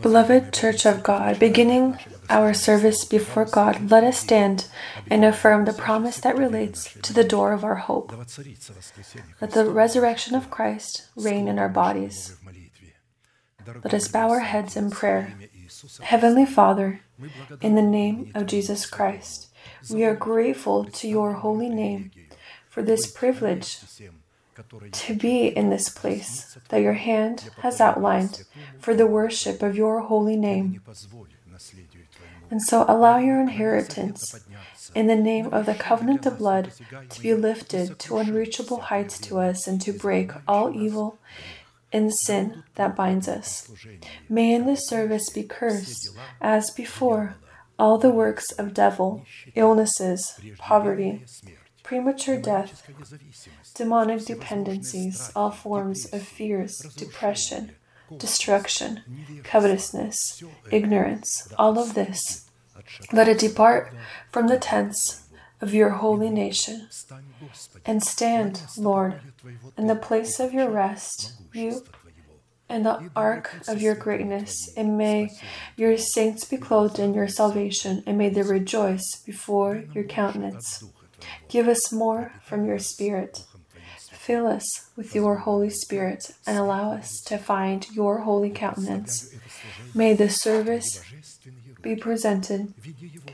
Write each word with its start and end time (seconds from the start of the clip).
Beloved 0.00 0.52
Church 0.52 0.86
of 0.86 1.02
God, 1.02 1.38
beginning 1.38 1.98
our 2.28 2.52
service 2.54 3.04
before 3.04 3.44
God, 3.44 3.90
let 3.90 4.04
us 4.04 4.18
stand 4.18 4.66
and 5.10 5.24
affirm 5.24 5.64
the 5.64 5.72
promise 5.72 6.18
that 6.20 6.36
relates 6.36 6.92
to 7.02 7.12
the 7.12 7.24
door 7.24 7.52
of 7.52 7.64
our 7.64 7.76
hope. 7.76 8.12
Let 9.40 9.50
the 9.52 9.70
resurrection 9.70 10.34
of 10.34 10.50
Christ 10.50 11.08
reign 11.16 11.48
in 11.48 11.58
our 11.58 11.68
bodies. 11.68 12.36
Let 13.66 13.94
us 13.94 14.08
bow 14.08 14.30
our 14.30 14.40
heads 14.40 14.76
in 14.76 14.90
prayer. 14.90 15.34
Heavenly 16.00 16.46
Father, 16.46 17.00
in 17.60 17.74
the 17.74 17.82
name 17.82 18.30
of 18.34 18.46
Jesus 18.46 18.86
Christ, 18.86 19.48
we 19.90 20.04
are 20.04 20.14
grateful 20.14 20.84
to 20.84 21.08
your 21.08 21.34
holy 21.34 21.68
name 21.68 22.10
for 22.68 22.82
this 22.82 23.10
privilege 23.10 23.78
to 24.92 25.14
be 25.14 25.46
in 25.46 25.70
this 25.70 25.88
place 25.88 26.56
that 26.68 26.80
your 26.80 26.94
hand 26.94 27.50
has 27.62 27.80
outlined 27.80 28.44
for 28.78 28.94
the 28.94 29.06
worship 29.06 29.62
of 29.62 29.76
your 29.76 30.00
holy 30.00 30.36
name. 30.36 30.80
And 32.50 32.62
so 32.62 32.84
allow 32.88 33.18
your 33.18 33.40
inheritance 33.40 34.38
in 34.94 35.08
the 35.08 35.16
name 35.16 35.46
of 35.52 35.66
the 35.66 35.74
covenant 35.74 36.26
of 36.26 36.38
blood 36.38 36.72
to 37.10 37.20
be 37.20 37.34
lifted 37.34 37.98
to 37.98 38.18
unreachable 38.18 38.80
heights 38.82 39.18
to 39.20 39.38
us 39.38 39.66
and 39.66 39.80
to 39.82 39.92
break 39.92 40.30
all 40.46 40.74
evil 40.74 41.18
and 41.92 42.14
sin 42.14 42.62
that 42.74 42.96
binds 42.96 43.28
us. 43.28 43.70
May 44.28 44.54
in 44.54 44.66
this 44.66 44.86
service 44.88 45.30
be 45.30 45.42
cursed, 45.42 46.10
as 46.40 46.70
before, 46.70 47.36
all 47.78 47.98
the 47.98 48.10
works 48.10 48.52
of 48.52 48.74
devil, 48.74 49.24
illnesses, 49.54 50.38
poverty, 50.58 51.24
premature 51.86 52.36
death, 52.36 52.82
demonic 53.74 54.24
dependencies, 54.24 55.30
all 55.36 55.52
forms 55.52 56.12
of 56.12 56.20
fears, 56.20 56.78
depression, 56.96 57.70
destruction, 58.18 59.02
covetousness, 59.44 60.42
ignorance, 60.72 61.48
all 61.56 61.78
of 61.78 61.94
this. 61.94 62.50
Let 63.12 63.28
it 63.28 63.38
depart 63.38 63.94
from 64.32 64.48
the 64.48 64.58
tents 64.58 65.28
of 65.60 65.72
your 65.72 65.90
holy 65.90 66.28
nation 66.28 66.88
and 67.86 68.02
stand, 68.02 68.62
Lord, 68.76 69.20
in 69.78 69.86
the 69.86 69.94
place 69.94 70.40
of 70.40 70.52
your 70.52 70.68
rest, 70.68 71.34
you 71.52 71.84
and 72.68 72.84
the 72.84 73.10
ark 73.14 73.60
of 73.68 73.80
your 73.80 73.94
greatness, 73.94 74.72
and 74.76 74.98
may 74.98 75.30
your 75.76 75.96
saints 75.96 76.44
be 76.44 76.56
clothed 76.56 76.98
in 76.98 77.14
your 77.14 77.28
salvation, 77.28 78.02
and 78.06 78.18
may 78.18 78.28
they 78.28 78.42
rejoice 78.42 79.22
before 79.24 79.84
your 79.94 80.02
countenance. 80.02 80.82
Give 81.48 81.68
us 81.68 81.92
more 81.92 82.32
from 82.44 82.66
your 82.66 82.78
Spirit. 82.78 83.44
Fill 84.12 84.46
us 84.46 84.90
with 84.96 85.14
your 85.14 85.36
Holy 85.36 85.70
Spirit 85.70 86.32
and 86.46 86.58
allow 86.58 86.92
us 86.92 87.20
to 87.26 87.38
find 87.38 87.86
your 87.92 88.22
holy 88.22 88.50
countenance. 88.50 89.32
May 89.94 90.14
the 90.14 90.28
service 90.28 91.02
be 91.80 91.94
presented 91.94 92.74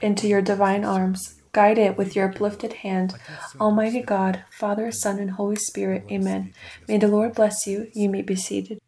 into 0.03 0.29
your 0.29 0.43
divine 0.43 0.85
arms. 0.85 1.41
Guide 1.53 1.79
it 1.79 1.97
with 1.97 2.17
your 2.17 2.31
uplifted 2.31 2.75
hand. 2.75 3.15
Almighty 3.61 4.03
God, 4.03 4.45
Father, 4.51 4.91
Son, 4.91 5.19
and 5.19 5.33
Holy 5.33 5.57
Spirit. 5.57 6.05
Amen. 6.11 6.55
May 6.89 6.99
the 6.99 7.09
Lord 7.09 7.35
bless 7.35 7.67
you. 7.67 7.89
You 7.95 8.09
may 8.09 8.23
be 8.23 8.37
seated. 8.37 8.79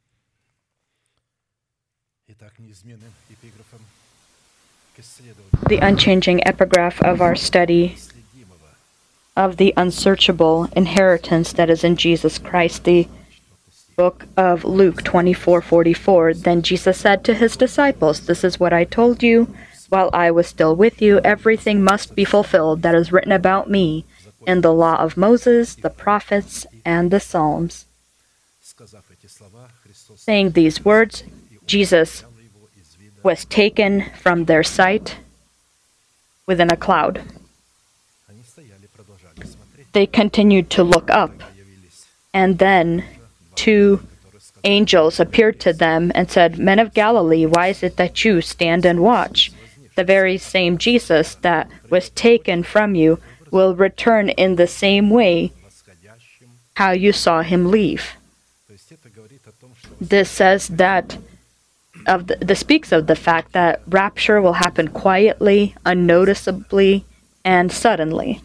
The 5.69 5.79
unchanging 5.83 6.47
epigraph 6.47 7.03
of 7.03 7.21
our 7.21 7.35
study 7.35 7.97
of 9.37 9.57
the 9.57 9.75
unsearchable 9.77 10.69
inheritance 10.77 11.53
that 11.53 11.69
is 11.69 11.83
in 11.83 11.97
Jesus 11.97 12.39
Christ, 12.39 12.85
the 12.85 13.09
book 13.97 14.27
of 14.37 14.65
Luke 14.65 15.03
24:44. 15.03 16.35
Then 16.35 16.63
Jesus 16.63 16.99
said 16.99 17.25
to 17.25 17.35
his 17.35 17.57
disciples, 17.57 18.21
"This 18.21 18.45
is 18.45 18.61
what 18.61 18.73
I 18.73 18.85
told 18.85 19.23
you 19.23 19.55
while 19.89 20.11
I 20.13 20.31
was 20.31 20.47
still 20.47 20.75
with 20.75 21.03
you. 21.03 21.21
Everything 21.21 21.83
must 21.83 22.15
be 22.15 22.25
fulfilled 22.25 22.83
that 22.83 22.95
is 22.95 23.13
written 23.13 23.33
about 23.33 23.71
me 23.71 24.05
in 24.47 24.61
the 24.61 24.73
law 24.73 24.97
of 24.97 25.17
Moses, 25.17 25.75
the 25.75 25.91
prophets, 25.91 26.67
and 26.85 27.11
the 27.11 27.21
Psalms." 27.21 27.87
Saying 30.17 30.51
these 30.51 30.85
words, 30.85 31.25
Jesus 31.67 32.25
was 33.23 33.45
taken 33.45 34.11
from 34.21 34.45
their 34.45 34.63
sight 34.63 35.17
within 36.47 36.71
a 36.71 36.77
cloud 36.77 37.23
they 39.95 40.07
continued 40.07 40.69
to 40.71 40.83
look 40.83 41.09
up. 41.09 41.33
And 42.35 42.59
then 42.59 43.05
two 43.55 44.07
angels 44.65 45.21
appeared 45.21 45.61
to 45.61 45.73
them 45.73 46.11
and 46.15 46.31
said, 46.31 46.59
Men 46.59 46.79
of 46.79 46.93
Galilee, 46.93 47.47
why 47.47 47.69
is 47.69 47.83
it 47.83 47.97
that 47.97 48.25
you 48.25 48.41
stand 48.41 48.85
and 48.85 49.01
watch? 49.01 49.53
The 49.95 50.05
very 50.05 50.37
same 50.37 50.77
Jesus 50.77 51.37
that 51.37 51.71
was 51.89 52.11
taken 52.11 52.65
from 52.65 52.95
you 52.95 53.21
will 53.51 53.77
return 53.77 54.31
in 54.31 54.57
the 54.57 54.67
same 54.67 55.11
way 55.11 55.53
how 56.75 56.91
you 56.91 57.13
saw 57.13 57.43
him 57.43 57.71
leave. 57.71 58.15
This 60.01 60.29
says 60.29 60.67
that 60.69 61.17
of 62.07 62.27
the, 62.27 62.37
this 62.41 62.59
speaks 62.59 62.91
of 62.91 63.07
the 63.07 63.15
fact 63.15 63.53
that 63.53 63.81
rapture 63.87 64.43
will 64.43 64.55
happen 64.55 64.89
quietly, 64.89 65.77
unnoticeably, 65.87 67.05
and 67.45 67.71
suddenly 67.71 68.43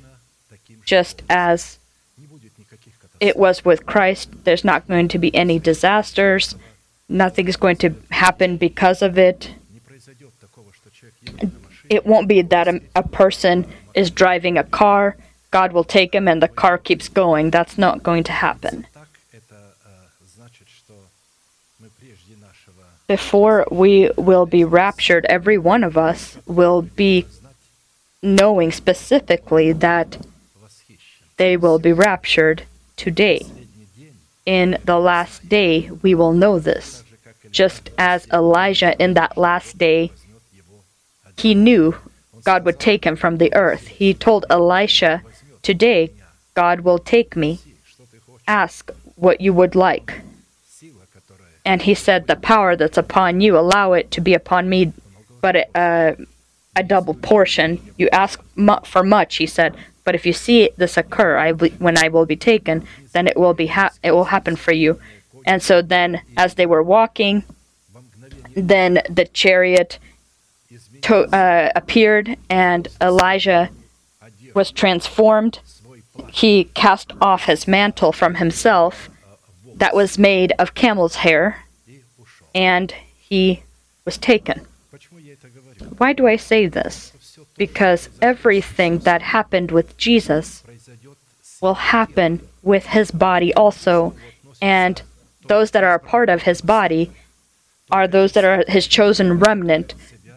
just 0.89 1.21
as 1.29 1.77
it 3.19 3.37
was 3.37 3.63
with 3.63 3.85
Christ. 3.85 4.27
There's 4.43 4.65
not 4.65 4.87
going 4.87 5.07
to 5.09 5.19
be 5.19 5.33
any 5.35 5.59
disasters. 5.59 6.55
Nothing 7.07 7.47
is 7.47 7.57
going 7.57 7.77
to 7.77 7.93
happen 8.09 8.57
because 8.57 9.03
of 9.03 9.15
it. 9.19 9.53
It 11.91 12.07
won't 12.07 12.27
be 12.27 12.41
that 12.41 12.67
a, 12.67 12.81
a, 12.95 13.03
person 13.03 13.67
is 13.93 14.09
driving 14.09 14.57
a 14.57 14.63
car, 14.63 15.15
God 15.51 15.73
will 15.73 15.83
take 15.83 16.13
him, 16.13 16.27
and 16.27 16.41
the 16.41 16.47
car 16.47 16.77
keeps 16.77 17.07
going. 17.07 17.51
That's 17.51 17.77
not 17.77 18.01
going 18.01 18.23
to 18.23 18.31
happen. 18.31 18.87
Before 23.07 23.67
we 23.71 24.09
will 24.17 24.45
be 24.45 24.63
raptured, 24.63 25.25
every 25.25 25.57
one 25.57 25.83
of 25.83 25.97
us 25.97 26.37
will 26.45 26.81
be 26.81 27.25
knowing 28.21 28.71
specifically 28.71 29.71
that 29.71 30.17
they 31.39 31.55
will 31.55 31.79
be 31.79 31.93
raptured 31.93 32.63
today. 32.97 33.45
In 34.45 34.77
the 34.83 34.99
last 34.99 35.47
day, 35.47 35.89
we 36.03 36.13
will 36.13 36.33
know 36.33 36.59
this. 36.59 37.03
Just 37.49 37.89
as 37.97 38.27
Elijah 38.27 38.93
in 39.01 39.13
that 39.13 39.37
last 39.37 39.77
day, 39.77 40.11
he 41.37 41.55
knew 41.55 41.95
God 42.43 42.65
would 42.65 42.79
take 42.79 43.05
him 43.05 43.15
from 43.15 43.37
the 43.37 43.53
earth. 43.55 43.87
He 43.87 44.13
told 44.13 44.45
Elisha, 44.49 45.23
Today, 45.61 46.11
God 46.55 46.81
will 46.81 46.99
take 46.99 47.37
me. 47.37 47.59
Ask 48.45 48.91
what 49.15 49.39
you 49.39 49.53
would 49.53 49.75
like. 49.75 50.21
And 51.63 51.81
he 51.81 51.93
said, 51.93 52.27
The 52.27 52.35
power 52.35 52.75
that's 52.75 52.97
upon 52.97 53.39
you, 53.39 53.57
allow 53.57 53.93
it 53.93 54.11
to 54.11 54.19
be 54.19 54.33
upon 54.33 54.67
me, 54.67 54.91
but 55.39 55.55
uh, 55.73 56.15
a 56.75 56.83
double 56.83 57.13
portion. 57.13 57.79
You 57.97 58.09
ask 58.11 58.41
for 58.85 59.03
much, 59.03 59.37
he 59.37 59.45
said, 59.45 59.77
but 60.09 60.15
if 60.15 60.25
you 60.25 60.33
see 60.33 60.71
this 60.75 60.97
occur, 60.97 61.37
I 61.37 61.51
when 61.51 61.95
I 61.95 62.07
will 62.07 62.25
be 62.25 62.35
taken, 62.35 62.83
then 63.11 63.27
it 63.27 63.37
will 63.37 63.53
be 63.53 63.67
ha- 63.67 63.93
it 64.01 64.09
will 64.09 64.23
happen 64.35 64.55
for 64.55 64.71
you. 64.71 64.99
And 65.45 65.61
so 65.61 65.83
then, 65.83 66.21
as 66.35 66.55
they 66.55 66.65
were 66.65 66.81
walking, 66.81 67.43
then 68.55 69.03
the 69.07 69.25
chariot 69.25 69.99
to- 71.03 71.29
uh, 71.31 71.71
appeared, 71.75 72.37
and 72.49 72.87
Elijah 72.99 73.69
was 74.55 74.71
transformed. 74.71 75.59
He 76.31 76.63
cast 76.73 77.11
off 77.21 77.45
his 77.45 77.67
mantle 77.67 78.11
from 78.11 78.33
himself, 78.43 79.11
that 79.75 79.93
was 79.93 80.17
made 80.17 80.53
of 80.57 80.73
camel's 80.73 81.17
hair, 81.17 81.65
and 82.55 82.95
he 83.29 83.61
was 84.05 84.17
taken. 84.17 84.65
Why 85.99 86.13
do 86.13 86.25
I 86.25 86.35
say 86.35 86.65
this? 86.65 87.13
Because 87.59 88.09
everything 88.21 88.99
that 88.99 89.21
happened 89.21 89.69
with 89.69 89.97
Jesus 89.97 90.63
will 91.61 91.75
happen 91.75 92.41
with 92.63 92.87
his 92.87 93.11
body 93.11 93.53
also. 93.53 94.15
And 94.61 95.01
those 95.47 95.71
that 95.71 95.83
are 95.83 95.93
a 95.93 95.99
part 95.99 96.29
of 96.29 96.43
his 96.43 96.61
body 96.61 97.11
are 97.91 98.07
those 98.07 98.31
that 98.31 98.45
are 98.45 98.63
his 98.67 98.87
chosen 98.87 99.39
remnant, 99.39 99.93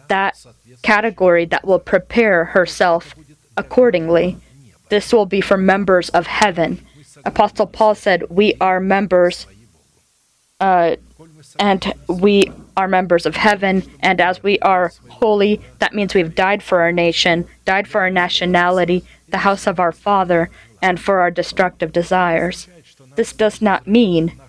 that 0.09 0.37
category 0.81 1.45
that 1.45 1.65
will 1.65 1.79
prepare 1.79 2.45
herself 2.45 3.15
accordingly. 3.55 4.37
This 4.89 5.13
will 5.13 5.25
be 5.25 5.39
for 5.39 5.55
members 5.55 6.09
of 6.09 6.27
heaven. 6.27 6.85
Apostle 7.25 7.67
Paul 7.67 7.95
said, 7.95 8.23
We 8.29 8.55
are 8.59 8.81
members, 8.81 9.47
uh, 10.59 10.97
and 11.57 11.93
we 12.09 12.51
are 12.75 12.87
members 12.87 13.25
of 13.25 13.35
heaven, 13.35 13.83
and 13.99 14.19
as 14.19 14.43
we 14.43 14.59
are 14.59 14.91
holy, 15.09 15.61
that 15.79 15.93
means 15.93 16.13
we've 16.13 16.35
died 16.35 16.63
for 16.63 16.81
our 16.81 16.91
nation, 16.91 17.47
died 17.65 17.87
for 17.87 18.01
our 18.01 18.09
nationality, 18.09 19.03
the 19.29 19.39
house 19.39 19.67
of 19.67 19.79
our 19.79 19.91
Father, 19.91 20.49
and 20.81 20.99
for 20.99 21.19
our 21.19 21.31
destructive 21.31 21.91
desires. 21.91 22.67
This 23.15 23.33
does 23.33 23.61
not 23.61 23.87
mean 23.87 24.39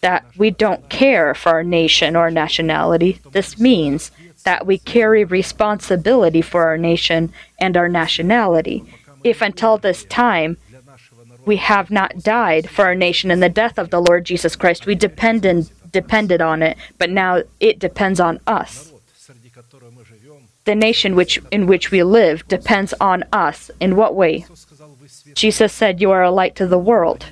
that 0.00 0.24
we 0.36 0.50
don't 0.50 0.88
care 0.90 1.34
for 1.34 1.50
our 1.50 1.64
nation 1.64 2.14
or 2.16 2.30
nationality. 2.30 3.20
This 3.32 3.58
means 3.58 4.10
that 4.44 4.66
we 4.66 4.76
carry 4.78 5.24
responsibility 5.24 6.42
for 6.42 6.64
our 6.64 6.76
nation 6.76 7.32
and 7.58 7.76
our 7.76 7.88
nationality. 7.88 8.84
If 9.22 9.40
until 9.40 9.78
this 9.78 10.04
time 10.04 10.58
we 11.46 11.56
have 11.56 11.90
not 11.90 12.22
died 12.22 12.68
for 12.68 12.84
our 12.84 12.94
nation 12.94 13.30
in 13.30 13.40
the 13.40 13.48
death 13.48 13.78
of 13.78 13.90
the 13.90 14.00
Lord 14.00 14.24
Jesus 14.24 14.56
Christ, 14.56 14.84
we 14.84 14.94
depended, 14.94 15.70
depended 16.00 16.40
on 16.40 16.62
it, 16.68 16.76
but 16.98 17.10
now 17.22 17.42
it 17.60 17.78
depends 17.78 18.18
on 18.20 18.40
us. 18.46 18.92
The 20.64 20.74
nation 20.88 21.14
which, 21.14 21.34
in 21.50 21.66
which 21.66 21.90
we 21.90 22.02
live 22.02 22.46
depends 22.48 22.92
on 23.00 23.24
us. 23.32 23.70
In 23.80 23.96
what 23.96 24.14
way? 24.14 24.44
Jesus 25.34 25.72
said, 25.72 26.00
You 26.00 26.10
are 26.10 26.22
a 26.22 26.30
light 26.40 26.54
to 26.56 26.66
the 26.66 26.84
world 26.90 27.26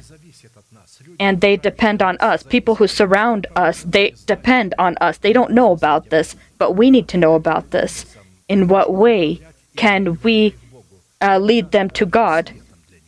and 1.18 1.40
they 1.40 1.56
depend 1.56 2.02
on 2.02 2.16
us. 2.18 2.42
People 2.42 2.76
who 2.76 2.86
surround 2.86 3.46
us, 3.56 3.84
they 3.84 4.14
depend 4.26 4.74
on 4.78 4.96
us. 5.00 5.18
They 5.18 5.32
don't 5.32 5.52
know 5.52 5.72
about 5.72 6.10
this, 6.10 6.36
but 6.58 6.72
we 6.72 6.90
need 6.90 7.08
to 7.08 7.18
know 7.18 7.34
about 7.34 7.70
this. 7.70 8.16
In 8.48 8.68
what 8.68 8.92
way 8.92 9.40
can 9.76 10.18
we 10.22 10.54
uh, 11.20 11.38
lead 11.38 11.70
them 11.70 11.90
to 11.90 12.06
God? 12.06 12.52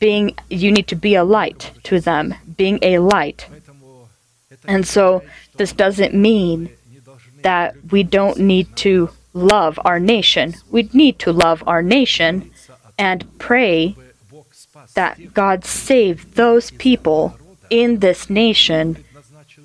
Being, 0.01 0.37
you 0.51 0.71
need 0.73 0.89
to 0.89 0.97
be 0.97 1.15
a 1.15 1.25
light 1.25 1.71
to 1.85 2.01
them, 2.01 2.35
being 2.57 2.79
a 2.83 2.99
light. 2.99 3.47
And 4.67 4.87
so, 4.87 5.23
this 5.57 5.73
doesn't 5.73 6.15
mean 6.15 6.71
that 7.43 7.75
we 7.91 8.03
don't 8.03 8.39
need 8.39 8.75
to 8.77 9.11
love 9.33 9.79
our 9.85 10.01
nation. 10.01 10.55
We 10.71 10.89
need 10.93 11.19
to 11.21 11.33
love 11.33 11.63
our 11.67 11.83
nation 11.83 12.51
and 12.99 13.39
pray 13.39 13.97
that 14.95 15.35
God 15.35 15.65
save 15.65 16.35
those 16.35 16.71
people 16.73 17.37
in 17.71 17.99
this 17.99 18.31
nation 18.31 19.05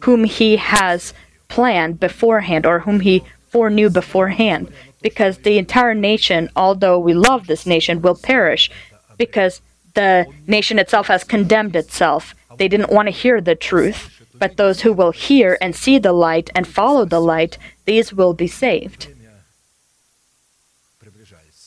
whom 0.01 0.23
he 0.23 0.57
has 0.57 1.13
planned 1.47 1.99
beforehand 1.99 2.65
or 2.65 2.79
whom 2.79 3.01
he 3.01 3.23
foreknew 3.47 3.89
beforehand. 3.89 4.71
Because 5.01 5.39
the 5.39 5.57
entire 5.57 5.95
nation, 5.95 6.49
although 6.55 6.99
we 6.99 7.13
love 7.13 7.47
this 7.47 7.65
nation, 7.65 8.01
will 8.01 8.15
perish 8.15 8.69
because 9.17 9.61
the 9.93 10.25
nation 10.47 10.77
itself 10.79 11.07
has 11.07 11.23
condemned 11.23 11.75
itself. 11.75 12.35
They 12.57 12.67
didn't 12.67 12.91
want 12.91 13.07
to 13.07 13.11
hear 13.11 13.39
the 13.41 13.55
truth. 13.55 14.18
But 14.39 14.57
those 14.57 14.81
who 14.81 14.93
will 14.93 15.11
hear 15.11 15.57
and 15.61 15.75
see 15.75 15.99
the 15.99 16.13
light 16.13 16.49
and 16.55 16.65
follow 16.65 17.05
the 17.05 17.19
light, 17.19 17.57
these 17.85 18.13
will 18.13 18.33
be 18.33 18.47
saved. 18.47 19.07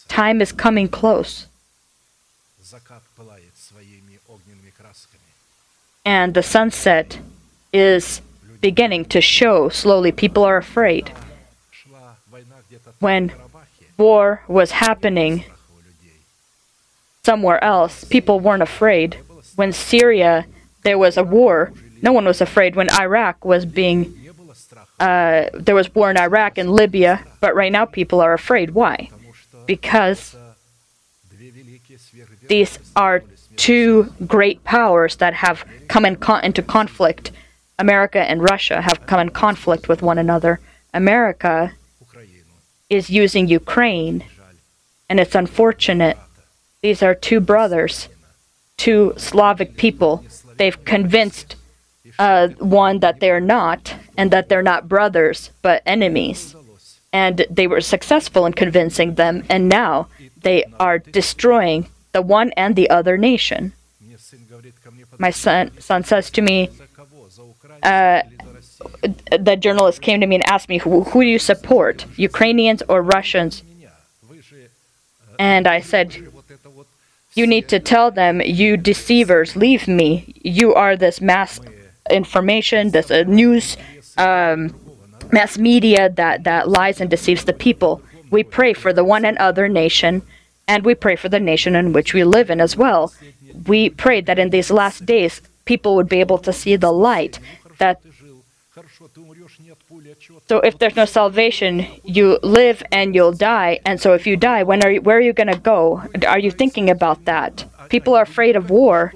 Time 0.09 0.41
is 0.41 0.53
coming 0.53 0.89
close. 0.89 1.47
and 6.05 6.35
the 6.35 6.43
sunset 6.43 7.19
is 7.73 8.21
beginning 8.61 9.05
to 9.07 9.21
show 9.21 9.69
slowly. 9.69 10.13
People 10.13 10.45
are 10.45 10.57
afraid. 10.57 11.13
When 12.99 13.33
war 13.97 14.43
was 14.49 14.73
happening 14.73 15.45
somewhere 17.25 17.63
else, 17.63 18.05
people 18.05 18.41
weren't 18.41 18.63
afraid. 18.63 19.19
When 19.57 19.73
Syria, 19.73 20.47
there 20.83 20.99
was 20.99 21.17
a 21.17 21.25
war, 21.25 21.73
no 22.03 22.13
one 22.13 22.25
was 22.25 22.41
afraid. 22.41 22.75
When 22.77 22.91
Iraq 22.91 23.45
was 23.45 23.65
being, 23.65 24.15
uh, 24.99 25.47
there 25.55 25.75
was 25.75 25.95
war 25.95 26.11
in 26.11 26.19
Iraq 26.19 26.59
and 26.59 26.71
Libya, 26.71 27.25
but 27.41 27.55
right 27.55 27.73
now 27.73 27.85
people 27.85 28.21
are 28.21 28.33
afraid. 28.33 28.71
Why? 28.71 29.09
Because 29.67 30.37
these 32.49 32.79
are 32.97 33.23
two 33.57 34.13
great 34.27 34.65
powers 34.65 35.17
that 35.17 35.35
have 35.35 35.65
come 35.89 36.05
in 36.05 36.17
con- 36.17 36.45
into 36.45 36.63
conflict. 36.63 37.31
America 37.79 38.19
and 38.19 38.43
Russia 38.43 38.81
have 38.81 39.07
come 39.07 39.21
in 39.21 39.31
conflict 39.31 39.89
with 39.89 40.03
one 40.03 40.19
another. 40.19 40.61
America 40.93 41.73
is 42.91 43.09
using 43.09 43.49
Ukraine, 43.49 44.25
and 45.09 45.19
it's 45.19 45.35
unfortunate. 45.35 46.19
These 46.83 47.03
are 47.03 47.15
two 47.15 47.41
brothers, 47.41 48.09
two 48.77 49.15
Slavic 49.17 49.77
people. 49.77 50.25
They've 50.59 50.85
convinced 50.85 51.57
uh, 52.23 52.49
one 52.85 53.01
that 53.01 53.19
they're 53.19 53.47
not, 53.59 53.97
and 54.17 54.31
that 54.31 54.49
they're 54.49 54.69
not 54.73 54.89
brothers, 54.89 55.51
but 55.61 55.83
enemies. 55.85 56.55
And 57.13 57.45
they 57.51 57.67
were 57.67 57.81
successful 57.81 58.47
in 58.47 58.53
convincing 58.53 59.17
them, 59.17 59.35
and 59.49 59.69
now 59.69 60.07
they 60.41 60.65
are 60.79 60.99
destroying 60.99 61.81
the 62.13 62.23
one 62.23 62.53
and 62.53 62.77
the 62.77 62.89
other 62.99 63.17
nation. 63.19 63.73
My 65.19 65.31
son, 65.31 65.73
son 65.81 66.05
says 66.05 66.31
to 66.37 66.43
me, 66.43 66.71
uh, 67.83 68.23
the 69.49 69.57
journalist 69.57 70.01
came 70.01 70.21
to 70.21 70.27
me 70.27 70.37
and 70.37 70.49
asked 70.49 70.69
me, 70.69 70.79
who, 70.79 71.03
who 71.11 71.23
do 71.23 71.29
you 71.29 71.41
support, 71.41 72.07
Ukrainians 72.17 72.83
or 72.89 73.03
Russians? 73.03 73.65
And 75.41 75.67
I 75.67 75.81
said, 75.81 76.09
you 77.35 77.47
need 77.49 77.67
to 77.69 77.81
tell 77.81 78.13
them, 78.13 78.41
you 78.41 78.77
deceivers, 78.77 79.57
leave 79.57 79.89
me. 79.89 80.09
You 80.61 80.73
are 80.75 80.95
this 80.97 81.21
mass 81.21 81.59
information, 82.11 82.91
this 82.91 83.11
uh, 83.11 83.25
news, 83.27 83.77
um, 84.17 84.75
mass 85.31 85.57
media 85.59 86.11
that, 86.11 86.45
that 86.45 86.69
lies 86.69 87.01
and 87.01 87.11
deceives 87.11 87.45
the 87.45 87.53
people. 87.53 88.03
We 88.31 88.43
pray 88.43 88.73
for 88.73 88.93
the 88.93 89.05
one 89.05 89.25
and 89.25 89.37
other 89.39 89.69
nation 89.69 90.23
and 90.69 90.85
we 90.85 90.95
pray 90.95 91.17
for 91.17 91.29
the 91.29 91.41
nation 91.41 91.75
in 91.75 91.93
which 91.93 92.15
we 92.15 92.25
live 92.25 92.51
in 92.51 92.61
as 92.61 92.77
well. 92.77 93.13
We 93.67 93.91
pray 93.91 94.21
that 94.23 94.39
in 94.39 94.51
these 94.51 94.71
last 94.71 95.05
days, 95.05 95.43
people 95.65 95.97
would 95.97 96.09
be 96.09 96.21
able 96.21 96.39
to 96.39 96.53
see 96.53 96.77
the 96.77 96.93
light. 96.93 97.39
That 97.79 98.01
so 100.47 100.61
if 100.61 100.79
there's 100.79 100.97
no 100.97 101.05
salvation, 101.05 101.87
you 102.05 102.39
live 102.43 102.83
and 102.91 103.15
you'll 103.15 103.33
die. 103.33 103.81
And 103.85 104.01
so 104.01 104.15
if 104.15 104.27
you 104.27 104.37
die, 104.37 104.63
when 104.63 104.83
are 104.85 104.91
you, 104.93 105.01
where 105.03 105.19
are 105.19 105.21
you 105.21 105.33
going 105.33 105.53
to 105.53 105.59
go? 105.59 106.03
Are 106.27 106.39
you 106.39 106.51
thinking 106.51 106.89
about 106.89 107.25
that? 107.27 107.65
People 107.89 108.15
are 108.15 108.23
afraid 108.23 108.57
of 108.57 108.71
war, 108.71 109.13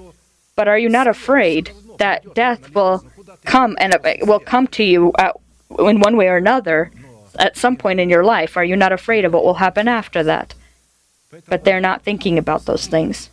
but 0.55 0.67
are 0.67 0.77
you 0.77 0.89
not 0.89 1.07
afraid 1.07 1.71
that 1.97 2.33
death 2.33 2.73
will 2.73 3.05
come 3.45 3.77
and 3.79 3.93
it 3.93 4.27
will 4.27 4.39
come 4.39 4.67
to 4.67 4.83
you 4.83 5.13
at, 5.17 5.35
in 5.79 5.99
one 5.99 6.17
way 6.17 6.27
or 6.27 6.37
another 6.37 6.91
at 7.37 7.57
some 7.57 7.75
point 7.75 7.99
in 7.99 8.09
your 8.09 8.23
life? 8.23 8.57
Are 8.57 8.65
you 8.65 8.75
not 8.75 8.91
afraid 8.91 9.25
of 9.25 9.33
what 9.33 9.43
will 9.43 9.55
happen 9.55 9.87
after 9.87 10.23
that? 10.23 10.53
but 11.47 11.63
they're 11.63 11.81
not 11.81 12.01
thinking 12.01 12.37
about 12.37 12.65
those 12.65 12.87
things. 12.87 13.29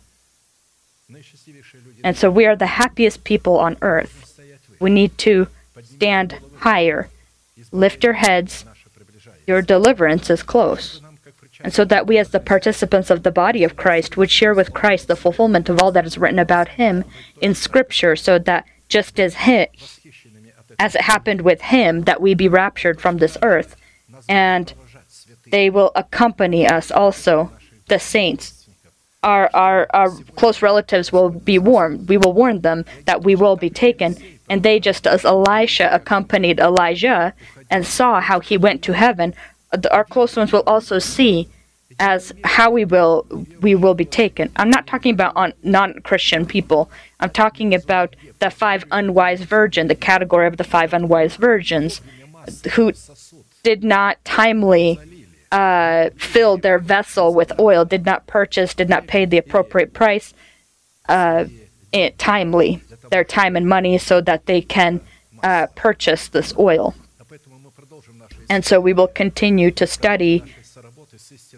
And 2.03 2.17
so 2.17 2.29
we 2.29 2.45
are 2.45 2.55
the 2.55 2.65
happiest 2.67 3.23
people 3.23 3.57
on 3.57 3.77
earth. 3.81 4.39
We 4.79 4.89
need 4.89 5.17
to 5.19 5.47
stand 5.83 6.39
higher, 6.57 7.09
lift 7.71 8.03
your 8.03 8.13
heads. 8.13 8.65
Your 9.47 9.61
deliverance 9.61 10.29
is 10.29 10.41
close. 10.41 11.01
And 11.61 11.73
so 11.73 11.85
that 11.85 12.07
we, 12.07 12.17
as 12.17 12.29
the 12.29 12.39
participants 12.39 13.09
of 13.09 13.23
the 13.23 13.31
body 13.31 13.63
of 13.63 13.75
Christ, 13.75 14.17
would 14.17 14.31
share 14.31 14.53
with 14.53 14.73
Christ 14.73 15.07
the 15.07 15.15
fulfillment 15.15 15.69
of 15.69 15.81
all 15.81 15.91
that 15.91 16.05
is 16.05 16.17
written 16.17 16.39
about 16.39 16.69
him 16.69 17.03
in 17.41 17.55
Scripture, 17.55 18.15
so 18.15 18.37
that 18.39 18.65
just 18.89 19.19
as, 19.19 19.35
he, 19.35 19.67
as 20.77 20.95
it 20.95 21.01
happened 21.01 21.41
with 21.41 21.61
him, 21.61 22.03
that 22.03 22.21
we 22.21 22.33
be 22.33 22.47
raptured 22.47 22.99
from 22.99 23.17
this 23.17 23.37
earth. 23.41 23.75
And 24.27 24.73
they 25.47 25.69
will 25.69 25.91
accompany 25.95 26.67
us 26.67 26.91
also 26.91 27.51
the 27.87 27.99
saints, 27.99 28.67
our, 29.23 29.49
our, 29.53 29.87
our 29.91 30.11
close 30.35 30.61
relatives 30.61 31.11
will 31.11 31.29
be 31.29 31.57
warned. 31.57 32.07
We 32.07 32.17
will 32.17 32.33
warn 32.33 32.61
them 32.61 32.85
that 33.05 33.23
we 33.23 33.35
will 33.35 33.55
be 33.55 33.69
taken. 33.69 34.15
And 34.49 34.61
they, 34.61 34.79
just 34.79 35.07
as 35.07 35.25
Elisha 35.25 35.89
accompanied 35.91 36.59
Elijah 36.59 37.33
and 37.69 37.85
saw 37.85 38.21
how 38.21 38.39
he 38.39 38.57
went 38.57 38.83
to 38.83 38.93
heaven, 38.93 39.33
our 39.91 40.03
close 40.03 40.35
ones 40.35 40.51
will 40.51 40.63
also 40.67 40.99
see 40.99 41.49
as 41.99 42.33
how 42.43 42.71
we 42.71 42.83
will 42.83 43.25
we 43.61 43.75
will 43.75 43.93
be 43.93 44.05
taken. 44.05 44.51
I'm 44.55 44.69
not 44.69 44.87
talking 44.87 45.13
about 45.13 45.35
on 45.35 45.53
non-Christian 45.63 46.45
people. 46.45 46.89
I'm 47.19 47.29
talking 47.29 47.73
about 47.73 48.15
the 48.39 48.49
five 48.49 48.83
unwise 48.91 49.41
virgin, 49.41 49.87
the 49.87 49.95
category 49.95 50.47
of 50.47 50.57
the 50.57 50.63
five 50.63 50.93
unwise 50.93 51.35
virgins, 51.37 52.01
who 52.73 52.91
did 53.63 53.83
not 53.83 54.23
timely 54.25 54.99
uh, 55.51 56.09
filled 56.17 56.61
their 56.61 56.79
vessel 56.79 57.33
with 57.33 57.57
oil, 57.59 57.85
did 57.85 58.05
not 58.05 58.27
purchase, 58.27 58.73
did 58.73 58.89
not 58.89 59.07
pay 59.07 59.25
the 59.25 59.37
appropriate 59.37 59.93
price 59.93 60.33
uh, 61.07 61.45
timely, 62.17 62.81
their 63.09 63.23
time 63.23 63.55
and 63.55 63.67
money, 63.67 63.97
so 63.97 64.19
that 64.21 64.47
they 64.47 64.61
can 64.61 64.99
uh, 65.43 65.67
purchase 65.75 66.27
this 66.27 66.53
oil. 66.59 66.93
And 68.49 68.63
so 68.65 68.79
we 68.79 68.93
will 68.93 69.07
continue 69.07 69.71
to 69.71 69.87
study 69.87 70.43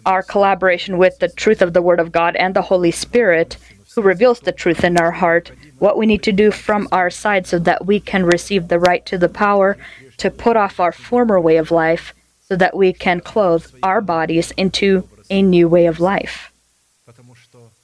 our 0.06 0.22
collaboration 0.22 0.98
with 0.98 1.18
the 1.18 1.28
truth 1.28 1.60
of 1.62 1.72
the 1.72 1.82
Word 1.82 2.00
of 2.00 2.12
God 2.12 2.36
and 2.36 2.54
the 2.54 2.62
Holy 2.62 2.90
Spirit, 2.90 3.56
who 3.94 4.02
reveals 4.02 4.40
the 4.40 4.52
truth 4.52 4.84
in 4.84 4.96
our 4.98 5.10
heart, 5.10 5.50
what 5.78 5.98
we 5.98 6.06
need 6.06 6.22
to 6.22 6.32
do 6.32 6.50
from 6.50 6.88
our 6.92 7.10
side 7.10 7.46
so 7.46 7.58
that 7.58 7.86
we 7.86 7.98
can 8.00 8.24
receive 8.24 8.68
the 8.68 8.78
right 8.78 9.04
to 9.06 9.18
the 9.18 9.28
power 9.28 9.76
to 10.18 10.30
put 10.30 10.56
off 10.56 10.78
our 10.80 10.92
former 10.92 11.40
way 11.40 11.56
of 11.56 11.70
life 11.70 12.14
so 12.40 12.56
that 12.56 12.76
we 12.76 12.92
can 12.92 13.20
clothe 13.20 13.66
our 13.82 14.00
bodies 14.00 14.52
into 14.52 15.08
a 15.30 15.42
new 15.42 15.68
way 15.68 15.86
of 15.86 16.00
life. 16.00 16.52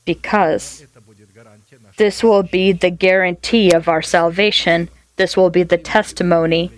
Because 0.04 0.87
this 1.96 2.23
will 2.23 2.42
be 2.42 2.73
the 2.73 2.90
guarantee 2.90 3.70
of 3.73 3.88
our 3.88 4.02
salvation 4.02 4.88
This 5.16 5.37
will 5.37 5.50
be 5.50 5.62
the 5.62 5.78
testimony. 5.78 6.73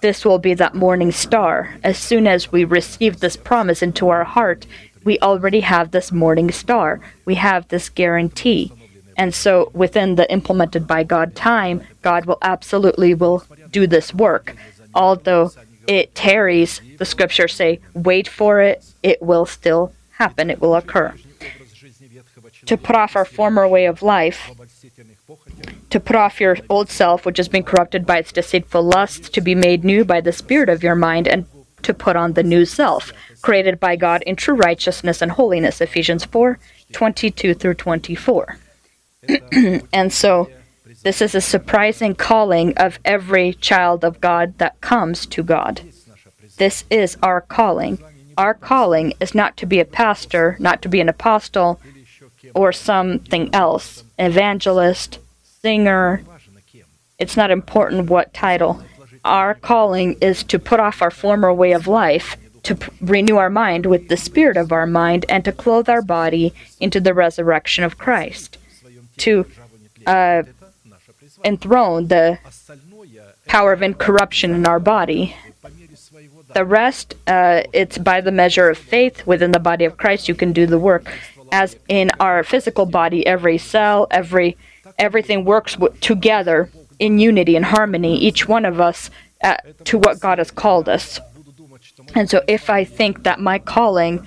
This 0.00 0.24
will 0.24 0.38
be 0.38 0.54
that 0.54 0.74
morning 0.74 1.10
star. 1.10 1.74
As 1.82 1.98
soon 1.98 2.26
as 2.26 2.52
we 2.52 2.64
receive 2.64 3.18
this 3.18 3.36
promise 3.36 3.82
into 3.82 4.08
our 4.08 4.24
heart, 4.24 4.66
we 5.04 5.18
already 5.18 5.60
have 5.60 5.90
this 5.90 6.12
morning 6.12 6.52
star. 6.52 7.00
We 7.24 7.34
have 7.34 7.66
this 7.68 7.88
guarantee. 7.88 8.72
And 9.16 9.34
so 9.34 9.70
within 9.74 10.14
the 10.14 10.30
implemented 10.30 10.86
by 10.86 11.02
God 11.02 11.34
time, 11.34 11.82
God 12.02 12.26
will 12.26 12.38
absolutely 12.42 13.14
will 13.14 13.44
do 13.72 13.88
this 13.88 14.14
work. 14.14 14.54
Although 14.94 15.50
it 15.88 16.14
tarries, 16.14 16.80
the 16.98 17.04
scriptures 17.04 17.54
say, 17.54 17.80
wait 17.94 18.28
for 18.28 18.60
it, 18.60 18.84
it 19.02 19.20
will 19.20 19.46
still 19.46 19.92
happen, 20.12 20.50
it 20.50 20.60
will 20.60 20.76
occur. 20.76 21.12
To 22.66 22.76
put 22.76 22.94
off 22.94 23.16
our 23.16 23.24
former 23.24 23.66
way 23.66 23.86
of 23.86 24.02
life, 24.02 24.50
to 25.90 26.00
put 26.00 26.16
off 26.16 26.40
your 26.40 26.58
old 26.68 26.90
self, 26.90 27.24
which 27.24 27.38
has 27.38 27.48
been 27.48 27.62
corrupted 27.62 28.06
by 28.06 28.18
its 28.18 28.32
deceitful 28.32 28.82
lusts, 28.82 29.28
to 29.30 29.40
be 29.40 29.54
made 29.54 29.84
new 29.84 30.04
by 30.04 30.20
the 30.20 30.32
Spirit 30.32 30.68
of 30.68 30.82
your 30.82 30.94
mind, 30.94 31.26
and 31.26 31.46
to 31.82 31.94
put 31.94 32.16
on 32.16 32.32
the 32.32 32.42
new 32.42 32.64
self, 32.64 33.12
created 33.42 33.78
by 33.80 33.96
God 33.96 34.22
in 34.22 34.36
true 34.36 34.54
righteousness 34.54 35.22
and 35.22 35.32
holiness. 35.32 35.80
Ephesians 35.80 36.24
4 36.24 36.58
22 36.92 37.54
through 37.54 37.74
24. 37.74 38.58
and 39.92 40.12
so, 40.12 40.50
this 41.02 41.20
is 41.20 41.34
a 41.34 41.40
surprising 41.40 42.14
calling 42.14 42.76
of 42.76 42.98
every 43.04 43.52
child 43.54 44.04
of 44.04 44.20
God 44.20 44.56
that 44.58 44.80
comes 44.80 45.26
to 45.26 45.42
God. 45.42 45.82
This 46.56 46.84
is 46.90 47.16
our 47.22 47.40
calling. 47.40 47.98
Our 48.36 48.54
calling 48.54 49.12
is 49.20 49.34
not 49.34 49.56
to 49.58 49.66
be 49.66 49.80
a 49.80 49.84
pastor, 49.84 50.56
not 50.58 50.82
to 50.82 50.88
be 50.88 51.00
an 51.00 51.08
apostle, 51.08 51.80
or 52.54 52.72
something 52.72 53.54
else, 53.54 54.04
evangelist, 54.18 55.18
singer. 55.62 56.22
It's 57.18 57.36
not 57.36 57.50
important 57.50 58.10
what 58.10 58.32
title. 58.32 58.82
Our 59.24 59.54
calling 59.54 60.16
is 60.20 60.44
to 60.44 60.58
put 60.58 60.80
off 60.80 61.02
our 61.02 61.10
former 61.10 61.52
way 61.52 61.72
of 61.72 61.86
life, 61.86 62.36
to 62.62 62.76
p- 62.76 62.92
renew 63.00 63.36
our 63.36 63.50
mind 63.50 63.86
with 63.86 64.08
the 64.08 64.16
spirit 64.16 64.56
of 64.56 64.72
our 64.72 64.86
mind, 64.86 65.26
and 65.28 65.44
to 65.44 65.52
clothe 65.52 65.88
our 65.88 66.02
body 66.02 66.54
into 66.80 67.00
the 67.00 67.14
resurrection 67.14 67.84
of 67.84 67.98
Christ. 67.98 68.58
To 69.18 69.46
uh, 70.06 70.44
enthrone 71.44 72.06
the 72.06 72.38
power 73.46 73.72
of 73.72 73.82
incorruption 73.82 74.54
in 74.54 74.66
our 74.66 74.78
body. 74.78 75.34
The 76.54 76.64
rest, 76.64 77.14
uh, 77.26 77.62
it's 77.72 77.98
by 77.98 78.20
the 78.20 78.32
measure 78.32 78.70
of 78.70 78.78
faith 78.78 79.26
within 79.26 79.52
the 79.52 79.58
body 79.58 79.84
of 79.84 79.96
Christ 79.96 80.28
you 80.28 80.34
can 80.34 80.52
do 80.52 80.66
the 80.66 80.78
work. 80.78 81.12
As 81.50 81.76
in 81.88 82.10
our 82.20 82.44
physical 82.44 82.86
body, 82.86 83.26
every 83.26 83.58
cell, 83.58 84.06
every 84.10 84.56
everything 84.98 85.44
works 85.44 85.76
together 86.00 86.70
in 86.98 87.18
unity 87.18 87.56
and 87.56 87.64
harmony. 87.64 88.16
Each 88.18 88.48
one 88.48 88.64
of 88.64 88.80
us 88.80 89.10
uh, 89.42 89.56
to 89.84 89.98
what 89.98 90.20
God 90.20 90.38
has 90.38 90.50
called 90.50 90.88
us. 90.88 91.20
And 92.14 92.28
so, 92.28 92.42
if 92.48 92.70
I 92.70 92.84
think 92.84 93.22
that 93.24 93.40
my 93.40 93.58
calling 93.58 94.26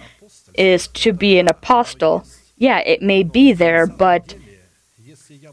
is 0.53 0.87
to 0.87 1.13
be 1.13 1.39
an 1.39 1.47
apostle, 1.47 2.25
yeah, 2.57 2.79
it 2.79 3.01
may 3.01 3.23
be 3.23 3.53
there, 3.53 3.87
but 3.87 4.35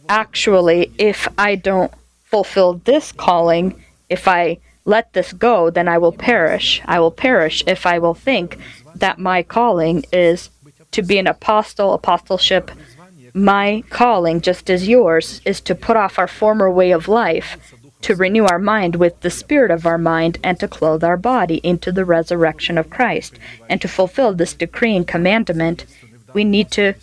actually, 0.09 0.93
if 0.99 1.29
I 1.39 1.55
don't 1.55 1.93
fulfill 2.25 2.75
this 2.85 3.13
calling, 3.13 3.83
if 4.09 4.29
I 4.29 4.59
let 4.85 5.13
this 5.13 5.33
go, 5.33 5.71
then 5.71 5.89
I 5.89 5.99
will 5.99 6.13
perish. 6.13 6.81
I 6.85 7.01
will 7.01 7.11
perish 7.11 7.63
if 7.67 7.87
I 7.87 7.99
will 7.99 8.15
think 8.15 8.59
that 8.95 9.19
my 9.19 9.43
calling 9.43 10.05
is 10.13 10.51
to 10.93 11.03
be 11.03 11.19
an 11.19 11.27
apostle, 11.27 11.93
apostleship. 11.93 12.71
My 13.35 13.83
calling, 13.91 14.41
just 14.41 14.71
as 14.71 14.89
yours, 14.89 15.41
is 15.45 15.61
to 15.63 15.75
put 15.75 15.97
off 15.97 16.19
our 16.19 16.29
former 16.29 16.71
way 16.71 16.91
of 16.91 17.09
life, 17.09 17.57
to 18.03 18.15
renew 18.15 18.45
our 18.45 18.59
mind 18.59 18.97
with 18.97 19.21
the 19.21 19.31
spirit 19.31 19.71
of 19.71 19.87
our 19.87 19.99
mind, 19.99 20.39
and 20.43 20.59
to 20.61 20.69
clothe 20.69 21.03
our 21.05 21.17
body 21.17 21.57
into 21.65 21.91
the 21.91 22.05
resurrection 22.05 22.79
of 22.79 22.91
Christ. 22.91 23.39
And 23.69 23.81
to 23.81 23.89
fulfill 23.89 24.35
this 24.35 24.55
decree 24.55 24.97
and 24.97 25.07
commandment, 25.07 25.85
we 26.33 26.45
need 26.45 26.71
to 26.73 26.95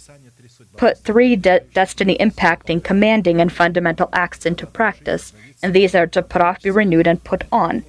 put 0.77 0.97
three 0.97 1.35
de- 1.35 1.61
destiny 1.73 2.17
impacting, 2.17 2.83
commanding, 2.83 3.41
and 3.41 3.51
fundamental 3.51 4.09
acts 4.13 4.45
into 4.45 4.65
practice, 4.65 5.33
and 5.61 5.73
these 5.73 5.95
are 5.95 6.07
to 6.07 6.21
put 6.21 6.41
off, 6.41 6.61
be 6.61 6.69
renewed, 6.69 7.07
and 7.07 7.23
put 7.23 7.43
on. 7.51 7.83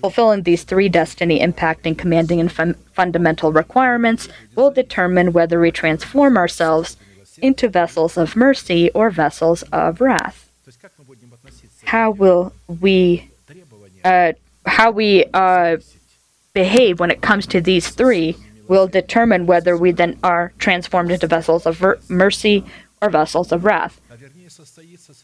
Fulfilling 0.00 0.42
these 0.42 0.64
three 0.64 0.88
destiny 0.88 1.38
impacting, 1.38 1.96
commanding, 1.96 2.40
and 2.40 2.50
fun- 2.50 2.74
fundamental 2.92 3.52
requirements 3.52 4.28
will 4.54 4.70
determine 4.70 5.32
whether 5.32 5.60
we 5.60 5.70
transform 5.70 6.36
ourselves 6.36 6.96
into 7.42 7.68
vessels 7.68 8.16
of 8.16 8.36
mercy 8.36 8.90
or 8.94 9.10
vessels 9.10 9.62
of 9.72 10.00
wrath. 10.00 10.48
How 11.84 12.10
will 12.10 12.52
we, 12.80 13.30
uh, 14.04 14.32
how 14.64 14.90
we 14.90 15.26
uh, 15.34 15.76
behave 16.54 17.00
when 17.00 17.10
it 17.10 17.20
comes 17.20 17.46
to 17.48 17.60
these 17.60 17.90
three 17.90 18.36
will 18.68 18.86
determine 18.86 19.46
whether 19.46 19.76
we 19.76 19.90
then 19.90 20.18
are 20.22 20.52
transformed 20.58 21.10
into 21.10 21.26
vessels 21.26 21.66
of 21.66 21.84
mercy 22.08 22.64
or 23.02 23.10
vessels 23.10 23.52
of 23.52 23.64
wrath. 23.64 24.00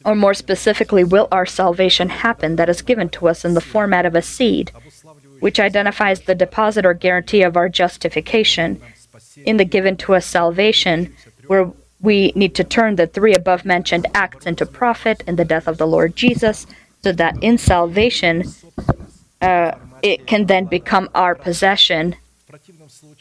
Or 0.04 0.14
more 0.14 0.34
specifically, 0.34 1.04
will 1.04 1.28
our 1.30 1.46
salvation 1.46 2.08
happen 2.08 2.56
that 2.56 2.68
is 2.68 2.82
given 2.82 3.08
to 3.10 3.28
us 3.28 3.44
in 3.44 3.54
the 3.54 3.60
format 3.60 4.04
of 4.04 4.14
a 4.14 4.22
seed, 4.22 4.72
which 5.40 5.60
identifies 5.60 6.22
the 6.22 6.34
deposit 6.34 6.84
or 6.84 6.94
guarantee 6.94 7.42
of 7.42 7.56
our 7.56 7.68
justification 7.68 8.80
in 9.44 9.56
the 9.56 9.64
given 9.64 9.96
to 9.98 10.14
us 10.14 10.26
salvation, 10.26 11.14
where 11.46 11.70
we 12.00 12.32
need 12.34 12.54
to 12.54 12.64
turn 12.64 12.96
the 12.96 13.06
three 13.06 13.34
above 13.34 13.64
mentioned 13.64 14.06
acts 14.14 14.46
into 14.46 14.64
profit 14.64 15.22
in 15.26 15.36
the 15.36 15.44
death 15.44 15.66
of 15.66 15.78
the 15.78 15.86
Lord 15.86 16.14
Jesus, 16.14 16.66
so 17.02 17.12
that 17.12 17.42
in 17.42 17.58
salvation 17.58 18.44
uh, 19.40 19.72
it 20.02 20.26
can 20.26 20.46
then 20.46 20.66
become 20.66 21.08
our 21.14 21.34
possession. 21.34 22.16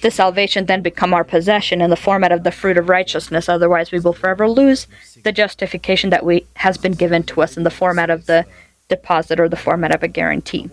The 0.01 0.11
salvation 0.11 0.65
then 0.65 0.81
become 0.81 1.13
our 1.13 1.23
possession 1.23 1.81
in 1.81 1.89
the 1.89 1.95
format 1.95 2.31
of 2.31 2.43
the 2.43 2.51
fruit 2.51 2.77
of 2.77 2.89
righteousness. 2.89 3.49
Otherwise 3.49 3.91
we 3.91 3.99
will 3.99 4.13
forever 4.13 4.47
lose 4.47 4.87
the 5.23 5.31
justification 5.31 6.09
that 6.11 6.23
we 6.23 6.45
has 6.57 6.77
been 6.77 6.93
given 6.93 7.23
to 7.23 7.41
us 7.41 7.57
in 7.57 7.63
the 7.63 7.71
format 7.71 8.09
of 8.09 8.27
the 8.27 8.45
deposit 8.89 9.39
or 9.39 9.49
the 9.49 9.57
format 9.57 9.93
of 9.93 10.03
a 10.03 10.07
guarantee. 10.07 10.69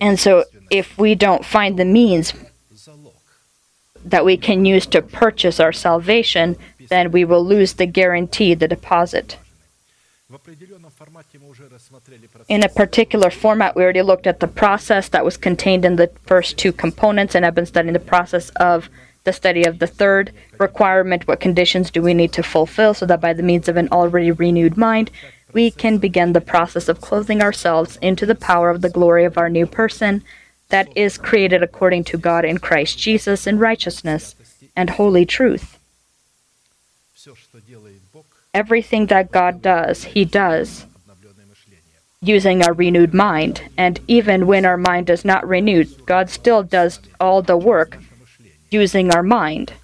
And 0.00 0.18
so 0.18 0.44
if 0.70 0.98
we 0.98 1.14
don't 1.14 1.44
find 1.44 1.78
the 1.78 1.84
means 1.84 2.32
that 4.04 4.24
we 4.24 4.36
can 4.36 4.64
use 4.64 4.86
to 4.86 5.02
purchase 5.02 5.58
our 5.58 5.72
salvation 5.72 6.56
then 6.90 7.10
we 7.10 7.24
will 7.24 7.44
lose 7.44 7.74
the 7.74 7.86
guarantee 7.86 8.54
the 8.54 8.68
deposit 8.68 9.38
in 12.48 12.64
a 12.64 12.68
particular 12.68 13.30
format, 13.30 13.76
we 13.76 13.82
already 13.82 14.02
looked 14.02 14.26
at 14.26 14.40
the 14.40 14.48
process 14.48 15.08
that 15.10 15.24
was 15.24 15.36
contained 15.36 15.84
in 15.84 15.96
the 15.96 16.10
first 16.26 16.56
two 16.56 16.72
components, 16.72 17.34
and 17.34 17.44
I've 17.44 17.54
been 17.54 17.66
studying 17.66 17.92
the 17.92 18.00
process 18.00 18.48
of 18.50 18.88
the 19.24 19.32
study 19.32 19.64
of 19.64 19.78
the 19.78 19.86
third 19.86 20.32
requirement. 20.58 21.28
What 21.28 21.40
conditions 21.40 21.90
do 21.90 22.02
we 22.02 22.14
need 22.14 22.32
to 22.32 22.42
fulfill 22.42 22.94
so 22.94 23.06
that 23.06 23.20
by 23.20 23.32
the 23.32 23.42
means 23.42 23.68
of 23.68 23.76
an 23.76 23.88
already 23.90 24.30
renewed 24.30 24.76
mind, 24.76 25.10
we 25.52 25.70
can 25.70 25.98
begin 25.98 26.32
the 26.32 26.40
process 26.40 26.88
of 26.88 27.00
clothing 27.00 27.42
ourselves 27.42 27.96
into 28.02 28.26
the 28.26 28.34
power 28.34 28.70
of 28.70 28.80
the 28.80 28.90
glory 28.90 29.24
of 29.24 29.38
our 29.38 29.48
new 29.48 29.66
person 29.66 30.24
that 30.74 30.96
is 30.96 31.18
created 31.18 31.62
according 31.62 32.02
to 32.02 32.18
God 32.18 32.44
in 32.44 32.58
Christ 32.58 32.98
Jesus 32.98 33.46
in 33.46 33.60
righteousness 33.60 34.34
and 34.74 34.90
holy 34.90 35.24
truth. 35.24 35.78
Everything 38.52 39.06
that 39.06 39.30
God 39.30 39.62
does, 39.62 40.02
He 40.02 40.24
does 40.24 40.86
using 42.20 42.60
our 42.64 42.72
renewed 42.72 43.14
mind. 43.14 43.62
And 43.76 44.00
even 44.08 44.48
when 44.48 44.64
our 44.64 44.76
mind 44.76 45.10
is 45.10 45.24
not 45.24 45.46
renewed, 45.46 46.06
God 46.06 46.28
still 46.28 46.64
does 46.64 46.98
all 47.20 47.40
the 47.40 47.56
work 47.56 47.98
using 48.68 49.14
our 49.14 49.22
mind. 49.22 49.74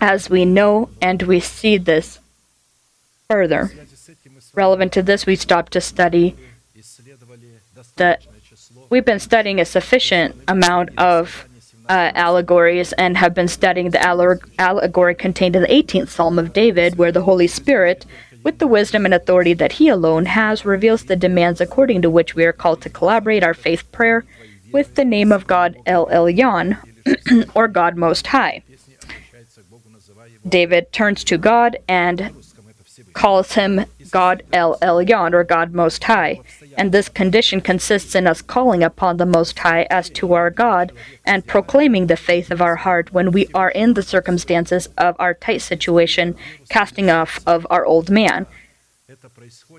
As 0.00 0.30
we 0.30 0.44
know 0.44 0.90
and 1.00 1.24
we 1.24 1.40
see 1.40 1.76
this 1.76 2.20
further. 3.28 3.72
Relevant 4.54 4.92
to 4.92 5.02
this, 5.02 5.26
we 5.26 5.34
stopped 5.34 5.72
to 5.72 5.80
study 5.80 6.36
that 7.96 8.22
we've 8.92 9.06
been 9.06 9.18
studying 9.18 9.58
a 9.58 9.64
sufficient 9.64 10.36
amount 10.46 10.90
of 10.98 11.48
uh, 11.88 12.12
allegories 12.14 12.92
and 12.92 13.16
have 13.16 13.32
been 13.32 13.48
studying 13.48 13.88
the 13.88 13.98
alleg- 13.98 14.44
allegory 14.58 15.14
contained 15.14 15.56
in 15.56 15.62
the 15.62 15.68
18th 15.68 16.10
Psalm 16.10 16.38
of 16.38 16.52
David, 16.52 16.98
where 16.98 17.10
the 17.10 17.22
Holy 17.22 17.46
Spirit 17.46 18.04
with 18.44 18.58
the 18.58 18.66
wisdom 18.66 19.06
and 19.06 19.14
authority 19.14 19.54
that 19.54 19.72
He 19.72 19.88
alone 19.88 20.26
has, 20.26 20.66
reveals 20.66 21.04
the 21.04 21.16
demands 21.16 21.58
according 21.58 22.02
to 22.02 22.10
which 22.10 22.34
we 22.34 22.44
are 22.44 22.52
called 22.52 22.82
to 22.82 22.90
collaborate 22.90 23.42
our 23.42 23.54
faith 23.54 23.90
prayer 23.92 24.26
with 24.72 24.94
the 24.94 25.06
name 25.06 25.32
of 25.32 25.46
God 25.46 25.74
El 25.86 26.06
Elyon, 26.08 26.76
or 27.54 27.68
God 27.68 27.96
Most 27.96 28.26
High. 28.26 28.62
David 30.46 30.92
turns 30.92 31.24
to 31.24 31.38
God 31.38 31.78
and 31.88 32.30
calls 33.14 33.52
him 33.52 33.86
God 34.10 34.42
El 34.52 34.78
Elyon, 34.80 35.32
or 35.32 35.44
God 35.44 35.72
Most 35.72 36.04
High. 36.04 36.40
And 36.76 36.92
this 36.92 37.08
condition 37.08 37.60
consists 37.60 38.14
in 38.14 38.26
us 38.26 38.42
calling 38.42 38.82
upon 38.82 39.16
the 39.16 39.26
Most 39.26 39.58
High 39.58 39.86
as 39.90 40.08
to 40.10 40.32
our 40.34 40.50
God 40.50 40.92
and 41.24 41.46
proclaiming 41.46 42.06
the 42.06 42.16
faith 42.16 42.50
of 42.50 42.62
our 42.62 42.76
heart 42.76 43.12
when 43.12 43.32
we 43.32 43.46
are 43.54 43.70
in 43.70 43.94
the 43.94 44.02
circumstances 44.02 44.88
of 44.98 45.16
our 45.18 45.34
tight 45.34 45.62
situation, 45.62 46.36
casting 46.68 47.10
off 47.10 47.40
of 47.46 47.66
our 47.70 47.84
old 47.84 48.10
man. 48.10 48.46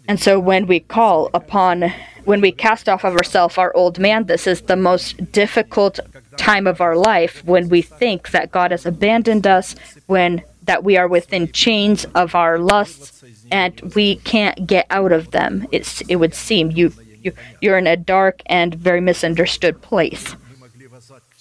And 0.07 0.19
so 0.19 0.39
when 0.39 0.67
we 0.67 0.79
call 0.79 1.29
upon, 1.33 1.91
when 2.25 2.41
we 2.41 2.51
cast 2.51 2.87
off 2.87 3.03
of 3.03 3.15
ourselves 3.15 3.57
our 3.57 3.75
old 3.75 3.97
man, 3.97 4.25
this 4.25 4.45
is 4.45 4.61
the 4.61 4.75
most 4.75 5.31
difficult 5.31 5.99
time 6.37 6.67
of 6.67 6.81
our 6.81 6.95
life 6.95 7.43
when 7.43 7.69
we 7.69 7.81
think 7.81 8.31
that 8.31 8.51
God 8.51 8.71
has 8.71 8.85
abandoned 8.85 9.47
us, 9.47 9.75
when 10.05 10.43
that 10.63 10.83
we 10.83 10.97
are 10.97 11.07
within 11.07 11.51
chains 11.51 12.05
of 12.15 12.35
our 12.35 12.59
lusts 12.59 13.22
and 13.53 13.93
we 13.95 14.15
can't 14.15 14.65
get 14.65 14.87
out 14.89 15.11
of 15.11 15.29
them. 15.29 15.67
It's, 15.71 16.01
it 16.01 16.15
would 16.15 16.33
seem 16.33 16.71
you, 16.71 16.91
you 17.21 17.31
you're 17.61 17.77
in 17.77 17.85
a 17.85 17.95
dark 17.95 18.41
and 18.47 18.73
very 18.73 18.99
misunderstood 18.99 19.79
place. 19.81 20.35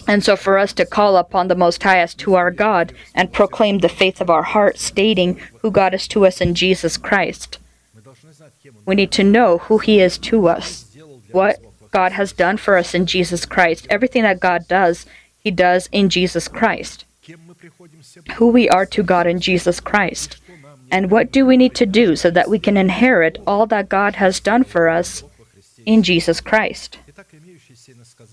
And 0.07 0.23
so, 0.23 0.37
for 0.37 0.59
us 0.59 0.75
to 0.75 0.85
call 0.85 1.17
upon 1.17 1.49
the 1.49 1.55
Most 1.55 1.83
High 1.83 2.01
as 2.01 2.15
to 2.17 2.35
our 2.35 2.51
God 2.51 2.93
and 3.15 3.33
proclaim 3.33 3.79
the 3.79 3.89
faith 3.89 4.21
of 4.21 4.29
our 4.29 4.43
heart, 4.43 4.79
stating 4.79 5.41
who 5.61 5.71
God 5.71 5.95
is 5.95 6.07
to 6.09 6.27
us 6.27 6.41
in 6.41 6.55
Jesus 6.55 6.99
Christ, 6.99 7.59
we 8.85 8.95
need 8.95 9.13
to 9.13 9.25
know 9.25 9.59
who 9.59 9.79
He 9.79 10.01
is 10.01 10.19
to 10.19 10.49
us, 10.49 10.95
what 11.31 11.61
God 11.93 12.13
has 12.13 12.33
done 12.33 12.59
for 12.59 12.77
us 12.77 12.95
in 12.95 13.07
Jesus 13.07 13.47
Christ. 13.47 13.87
Everything 13.89 14.23
that 14.25 14.41
God 14.41 14.69
does, 14.69 15.07
He 15.39 15.51
does 15.51 15.89
in 15.93 16.11
Jesus 16.11 16.47
Christ. 16.47 17.07
Who 18.35 18.49
we 18.49 18.69
are 18.69 18.87
to 18.87 19.03
God 19.03 19.27
in 19.27 19.41
Jesus 19.41 19.79
Christ. 19.81 20.42
And 20.93 21.11
what 21.11 21.33
do 21.33 21.47
we 21.47 21.57
need 21.57 21.75
to 21.77 21.87
do 21.87 22.15
so 22.17 22.31
that 22.31 22.51
we 22.51 22.59
can 22.59 22.77
inherit 22.77 23.39
all 23.47 23.65
that 23.67 23.89
God 23.89 24.17
has 24.17 24.39
done 24.41 24.63
for 24.63 24.91
us 24.91 25.25
in 25.87 26.03
Jesus 26.03 26.39
Christ? 26.39 26.99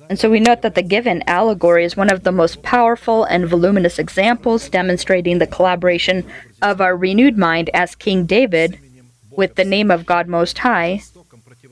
And 0.10 0.20
so 0.20 0.30
we 0.30 0.42
note 0.42 0.62
that 0.62 0.76
the 0.76 0.84
given 0.84 1.24
allegory 1.26 1.86
is 1.86 1.96
one 1.96 2.12
of 2.12 2.24
the 2.24 2.34
most 2.34 2.62
powerful 2.62 3.24
and 3.24 3.48
voluminous 3.48 3.98
examples 3.98 4.68
demonstrating 4.68 5.40
the 5.40 5.48
collaboration 5.48 6.26
of 6.62 6.82
our 6.82 6.98
renewed 6.98 7.38
mind 7.38 7.70
as 7.74 7.96
King 7.96 8.26
David 8.26 8.78
with 9.32 9.56
the 9.56 9.64
name 9.64 9.90
of 9.90 10.06
God 10.06 10.28
Most 10.28 10.58
High, 10.58 11.02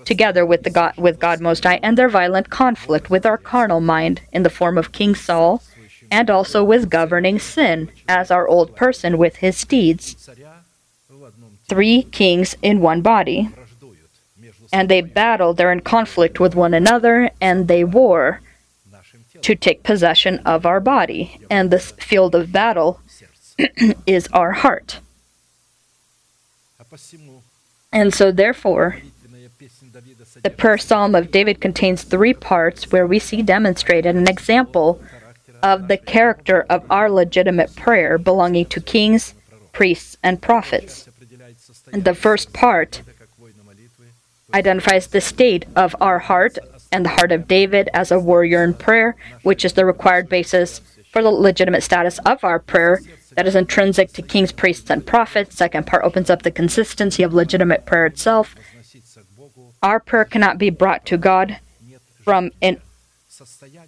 together 0.05 0.45
with, 0.45 0.63
the 0.63 0.69
God, 0.69 0.95
with 0.97 1.19
God 1.19 1.41
Most 1.41 1.65
High, 1.65 1.81
and 1.83 1.97
their 1.97 2.07
violent 2.07 2.49
conflict 2.49 3.09
with 3.09 3.25
our 3.25 3.37
carnal 3.37 3.81
mind 3.81 4.21
in 4.31 4.43
the 4.43 4.49
form 4.49 4.77
of 4.77 4.93
King 4.93 5.15
Saul, 5.15 5.61
and 6.09 6.29
also 6.29 6.63
with 6.63 6.89
governing 6.89 7.39
sin 7.39 7.91
as 8.07 8.31
our 8.31 8.47
old 8.47 8.75
person 8.77 9.17
with 9.17 9.37
his 9.37 9.57
steeds. 9.57 10.29
Three 11.67 12.03
kings 12.03 12.55
in 12.61 12.79
one 12.79 13.01
body 13.01 13.49
and 14.71 14.89
they 14.89 15.01
battle, 15.01 15.53
they're 15.53 15.71
in 15.71 15.81
conflict 15.81 16.39
with 16.39 16.55
one 16.55 16.73
another, 16.73 17.31
and 17.39 17.67
they 17.67 17.83
war 17.83 18.41
to 19.41 19.55
take 19.55 19.83
possession 19.83 20.39
of 20.39 20.65
our 20.65 20.79
body. 20.79 21.39
And 21.49 21.71
this 21.71 21.91
field 21.91 22.35
of 22.35 22.51
battle 22.51 22.99
is 24.05 24.27
our 24.33 24.51
heart. 24.51 24.99
And 27.91 28.13
so, 28.13 28.31
therefore, 28.31 28.97
the 30.43 30.49
prayer 30.49 30.77
psalm 30.77 31.15
of 31.15 31.31
David 31.31 31.61
contains 31.61 32.03
three 32.03 32.33
parts 32.33 32.91
where 32.91 33.07
we 33.07 33.19
see 33.19 33.41
demonstrated 33.41 34.15
an 34.15 34.27
example 34.27 35.01
of 35.63 35.87
the 35.87 35.97
character 35.97 36.65
of 36.69 36.85
our 36.89 37.09
legitimate 37.09 37.75
prayer 37.75 38.17
belonging 38.17 38.65
to 38.67 38.81
kings, 38.81 39.33
priests, 39.71 40.17
and 40.21 40.41
prophets. 40.41 41.09
The 41.91 42.15
first 42.15 42.53
part 42.53 43.01
identifies 44.53 45.07
the 45.07 45.21
state 45.21 45.65
of 45.75 45.95
our 45.99 46.19
heart 46.19 46.57
and 46.91 47.05
the 47.05 47.09
heart 47.09 47.31
of 47.31 47.47
David 47.47 47.89
as 47.93 48.11
a 48.11 48.19
warrior 48.19 48.63
in 48.63 48.73
prayer, 48.73 49.15
which 49.43 49.65
is 49.65 49.73
the 49.73 49.85
required 49.85 50.29
basis 50.29 50.79
for 51.11 51.21
the 51.21 51.31
legitimate 51.31 51.83
status 51.83 52.19
of 52.19 52.43
our 52.43 52.59
prayer 52.59 53.01
that 53.35 53.47
is 53.47 53.55
intrinsic 53.55 54.13
to 54.13 54.21
kings, 54.21 54.51
priests, 54.51 54.89
and 54.89 55.05
prophets. 55.05 55.55
Second 55.55 55.85
part 55.85 56.03
opens 56.03 56.29
up 56.29 56.43
the 56.43 56.51
consistency 56.51 57.23
of 57.23 57.33
legitimate 57.33 57.85
prayer 57.85 58.05
itself. 58.05 58.55
Our 59.83 59.99
prayer 59.99 60.25
cannot 60.25 60.57
be 60.57 60.69
brought 60.69 61.05
to 61.07 61.17
God 61.17 61.59
from 62.23 62.51
an 62.61 62.81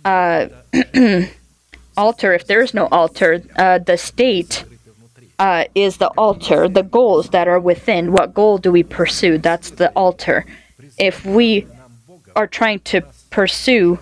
uh, 0.05 0.47
altar 1.97 2.33
if 2.33 2.45
there 2.45 2.61
is 2.61 2.73
no 2.73 2.87
altar. 2.87 3.41
Uh, 3.55 3.79
the 3.79 3.97
state 3.97 4.65
uh, 5.39 5.63
is 5.73 5.97
the 5.97 6.09
altar, 6.09 6.67
the 6.67 6.83
goals 6.83 7.29
that 7.29 7.47
are 7.47 7.59
within. 7.59 8.11
What 8.11 8.33
goal 8.33 8.57
do 8.57 8.71
we 8.71 8.83
pursue? 8.83 9.37
That's 9.37 9.71
the 9.71 9.89
altar. 9.91 10.45
If 10.97 11.25
we 11.25 11.65
are 12.35 12.47
trying 12.47 12.81
to 12.81 13.01
pursue 13.29 13.99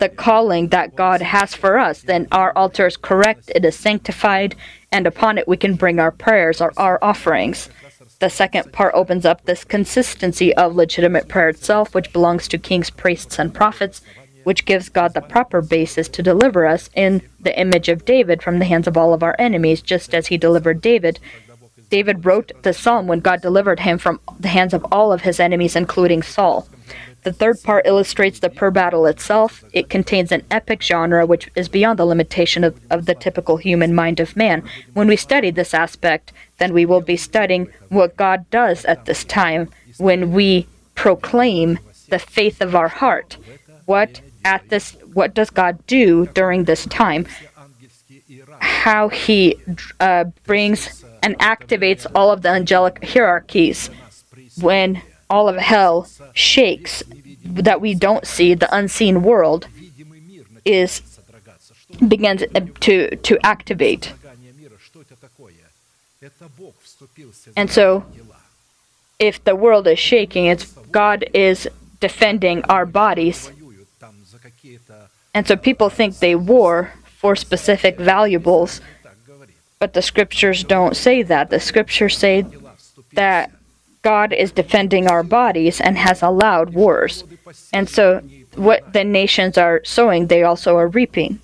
the 0.00 0.08
calling 0.08 0.68
that 0.68 0.96
God 0.96 1.20
has 1.20 1.54
for 1.54 1.78
us, 1.78 2.02
then 2.02 2.26
our 2.32 2.52
altar 2.56 2.86
is 2.86 2.96
correct, 2.96 3.50
it 3.54 3.64
is 3.64 3.76
sanctified, 3.76 4.54
and 4.90 5.06
upon 5.06 5.38
it 5.38 5.46
we 5.46 5.56
can 5.56 5.74
bring 5.74 5.98
our 5.98 6.12
prayers 6.12 6.60
or 6.60 6.72
our 6.76 6.98
offerings. 7.02 7.68
The 8.20 8.30
second 8.30 8.72
part 8.72 8.94
opens 8.94 9.24
up 9.24 9.44
this 9.44 9.64
consistency 9.64 10.54
of 10.54 10.74
legitimate 10.74 11.28
prayer 11.28 11.50
itself, 11.50 11.94
which 11.94 12.12
belongs 12.12 12.48
to 12.48 12.58
kings, 12.58 12.90
priests, 12.90 13.38
and 13.38 13.54
prophets, 13.54 14.00
which 14.48 14.64
gives 14.64 14.88
God 14.88 15.12
the 15.12 15.20
proper 15.20 15.60
basis 15.60 16.08
to 16.08 16.22
deliver 16.22 16.64
us 16.64 16.88
in 16.94 17.20
the 17.38 17.60
image 17.60 17.90
of 17.90 18.06
David 18.06 18.42
from 18.42 18.58
the 18.58 18.64
hands 18.64 18.86
of 18.86 18.96
all 18.96 19.12
of 19.12 19.22
our 19.22 19.36
enemies, 19.38 19.82
just 19.82 20.14
as 20.14 20.28
he 20.28 20.38
delivered 20.38 20.80
David. 20.80 21.20
David 21.90 22.24
wrote 22.24 22.52
the 22.62 22.72
psalm 22.72 23.06
when 23.06 23.20
God 23.20 23.42
delivered 23.42 23.80
him 23.80 23.98
from 23.98 24.20
the 24.40 24.48
hands 24.48 24.72
of 24.72 24.86
all 24.90 25.12
of 25.12 25.20
his 25.20 25.38
enemies, 25.38 25.76
including 25.76 26.22
Saul. 26.22 26.66
The 27.24 27.32
third 27.34 27.62
part 27.62 27.86
illustrates 27.86 28.38
the 28.38 28.48
per 28.48 28.70
battle 28.70 29.04
itself. 29.04 29.62
It 29.74 29.90
contains 29.90 30.32
an 30.32 30.46
epic 30.50 30.82
genre 30.82 31.26
which 31.26 31.50
is 31.54 31.68
beyond 31.68 31.98
the 31.98 32.06
limitation 32.06 32.64
of, 32.64 32.80
of 32.90 33.04
the 33.04 33.14
typical 33.14 33.58
human 33.58 33.94
mind 33.94 34.18
of 34.18 34.34
man. 34.34 34.66
When 34.94 35.08
we 35.08 35.16
study 35.16 35.50
this 35.50 35.74
aspect, 35.74 36.32
then 36.56 36.72
we 36.72 36.86
will 36.86 37.02
be 37.02 37.18
studying 37.18 37.68
what 37.90 38.16
God 38.16 38.48
does 38.48 38.86
at 38.86 39.04
this 39.04 39.24
time 39.24 39.68
when 39.98 40.32
we 40.32 40.66
proclaim 40.94 41.78
the 42.08 42.18
faith 42.18 42.62
of 42.62 42.74
our 42.74 42.88
heart. 42.88 43.36
What 43.84 44.22
at 44.48 44.68
this 44.70 44.96
what 45.12 45.34
does 45.34 45.50
God 45.50 45.74
do 45.86 46.26
during 46.40 46.64
this 46.64 46.86
time? 46.86 47.26
How 48.60 49.08
he 49.08 49.56
uh, 50.00 50.24
brings 50.44 51.04
and 51.22 51.38
activates 51.38 52.06
all 52.14 52.30
of 52.30 52.42
the 52.42 52.48
angelic 52.48 53.04
hierarchies. 53.04 53.90
When 54.60 55.02
all 55.28 55.48
of 55.48 55.56
hell 55.56 56.08
shakes 56.32 57.02
that 57.44 57.80
we 57.80 57.94
don't 57.94 58.26
see 58.26 58.54
the 58.54 58.74
unseen 58.74 59.22
world 59.22 59.68
is 60.64 60.90
begins 62.06 62.42
to 62.80 63.16
to 63.16 63.34
activate. 63.54 64.12
And 67.56 67.70
so 67.70 68.04
if 69.18 69.42
the 69.44 69.56
world 69.64 69.86
is 69.86 69.98
shaking 69.98 70.46
it's 70.46 70.64
god 71.00 71.24
is 71.34 71.68
defending 72.00 72.62
our 72.74 72.86
bodies 72.86 73.50
and 75.34 75.46
so 75.46 75.56
people 75.56 75.90
think 75.90 76.18
they 76.18 76.34
war 76.34 76.92
for 77.04 77.36
specific 77.36 77.98
valuables, 77.98 78.80
but 79.78 79.92
the 79.92 80.02
scriptures 80.02 80.64
don't 80.64 80.96
say 80.96 81.22
that. 81.22 81.50
The 81.50 81.60
scriptures 81.60 82.16
say 82.16 82.44
that 83.12 83.50
God 84.02 84.32
is 84.32 84.52
defending 84.52 85.08
our 85.08 85.22
bodies 85.22 85.80
and 85.80 85.98
has 85.98 86.22
allowed 86.22 86.74
wars. 86.74 87.24
And 87.72 87.88
so 87.88 88.22
what 88.54 88.92
the 88.92 89.04
nations 89.04 89.58
are 89.58 89.80
sowing, 89.84 90.26
they 90.26 90.42
also 90.42 90.76
are 90.76 90.88
reaping. 90.88 91.40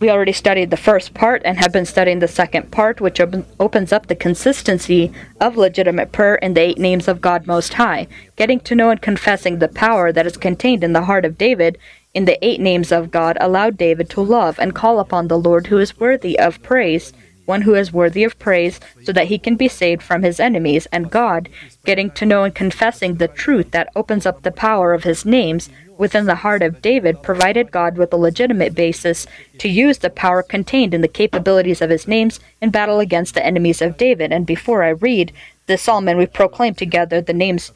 We 0.00 0.10
already 0.10 0.32
studied 0.32 0.70
the 0.70 0.76
first 0.76 1.12
part 1.12 1.42
and 1.44 1.58
have 1.58 1.72
been 1.72 1.84
studying 1.84 2.20
the 2.20 2.28
second 2.28 2.70
part, 2.70 3.00
which 3.00 3.20
op- 3.20 3.46
opens 3.60 3.92
up 3.92 4.06
the 4.06 4.16
consistency 4.16 5.12
of 5.40 5.56
legitimate 5.56 6.10
prayer 6.10 6.36
in 6.36 6.54
the 6.54 6.62
eight 6.62 6.78
names 6.78 7.06
of 7.06 7.20
God 7.20 7.46
Most 7.46 7.74
High, 7.74 8.06
getting 8.36 8.60
to 8.60 8.74
know 8.74 8.90
and 8.90 9.02
confessing 9.02 9.58
the 9.58 9.68
power 9.68 10.10
that 10.10 10.26
is 10.26 10.36
contained 10.36 10.82
in 10.82 10.94
the 10.94 11.04
heart 11.04 11.24
of 11.24 11.36
David. 11.36 11.76
In 12.14 12.24
the 12.24 12.42
eight 12.44 12.60
names 12.60 12.90
of 12.92 13.10
God 13.10 13.36
allowed 13.40 13.76
David 13.76 14.08
to 14.10 14.22
love 14.22 14.58
and 14.58 14.74
call 14.74 14.98
upon 14.98 15.28
the 15.28 15.38
Lord 15.38 15.66
who 15.66 15.78
is 15.78 16.00
worthy 16.00 16.38
of 16.38 16.62
praise, 16.62 17.12
one 17.52 17.62
who 17.62 17.74
is 17.74 17.92
worthy 17.92 18.24
of 18.24 18.38
praise, 18.38 18.80
so 19.04 19.12
that 19.12 19.28
he 19.32 19.38
can 19.38 19.56
be 19.56 19.68
saved 19.68 20.02
from 20.02 20.22
his 20.22 20.38
enemies, 20.48 20.84
and 20.94 21.10
God, 21.22 21.48
getting 21.84 22.10
to 22.12 22.24
know 22.30 22.44
and 22.44 22.54
confessing 22.54 23.12
the 23.14 23.34
truth 23.44 23.68
that 23.72 23.92
opens 24.00 24.24
up 24.26 24.38
the 24.40 24.60
power 24.66 24.88
of 24.94 25.04
his 25.04 25.26
names, 25.38 25.68
within 25.98 26.26
the 26.26 26.42
heart 26.44 26.62
of 26.62 26.82
David 26.90 27.22
provided 27.22 27.70
God 27.70 27.92
with 27.98 28.12
a 28.12 28.24
legitimate 28.28 28.74
basis 28.74 29.26
to 29.58 29.68
use 29.68 29.98
the 29.98 30.10
power 30.24 30.42
contained 30.42 30.94
in 30.94 31.02
the 31.02 31.16
capabilities 31.22 31.82
of 31.82 31.90
his 31.90 32.08
names 32.08 32.40
in 32.62 32.70
battle 32.70 33.00
against 33.00 33.34
the 33.34 33.46
enemies 33.50 33.80
of 33.82 33.98
David. 34.06 34.32
And 34.32 34.44
before 34.46 34.82
I 34.82 34.90
read 35.08 35.32
the 35.66 35.76
psalm 35.76 36.08
and 36.08 36.18
we 36.18 36.26
proclaim 36.26 36.74
together 36.74 37.20
the 37.20 37.40
names, 37.44 37.70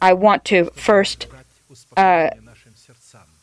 I 0.00 0.12
want 0.12 0.44
to 0.50 0.70
first 0.88 1.26
uh, 1.96 2.28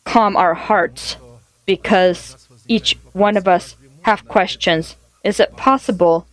calm 0.05 0.33
our 0.37 0.53
hearts 0.53 1.17
because 1.65 2.47
each 2.67 2.97
one 3.13 3.35
of 3.35 3.47
us 3.47 3.75
have 4.03 4.27
questions. 4.27 4.95
Is 5.23 5.39
it 5.39 5.55
possible 5.57 6.27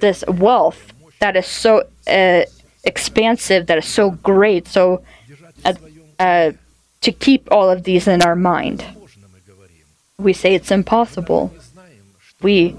this 0.00 0.24
wealth 0.26 0.92
that 1.20 1.36
is 1.36 1.46
so 1.46 1.84
uh, 2.06 2.42
expansive, 2.84 3.66
that 3.66 3.78
is 3.78 3.86
so 3.86 4.10
great, 4.10 4.68
so 4.68 5.02
uh, 5.64 5.74
uh 6.18 6.52
to 7.00 7.12
keep 7.12 7.48
all 7.50 7.70
of 7.70 7.84
these 7.84 8.08
in 8.08 8.22
our 8.22 8.36
mind. 8.36 8.84
We 10.18 10.32
say 10.32 10.54
it's 10.54 10.72
impossible. 10.72 11.54
We 12.42 12.76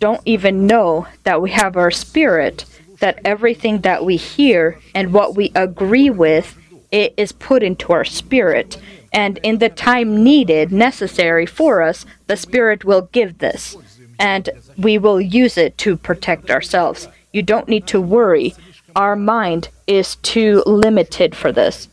don't 0.00 0.20
even 0.24 0.66
know 0.66 1.06
that 1.22 1.40
we 1.40 1.50
have 1.50 1.76
our 1.76 1.90
spirit, 1.90 2.64
that 2.98 3.20
everything 3.24 3.82
that 3.82 4.04
we 4.04 4.16
hear 4.16 4.80
and 4.94 5.12
what 5.12 5.36
we 5.36 5.52
agree 5.54 6.10
with, 6.10 6.56
it 6.90 7.14
is 7.16 7.30
put 7.32 7.62
into 7.62 7.92
our 7.92 8.04
spirit. 8.04 8.76
And 9.12 9.38
in 9.42 9.58
the 9.58 9.68
time 9.68 10.22
needed, 10.22 10.72
necessary 10.72 11.46
for 11.46 11.82
us, 11.82 12.06
the 12.26 12.36
Spirit 12.36 12.84
will 12.84 13.08
give 13.12 13.38
this. 13.38 13.76
And 14.20 14.50
we 14.76 14.98
will 14.98 15.20
use 15.20 15.56
it 15.56 15.76
to 15.78 15.96
protect 15.96 16.50
ourselves. 16.50 17.08
You 17.32 17.42
don't 17.42 17.68
need 17.68 17.86
to 17.88 18.00
worry. 18.00 18.54
Our 18.94 19.16
mind 19.16 19.68
is 19.86 20.16
too 20.16 20.62
limited 20.66 21.34
for 21.34 21.50
this. 21.52 21.88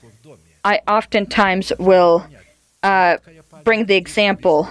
I 0.63 0.81
oftentimes 0.87 1.71
will 1.79 2.25
uh, 2.83 3.17
bring 3.63 3.85
the 3.85 3.95
example 3.95 4.67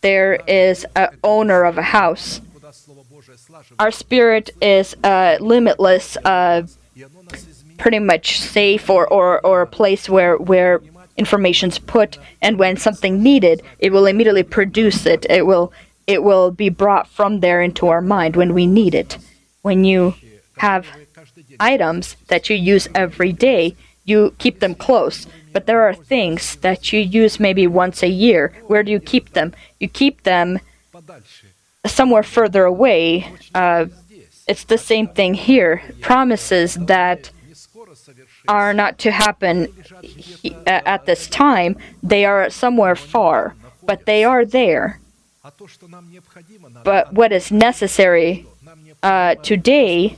there 0.00 0.34
is 0.46 0.86
an 0.96 1.08
owner 1.22 1.64
of 1.64 1.78
a 1.78 1.82
house. 1.82 2.40
Our 3.78 3.90
spirit 3.90 4.50
is 4.60 4.94
uh, 5.04 5.36
limitless, 5.40 6.16
uh, 6.24 6.66
pretty 7.78 7.98
much 7.98 8.40
safe, 8.40 8.88
or, 8.88 9.06
or, 9.06 9.44
or 9.44 9.62
a 9.62 9.66
place 9.66 10.08
where, 10.08 10.36
where 10.36 10.80
information's 11.16 11.78
put, 11.78 12.18
and 12.40 12.58
when 12.58 12.76
something 12.76 13.22
needed, 13.22 13.62
it 13.78 13.92
will 13.92 14.06
immediately 14.06 14.42
produce 14.42 15.06
it. 15.06 15.26
It 15.28 15.46
will 15.46 15.72
it 16.10 16.24
will 16.24 16.50
be 16.50 16.68
brought 16.68 17.06
from 17.08 17.38
there 17.38 17.62
into 17.62 17.86
our 17.86 18.00
mind 18.00 18.34
when 18.34 18.52
we 18.52 18.66
need 18.66 18.94
it. 18.96 19.16
When 19.62 19.84
you 19.84 20.14
have 20.56 20.84
items 21.60 22.16
that 22.26 22.50
you 22.50 22.56
use 22.56 22.88
every 22.96 23.32
day, 23.32 23.76
you 24.04 24.34
keep 24.38 24.58
them 24.58 24.74
close. 24.74 25.28
But 25.52 25.66
there 25.66 25.82
are 25.82 25.94
things 25.94 26.56
that 26.56 26.92
you 26.92 26.98
use 26.98 27.38
maybe 27.38 27.66
once 27.68 28.02
a 28.02 28.08
year. 28.08 28.52
Where 28.66 28.82
do 28.82 28.90
you 28.90 28.98
keep 28.98 29.34
them? 29.34 29.54
You 29.78 29.88
keep 29.88 30.24
them 30.24 30.58
somewhere 31.86 32.24
further 32.24 32.64
away. 32.64 33.32
Uh, 33.54 33.86
it's 34.48 34.64
the 34.64 34.78
same 34.78 35.06
thing 35.06 35.34
here. 35.34 35.80
Promises 36.00 36.74
that 36.74 37.30
are 38.48 38.74
not 38.74 38.98
to 38.98 39.12
happen 39.12 39.72
he, 40.02 40.52
uh, 40.66 40.82
at 40.94 41.06
this 41.06 41.28
time, 41.28 41.76
they 42.02 42.24
are 42.24 42.50
somewhere 42.50 42.96
far, 42.96 43.54
but 43.84 44.06
they 44.06 44.24
are 44.24 44.44
there. 44.44 44.98
But 46.84 47.12
what 47.12 47.32
is 47.32 47.50
necessary 47.50 48.46
uh, 49.02 49.34
today 49.36 50.16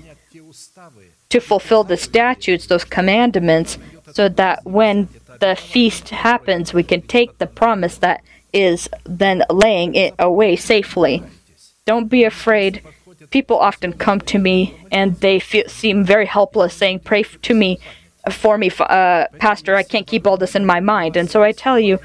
to 1.29 1.41
fulfill 1.41 1.85
the 1.85 1.97
statutes, 1.97 2.67
those 2.67 2.85
commandments, 2.85 3.79
so 4.13 4.29
that 4.29 4.65
when 4.65 5.09
the 5.41 5.57
feast 5.57 6.11
happens, 6.11 6.75
we 6.75 6.83
can 6.83 7.03
take 7.03 7.39
the 7.39 7.47
promise 7.47 7.99
that 7.99 8.23
is 8.53 8.89
then 9.05 9.45
laying 9.49 9.95
it 9.95 10.15
away 10.19 10.57
safely. 10.57 11.23
Don't 11.87 12.09
be 12.09 12.25
afraid. 12.25 12.83
People 13.31 13.59
often 13.59 13.93
come 13.93 14.21
to 14.21 14.39
me 14.39 14.77
and 14.91 15.17
they 15.21 15.39
feel, 15.39 15.69
seem 15.69 16.05
very 16.05 16.27
helpless, 16.27 16.75
saying, 16.75 17.01
Pray 17.01 17.23
to 17.23 17.55
me, 17.55 17.79
for 18.31 18.59
me, 18.59 18.71
uh, 18.79 19.27
Pastor, 19.39 19.75
I 19.75 19.83
can't 19.83 20.07
keep 20.07 20.27
all 20.27 20.37
this 20.37 20.55
in 20.55 20.67
my 20.67 20.81
mind. 20.81 21.17
And 21.17 21.31
so 21.31 21.43
I 21.43 21.53
tell 21.53 21.79
you, 21.79 21.99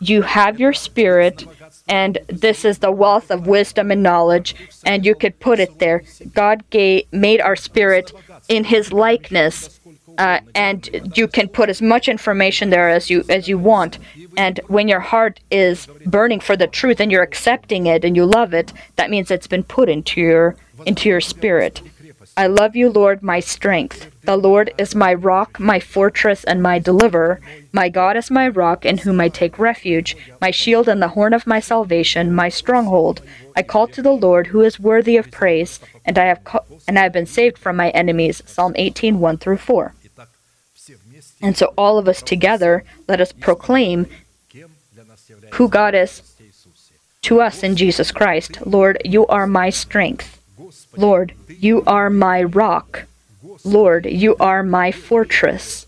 you 0.00 0.22
have 0.22 0.58
your 0.58 0.72
spirit, 0.72 1.46
and 1.88 2.18
this 2.28 2.64
is 2.64 2.78
the 2.78 2.92
wealth 2.92 3.30
of 3.30 3.46
wisdom 3.46 3.90
and 3.90 4.02
knowledge, 4.02 4.54
and 4.84 5.04
you 5.04 5.14
could 5.14 5.38
put 5.40 5.60
it 5.60 5.78
there. 5.78 6.02
God 6.32 6.68
gave, 6.70 7.12
made 7.12 7.40
our 7.40 7.56
spirit 7.56 8.12
in 8.48 8.64
His 8.64 8.92
likeness, 8.92 9.80
uh, 10.18 10.40
and 10.54 11.12
you 11.14 11.26
can 11.26 11.48
put 11.48 11.68
as 11.68 11.82
much 11.82 12.08
information 12.08 12.70
there 12.70 12.88
as 12.88 13.10
you 13.10 13.24
as 13.28 13.48
you 13.48 13.58
want. 13.58 13.98
And 14.36 14.60
when 14.68 14.88
your 14.88 15.00
heart 15.00 15.40
is 15.50 15.86
burning 16.06 16.40
for 16.40 16.56
the 16.56 16.66
truth 16.66 17.00
and 17.00 17.10
you're 17.10 17.22
accepting 17.22 17.86
it 17.86 18.04
and 18.04 18.14
you 18.16 18.26
love 18.26 18.54
it, 18.54 18.72
that 18.96 19.10
means 19.10 19.30
it's 19.30 19.46
been 19.46 19.64
put 19.64 19.88
into 19.88 20.20
your 20.20 20.56
into 20.86 21.08
your 21.08 21.20
spirit. 21.20 21.82
I 22.36 22.46
love 22.46 22.74
you, 22.74 22.88
Lord, 22.88 23.22
my 23.22 23.40
strength. 23.40 24.10
The 24.22 24.36
Lord 24.36 24.72
is 24.78 24.94
my 24.94 25.12
rock, 25.12 25.60
my 25.60 25.80
fortress, 25.80 26.44
and 26.44 26.62
my 26.62 26.78
deliverer. 26.78 27.40
My 27.72 27.88
God 27.88 28.16
is 28.16 28.30
my 28.30 28.48
rock, 28.48 28.84
in 28.86 28.98
whom 28.98 29.20
I 29.20 29.28
take 29.28 29.58
refuge, 29.58 30.16
my 30.40 30.50
shield 30.50 30.88
and 30.88 31.02
the 31.02 31.08
horn 31.08 31.34
of 31.34 31.46
my 31.46 31.60
salvation, 31.60 32.34
my 32.34 32.48
stronghold. 32.48 33.20
I 33.54 33.62
call 33.62 33.86
to 33.88 34.02
the 34.02 34.12
Lord, 34.12 34.48
who 34.48 34.62
is 34.62 34.80
worthy 34.80 35.16
of 35.16 35.30
praise, 35.30 35.80
and 36.04 36.18
I 36.18 36.24
have 36.24 36.40
and 36.88 36.98
I 36.98 37.02
have 37.02 37.12
been 37.12 37.26
saved 37.26 37.58
from 37.58 37.76
my 37.76 37.90
enemies. 37.90 38.42
Psalm 38.46 38.72
18, 38.76 39.20
1 39.20 39.38
through 39.38 39.58
4. 39.58 39.94
And 41.42 41.56
so, 41.56 41.74
all 41.76 41.98
of 41.98 42.08
us 42.08 42.22
together, 42.22 42.84
let 43.08 43.20
us 43.20 43.32
proclaim 43.32 44.06
who 45.52 45.68
God 45.68 45.94
is 45.94 46.22
to 47.22 47.40
us 47.40 47.62
in 47.62 47.76
Jesus 47.76 48.10
Christ. 48.10 48.66
Lord, 48.66 49.00
you 49.04 49.26
are 49.26 49.46
my 49.46 49.70
strength. 49.70 50.41
Lord, 50.96 51.34
you 51.48 51.82
are 51.86 52.10
my 52.10 52.42
rock. 52.42 53.04
Lord, 53.64 54.06
you 54.06 54.36
are 54.36 54.62
my 54.62 54.92
fortress. 54.92 55.86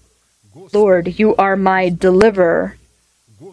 Lord, 0.72 1.18
you 1.18 1.34
are 1.36 1.56
my 1.56 1.88
deliverer. 1.88 2.76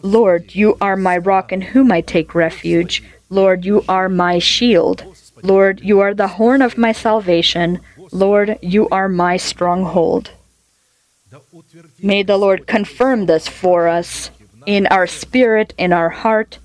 Lord, 0.02 0.54
you 0.54 0.76
are 0.80 0.96
my 0.96 1.18
rock 1.18 1.52
in 1.52 1.60
whom 1.60 1.92
I 1.92 2.00
take 2.00 2.34
refuge. 2.34 3.02
Lord, 3.28 3.64
you 3.64 3.84
are 3.88 4.08
my 4.08 4.38
shield. 4.38 5.04
Lord, 5.42 5.80
you 5.80 6.00
are 6.00 6.14
the 6.14 6.28
horn 6.28 6.62
of 6.62 6.78
my 6.78 6.92
salvation. 6.92 7.80
Lord, 8.10 8.58
you 8.62 8.88
are 8.90 9.08
my 9.08 9.36
stronghold. 9.36 10.30
May 12.02 12.22
the 12.22 12.36
Lord 12.36 12.66
confirm 12.66 13.26
this 13.26 13.48
for 13.48 13.88
us 13.88 14.30
in 14.66 14.86
our 14.88 15.06
spirit, 15.06 15.74
in 15.78 15.92
our 15.92 16.10
heart, 16.10 16.58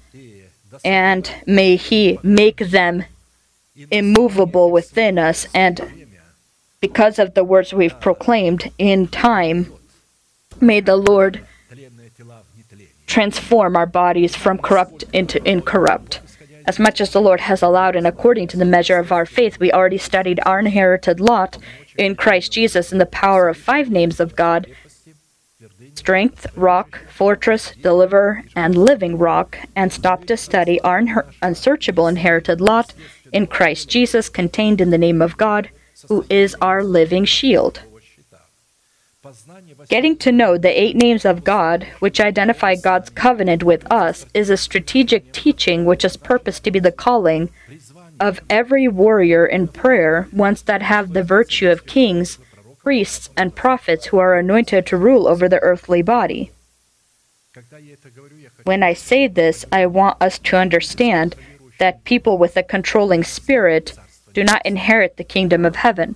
and 0.83 1.31
may 1.45 1.75
He 1.75 2.19
make 2.23 2.57
them 2.57 3.05
immovable 3.91 4.71
within 4.71 5.17
us, 5.17 5.47
and 5.53 6.07
because 6.79 7.19
of 7.19 7.33
the 7.33 7.43
words 7.43 7.73
we've 7.73 7.99
proclaimed 7.99 8.71
in 8.77 9.07
time, 9.07 9.73
may 10.61 10.79
the 10.79 10.97
Lord 10.97 11.45
transform 13.05 13.75
our 13.75 13.85
bodies 13.85 14.35
from 14.35 14.57
corrupt 14.57 15.03
into 15.13 15.41
incorrupt. 15.47 16.21
As 16.65 16.79
much 16.79 16.99
as 16.99 17.11
the 17.11 17.21
Lord 17.21 17.39
has 17.41 17.61
allowed, 17.61 17.95
and 17.95 18.05
according 18.05 18.49
to 18.49 18.57
the 18.57 18.65
measure 18.65 18.99
of 18.99 19.11
our 19.11 19.25
faith, 19.25 19.57
we 19.57 19.71
already 19.71 19.97
studied 19.97 20.41
our 20.45 20.59
inherited 20.59 21.19
lot 21.19 21.57
in 21.97 22.15
Christ 22.15 22.51
Jesus 22.51 22.91
in 22.91 22.97
the 22.97 23.05
power 23.05 23.47
of 23.47 23.57
five 23.57 23.89
names 23.89 24.19
of 24.19 24.35
God 24.35 24.67
strength, 25.95 26.45
rock, 26.55 26.99
fortress, 27.09 27.73
deliver, 27.81 28.43
and 28.55 28.77
living 28.77 29.17
rock, 29.17 29.57
and 29.75 29.91
stopped 29.91 30.27
to 30.27 30.37
study 30.37 30.79
our 30.81 31.25
unsearchable 31.41 32.07
inherited 32.07 32.61
lot 32.61 32.93
in 33.31 33.47
Christ 33.47 33.89
Jesus, 33.89 34.29
contained 34.29 34.81
in 34.81 34.89
the 34.89 34.97
name 34.97 35.21
of 35.21 35.37
God, 35.37 35.69
who 36.07 36.25
is 36.29 36.55
our 36.61 36.83
living 36.83 37.25
shield. 37.25 37.81
Getting 39.89 40.15
to 40.17 40.31
know 40.31 40.57
the 40.57 40.81
eight 40.81 40.95
names 40.95 41.25
of 41.25 41.43
God, 41.43 41.87
which 41.99 42.21
identify 42.21 42.75
God's 42.75 43.09
covenant 43.09 43.63
with 43.63 43.89
us, 43.91 44.25
is 44.33 44.49
a 44.49 44.57
strategic 44.57 45.33
teaching 45.33 45.85
which 45.85 46.05
is 46.05 46.15
purposed 46.17 46.63
to 46.63 46.71
be 46.71 46.79
the 46.79 46.91
calling 46.91 47.49
of 48.19 48.39
every 48.49 48.87
warrior 48.87 49.45
in 49.45 49.67
prayer, 49.67 50.27
ones 50.31 50.61
that 50.63 50.81
have 50.81 51.13
the 51.13 51.23
virtue 51.23 51.69
of 51.69 51.85
kings, 51.85 52.39
priests, 52.77 53.29
and 53.35 53.55
prophets 53.55 54.07
who 54.07 54.17
are 54.17 54.35
anointed 54.35 54.85
to 54.85 54.97
rule 54.97 55.27
over 55.27 55.49
the 55.49 55.59
earthly 55.59 56.01
body. 56.01 56.51
When 58.63 58.83
I 58.83 58.93
say 58.93 59.27
this, 59.27 59.65
I 59.71 59.87
want 59.87 60.21
us 60.21 60.39
to 60.39 60.57
understand 60.57 61.35
that 61.79 62.03
people 62.03 62.37
with 62.37 62.57
a 62.57 62.63
controlling 62.63 63.23
spirit 63.23 63.97
do 64.33 64.43
not 64.43 64.65
inherit 64.65 65.17
the 65.17 65.23
kingdom 65.23 65.65
of 65.65 65.77
heaven. 65.77 66.15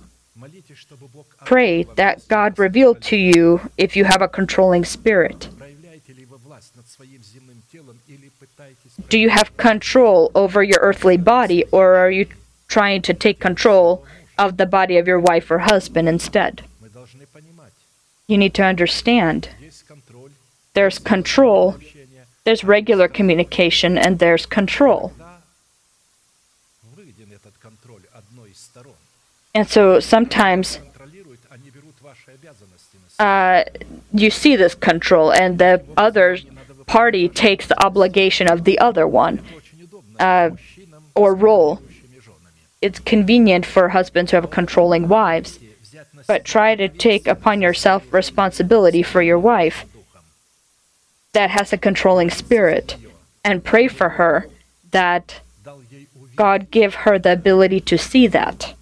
Pray 1.44 1.84
that 1.96 2.26
God 2.28 2.58
reveal 2.58 2.94
to 2.94 3.16
you 3.16 3.60
if 3.76 3.96
you 3.96 4.04
have 4.04 4.22
a 4.22 4.28
controlling 4.28 4.84
spirit. 4.84 5.48
Do 9.08 9.18
you 9.18 9.30
have 9.30 9.56
control 9.56 10.30
over 10.34 10.62
your 10.62 10.80
earthly 10.80 11.16
body, 11.16 11.64
or 11.72 11.96
are 11.96 12.10
you 12.10 12.26
trying 12.68 13.02
to 13.02 13.14
take 13.14 13.38
control 13.40 14.04
of 14.38 14.56
the 14.56 14.66
body 14.66 14.98
of 14.98 15.06
your 15.06 15.20
wife 15.20 15.50
or 15.50 15.58
husband 15.58 16.08
instead? 16.08 16.62
You 18.26 18.38
need 18.38 18.54
to 18.54 18.62
understand 18.62 19.48
there's 20.74 20.98
control, 20.98 21.76
there's 22.44 22.64
regular 22.64 23.08
communication, 23.08 23.98
and 23.98 24.18
there's 24.18 24.46
control. 24.46 25.12
And 29.54 29.68
so 29.68 30.00
sometimes 30.00 30.78
uh, 33.18 33.64
you 34.12 34.30
see 34.30 34.56
this 34.56 34.74
control, 34.74 35.32
and 35.32 35.58
the 35.58 35.84
other 35.96 36.38
party 36.86 37.28
takes 37.28 37.66
the 37.66 37.84
obligation 37.84 38.50
of 38.50 38.64
the 38.64 38.78
other 38.78 39.06
one 39.06 39.42
uh, 40.18 40.50
or 41.14 41.34
role. 41.34 41.82
It's 42.80 42.98
convenient 42.98 43.64
for 43.64 43.90
husbands 43.90 44.30
who 44.30 44.36
have 44.38 44.50
controlling 44.50 45.08
wives, 45.08 45.58
but 46.26 46.44
try 46.44 46.74
to 46.74 46.88
take 46.88 47.26
upon 47.26 47.60
yourself 47.60 48.12
responsibility 48.12 49.02
for 49.02 49.22
your 49.22 49.38
wife 49.38 49.84
that 51.32 51.50
has 51.50 51.72
a 51.72 51.78
controlling 51.78 52.30
spirit 52.30 52.96
and 53.44 53.64
pray 53.64 53.88
for 53.88 54.10
her 54.10 54.48
that 54.90 55.40
God 56.34 56.70
give 56.70 56.94
her 56.94 57.18
the 57.18 57.32
ability 57.32 57.80
to 57.80 57.98
see 57.98 58.26
that. 58.26 58.74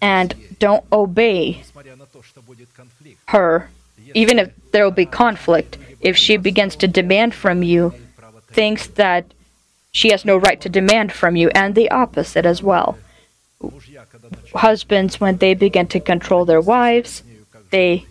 And 0.00 0.34
don't 0.58 0.84
obey 0.92 1.62
her, 3.28 3.70
even 4.14 4.38
if 4.38 4.52
there 4.72 4.84
will 4.84 4.90
be 4.90 5.06
conflict. 5.06 5.78
If 6.00 6.16
she 6.16 6.36
begins 6.36 6.76
to 6.76 6.88
demand 6.88 7.34
from 7.34 7.62
you 7.62 7.94
things 8.48 8.88
that 8.88 9.24
she 9.90 10.10
has 10.10 10.24
no 10.24 10.36
right 10.36 10.60
to 10.60 10.68
demand 10.68 11.12
from 11.12 11.36
you, 11.36 11.50
and 11.50 11.74
the 11.74 11.90
opposite 11.90 12.46
as 12.46 12.62
well. 12.62 12.98
Husbands, 14.54 15.20
when 15.20 15.36
they 15.38 15.54
begin 15.54 15.86
to 15.88 16.00
control 16.00 16.44
their 16.44 16.60
wives, 16.60 17.22
they 17.70 18.06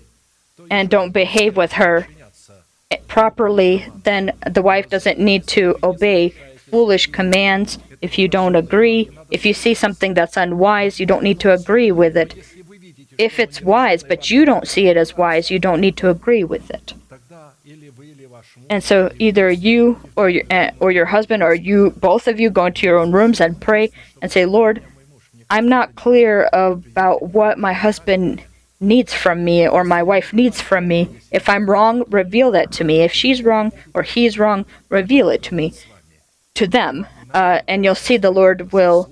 and 0.71 0.89
don't 0.89 1.11
behave 1.11 1.57
with 1.57 1.73
her 1.73 2.07
properly, 3.07 3.85
then 4.03 4.31
the 4.49 4.61
wife 4.61 4.89
doesn't 4.89 5.19
need 5.19 5.45
to 5.47 5.77
obey 5.83 6.29
foolish 6.57 7.07
commands. 7.07 7.77
If 8.03 8.19
you 8.19 8.27
don't 8.27 8.55
agree, 8.55 9.09
if 9.31 9.45
you 9.45 9.53
see 9.53 9.73
something 9.73 10.13
that's 10.13 10.35
unwise, 10.35 10.99
you 10.99 11.05
don't 11.05 11.23
need 11.23 11.39
to 11.39 11.53
agree 11.53 11.91
with 11.91 12.15
it. 12.17 12.35
If 13.17 13.39
it's 13.39 13.61
wise, 13.61 14.03
but 14.03 14.29
you 14.29 14.43
don't 14.43 14.67
see 14.67 14.87
it 14.87 14.97
as 14.97 15.15
wise, 15.15 15.49
you 15.49 15.59
don't 15.59 15.79
need 15.79 15.95
to 15.97 16.09
agree 16.09 16.43
with 16.43 16.69
it. 16.69 16.93
And 18.69 18.83
so 18.83 19.11
either 19.19 19.49
you 19.49 19.97
or 20.17 20.29
your 20.29 20.43
uh, 20.51 20.71
or 20.79 20.91
your 20.91 21.05
husband 21.05 21.41
or 21.43 21.53
you 21.53 21.91
both 21.91 22.27
of 22.27 22.39
you 22.41 22.49
go 22.49 22.65
into 22.65 22.85
your 22.85 22.97
own 22.97 23.11
rooms 23.13 23.39
and 23.39 23.59
pray 23.59 23.91
and 24.21 24.29
say, 24.29 24.45
"Lord, 24.45 24.83
I'm 25.49 25.69
not 25.69 25.95
clear 25.95 26.49
about 26.51 27.17
what 27.37 27.57
my 27.57 27.73
husband 27.73 28.43
needs 28.81 29.13
from 29.13 29.45
me 29.45 29.67
or 29.67 29.83
my 29.83 30.03
wife 30.03 30.33
needs 30.33 30.59
from 30.59 30.87
me. 30.87 31.01
If 31.31 31.47
I'm 31.47 31.69
wrong, 31.69 32.03
reveal 32.09 32.51
that 32.51 32.71
to 32.73 32.83
me. 32.83 33.01
If 33.01 33.13
she's 33.13 33.41
wrong 33.41 33.71
or 33.93 34.03
he's 34.03 34.37
wrong, 34.37 34.65
reveal 34.89 35.29
it 35.29 35.41
to 35.43 35.55
me, 35.55 35.73
to 36.55 36.67
them. 36.67 37.07
Uh, 37.33 37.61
and 37.67 37.83
you'll 37.83 37.95
see 37.95 38.17
the 38.17 38.31
Lord 38.31 38.71
will 38.71 39.11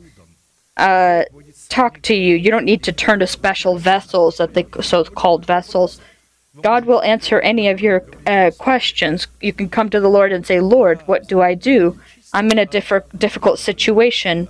uh, 0.78 1.24
talk 1.70 2.02
to 2.04 2.14
you. 2.14 2.36
You 2.36 2.52
don't 2.52 2.66
need 2.66 2.84
to 2.84 2.92
turn 2.92 3.20
to 3.20 3.28
special 3.28 3.78
vessels, 3.78 4.38
that 4.38 4.84
so-called 4.84 5.46
vessels. 5.46 6.00
God 6.62 6.86
will 6.86 7.02
answer 7.02 7.40
any 7.40 7.70
of 7.70 7.82
your 7.82 8.04
uh, 8.28 8.52
questions. 8.58 9.28
You 9.40 9.54
can 9.54 9.70
come 9.70 9.90
to 9.90 10.00
the 10.00 10.10
Lord 10.10 10.32
and 10.32 10.46
say, 10.46 10.60
Lord, 10.60 11.02
what 11.08 11.28
do 11.28 11.42
I 11.42 11.56
do? 11.56 12.00
I'm 12.34 12.52
in 12.52 12.60
a 12.60 12.66
diff- 12.66 13.10
difficult 13.18 13.60
situation 13.60 14.48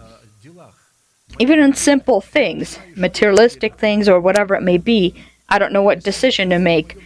even 1.39 1.59
in 1.59 1.73
simple 1.73 2.21
things, 2.21 2.77
materialistic 2.95 3.77
things 3.77 4.09
or 4.09 4.19
whatever 4.19 4.55
it 4.55 4.61
may 4.61 4.77
be, 4.77 5.15
I 5.49 5.59
don't 5.59 5.73
know 5.73 5.83
what 5.83 6.03
decision 6.03 6.49
to 6.49 6.59
make. 6.59 6.97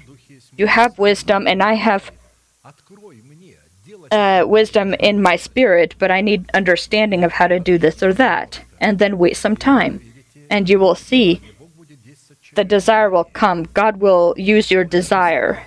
You 0.58 0.68
have 0.68 0.98
wisdom, 1.00 1.48
and 1.48 1.62
I 1.62 1.74
have 1.74 2.12
uh, 4.12 4.44
wisdom 4.48 4.94
in 4.96 5.22
my 5.22 5.36
spirit, 5.36 5.96
but 6.00 6.12
I 6.12 6.22
need 6.22 6.50
understanding 6.54 7.24
of 7.24 7.34
how 7.34 7.48
to 7.48 7.60
do 7.60 7.78
this 7.78 8.02
or 8.04 8.14
that. 8.14 8.62
And 8.80 9.00
then 9.00 9.18
wait 9.18 9.38
some 9.38 9.56
time, 9.56 10.02
and 10.50 10.70
you 10.70 10.80
will 10.80 10.96
see 10.96 11.42
the 12.54 12.64
desire 12.64 13.10
will 13.10 13.24
come. 13.26 13.64
God 13.74 13.98
will 13.98 14.34
use 14.38 14.72
your 14.72 14.84
desire. 14.84 15.66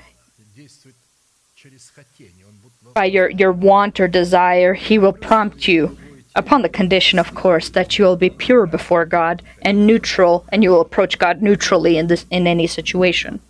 By 2.95 3.05
your, 3.05 3.31
your 3.31 3.53
want 3.53 4.01
or 4.01 4.09
desire, 4.09 4.75
He 4.75 4.99
will 4.99 5.13
prompt 5.13 5.69
you 5.69 5.97
upon 6.35 6.63
the 6.63 6.69
condition, 6.69 7.19
of 7.19 7.35
course, 7.35 7.69
that 7.71 7.99
you 7.99 8.05
will 8.05 8.17
be 8.17 8.31
pure 8.31 8.67
before 8.67 9.05
God 9.05 9.43
and 9.63 9.87
neutral, 9.87 10.45
and 10.51 10.63
you 10.63 10.71
will 10.71 10.81
approach 10.81 11.19
God 11.19 11.43
neutrally 11.43 11.99
in 11.99 12.07
this 12.07 12.25
in 12.31 12.47
any 12.47 12.67
situation. 12.67 13.41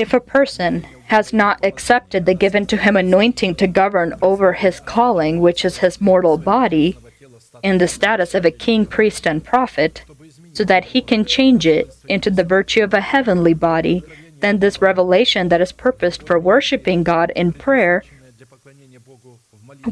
If 0.00 0.14
a 0.14 0.20
person 0.38 0.86
has 1.08 1.30
not 1.30 1.62
accepted 1.62 2.24
the 2.24 2.32
given 2.32 2.64
to 2.68 2.78
him 2.78 2.96
anointing 2.96 3.56
to 3.56 3.66
govern 3.66 4.14
over 4.22 4.54
his 4.54 4.80
calling, 4.80 5.40
which 5.40 5.62
is 5.62 5.84
his 5.84 6.00
mortal 6.00 6.38
body, 6.38 6.96
in 7.62 7.76
the 7.76 7.86
status 7.86 8.34
of 8.34 8.46
a 8.46 8.50
king, 8.50 8.86
priest, 8.86 9.26
and 9.26 9.44
prophet, 9.44 10.02
so 10.54 10.64
that 10.64 10.86
he 10.92 11.02
can 11.02 11.26
change 11.26 11.66
it 11.66 11.94
into 12.08 12.30
the 12.30 12.44
virtue 12.56 12.82
of 12.82 12.94
a 12.94 13.02
heavenly 13.02 13.52
body, 13.52 14.02
then 14.38 14.60
this 14.60 14.80
revelation 14.80 15.50
that 15.50 15.60
is 15.60 15.70
purposed 15.70 16.26
for 16.26 16.38
worshiping 16.38 17.02
God 17.02 17.30
in 17.36 17.52
prayer 17.52 18.02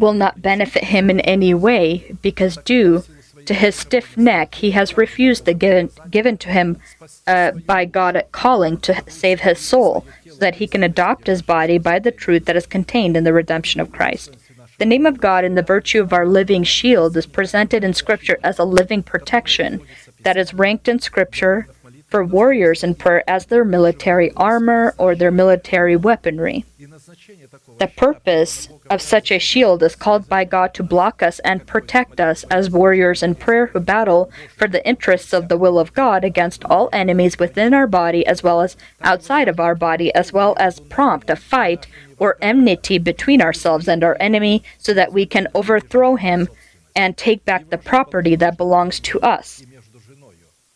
will 0.01 0.15
not 0.15 0.41
benefit 0.41 0.85
him 0.85 1.11
in 1.11 1.21
any 1.21 1.53
way, 1.53 2.17
because 2.23 2.57
due 2.57 3.05
to 3.47 3.55
his 3.55 3.75
stiff 3.75 4.17
neck, 4.17 4.57
he 4.57 4.73
has 4.73 4.97
refused 4.97 5.45
the 5.45 5.55
given, 5.55 5.91
given 6.11 6.37
to 6.39 6.49
him 6.49 6.79
uh, 7.27 7.53
by 7.53 7.85
God 7.85 8.25
calling 8.33 8.79
to 8.81 9.03
save 9.11 9.41
his 9.41 9.59
soul, 9.59 10.05
so 10.27 10.37
that 10.37 10.57
he 10.57 10.67
can 10.67 10.83
adopt 10.83 11.27
his 11.27 11.43
body 11.43 11.79
by 11.79 11.99
the 11.99 12.11
truth 12.11 12.45
that 12.47 12.57
is 12.57 12.67
contained 12.67 13.17
in 13.17 13.25
the 13.25 13.33
redemption 13.33 13.81
of 13.81 13.93
Christ. 13.93 14.37
The 14.79 14.87
name 14.87 15.07
of 15.07 15.21
God 15.21 15.45
and 15.45 15.59
the 15.59 15.63
virtue 15.63 16.01
of 16.01 16.13
our 16.13 16.27
living 16.27 16.63
shield 16.63 17.17
is 17.17 17.27
presented 17.27 17.83
in 17.83 17.95
Scripture 17.95 18.39
as 18.45 18.59
a 18.59 18.65
living 18.65 19.03
protection 19.03 19.81
that 20.21 20.37
is 20.37 20.55
ranked 20.55 20.87
in 20.87 21.01
Scripture 21.01 21.67
for 22.09 22.25
warriors 22.25 22.83
in 22.83 22.95
prayer 22.95 23.29
as 23.29 23.47
their 23.47 23.65
military 23.65 24.31
armor 24.33 24.95
or 24.97 25.15
their 25.15 25.31
military 25.31 25.97
weaponry. 25.97 26.65
The 27.79 27.93
purpose 27.95 28.69
of 28.91 29.03
such 29.03 29.31
a 29.31 29.39
shield 29.39 29.83
is 29.83 29.95
called 29.95 30.29
by 30.29 30.45
God 30.45 30.75
to 30.75 30.83
block 30.83 31.23
us 31.23 31.39
and 31.41 31.67
protect 31.67 32.21
us 32.21 32.45
as 32.45 32.71
warriors 32.71 33.23
in 33.23 33.35
prayer 33.35 33.67
who 33.67 33.81
battle 33.81 34.31
for 34.57 34.69
the 34.69 34.87
interests 34.87 35.33
of 35.33 35.49
the 35.49 35.57
will 35.57 35.79
of 35.79 35.95
God 35.95 36.25
against 36.25 36.65
all 36.65 36.89
enemies 36.93 37.39
within 37.39 37.75
our 37.75 37.87
body 37.87 38.27
as 38.27 38.43
well 38.43 38.61
as 38.61 38.77
outside 39.03 39.49
of 39.49 39.61
our 39.61 39.75
body, 39.75 40.15
as 40.15 40.33
well 40.33 40.57
as 40.59 40.81
prompt 40.81 41.31
a 41.31 41.37
fight 41.37 41.87
or 42.19 42.37
enmity 42.41 42.99
between 42.99 43.43
ourselves 43.43 43.89
and 43.89 44.03
our 44.03 44.17
enemy 44.21 44.63
so 44.79 44.93
that 44.95 45.13
we 45.13 45.27
can 45.27 45.49
overthrow 45.55 46.17
him 46.17 46.49
and 46.97 47.17
take 47.17 47.45
back 47.45 47.71
the 47.71 47.79
property 47.79 48.35
that 48.35 48.57
belongs 48.57 48.99
to 49.01 49.21
us. 49.21 49.65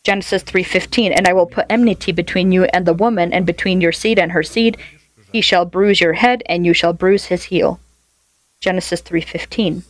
Genesis 0.03 0.43
3:15 0.43 1.11
And 1.13 1.27
I 1.27 1.33
will 1.33 1.45
put 1.45 1.65
enmity 1.69 2.11
between 2.11 2.51
you 2.51 2.65
and 2.65 2.85
the 2.85 2.93
woman 2.93 3.31
and 3.33 3.45
between 3.45 3.81
your 3.81 3.93
seed 3.93 4.19
and 4.19 4.33
her 4.33 4.43
seed 4.43 4.77
he 5.33 5.41
shall 5.41 5.65
bruise 5.65 5.99
your 5.99 6.13
head, 6.13 6.43
and 6.45 6.63
you 6.63 6.73
shall 6.73 6.93
bruise 6.93 7.25
his 7.25 7.45
heel. 7.45 7.79
Genesis 8.63 9.01
3:15. 9.01 9.83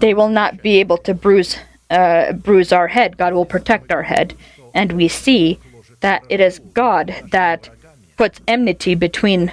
They 0.00 0.12
will 0.12 0.28
not 0.28 0.62
be 0.62 0.78
able 0.80 0.98
to 0.98 1.14
bruise 1.14 1.56
uh, 1.88 2.32
bruise 2.32 2.72
our 2.72 2.88
head. 2.88 3.16
God 3.16 3.32
will 3.32 3.46
protect 3.46 3.90
our 3.90 4.02
head, 4.02 4.34
and 4.74 4.92
we 4.92 5.08
see 5.08 5.58
that 6.00 6.22
it 6.28 6.40
is 6.40 6.58
God 6.58 7.14
that 7.30 7.70
puts 8.18 8.40
enmity 8.46 8.94
between 8.94 9.50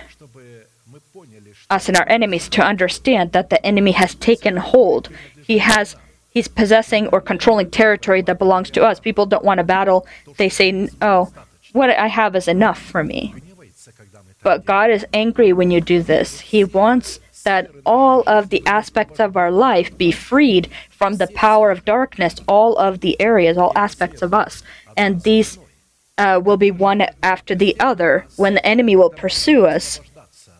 us 1.70 1.88
and 1.88 1.98
our 1.98 2.10
enemies 2.10 2.50
to 2.50 2.62
understand 2.62 3.32
that 3.32 3.50
the 3.50 3.66
enemy 3.66 3.94
has 3.94 4.14
taken 4.16 4.58
hold. 4.58 5.08
He 5.48 5.60
has 5.60 5.96
he's 6.30 6.50
possessing 6.50 7.08
or 7.14 7.22
controlling 7.22 7.72
territory 7.72 8.22
that 8.24 8.40
belongs 8.40 8.70
to 8.72 8.84
us. 8.84 9.00
People 9.00 9.26
don't 9.26 9.46
want 9.46 9.60
to 9.60 9.64
battle. 9.64 10.06
They 10.36 10.50
say, 10.50 10.90
"Oh, 11.02 11.32
what 11.72 11.90
I 11.90 12.08
have 12.08 12.36
is 12.36 12.50
enough 12.50 12.82
for 12.82 13.06
me. 13.06 13.34
But 14.42 14.66
God 14.66 14.90
is 14.90 15.06
angry 15.14 15.54
when 15.54 15.72
you 15.72 15.82
do 15.82 16.02
this. 16.02 16.40
He 16.40 16.64
wants 16.64 17.20
that 17.44 17.72
all 17.86 18.24
of 18.28 18.50
the 18.50 18.66
aspects 18.66 19.20
of 19.20 19.38
our 19.38 19.52
life 19.52 19.98
be 19.98 20.12
freed 20.12 20.70
from 20.90 21.16
the 21.16 21.28
power 21.28 21.72
of 21.72 21.86
darkness, 21.86 22.36
all 22.48 22.78
of 22.78 23.00
the 23.00 23.20
areas, 23.20 23.58
all 23.58 23.72
aspects 23.76 24.22
of 24.22 24.34
us. 24.34 24.64
And 24.98 25.22
these 25.22 25.58
uh, 26.18 26.42
will 26.44 26.58
be 26.58 26.72
one 26.72 27.06
after 27.24 27.56
the 27.56 27.80
other. 27.80 28.26
When 28.36 28.56
the 28.56 28.66
enemy 28.66 28.96
will 28.96 29.10
pursue 29.10 29.66
us, 29.66 30.00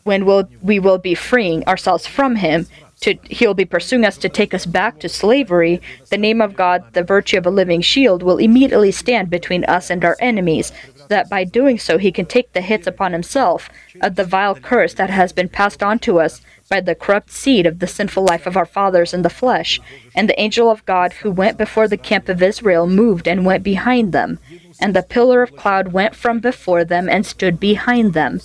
when 0.04 0.26
we'll, 0.26 0.50
we 0.62 0.80
will 0.80 0.98
be 0.98 1.16
freeing 1.16 1.64
ourselves 1.66 2.08
from 2.08 2.38
him, 2.38 2.68
to, 3.02 3.16
he'll 3.30 3.54
be 3.54 3.66
pursuing 3.66 4.06
us 4.06 4.18
to 4.18 4.30
take 4.30 4.54
us 4.54 4.66
back 4.66 5.00
to 5.00 5.10
slavery, 5.10 5.82
the 6.10 6.18
name 6.18 6.42
of 6.42 6.56
God, 6.56 6.84
the 6.94 7.04
virtue 7.04 7.38
of 7.38 7.46
a 7.46 7.50
living 7.52 7.82
shield, 7.82 8.24
will 8.24 8.38
immediately 8.38 8.92
stand 8.92 9.30
between 9.30 9.64
us 9.66 9.90
and 9.90 10.04
our 10.04 10.18
enemies, 10.20 10.72
that 11.10 11.30
by 11.30 11.44
doing 11.44 11.78
so 11.78 11.98
he 11.98 12.12
can 12.12 12.26
take 12.26 12.54
the 12.54 12.62
hits 12.62 12.88
upon 12.88 13.12
himself 13.12 13.70
of 14.02 14.16
the 14.16 14.24
vile 14.24 14.56
curse 14.56 14.94
that 14.94 15.10
has 15.10 15.34
been 15.34 15.50
passed 15.50 15.84
on 15.84 16.00
to 16.00 16.20
us 16.20 16.42
by 16.70 16.80
the 16.80 16.96
corrupt 16.96 17.32
seed 17.32 17.66
of 17.66 17.80
the 17.80 17.88
sinful 17.88 18.24
life 18.24 18.46
of 18.46 18.56
our 18.56 18.66
fathers 18.66 19.14
in 19.14 19.24
the 19.24 19.30
flesh. 19.30 19.82
And 20.16 20.30
the 20.30 20.40
angel 20.40 20.70
of 20.70 20.86
God 20.86 21.14
who 21.14 21.32
went 21.32 21.58
before 21.58 21.88
the 21.88 21.98
camp 21.98 22.30
of 22.30 22.42
Israel 22.42 22.88
moved 22.88 23.28
and 23.28 23.46
went 23.46 23.64
behind 23.64 24.14
them. 24.14 24.40
And 24.80 24.96
the 24.96 25.04
pillar 25.04 25.42
of 25.42 25.56
cloud 25.56 25.92
went 25.92 26.16
from 26.16 26.40
before 26.40 26.86
them 26.86 27.10
and 27.10 27.26
stood 27.26 27.60
behind 27.60 28.14
them. 28.14 28.40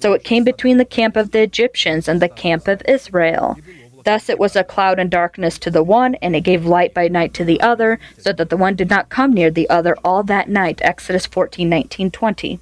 So 0.00 0.12
it 0.12 0.24
came 0.24 0.44
between 0.44 0.78
the 0.78 0.84
camp 0.84 1.16
of 1.16 1.30
the 1.30 1.42
Egyptians 1.42 2.08
and 2.08 2.22
the 2.22 2.28
camp 2.28 2.68
of 2.68 2.82
Israel. 2.86 3.58
Thus 4.04 4.28
it 4.28 4.38
was 4.38 4.56
a 4.56 4.64
cloud 4.64 4.98
and 4.98 5.10
darkness 5.10 5.58
to 5.60 5.70
the 5.70 5.82
one, 5.82 6.14
and 6.16 6.34
it 6.34 6.42
gave 6.42 6.64
light 6.64 6.94
by 6.94 7.08
night 7.08 7.34
to 7.34 7.44
the 7.44 7.60
other, 7.60 7.98
so 8.18 8.32
that 8.32 8.50
the 8.50 8.56
one 8.56 8.74
did 8.76 8.90
not 8.90 9.08
come 9.08 9.32
near 9.32 9.50
the 9.50 9.68
other 9.68 9.96
all 10.04 10.22
that 10.24 10.48
night. 10.48 10.80
Exodus 10.82 11.26
14, 11.26 11.68
19, 11.68 12.10
20. 12.10 12.60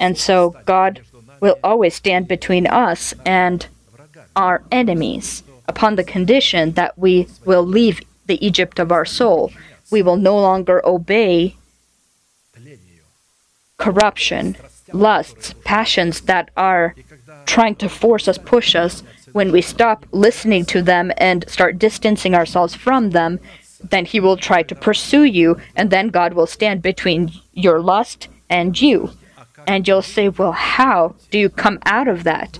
And 0.00 0.18
so 0.18 0.56
God 0.64 1.02
will 1.40 1.58
always 1.62 1.94
stand 1.94 2.28
between 2.28 2.66
us 2.66 3.14
and 3.26 3.66
our 4.36 4.62
enemies 4.70 5.42
upon 5.68 5.96
the 5.96 6.04
condition 6.04 6.72
that 6.72 6.96
we 6.98 7.28
will 7.44 7.64
leave 7.64 8.00
the 8.26 8.44
Egypt 8.44 8.78
of 8.78 8.92
our 8.92 9.04
soul. 9.04 9.52
We 9.90 10.02
will 10.02 10.16
no 10.16 10.38
longer 10.38 10.80
obey 10.86 11.56
corruption, 13.76 14.56
lusts, 14.92 15.54
passions 15.64 16.22
that 16.22 16.50
are 16.56 16.94
trying 17.46 17.74
to 17.76 17.88
force 17.88 18.28
us, 18.28 18.38
push 18.38 18.74
us, 18.76 19.02
when 19.32 19.50
we 19.52 19.62
stop 19.62 20.06
listening 20.12 20.64
to 20.66 20.82
them 20.82 21.12
and 21.16 21.48
start 21.48 21.78
distancing 21.78 22.34
ourselves 22.34 22.74
from 22.74 23.10
them, 23.10 23.40
then 23.82 24.04
He 24.04 24.20
will 24.20 24.36
try 24.36 24.62
to 24.62 24.74
pursue 24.74 25.24
you, 25.24 25.58
and 25.74 25.90
then 25.90 26.08
God 26.08 26.34
will 26.34 26.46
stand 26.46 26.82
between 26.82 27.32
your 27.52 27.80
lust 27.80 28.28
and 28.48 28.80
you. 28.80 29.10
And 29.66 29.86
you'll 29.86 30.02
say, 30.02 30.28
Well, 30.28 30.52
how 30.52 31.14
do 31.30 31.38
you 31.38 31.48
come 31.48 31.78
out 31.84 32.08
of 32.08 32.24
that? 32.24 32.58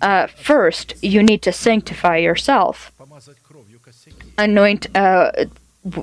Uh, 0.00 0.26
first, 0.26 0.94
you 1.02 1.22
need 1.22 1.42
to 1.42 1.52
sanctify 1.52 2.18
yourself, 2.18 2.92
anoint 4.36 4.94
uh, 4.94 5.30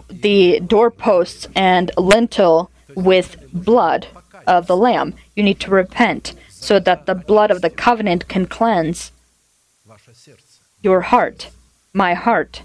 the 0.09 0.59
doorposts 0.61 1.47
and 1.55 1.91
lintel 1.97 2.71
with 2.95 3.37
blood 3.53 4.07
of 4.47 4.67
the 4.67 4.77
Lamb. 4.77 5.13
You 5.35 5.43
need 5.43 5.59
to 5.61 5.71
repent 5.71 6.33
so 6.49 6.79
that 6.79 7.05
the 7.05 7.15
blood 7.15 7.51
of 7.51 7.61
the 7.61 7.69
covenant 7.69 8.27
can 8.27 8.47
cleanse 8.47 9.11
your 10.83 11.01
heart, 11.01 11.49
my 11.93 12.13
heart. 12.13 12.61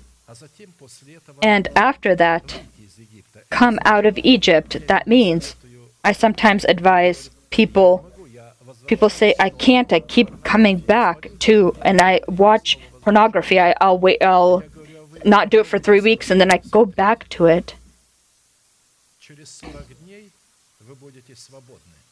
And 1.43 1.69
after 1.75 2.15
that, 2.17 2.61
come 3.49 3.79
out 3.85 4.05
of 4.05 4.19
Egypt. 4.19 4.87
That 4.89 5.07
means 5.07 5.55
I 6.05 6.13
sometimes 6.13 6.65
advise 6.65 7.31
people 7.51 8.05
people 8.87 9.09
say 9.09 9.35
I 9.39 9.51
can't. 9.51 9.93
I 9.93 10.01
keep 10.01 10.45
coming 10.45 10.79
back 10.79 11.29
to 11.41 11.75
and 11.83 12.01
I 12.01 12.21
watch 12.27 12.79
pornography. 13.03 13.61
I, 13.61 13.75
I'll 13.81 13.99
wait 13.99 14.23
I'll 14.23 14.63
not 15.25 15.51
do 15.51 15.61
it 15.61 15.67
for 15.67 15.79
3 15.79 16.01
weeks 16.01 16.31
and 16.31 16.41
then 16.41 16.51
I 16.51 16.59
go 16.71 16.85
back 16.85 17.29
to 17.31 17.47
it. 17.47 17.75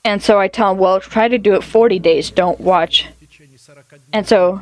And 0.04 0.22
so 0.22 0.38
I 0.38 0.48
tell 0.48 0.70
them, 0.70 0.78
well, 0.78 1.00
try 1.00 1.28
to 1.28 1.38
do 1.38 1.54
it 1.54 1.64
40 1.64 1.98
days, 1.98 2.30
don't 2.30 2.60
watch. 2.60 3.08
And 4.12 4.26
so 4.26 4.60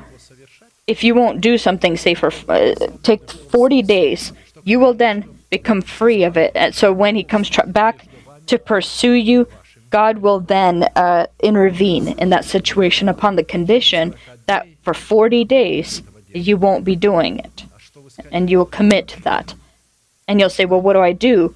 if 0.87 1.03
you 1.03 1.14
won't 1.14 1.40
do 1.40 1.57
something, 1.57 1.97
say 1.97 2.14
for 2.14 2.31
uh, 2.49 2.75
take 3.03 3.31
40 3.31 3.83
days, 3.83 4.33
you 4.64 4.79
will 4.79 4.94
then 4.94 5.38
become 5.51 5.83
free 5.83 6.25
of 6.25 6.37
it. 6.37 6.53
And 6.55 6.75
so 6.75 6.92
when 6.92 7.14
he 7.14 7.25
comes 7.25 7.51
back 7.66 8.07
to 8.47 8.59
pursue 8.59 9.12
you, 9.12 9.49
God 9.90 10.18
will 10.18 10.40
then 10.40 10.85
uh, 10.97 11.27
intervene 11.40 12.09
in 12.18 12.31
that 12.31 12.44
situation 12.44 13.09
upon 13.09 13.37
the 13.37 13.44
condition 13.44 14.14
that 14.47 14.66
for 14.83 14.92
40 14.92 15.44
days 15.44 16.03
you 16.35 16.57
won't 16.57 16.85
be 16.85 16.97
doing 16.97 17.38
it. 17.38 17.64
And 18.31 18.51
you 18.51 18.59
will 18.59 18.66
commit 18.66 19.09
to 19.09 19.23
that. 19.23 19.55
And 20.27 20.40
you'll 20.40 20.51
say, 20.51 20.64
Well, 20.64 20.81
what 20.81 20.94
do 20.94 21.01
I 21.01 21.12
do? 21.12 21.55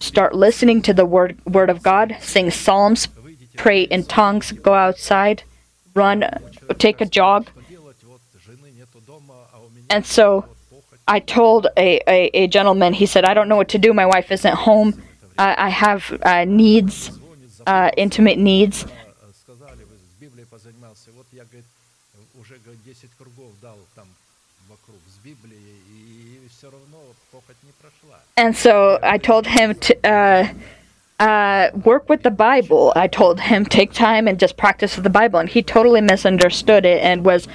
Start 0.00 0.34
listening 0.34 0.82
to 0.82 0.94
the 0.94 1.06
word, 1.06 1.38
word 1.46 1.70
of 1.70 1.82
God, 1.82 2.16
sing 2.20 2.50
psalms, 2.50 3.08
pray 3.56 3.82
in 3.82 4.04
tongues, 4.04 4.52
go 4.52 4.74
outside, 4.74 5.42
run, 5.94 6.24
take 6.78 7.00
a 7.00 7.06
jog 7.06 7.48
and 9.92 10.06
so 10.06 10.46
I 11.06 11.20
told 11.20 11.66
a, 11.76 12.00
a, 12.06 12.30
a, 12.32 12.46
gentleman, 12.46 12.94
he 12.94 13.06
said, 13.06 13.24
I 13.24 13.34
don't 13.34 13.48
know 13.48 13.56
what 13.56 13.68
to 13.70 13.78
do. 13.78 13.92
My 13.92 14.06
wife 14.06 14.30
isn't 14.32 14.54
home. 14.54 15.02
I, 15.36 15.66
I 15.66 15.68
have 15.68 16.18
uh, 16.22 16.44
needs, 16.44 17.18
uh, 17.66 17.90
intimate 17.96 18.38
needs. 18.38 18.86
And 28.36 28.56
so 28.56 28.98
I 29.02 29.18
told 29.18 29.46
him 29.46 29.74
to 29.74 30.08
uh, 30.08 30.48
uh, 31.20 31.70
work 31.84 32.08
with 32.08 32.22
the 32.22 32.30
Bible. 32.30 32.92
I 32.96 33.08
told 33.08 33.40
him 33.40 33.66
take 33.66 33.92
time 33.92 34.26
and 34.28 34.38
just 34.38 34.56
practice 34.56 34.96
with 34.96 35.04
the 35.04 35.10
Bible, 35.10 35.38
and 35.38 35.48
he 35.48 35.62
totally 35.62 36.00
misunderstood 36.00 36.84
it 36.86 37.02
and 37.02 37.24
was 37.24 37.48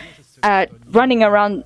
uh, 0.43 0.67
running 0.91 1.23
around 1.23 1.63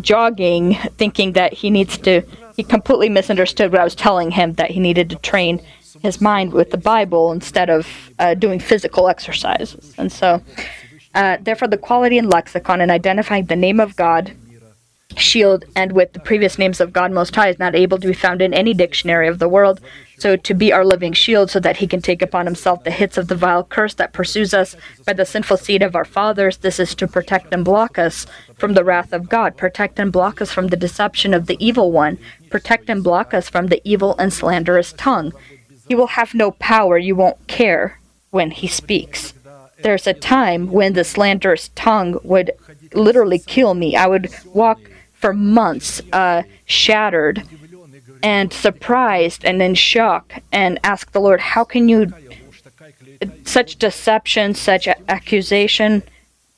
jogging, 0.00 0.74
thinking 0.96 1.32
that 1.32 1.52
he 1.52 1.70
needs 1.70 1.98
to. 1.98 2.22
He 2.56 2.62
completely 2.62 3.08
misunderstood 3.08 3.72
what 3.72 3.80
I 3.80 3.84
was 3.84 3.94
telling 3.94 4.30
him 4.30 4.54
that 4.54 4.70
he 4.70 4.80
needed 4.80 5.10
to 5.10 5.16
train 5.16 5.60
his 6.02 6.20
mind 6.20 6.52
with 6.52 6.70
the 6.70 6.76
Bible 6.78 7.32
instead 7.32 7.70
of 7.70 7.86
uh, 8.18 8.34
doing 8.34 8.60
physical 8.60 9.08
exercises. 9.08 9.94
And 9.98 10.12
so, 10.12 10.42
uh, 11.14 11.38
therefore, 11.40 11.68
the 11.68 11.78
quality 11.78 12.18
and 12.18 12.30
lexicon 12.30 12.80
and 12.80 12.90
identifying 12.90 13.46
the 13.46 13.56
name 13.56 13.80
of 13.80 13.96
God, 13.96 14.32
shield, 15.18 15.64
and 15.74 15.92
with 15.92 16.12
the 16.12 16.20
previous 16.20 16.58
names 16.58 16.80
of 16.80 16.92
God 16.92 17.12
Most 17.12 17.34
High 17.34 17.48
is 17.48 17.58
not 17.58 17.74
able 17.74 17.98
to 17.98 18.06
be 18.06 18.14
found 18.14 18.42
in 18.42 18.54
any 18.54 18.74
dictionary 18.74 19.28
of 19.28 19.38
the 19.38 19.48
world. 19.48 19.80
So, 20.18 20.36
to 20.36 20.54
be 20.54 20.72
our 20.72 20.84
living 20.84 21.12
shield, 21.12 21.50
so 21.50 21.58
that 21.60 21.78
he 21.78 21.86
can 21.86 22.00
take 22.00 22.22
upon 22.22 22.46
himself 22.46 22.84
the 22.84 22.90
hits 22.90 23.18
of 23.18 23.28
the 23.28 23.34
vile 23.34 23.64
curse 23.64 23.94
that 23.94 24.12
pursues 24.12 24.54
us 24.54 24.76
by 25.04 25.12
the 25.12 25.26
sinful 25.26 25.56
seed 25.56 25.82
of 25.82 25.96
our 25.96 26.04
fathers, 26.04 26.58
this 26.58 26.78
is 26.78 26.94
to 26.96 27.08
protect 27.08 27.52
and 27.52 27.64
block 27.64 27.98
us 27.98 28.26
from 28.56 28.74
the 28.74 28.84
wrath 28.84 29.12
of 29.12 29.28
God, 29.28 29.56
protect 29.56 29.98
and 29.98 30.12
block 30.12 30.40
us 30.40 30.52
from 30.52 30.68
the 30.68 30.76
deception 30.76 31.34
of 31.34 31.46
the 31.46 31.56
evil 31.64 31.90
one, 31.90 32.18
protect 32.50 32.88
and 32.88 33.02
block 33.02 33.34
us 33.34 33.48
from 33.48 33.66
the 33.66 33.80
evil 33.84 34.16
and 34.18 34.32
slanderous 34.32 34.92
tongue. 34.92 35.32
He 35.88 35.94
will 35.94 36.08
have 36.08 36.32
no 36.32 36.52
power, 36.52 36.96
you 36.96 37.16
won't 37.16 37.46
care 37.46 38.00
when 38.30 38.50
he 38.50 38.66
speaks. 38.66 39.34
There's 39.82 40.06
a 40.06 40.14
time 40.14 40.70
when 40.70 40.94
the 40.94 41.04
slanderous 41.04 41.70
tongue 41.74 42.18
would 42.22 42.52
literally 42.94 43.38
kill 43.38 43.74
me. 43.74 43.96
I 43.96 44.06
would 44.06 44.30
walk 44.46 44.80
for 45.24 45.32
months 45.32 46.02
uh, 46.12 46.42
shattered 46.66 47.42
and 48.22 48.52
surprised 48.52 49.42
and 49.42 49.62
in 49.62 49.74
shock 49.74 50.34
and 50.52 50.78
ask 50.84 51.12
the 51.12 51.18
Lord, 51.18 51.40
How 51.40 51.64
can 51.64 51.88
you, 51.88 52.12
such 53.46 53.76
deception, 53.76 54.52
such 54.54 54.86
accusation 55.08 56.02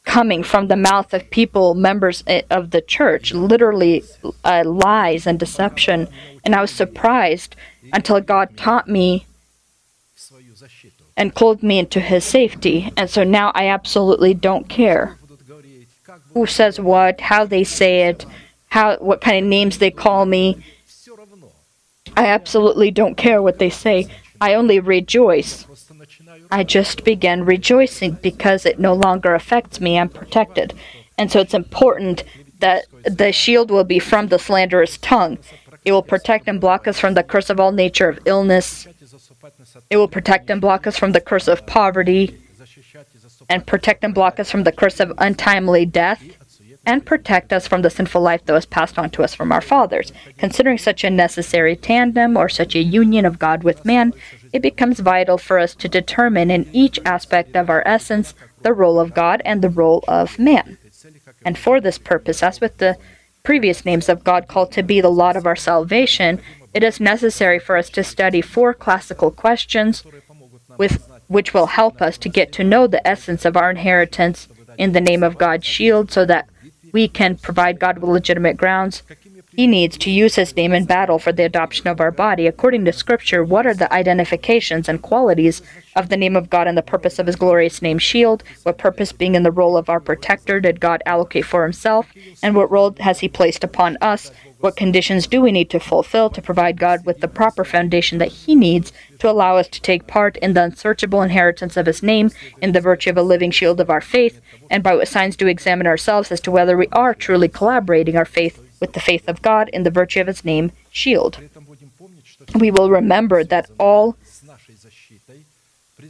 coming 0.05 0.43
from 0.43 0.67
the 0.67 0.75
mouth 0.75 1.15
of 1.15 1.31
people, 1.31 1.75
members 1.75 2.25
of 2.51 2.73
the 2.73 2.81
church, 2.81 3.33
literally 3.33 4.03
uh, 4.45 4.65
lies 4.67 5.29
and 5.29 5.39
deception. 5.39 6.09
And 6.43 6.53
I 6.53 6.61
was 6.61 6.73
surprised 6.73 7.55
until 7.93 8.21
God 8.21 8.57
taught 8.57 8.89
me 8.89 9.27
and 11.17 11.37
clothed 11.37 11.63
me 11.63 11.79
into 11.79 12.01
his 12.01 12.25
safety. 12.25 12.93
And 12.97 13.09
so 13.09 13.23
now 13.23 13.53
I 13.55 13.69
absolutely 13.69 14.35
don't 14.35 14.69
care 14.69 15.19
who 16.37 16.45
says 16.45 16.79
what, 16.79 17.21
how 17.23 17.47
they 17.47 17.65
say 17.65 18.03
it, 18.03 18.27
how 18.77 18.97
what 18.99 19.23
kind 19.23 19.39
of 19.39 19.49
names 19.49 19.79
they 19.79 19.91
call 19.91 20.27
me 20.27 20.63
I 22.17 22.27
absolutely 22.27 22.91
don't 22.91 23.17
care 23.17 23.43
what 23.43 23.59
they 23.59 23.69
say. 23.69 24.07
I 24.41 24.55
only 24.55 24.81
rejoice. 24.81 25.67
I 26.51 26.65
just 26.65 27.05
begin 27.05 27.45
rejoicing 27.45 28.13
because 28.23 28.65
it 28.65 28.79
no 28.79 28.95
longer 28.95 29.35
affects 29.35 29.81
me. 29.81 29.99
I'm 29.99 30.09
protected. 30.09 30.73
And 31.19 31.31
so 31.31 31.41
it's 31.41 31.53
important 31.53 32.25
that 32.61 32.85
the 33.05 33.33
shield 33.33 33.71
will 33.71 33.85
be 33.85 33.99
from 33.99 34.29
the 34.29 34.39
slanderous 34.39 34.97
tongue. 34.97 35.39
It 35.85 35.93
will 35.93 36.03
protect 36.03 36.49
and 36.49 36.61
block 36.61 36.89
us 36.89 36.99
from 36.99 37.15
the 37.15 37.23
curse 37.23 37.51
of 37.51 37.61
all 37.61 37.73
nature 37.73 38.09
of 38.09 38.19
illness. 38.25 38.87
It 39.91 39.99
will 39.99 40.09
protect 40.09 40.49
and 40.49 40.61
block 40.61 40.87
us 40.87 40.99
from 40.99 41.13
the 41.13 41.21
curse 41.21 41.49
of 41.49 41.67
poverty. 41.67 42.39
And 43.51 43.67
protect 43.67 44.05
and 44.05 44.15
block 44.15 44.41
us 44.41 44.51
from 44.51 44.65
the 44.65 44.73
curse 44.73 45.01
of 45.01 45.13
untimely 45.19 45.85
death 45.85 46.23
and 46.87 47.05
protect 47.05 47.53
us 47.53 47.67
from 47.67 47.83
the 47.83 47.91
sinful 47.91 48.23
life 48.23 48.45
that 48.45 48.53
was 48.53 48.65
passed 48.65 48.97
on 48.97 49.11
to 49.11 49.25
us 49.25 49.35
from 49.35 49.51
our 49.51 49.61
fathers. 49.61 50.13
Considering 50.39 50.79
such 50.79 51.03
a 51.03 51.11
necessary 51.11 51.75
tandem 51.75 52.37
or 52.37 52.49
such 52.49 52.77
a 52.77 52.83
union 52.83 53.27
of 53.27 53.41
God 53.41 53.65
with 53.65 53.85
man, 53.85 54.15
it 54.53 54.63
becomes 54.63 55.01
vital 55.01 55.37
for 55.37 55.59
us 55.59 55.75
to 55.75 55.89
determine 55.89 56.51
in 56.51 56.71
each 56.73 57.01
aspect 57.05 57.57
of 57.57 57.69
our 57.69 57.83
essence 57.87 58.33
the 58.63 58.73
role 58.73 59.01
of 59.01 59.15
God 59.15 59.43
and 59.45 59.61
the 59.61 59.69
role 59.69 60.05
of 60.07 60.39
man. 60.39 60.79
And 61.45 61.59
for 61.59 61.81
this 61.81 61.99
purpose, 61.99 62.43
as 62.43 62.61
with 62.61 62.79
the 62.79 62.97
previous 63.43 63.85
names 63.85 64.09
of 64.09 64.25
God 64.25 64.49
called 64.49 64.73
to 64.73 64.83
be 64.83 65.01
the 65.01 65.11
lot 65.11 65.37
of 65.37 65.47
our 65.47 65.57
salvation, 65.57 66.41
it 66.73 66.83
is 66.83 67.01
necessary 67.01 67.59
for 67.59 67.77
us 67.77 67.91
to 67.91 68.05
study 68.05 68.41
four 68.41 68.75
classical 68.75 69.31
questions 69.31 70.05
with 70.79 71.11
which 71.29 71.53
will 71.53 71.67
help 71.67 72.01
us 72.01 72.19
to 72.19 72.29
get 72.29 72.53
to 72.53 72.65
know 72.65 72.87
the 72.87 73.07
essence 73.07 73.45
of 73.45 73.57
our 73.57 73.71
inheritance 73.71 74.49
in 74.79 74.93
the 74.93 75.01
name 75.01 75.23
of 75.23 75.39
God's 75.39 75.67
shield 75.67 76.11
so 76.11 76.25
that 76.25 76.49
we 76.97 77.07
can 77.07 77.37
provide 77.37 77.79
God 77.79 77.99
with 77.99 78.09
legitimate 78.09 78.57
grounds. 78.57 79.03
He 79.55 79.67
needs 79.67 79.99
to 79.99 80.11
use 80.11 80.37
his 80.37 80.57
name 80.57 80.73
in 80.73 80.87
battle 80.87 81.19
for 81.19 81.31
the 81.31 81.45
adoption 81.45 81.89
of 81.89 82.01
our 82.01 82.11
body. 82.11 82.47
According 82.47 82.87
to 82.87 82.93
Scripture, 82.93 83.45
what 83.45 83.67
are 83.67 83.75
the 83.75 83.93
identifications 83.93 84.89
and 84.89 85.03
qualities 85.03 85.61
of 85.95 86.09
the 86.09 86.17
name 86.17 86.37
of 86.37 86.49
God 86.49 86.67
and 86.67 86.77
the 86.77 86.91
purpose 86.95 87.19
of 87.19 87.27
his 87.27 87.37
glorious 87.37 87.83
name 87.83 87.99
shield? 87.99 88.43
What 88.63 88.79
purpose, 88.79 89.13
being 89.13 89.35
in 89.35 89.43
the 89.43 89.51
role 89.51 89.77
of 89.77 89.91
our 89.91 90.01
protector, 90.01 90.59
did 90.59 90.81
God 90.81 91.03
allocate 91.05 91.45
for 91.45 91.65
himself? 91.65 92.07
And 92.43 92.57
what 92.57 92.71
role 92.71 92.95
has 93.01 93.21
he 93.21 93.29
placed 93.29 93.63
upon 93.63 93.99
us? 94.01 94.33
What 94.61 94.77
conditions 94.77 95.27
do 95.27 95.41
we 95.41 95.53
need 95.53 95.71
to 95.71 95.81
fulfill 95.81 96.31
to 96.31 96.43
provide 96.43 96.79
God 96.79 97.05
with 97.05 97.21
the 97.21 97.29
proper 97.29 97.65
foundation 97.65 98.19
that 98.19 98.33
he 98.33 98.55
needs 98.55 98.93
to 99.19 99.31
allow 99.31 99.57
us 99.57 99.69
to 99.69 99.81
take 99.81 100.07
part 100.07 100.37
in 100.39 100.55
the 100.55 100.63
unsearchable 100.63 101.23
inheritance 101.23 101.77
of 101.77 101.87
his 101.87 102.03
name 102.03 102.31
in 102.63 102.73
the 102.73 102.81
virtue 102.81 103.11
of 103.11 103.19
a 103.19 103.23
living 103.23 103.51
shield 103.51 103.81
of 103.81 103.91
our 103.91 104.01
faith? 104.01 104.41
and 104.71 104.83
by 104.83 104.95
what 104.95 105.09
signs 105.09 105.37
do 105.37 105.45
we 105.45 105.51
examine 105.51 105.87
ourselves 105.87 106.33
as 106.33 106.41
to 106.41 106.51
whether 106.51 106.77
we 106.77 106.89
are 106.93 107.15
truly 107.15 107.49
collaborating 107.49 108.17
our 108.17 108.25
faith 108.25 108.63
with 108.81 108.93
the 108.93 109.01
faith 109.01 109.29
of 109.29 109.43
God 109.43 109.69
in 109.73 109.83
the 109.85 109.91
virtue 109.91 110.21
of 110.21 110.27
His 110.27 110.45
name, 110.45 110.73
shield. 110.91 111.39
We 112.55 112.71
will 112.71 112.91
remember 112.91 113.45
that 113.45 113.71
all 113.79 114.17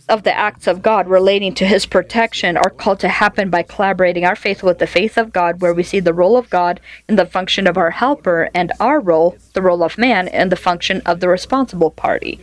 of 0.09 0.23
the 0.23 0.37
acts 0.37 0.67
of 0.67 0.83
God 0.83 1.09
relating 1.09 1.53
to 1.55 1.67
his 1.67 1.85
protection 1.85 2.57
are 2.57 2.71
called 2.71 3.01
to 3.01 3.09
happen 3.09 3.51
by 3.51 3.63
collaborating 3.63 4.25
our 4.25 4.37
faith 4.37 4.63
with 4.63 4.79
the 4.79 4.87
faith 4.87 5.19
of 5.19 5.33
God, 5.33 5.61
where 5.61 5.75
we 5.75 5.83
see 5.83 5.99
the 5.99 6.15
role 6.15 6.37
of 6.37 6.49
God 6.49 6.81
in 7.09 7.17
the 7.17 7.27
function 7.27 7.67
of 7.67 7.77
our 7.77 7.91
helper, 7.91 8.49
and 8.55 8.73
our 8.79 9.01
role, 9.01 9.37
the 9.55 9.63
role 9.63 9.83
of 9.83 9.99
man, 9.99 10.29
in 10.29 10.49
the 10.49 10.57
function 10.57 11.03
of 11.05 11.19
the 11.21 11.29
responsible 11.29 11.91
party. 11.91 12.39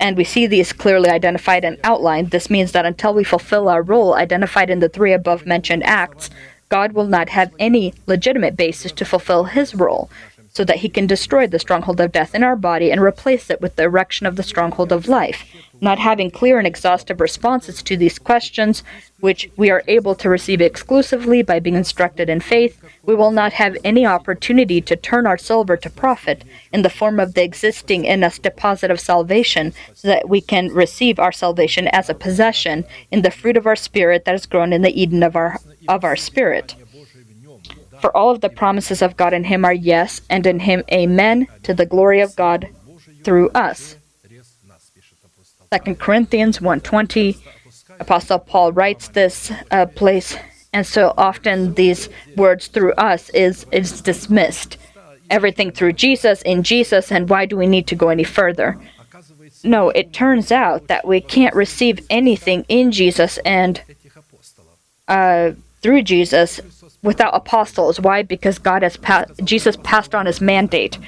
And 0.00 0.16
we 0.16 0.24
see 0.24 0.46
these 0.46 0.72
clearly 0.72 1.10
identified 1.10 1.64
and 1.64 1.78
outlined. 1.84 2.30
This 2.30 2.48
means 2.48 2.72
that 2.72 2.86
until 2.86 3.12
we 3.14 3.22
fulfill 3.22 3.68
our 3.68 3.82
role 3.82 4.14
identified 4.14 4.70
in 4.70 4.80
the 4.80 4.88
three 4.88 5.12
above 5.12 5.44
mentioned 5.44 5.84
acts, 5.84 6.30
God 6.70 6.92
will 6.92 7.06
not 7.06 7.28
have 7.28 7.52
any 7.58 7.92
legitimate 8.06 8.56
basis 8.56 8.92
to 8.92 9.04
fulfill 9.04 9.44
his 9.44 9.74
role 9.74 10.08
so 10.52 10.64
that 10.64 10.78
he 10.78 10.88
can 10.88 11.06
destroy 11.06 11.46
the 11.46 11.58
stronghold 11.58 11.98
of 11.98 12.12
death 12.12 12.34
in 12.34 12.44
our 12.44 12.56
body 12.56 12.90
and 12.92 13.00
replace 13.00 13.48
it 13.48 13.60
with 13.60 13.76
the 13.76 13.84
erection 13.84 14.26
of 14.26 14.36
the 14.36 14.42
stronghold 14.42 14.92
of 14.92 15.08
life. 15.08 15.44
Not 15.80 15.98
having 15.98 16.30
clear 16.30 16.58
and 16.58 16.66
exhaustive 16.66 17.20
responses 17.20 17.82
to 17.82 17.96
these 17.96 18.18
questions, 18.18 18.84
which 19.20 19.50
we 19.56 19.70
are 19.70 19.82
able 19.88 20.14
to 20.16 20.28
receive 20.28 20.60
exclusively 20.60 21.42
by 21.42 21.58
being 21.58 21.74
instructed 21.74 22.28
in 22.28 22.40
faith, 22.40 22.84
we 23.02 23.14
will 23.14 23.30
not 23.30 23.54
have 23.54 23.76
any 23.82 24.04
opportunity 24.04 24.80
to 24.82 24.94
turn 24.94 25.26
our 25.26 25.38
silver 25.38 25.76
to 25.76 25.90
profit 25.90 26.44
in 26.72 26.82
the 26.82 26.90
form 26.90 27.18
of 27.18 27.34
the 27.34 27.42
existing 27.42 28.04
in 28.04 28.22
us 28.22 28.38
deposit 28.38 28.90
of 28.90 29.00
salvation, 29.00 29.72
so 29.94 30.06
that 30.06 30.28
we 30.28 30.40
can 30.40 30.68
receive 30.68 31.18
our 31.18 31.32
salvation 31.32 31.88
as 31.88 32.08
a 32.08 32.14
possession 32.14 32.84
in 33.10 33.22
the 33.22 33.30
fruit 33.30 33.56
of 33.56 33.66
our 33.66 33.76
spirit 33.76 34.24
that 34.24 34.34
is 34.34 34.46
grown 34.46 34.72
in 34.72 34.82
the 34.82 35.00
Eden 35.00 35.22
of 35.22 35.34
our 35.34 35.58
of 35.88 36.04
our 36.04 36.16
spirit. 36.16 36.76
For 38.02 38.14
all 38.16 38.30
of 38.30 38.40
the 38.40 38.48
promises 38.48 39.00
of 39.00 39.16
God 39.16 39.32
in 39.32 39.44
him 39.44 39.64
are 39.64 39.72
yes, 39.72 40.20
and 40.28 40.44
in 40.44 40.58
him 40.58 40.82
amen, 40.90 41.46
to 41.62 41.72
the 41.72 41.86
glory 41.86 42.20
of 42.20 42.34
God 42.34 42.68
through 43.22 43.50
us. 43.50 43.96
2 45.72 45.94
Corinthians 45.94 46.58
1.20, 46.58 47.38
Apostle 48.00 48.40
Paul 48.40 48.72
writes 48.72 49.08
this 49.08 49.52
uh, 49.70 49.86
place, 49.86 50.36
and 50.72 50.84
so 50.84 51.14
often 51.16 51.74
these 51.74 52.08
words 52.36 52.66
through 52.66 52.92
us 52.94 53.30
is, 53.30 53.66
is 53.70 54.00
dismissed. 54.00 54.76
Everything 55.30 55.70
through 55.70 55.92
Jesus, 55.92 56.42
in 56.42 56.64
Jesus, 56.64 57.12
and 57.12 57.30
why 57.30 57.46
do 57.46 57.56
we 57.56 57.68
need 57.68 57.86
to 57.86 57.94
go 57.94 58.08
any 58.08 58.24
further? 58.24 58.78
No, 59.62 59.90
it 59.90 60.12
turns 60.12 60.50
out 60.50 60.88
that 60.88 61.06
we 61.06 61.20
can't 61.20 61.54
receive 61.54 62.04
anything 62.10 62.66
in 62.68 62.90
Jesus 62.90 63.38
and 63.44 63.80
uh, 65.08 65.52
through 65.82 66.02
Jesus 66.02 66.60
without 67.02 67.34
apostles. 67.34 68.00
Why? 68.00 68.22
Because 68.22 68.58
God 68.58 68.82
has 68.82 68.96
pa- 68.96 69.26
Jesus 69.42 69.76
passed 69.82 70.14
on 70.14 70.26
his 70.26 70.40
mandate. 70.40 70.98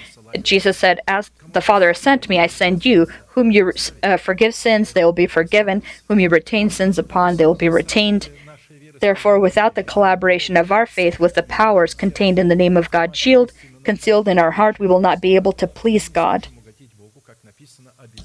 Jesus 0.43 0.77
said, 0.77 1.01
"As 1.07 1.31
the 1.53 1.61
Father 1.61 1.89
has 1.89 1.99
sent 1.99 2.29
me, 2.29 2.41
I 2.41 2.49
send 2.49 2.85
you. 2.85 3.07
Whom 3.29 3.51
you 3.51 3.73
uh, 4.03 4.17
forgive 4.17 4.55
sins, 4.55 4.93
they 4.93 5.05
will 5.05 5.13
be 5.13 5.27
forgiven. 5.27 5.83
Whom 6.09 6.19
you 6.21 6.29
retain 6.29 6.71
sins 6.71 6.99
upon, 6.99 7.37
they 7.37 7.47
will 7.47 7.55
be 7.55 7.69
retained." 7.69 8.29
Therefore, 9.01 9.39
without 9.39 9.75
the 9.75 9.83
collaboration 9.83 10.57
of 10.57 10.73
our 10.73 10.87
faith 10.87 11.21
with 11.21 11.35
the 11.35 11.43
powers 11.43 11.95
contained 11.95 12.39
in 12.39 12.49
the 12.49 12.57
name 12.57 12.77
of 12.77 12.91
God's 12.91 13.19
shield, 13.19 13.53
concealed 13.83 14.29
in 14.29 14.39
our 14.39 14.53
heart, 14.53 14.79
we 14.79 14.87
will 14.87 15.01
not 15.01 15.21
be 15.21 15.35
able 15.35 15.53
to 15.53 15.67
please 15.67 16.09
God. 16.09 16.49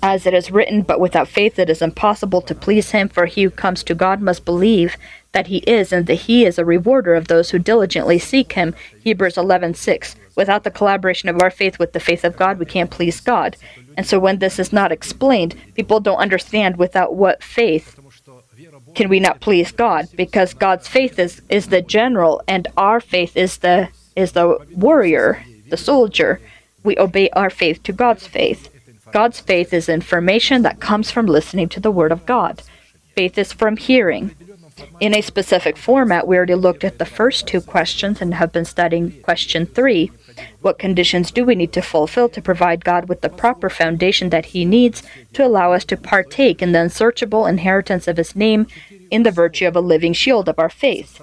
As 0.01 0.25
it 0.25 0.33
is 0.33 0.51
written, 0.51 0.83
but 0.83 0.99
without 0.99 1.27
faith 1.27 1.59
it 1.59 1.69
is 1.69 1.81
impossible 1.81 2.41
to 2.43 2.55
please 2.55 2.91
him, 2.91 3.09
for 3.09 3.25
he 3.25 3.43
who 3.43 3.49
comes 3.49 3.83
to 3.83 3.95
God 3.95 4.21
must 4.21 4.45
believe 4.45 4.95
that 5.31 5.47
he 5.47 5.57
is, 5.59 5.91
and 5.91 6.07
that 6.07 6.13
he 6.15 6.45
is 6.45 6.57
a 6.57 6.65
rewarder 6.65 7.15
of 7.15 7.27
those 7.27 7.51
who 7.51 7.59
diligently 7.59 8.19
seek 8.19 8.53
him. 8.53 8.75
Hebrews 9.03 9.35
11:6. 9.35 10.15
Without 10.35 10.63
the 10.63 10.71
collaboration 10.71 11.29
of 11.29 11.41
our 11.41 11.51
faith 11.51 11.79
with 11.79 11.93
the 11.93 11.99
faith 11.99 12.23
of 12.23 12.37
God, 12.37 12.59
we 12.59 12.65
can't 12.65 12.89
please 12.89 13.19
God. 13.19 13.57
And 13.97 14.07
so 14.07 14.19
when 14.19 14.39
this 14.39 14.57
is 14.57 14.71
not 14.71 14.91
explained, 14.91 15.55
people 15.75 15.99
don't 15.99 16.17
understand 16.17 16.77
without 16.77 17.13
what 17.13 17.43
faith 17.43 17.99
can 18.95 19.09
we 19.09 19.19
not 19.19 19.39
please 19.39 19.71
God? 19.71 20.07
Because 20.15 20.53
God's 20.53 20.87
faith 20.87 21.19
is, 21.19 21.41
is 21.49 21.67
the 21.67 21.81
general 21.81 22.41
and 22.47 22.67
our 22.77 22.99
faith 22.99 23.37
is 23.37 23.57
the 23.57 23.89
is 24.15 24.33
the 24.33 24.57
warrior, 24.75 25.43
the 25.69 25.77
soldier. 25.77 26.41
We 26.83 26.97
obey 26.97 27.29
our 27.31 27.49
faith 27.49 27.83
to 27.83 27.93
God's 27.93 28.27
faith. 28.27 28.69
God's 29.11 29.39
faith 29.39 29.73
is 29.73 29.87
information 29.87 30.61
that 30.63 30.79
comes 30.79 31.09
from 31.11 31.25
listening 31.25 31.69
to 31.69 31.79
the 31.79 31.91
Word 31.91 32.11
of 32.11 32.25
God. 32.25 32.61
Faith 33.15 33.37
is 33.37 33.53
from 33.53 33.77
hearing. 33.77 34.35
In 34.99 35.15
a 35.15 35.21
specific 35.21 35.77
format, 35.77 36.27
we 36.27 36.37
already 36.37 36.55
looked 36.55 36.83
at 36.83 36.99
the 36.99 37.05
first 37.05 37.47
two 37.47 37.61
questions 37.61 38.21
and 38.21 38.33
have 38.33 38.51
been 38.51 38.65
studying 38.65 39.21
question 39.21 39.65
three. 39.65 40.11
What 40.61 40.79
conditions 40.79 41.31
do 41.31 41.43
we 41.43 41.55
need 41.55 41.73
to 41.73 41.81
fulfill 41.81 42.29
to 42.29 42.41
provide 42.41 42.85
God 42.85 43.09
with 43.09 43.21
the 43.21 43.29
proper 43.29 43.69
foundation 43.69 44.29
that 44.29 44.47
He 44.47 44.65
needs 44.65 45.03
to 45.33 45.45
allow 45.45 45.73
us 45.73 45.85
to 45.85 45.97
partake 45.97 46.61
in 46.61 46.71
the 46.71 46.81
unsearchable 46.81 47.45
inheritance 47.45 48.07
of 48.07 48.17
His 48.17 48.35
name 48.35 48.67
in 49.11 49.23
the 49.23 49.31
virtue 49.31 49.67
of 49.67 49.75
a 49.75 49.81
living 49.81 50.13
shield 50.13 50.47
of 50.47 50.59
our 50.59 50.69
faith? 50.69 51.21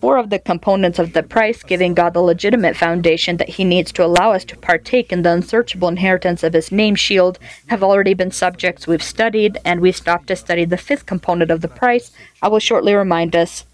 Four 0.00 0.18
of 0.18 0.30
the 0.30 0.38
components 0.38 0.98
of 0.98 1.12
the 1.12 1.22
price, 1.22 1.62
giving 1.62 1.94
God 1.94 2.14
the 2.14 2.20
legitimate 2.20 2.76
foundation 2.76 3.36
that 3.38 3.50
He 3.50 3.64
needs 3.64 3.92
to 3.92 4.04
allow 4.04 4.32
us 4.32 4.44
to 4.46 4.56
partake 4.56 5.12
in 5.12 5.22
the 5.22 5.32
unsearchable 5.32 5.88
inheritance 5.88 6.42
of 6.42 6.52
His 6.52 6.70
name 6.70 6.94
shield, 6.94 7.38
have 7.68 7.82
already 7.82 8.14
been 8.14 8.30
subjects 8.30 8.86
we've 8.86 9.02
studied, 9.02 9.58
and 9.64 9.80
we 9.80 9.92
stopped 9.92 10.26
to 10.28 10.36
study 10.36 10.64
the 10.64 10.76
fifth 10.76 11.06
component 11.06 11.50
of 11.50 11.60
the 11.60 11.68
price. 11.68 12.12
I 12.42 12.48
will 12.48 12.58
shortly 12.58 12.94
remind 12.94 13.34
us 13.34 13.64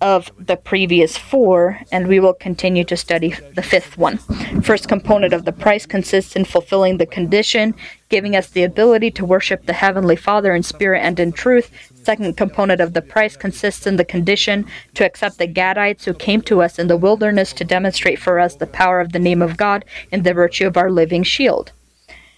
of 0.00 0.30
the 0.38 0.56
previous 0.56 1.16
four, 1.16 1.80
and 1.90 2.08
we 2.08 2.20
will 2.20 2.34
continue 2.34 2.84
to 2.84 2.96
study 2.96 3.34
the 3.54 3.62
fifth 3.62 3.96
one. 3.96 4.18
First 4.62 4.88
component 4.88 5.32
of 5.32 5.44
the 5.44 5.52
price 5.52 5.86
consists 5.86 6.36
in 6.36 6.44
fulfilling 6.44 6.98
the 6.98 7.06
condition, 7.06 7.74
giving 8.10 8.36
us 8.36 8.50
the 8.50 8.64
ability 8.64 9.10
to 9.12 9.24
worship 9.24 9.64
the 9.64 9.72
Heavenly 9.72 10.16
Father 10.16 10.54
in 10.54 10.62
spirit 10.62 11.00
and 11.00 11.18
in 11.18 11.32
truth. 11.32 11.70
Second 12.04 12.36
component 12.36 12.82
of 12.82 12.92
the 12.92 13.00
price 13.00 13.34
consists 13.34 13.86
in 13.86 13.96
the 13.96 14.04
condition 14.04 14.66
to 14.92 15.06
accept 15.06 15.38
the 15.38 15.48
Gadites 15.48 16.04
who 16.04 16.12
came 16.12 16.42
to 16.42 16.60
us 16.60 16.78
in 16.78 16.86
the 16.86 16.98
wilderness 16.98 17.52
to 17.54 17.64
demonstrate 17.64 18.18
for 18.18 18.38
us 18.38 18.54
the 18.54 18.66
power 18.66 19.00
of 19.00 19.12
the 19.12 19.18
name 19.18 19.40
of 19.40 19.56
God 19.56 19.86
in 20.12 20.22
the 20.22 20.34
virtue 20.34 20.66
of 20.66 20.76
our 20.76 20.90
living 20.90 21.22
shield. 21.22 21.72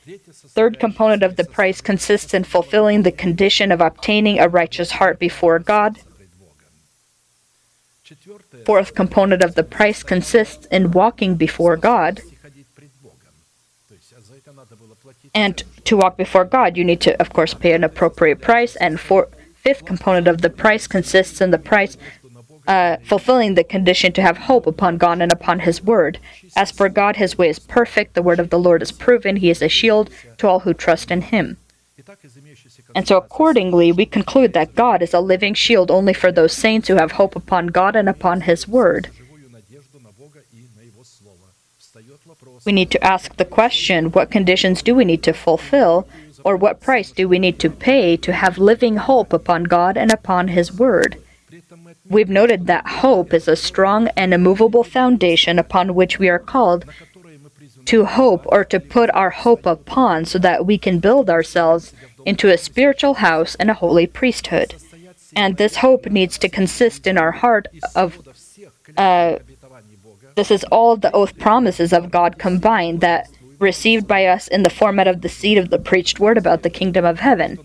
Third 0.06 0.78
component 0.78 1.24
of 1.24 1.34
the 1.34 1.44
price 1.44 1.80
consists 1.80 2.32
in 2.32 2.44
fulfilling 2.44 3.02
the 3.02 3.10
condition 3.10 3.72
of 3.72 3.80
obtaining 3.80 4.38
a 4.38 4.48
righteous 4.48 4.92
heart 4.92 5.18
before 5.18 5.58
God. 5.58 5.98
Fourth 8.64 8.94
component 8.94 9.42
of 9.42 9.56
the 9.56 9.64
price 9.64 10.04
consists 10.04 10.66
in 10.66 10.92
walking 10.92 11.34
before 11.34 11.76
God. 11.76 12.20
And 15.34 15.62
to 15.84 15.96
walk 15.96 16.16
before 16.16 16.44
God, 16.44 16.76
you 16.76 16.84
need 16.84 17.00
to, 17.00 17.20
of 17.20 17.32
course, 17.32 17.52
pay 17.52 17.72
an 17.72 17.82
appropriate 17.82 18.40
price. 18.40 18.76
And 18.76 19.00
for, 19.00 19.28
fifth 19.66 19.84
component 19.84 20.28
of 20.28 20.42
the 20.42 20.50
price 20.64 20.86
consists 20.86 21.40
in 21.40 21.50
the 21.50 21.58
price 21.58 21.96
uh, 22.68 22.96
fulfilling 23.04 23.54
the 23.54 23.64
condition 23.64 24.12
to 24.12 24.22
have 24.22 24.38
hope 24.50 24.64
upon 24.64 24.96
God 24.96 25.20
and 25.20 25.32
upon 25.32 25.58
His 25.60 25.82
word. 25.82 26.20
As 26.54 26.70
for 26.70 26.88
God, 26.88 27.16
His 27.16 27.36
way 27.36 27.48
is 27.48 27.58
perfect, 27.58 28.14
the 28.14 28.22
word 28.22 28.38
of 28.38 28.50
the 28.50 28.60
Lord 28.60 28.80
is 28.80 28.92
proven, 28.92 29.36
He 29.36 29.50
is 29.50 29.62
a 29.62 29.68
shield 29.68 30.08
to 30.38 30.46
all 30.46 30.60
who 30.60 30.72
trust 30.72 31.10
in 31.10 31.22
Him. 31.32 31.56
And 32.94 33.08
so, 33.08 33.16
accordingly, 33.16 33.90
we 33.90 34.06
conclude 34.06 34.52
that 34.52 34.76
God 34.76 35.02
is 35.02 35.12
a 35.12 35.20
living 35.32 35.54
shield 35.54 35.90
only 35.90 36.12
for 36.12 36.30
those 36.30 36.52
saints 36.52 36.86
who 36.86 36.94
have 36.94 37.12
hope 37.12 37.34
upon 37.34 37.66
God 37.68 37.96
and 37.96 38.08
upon 38.08 38.42
His 38.42 38.68
word. 38.68 39.10
We 42.64 42.72
need 42.72 42.90
to 42.92 43.02
ask 43.04 43.36
the 43.36 43.44
question 43.44 44.12
what 44.12 44.30
conditions 44.30 44.82
do 44.82 44.94
we 44.94 45.04
need 45.04 45.22
to 45.24 45.32
fulfill, 45.32 46.06
or 46.46 46.56
what 46.56 46.80
price 46.80 47.10
do 47.10 47.28
we 47.28 47.40
need 47.40 47.58
to 47.58 47.68
pay 47.68 48.16
to 48.16 48.32
have 48.32 48.56
living 48.56 48.96
hope 48.98 49.32
upon 49.32 49.64
God 49.64 49.96
and 49.96 50.12
upon 50.12 50.46
His 50.46 50.72
word? 50.72 51.20
We've 52.08 52.28
noted 52.28 52.68
that 52.68 52.86
hope 52.86 53.34
is 53.34 53.48
a 53.48 53.56
strong 53.56 54.06
and 54.16 54.32
immovable 54.32 54.84
foundation 54.84 55.58
upon 55.58 55.96
which 55.96 56.20
we 56.20 56.28
are 56.28 56.38
called 56.38 56.84
to 57.86 58.04
hope 58.04 58.44
or 58.46 58.64
to 58.64 58.78
put 58.78 59.10
our 59.10 59.30
hope 59.30 59.66
upon 59.66 60.24
so 60.24 60.38
that 60.38 60.64
we 60.64 60.78
can 60.78 61.00
build 61.00 61.28
ourselves 61.28 61.92
into 62.24 62.48
a 62.48 62.56
spiritual 62.56 63.14
house 63.14 63.56
and 63.56 63.68
a 63.68 63.74
holy 63.82 64.06
priesthood. 64.06 64.76
And 65.34 65.56
this 65.56 65.78
hope 65.78 66.06
needs 66.06 66.38
to 66.38 66.48
consist 66.48 67.08
in 67.08 67.18
our 67.18 67.32
heart 67.32 67.66
of 67.96 68.20
uh, 68.96 69.38
this 70.36 70.52
is 70.52 70.62
all 70.64 70.96
the 70.96 71.10
oath 71.12 71.36
promises 71.38 71.92
of 71.92 72.12
God 72.12 72.38
combined 72.38 73.00
that 73.00 73.28
received 73.58 74.06
by 74.06 74.26
us 74.26 74.48
in 74.48 74.62
the 74.62 74.70
format 74.70 75.08
of 75.08 75.20
the 75.22 75.28
seed 75.28 75.58
of 75.58 75.70
the 75.70 75.78
preached 75.78 76.20
word 76.20 76.38
about 76.38 76.62
the 76.62 76.70
kingdom 76.70 77.04
of 77.04 77.20
heaven. 77.20 77.58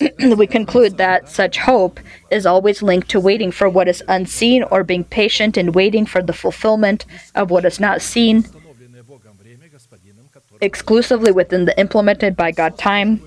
we 0.36 0.46
conclude 0.46 0.98
that 0.98 1.28
such 1.28 1.58
hope 1.58 2.00
is 2.30 2.44
always 2.44 2.82
linked 2.82 3.08
to 3.08 3.20
waiting 3.20 3.50
for 3.50 3.68
what 3.68 3.88
is 3.88 4.02
unseen 4.08 4.62
or 4.64 4.84
being 4.84 5.04
patient 5.04 5.56
in 5.56 5.72
waiting 5.72 6.04
for 6.04 6.22
the 6.22 6.32
fulfillment 6.32 7.04
of 7.34 7.50
what 7.50 7.64
is 7.64 7.80
not 7.80 8.02
seen 8.02 8.44
exclusively 10.60 11.32
within 11.32 11.64
the 11.64 11.78
implemented 11.78 12.36
by 12.36 12.50
God 12.50 12.76
time, 12.76 13.20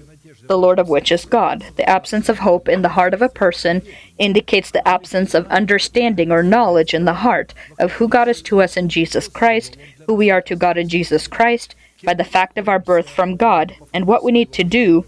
the 0.47 0.57
Lord 0.57 0.79
of 0.79 0.89
which 0.89 1.11
is 1.11 1.25
God. 1.25 1.65
The 1.77 1.89
absence 1.89 2.27
of 2.29 2.39
hope 2.39 2.67
in 2.67 2.81
the 2.81 2.89
heart 2.89 3.13
of 3.13 3.21
a 3.21 3.29
person 3.29 3.81
indicates 4.17 4.71
the 4.71 4.85
absence 4.87 5.33
of 5.33 5.47
understanding 5.47 6.31
or 6.31 6.43
knowledge 6.43 6.93
in 6.93 7.05
the 7.05 7.13
heart 7.13 7.53
of 7.79 7.93
who 7.93 8.07
God 8.07 8.27
is 8.27 8.41
to 8.43 8.61
us 8.61 8.75
in 8.75 8.89
Jesus 8.89 9.27
Christ, 9.27 9.77
who 10.07 10.13
we 10.13 10.29
are 10.29 10.41
to 10.41 10.55
God 10.55 10.77
in 10.77 10.89
Jesus 10.89 11.27
Christ, 11.27 11.75
by 12.03 12.13
the 12.13 12.23
fact 12.23 12.57
of 12.57 12.67
our 12.67 12.79
birth 12.79 13.09
from 13.09 13.35
God, 13.35 13.75
and 13.93 14.05
what 14.05 14.23
we 14.23 14.31
need 14.31 14.51
to 14.53 14.63
do 14.63 15.05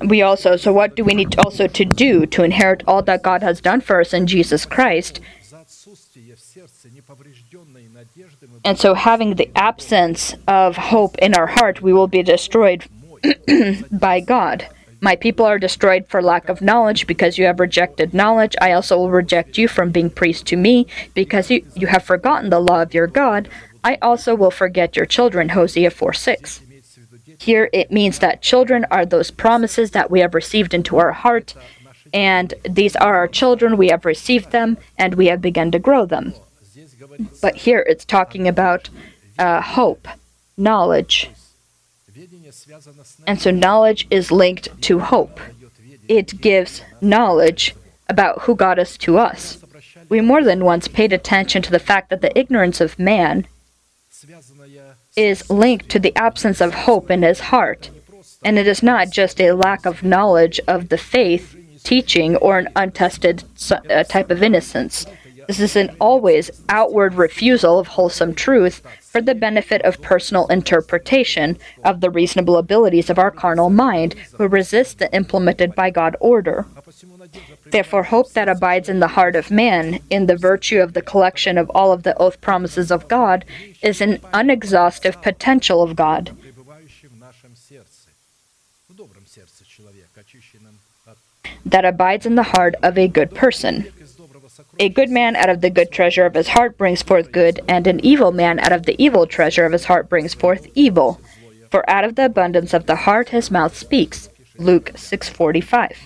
we 0.00 0.22
also, 0.22 0.56
so 0.56 0.72
what 0.72 0.96
do 0.96 1.04
we 1.04 1.14
need 1.14 1.38
also 1.38 1.66
to 1.66 1.84
do 1.84 2.26
to 2.26 2.42
inherit 2.42 2.82
all 2.86 3.02
that 3.02 3.22
God 3.22 3.42
has 3.42 3.60
done 3.60 3.80
for 3.80 4.00
us 4.00 4.14
in 4.14 4.26
Jesus 4.26 4.64
Christ? 4.64 5.20
And 8.64 8.78
so, 8.78 8.94
having 8.94 9.34
the 9.34 9.50
absence 9.54 10.34
of 10.46 10.76
hope 10.76 11.16
in 11.18 11.34
our 11.34 11.46
heart, 11.46 11.82
we 11.82 11.92
will 11.92 12.06
be 12.06 12.22
destroyed 12.22 12.86
by 13.92 14.20
God. 14.20 14.68
My 15.00 15.14
people 15.16 15.46
are 15.46 15.58
destroyed 15.58 16.06
for 16.08 16.20
lack 16.20 16.48
of 16.48 16.60
knowledge 16.60 17.06
because 17.06 17.38
you 17.38 17.44
have 17.46 17.60
rejected 17.60 18.14
knowledge. 18.14 18.56
I 18.60 18.72
also 18.72 18.96
will 18.96 19.10
reject 19.10 19.56
you 19.56 19.68
from 19.68 19.90
being 19.90 20.10
priest 20.10 20.46
to 20.46 20.56
me 20.56 20.86
because 21.14 21.50
you, 21.50 21.64
you 21.74 21.86
have 21.86 22.02
forgotten 22.02 22.50
the 22.50 22.60
law 22.60 22.82
of 22.82 22.94
your 22.94 23.06
God. 23.06 23.48
I 23.84 23.96
also 24.02 24.34
will 24.34 24.50
forget 24.50 24.96
your 24.96 25.06
children. 25.06 25.50
Hosea 25.50 25.90
4 25.90 26.12
6. 26.12 26.62
Here 27.38 27.70
it 27.72 27.92
means 27.92 28.18
that 28.18 28.42
children 28.42 28.84
are 28.90 29.06
those 29.06 29.30
promises 29.30 29.92
that 29.92 30.10
we 30.10 30.20
have 30.20 30.34
received 30.34 30.74
into 30.74 30.98
our 30.98 31.12
heart, 31.12 31.54
and 32.12 32.52
these 32.68 32.96
are 32.96 33.14
our 33.16 33.28
children. 33.28 33.76
We 33.76 33.88
have 33.88 34.04
received 34.04 34.50
them, 34.50 34.76
and 34.96 35.14
we 35.14 35.26
have 35.26 35.40
begun 35.40 35.70
to 35.70 35.78
grow 35.78 36.04
them. 36.04 36.34
But 37.40 37.56
here 37.56 37.84
it's 37.88 38.04
talking 38.04 38.48
about 38.48 38.90
uh, 39.38 39.60
hope, 39.60 40.08
knowledge. 40.56 41.30
And 43.26 43.40
so 43.40 43.50
knowledge 43.50 44.06
is 44.10 44.30
linked 44.30 44.80
to 44.82 44.98
hope. 45.00 45.40
It 46.08 46.40
gives 46.40 46.82
knowledge 47.00 47.74
about 48.08 48.42
who 48.42 48.54
got 48.54 48.78
us 48.78 48.96
to 48.98 49.18
us. 49.18 49.62
We 50.08 50.20
more 50.20 50.42
than 50.42 50.64
once 50.64 50.88
paid 50.88 51.12
attention 51.12 51.62
to 51.62 51.70
the 51.70 51.78
fact 51.78 52.10
that 52.10 52.22
the 52.22 52.36
ignorance 52.38 52.80
of 52.80 52.98
man 52.98 53.46
is 55.16 55.50
linked 55.50 55.88
to 55.90 55.98
the 55.98 56.16
absence 56.16 56.60
of 56.60 56.74
hope 56.74 57.10
in 57.10 57.22
his 57.22 57.40
heart. 57.40 57.90
And 58.44 58.58
it 58.58 58.66
is 58.66 58.82
not 58.82 59.10
just 59.10 59.40
a 59.40 59.52
lack 59.52 59.84
of 59.84 60.02
knowledge 60.02 60.60
of 60.66 60.88
the 60.88 60.98
faith, 60.98 61.56
teaching, 61.82 62.36
or 62.36 62.58
an 62.58 62.68
untested 62.76 63.44
uh, 63.70 64.04
type 64.04 64.30
of 64.30 64.42
innocence. 64.42 65.06
This 65.46 65.60
is 65.60 65.76
an 65.76 65.96
always 66.00 66.50
outward 66.68 67.14
refusal 67.14 67.78
of 67.78 67.88
wholesome 67.88 68.34
truth 68.34 68.82
for 69.18 69.22
the 69.22 69.34
benefit 69.34 69.82
of 69.82 70.00
personal 70.00 70.46
interpretation 70.46 71.58
of 71.82 72.00
the 72.00 72.08
reasonable 72.08 72.56
abilities 72.56 73.10
of 73.10 73.18
our 73.18 73.32
carnal 73.32 73.68
mind, 73.68 74.14
who 74.36 74.46
resist 74.46 75.00
the 75.00 75.12
implemented 75.12 75.74
by 75.74 75.90
God 75.90 76.14
order. 76.20 76.66
Therefore, 77.66 78.04
hope 78.04 78.30
that 78.34 78.48
abides 78.48 78.88
in 78.88 79.00
the 79.00 79.14
heart 79.18 79.34
of 79.34 79.50
man, 79.50 79.98
in 80.08 80.26
the 80.26 80.36
virtue 80.36 80.78
of 80.78 80.92
the 80.92 81.02
collection 81.02 81.58
of 81.58 81.68
all 81.70 81.90
of 81.90 82.04
the 82.04 82.16
oath 82.18 82.40
promises 82.40 82.92
of 82.92 83.08
God, 83.08 83.44
is 83.82 84.00
an 84.00 84.20
unexhaustive 84.32 85.20
potential 85.20 85.82
of 85.82 85.96
God. 85.96 86.30
That 91.66 91.84
abides 91.84 92.24
in 92.24 92.36
the 92.36 92.50
heart 92.54 92.76
of 92.84 92.96
a 92.96 93.08
good 93.08 93.34
person. 93.34 93.92
A 94.80 94.88
good 94.88 95.10
man 95.10 95.34
out 95.34 95.50
of 95.50 95.60
the 95.60 95.70
good 95.70 95.90
treasure 95.90 96.24
of 96.24 96.34
his 96.34 96.48
heart 96.48 96.78
brings 96.78 97.02
forth 97.02 97.32
good, 97.32 97.60
and 97.66 97.86
an 97.86 97.98
evil 98.04 98.30
man 98.30 98.60
out 98.60 98.72
of 98.72 98.86
the 98.86 98.94
evil 99.02 99.26
treasure 99.26 99.64
of 99.66 99.72
his 99.72 99.86
heart 99.86 100.08
brings 100.08 100.34
forth 100.34 100.68
evil. 100.74 101.20
For 101.70 101.88
out 101.90 102.04
of 102.04 102.14
the 102.14 102.26
abundance 102.26 102.72
of 102.72 102.86
the 102.86 102.96
heart 102.96 103.30
his 103.30 103.50
mouth 103.50 103.76
speaks. 103.76 104.28
Luke 104.56 104.92
6:45. 104.94 105.96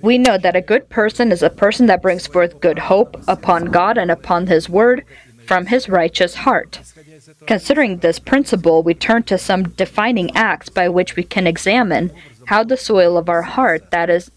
We 0.00 0.16
know 0.18 0.38
that 0.38 0.56
a 0.56 0.60
good 0.60 0.88
person 0.88 1.32
is 1.32 1.42
a 1.42 1.50
person 1.50 1.86
that 1.86 2.02
brings 2.02 2.26
forth 2.26 2.60
good 2.60 2.78
hope 2.78 3.22
upon 3.28 3.66
God 3.66 3.98
and 3.98 4.10
upon 4.10 4.46
his 4.46 4.68
word 4.68 5.04
from 5.46 5.66
his 5.66 5.88
righteous 5.88 6.34
heart. 6.34 6.80
Considering 7.46 7.98
this 7.98 8.18
principle, 8.18 8.82
we 8.82 8.94
turn 8.94 9.22
to 9.24 9.38
some 9.38 9.68
defining 9.70 10.34
acts 10.34 10.68
by 10.68 10.88
which 10.88 11.14
we 11.14 11.22
can 11.22 11.46
examine 11.46 12.10
how 12.46 12.64
the 12.64 12.76
soil 12.76 13.16
of 13.16 13.28
our 13.28 13.42
heart 13.42 13.90
that 13.90 14.08
is 14.10 14.30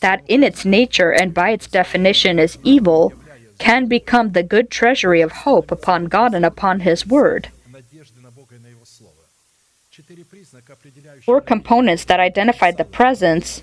that 0.00 0.22
in 0.28 0.42
its 0.42 0.64
nature 0.64 1.12
and 1.12 1.32
by 1.32 1.50
its 1.50 1.66
definition 1.66 2.38
is 2.38 2.58
evil, 2.62 3.12
can 3.58 3.86
become 3.86 4.32
the 4.32 4.42
good 4.42 4.70
treasury 4.70 5.20
of 5.20 5.32
hope 5.32 5.70
upon 5.70 6.06
God 6.06 6.34
and 6.34 6.44
upon 6.44 6.80
His 6.80 7.06
Word. 7.06 7.48
Four 11.24 11.40
components 11.40 12.04
that 12.04 12.20
identify 12.20 12.70
the 12.70 12.84
presence 12.84 13.62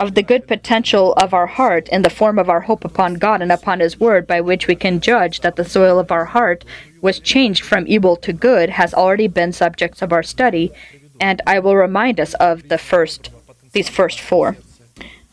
of 0.00 0.14
the 0.14 0.22
good 0.22 0.48
potential 0.48 1.12
of 1.14 1.32
our 1.32 1.46
heart 1.46 1.88
in 1.90 2.02
the 2.02 2.10
form 2.10 2.38
of 2.38 2.48
our 2.48 2.62
hope 2.62 2.84
upon 2.84 3.14
God 3.14 3.42
and 3.42 3.52
upon 3.52 3.80
His 3.80 4.00
Word, 4.00 4.26
by 4.26 4.40
which 4.40 4.66
we 4.66 4.74
can 4.74 5.00
judge 5.00 5.40
that 5.40 5.56
the 5.56 5.64
soil 5.64 5.98
of 5.98 6.10
our 6.10 6.24
heart 6.24 6.64
was 7.00 7.20
changed 7.20 7.62
from 7.62 7.84
evil 7.86 8.16
to 8.16 8.32
good, 8.32 8.70
has 8.70 8.94
already 8.94 9.28
been 9.28 9.52
subjects 9.52 10.02
of 10.02 10.12
our 10.12 10.22
study, 10.22 10.72
and 11.20 11.42
I 11.46 11.58
will 11.58 11.76
remind 11.76 12.18
us 12.18 12.34
of 12.34 12.68
the 12.68 12.78
first, 12.78 13.30
these 13.72 13.88
first 13.88 14.20
four 14.20 14.56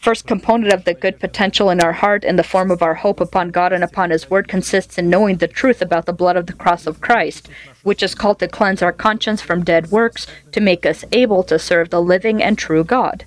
first 0.06 0.28
component 0.28 0.72
of 0.72 0.84
the 0.84 0.94
good 0.94 1.20
potential 1.20 1.72
in 1.72 1.82
our 1.82 1.94
heart 1.94 2.24
in 2.24 2.36
the 2.36 2.44
form 2.44 2.70
of 2.70 2.84
our 2.84 2.94
hope 2.94 3.20
upon 3.20 3.50
God 3.50 3.74
and 3.74 3.84
upon 3.84 4.12
His 4.12 4.30
Word 4.30 4.48
consists 4.48 5.00
in 5.00 5.10
knowing 5.10 5.38
the 5.38 5.48
truth 5.48 5.82
about 5.82 6.06
the 6.06 6.14
blood 6.14 6.38
of 6.38 6.46
the 6.46 6.54
cross 6.54 6.86
of 6.86 7.02
Christ, 7.02 7.50
which 7.82 8.04
is 8.04 8.14
called 8.14 8.38
to 8.38 8.48
cleanse 8.48 8.84
our 8.84 8.92
conscience 8.92 9.42
from 9.42 9.64
dead 9.64 9.90
works 9.90 10.28
to 10.52 10.62
make 10.62 10.86
us 10.86 11.06
able 11.12 11.42
to 11.46 11.58
serve 11.58 11.90
the 11.90 12.04
living 12.04 12.44
and 12.44 12.56
true 12.56 12.84
God. 12.84 13.26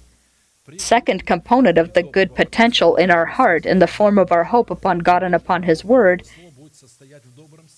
Second 0.76 1.26
component 1.26 1.79
of 1.79 1.95
the 1.95 2.03
good 2.05 2.37
potential 2.37 2.95
in 2.95 3.11
our 3.11 3.26
heart 3.26 3.66
in 3.66 3.81
the 3.81 3.89
form 3.89 4.16
of 4.16 4.31
our 4.31 4.45
hope 4.45 4.70
upon 4.70 5.01
God 5.01 5.24
and 5.24 5.35
upon 5.35 5.64
His 5.64 5.85
Word 5.85 6.22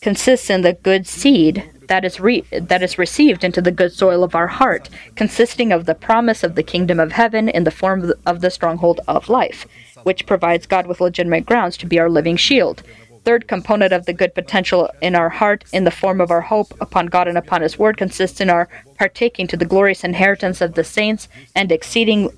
consists 0.00 0.48
in 0.48 0.62
the 0.62 0.72
good 0.72 1.06
seed 1.06 1.70
that 1.88 2.04
is, 2.04 2.20
re- 2.20 2.44
that 2.52 2.82
is 2.82 2.98
received 2.98 3.42
into 3.42 3.60
the 3.60 3.72
good 3.72 3.92
soil 3.92 4.22
of 4.22 4.34
our 4.34 4.46
heart, 4.46 4.88
consisting 5.16 5.72
of 5.72 5.86
the 5.86 5.94
promise 5.94 6.44
of 6.44 6.54
the 6.54 6.62
kingdom 6.62 7.00
of 7.00 7.12
heaven 7.12 7.48
in 7.48 7.64
the 7.64 7.70
form 7.70 8.02
of 8.02 8.08
the, 8.08 8.18
of 8.24 8.40
the 8.40 8.50
stronghold 8.50 9.00
of 9.08 9.28
life, 9.28 9.66
which 10.04 10.26
provides 10.26 10.66
God 10.66 10.86
with 10.86 11.00
legitimate 11.00 11.46
grounds 11.46 11.76
to 11.78 11.86
be 11.86 11.98
our 11.98 12.08
living 12.08 12.36
shield. 12.36 12.82
Third 13.24 13.48
component 13.48 13.92
of 13.92 14.06
the 14.06 14.14
good 14.14 14.34
potential 14.34 14.88
in 15.02 15.14
our 15.14 15.28
heart, 15.28 15.64
in 15.72 15.84
the 15.84 15.90
form 15.90 16.20
of 16.20 16.30
our 16.30 16.40
hope 16.40 16.72
upon 16.80 17.06
God 17.06 17.28
and 17.28 17.36
upon 17.36 17.60
His 17.60 17.78
Word, 17.78 17.98
consists 17.98 18.40
in 18.40 18.48
our 18.48 18.68
partaking 18.96 19.46
to 19.48 19.56
the 19.56 19.66
glorious 19.66 20.04
inheritance 20.04 20.60
of 20.60 20.74
the 20.74 20.84
saints 20.84 21.28
and 21.54 21.70
exceeding 21.70 22.30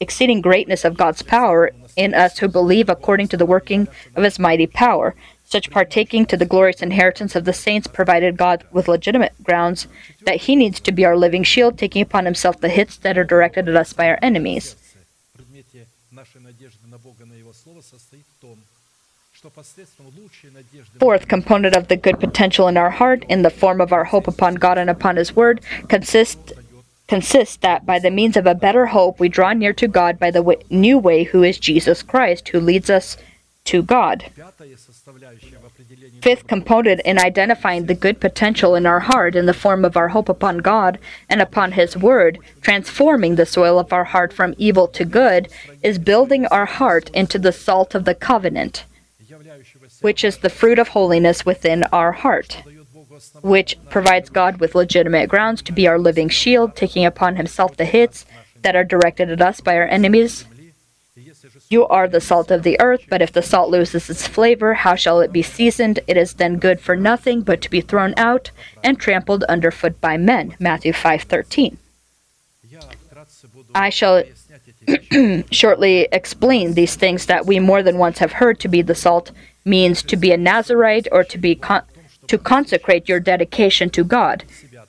exceeding 0.00 0.40
greatness 0.40 0.84
of 0.84 0.96
God's 0.96 1.22
power 1.22 1.72
in 1.96 2.14
us 2.14 2.38
who 2.38 2.46
believe 2.46 2.88
according 2.88 3.26
to 3.28 3.36
the 3.36 3.46
working 3.46 3.88
of 4.14 4.22
His 4.22 4.38
mighty 4.38 4.68
power. 4.68 5.16
Such 5.48 5.70
partaking 5.70 6.26
to 6.26 6.36
the 6.36 6.44
glorious 6.44 6.82
inheritance 6.82 7.34
of 7.34 7.46
the 7.46 7.54
saints 7.54 7.86
provided 7.86 8.36
God 8.36 8.64
with 8.70 8.86
legitimate 8.86 9.32
grounds 9.42 9.86
that 10.26 10.42
He 10.42 10.54
needs 10.54 10.78
to 10.80 10.92
be 10.92 11.06
our 11.06 11.16
living 11.16 11.42
shield, 11.42 11.78
taking 11.78 12.02
upon 12.02 12.26
Himself 12.26 12.60
the 12.60 12.68
hits 12.68 12.98
that 12.98 13.16
are 13.16 13.24
directed 13.24 13.66
at 13.66 13.74
us 13.74 13.94
by 13.94 14.10
our 14.10 14.18
enemies. 14.20 14.76
Fourth 20.98 21.28
component 21.28 21.74
of 21.74 21.88
the 21.88 21.96
good 21.96 22.20
potential 22.20 22.68
in 22.68 22.76
our 22.76 22.90
heart, 22.90 23.24
in 23.30 23.40
the 23.40 23.48
form 23.48 23.80
of 23.80 23.90
our 23.90 24.04
hope 24.04 24.28
upon 24.28 24.56
God 24.56 24.76
and 24.76 24.90
upon 24.90 25.16
His 25.16 25.34
Word, 25.34 25.62
consists 25.88 26.52
consists 27.06 27.56
that 27.56 27.86
by 27.86 27.98
the 27.98 28.10
means 28.10 28.36
of 28.36 28.46
a 28.46 28.54
better 28.54 28.84
hope 28.84 29.18
we 29.18 29.30
draw 29.30 29.54
near 29.54 29.72
to 29.72 29.88
God 29.88 30.18
by 30.18 30.30
the 30.30 30.42
way, 30.42 30.56
new 30.68 30.98
way, 30.98 31.24
who 31.24 31.42
is 31.42 31.58
Jesus 31.58 32.02
Christ, 32.02 32.50
who 32.50 32.60
leads 32.60 32.90
us 32.90 33.16
to 33.64 33.82
God. 33.82 34.30
Fifth 36.22 36.46
component 36.46 37.00
in 37.00 37.18
identifying 37.18 37.86
the 37.86 37.94
good 37.94 38.20
potential 38.20 38.74
in 38.74 38.86
our 38.86 39.00
heart 39.00 39.34
in 39.34 39.46
the 39.46 39.54
form 39.54 39.84
of 39.84 39.96
our 39.96 40.08
hope 40.08 40.28
upon 40.28 40.58
God 40.58 40.98
and 41.28 41.40
upon 41.40 41.72
His 41.72 41.96
Word, 41.96 42.38
transforming 42.60 43.36
the 43.36 43.46
soil 43.46 43.78
of 43.78 43.92
our 43.92 44.04
heart 44.04 44.32
from 44.32 44.54
evil 44.58 44.86
to 44.88 45.04
good, 45.04 45.48
is 45.82 45.98
building 45.98 46.46
our 46.46 46.66
heart 46.66 47.10
into 47.10 47.38
the 47.38 47.52
salt 47.52 47.94
of 47.94 48.04
the 48.04 48.14
covenant, 48.14 48.84
which 50.00 50.24
is 50.24 50.38
the 50.38 50.50
fruit 50.50 50.78
of 50.78 50.88
holiness 50.88 51.46
within 51.46 51.84
our 51.84 52.12
heart, 52.12 52.62
which 53.40 53.78
provides 53.88 54.28
God 54.28 54.60
with 54.60 54.74
legitimate 54.74 55.28
grounds 55.28 55.62
to 55.62 55.72
be 55.72 55.86
our 55.86 55.98
living 55.98 56.28
shield, 56.28 56.76
taking 56.76 57.04
upon 57.04 57.36
Himself 57.36 57.76
the 57.76 57.84
hits 57.84 58.26
that 58.62 58.76
are 58.76 58.84
directed 58.84 59.30
at 59.30 59.40
us 59.40 59.60
by 59.60 59.76
our 59.76 59.86
enemies 59.86 60.44
you 61.70 61.86
are 61.86 62.08
the 62.08 62.20
salt 62.20 62.50
of 62.50 62.62
the 62.62 62.80
earth, 62.80 63.04
but 63.10 63.20
if 63.20 63.32
the 63.32 63.42
salt 63.42 63.70
loses 63.70 64.08
its 64.08 64.26
flavor, 64.26 64.74
how 64.74 64.94
shall 64.94 65.20
it 65.20 65.32
be 65.32 65.42
seasoned? 65.42 66.00
It 66.06 66.16
is 66.16 66.34
then 66.34 66.58
good 66.58 66.80
for 66.80 66.96
nothing 66.96 67.42
but 67.42 67.60
to 67.62 67.70
be 67.70 67.80
thrown 67.80 68.14
out 68.16 68.50
and 68.82 68.98
trampled 68.98 69.44
underfoot 69.44 70.00
by 70.00 70.16
men. 70.16 70.56
Matthew 70.58 70.92
5:13. 70.92 71.76
I 73.74 73.90
shall 73.90 74.22
shortly 75.50 76.08
explain 76.10 76.72
these 76.72 76.96
things 76.96 77.26
that 77.26 77.44
we 77.44 77.58
more 77.58 77.82
than 77.82 77.98
once 77.98 78.18
have 78.18 78.32
heard 78.32 78.58
to 78.60 78.68
be 78.68 78.80
the 78.80 78.94
salt 78.94 79.30
means 79.64 80.02
to 80.02 80.16
be 80.16 80.32
a 80.32 80.36
Nazarite 80.36 81.08
or 81.12 81.22
to 81.24 81.36
be 81.36 81.54
con- 81.54 81.84
to 82.26 82.38
consecrate 82.38 83.08
your 83.08 83.20
dedication 83.20 83.90
to 83.90 84.04
God, 84.04 84.44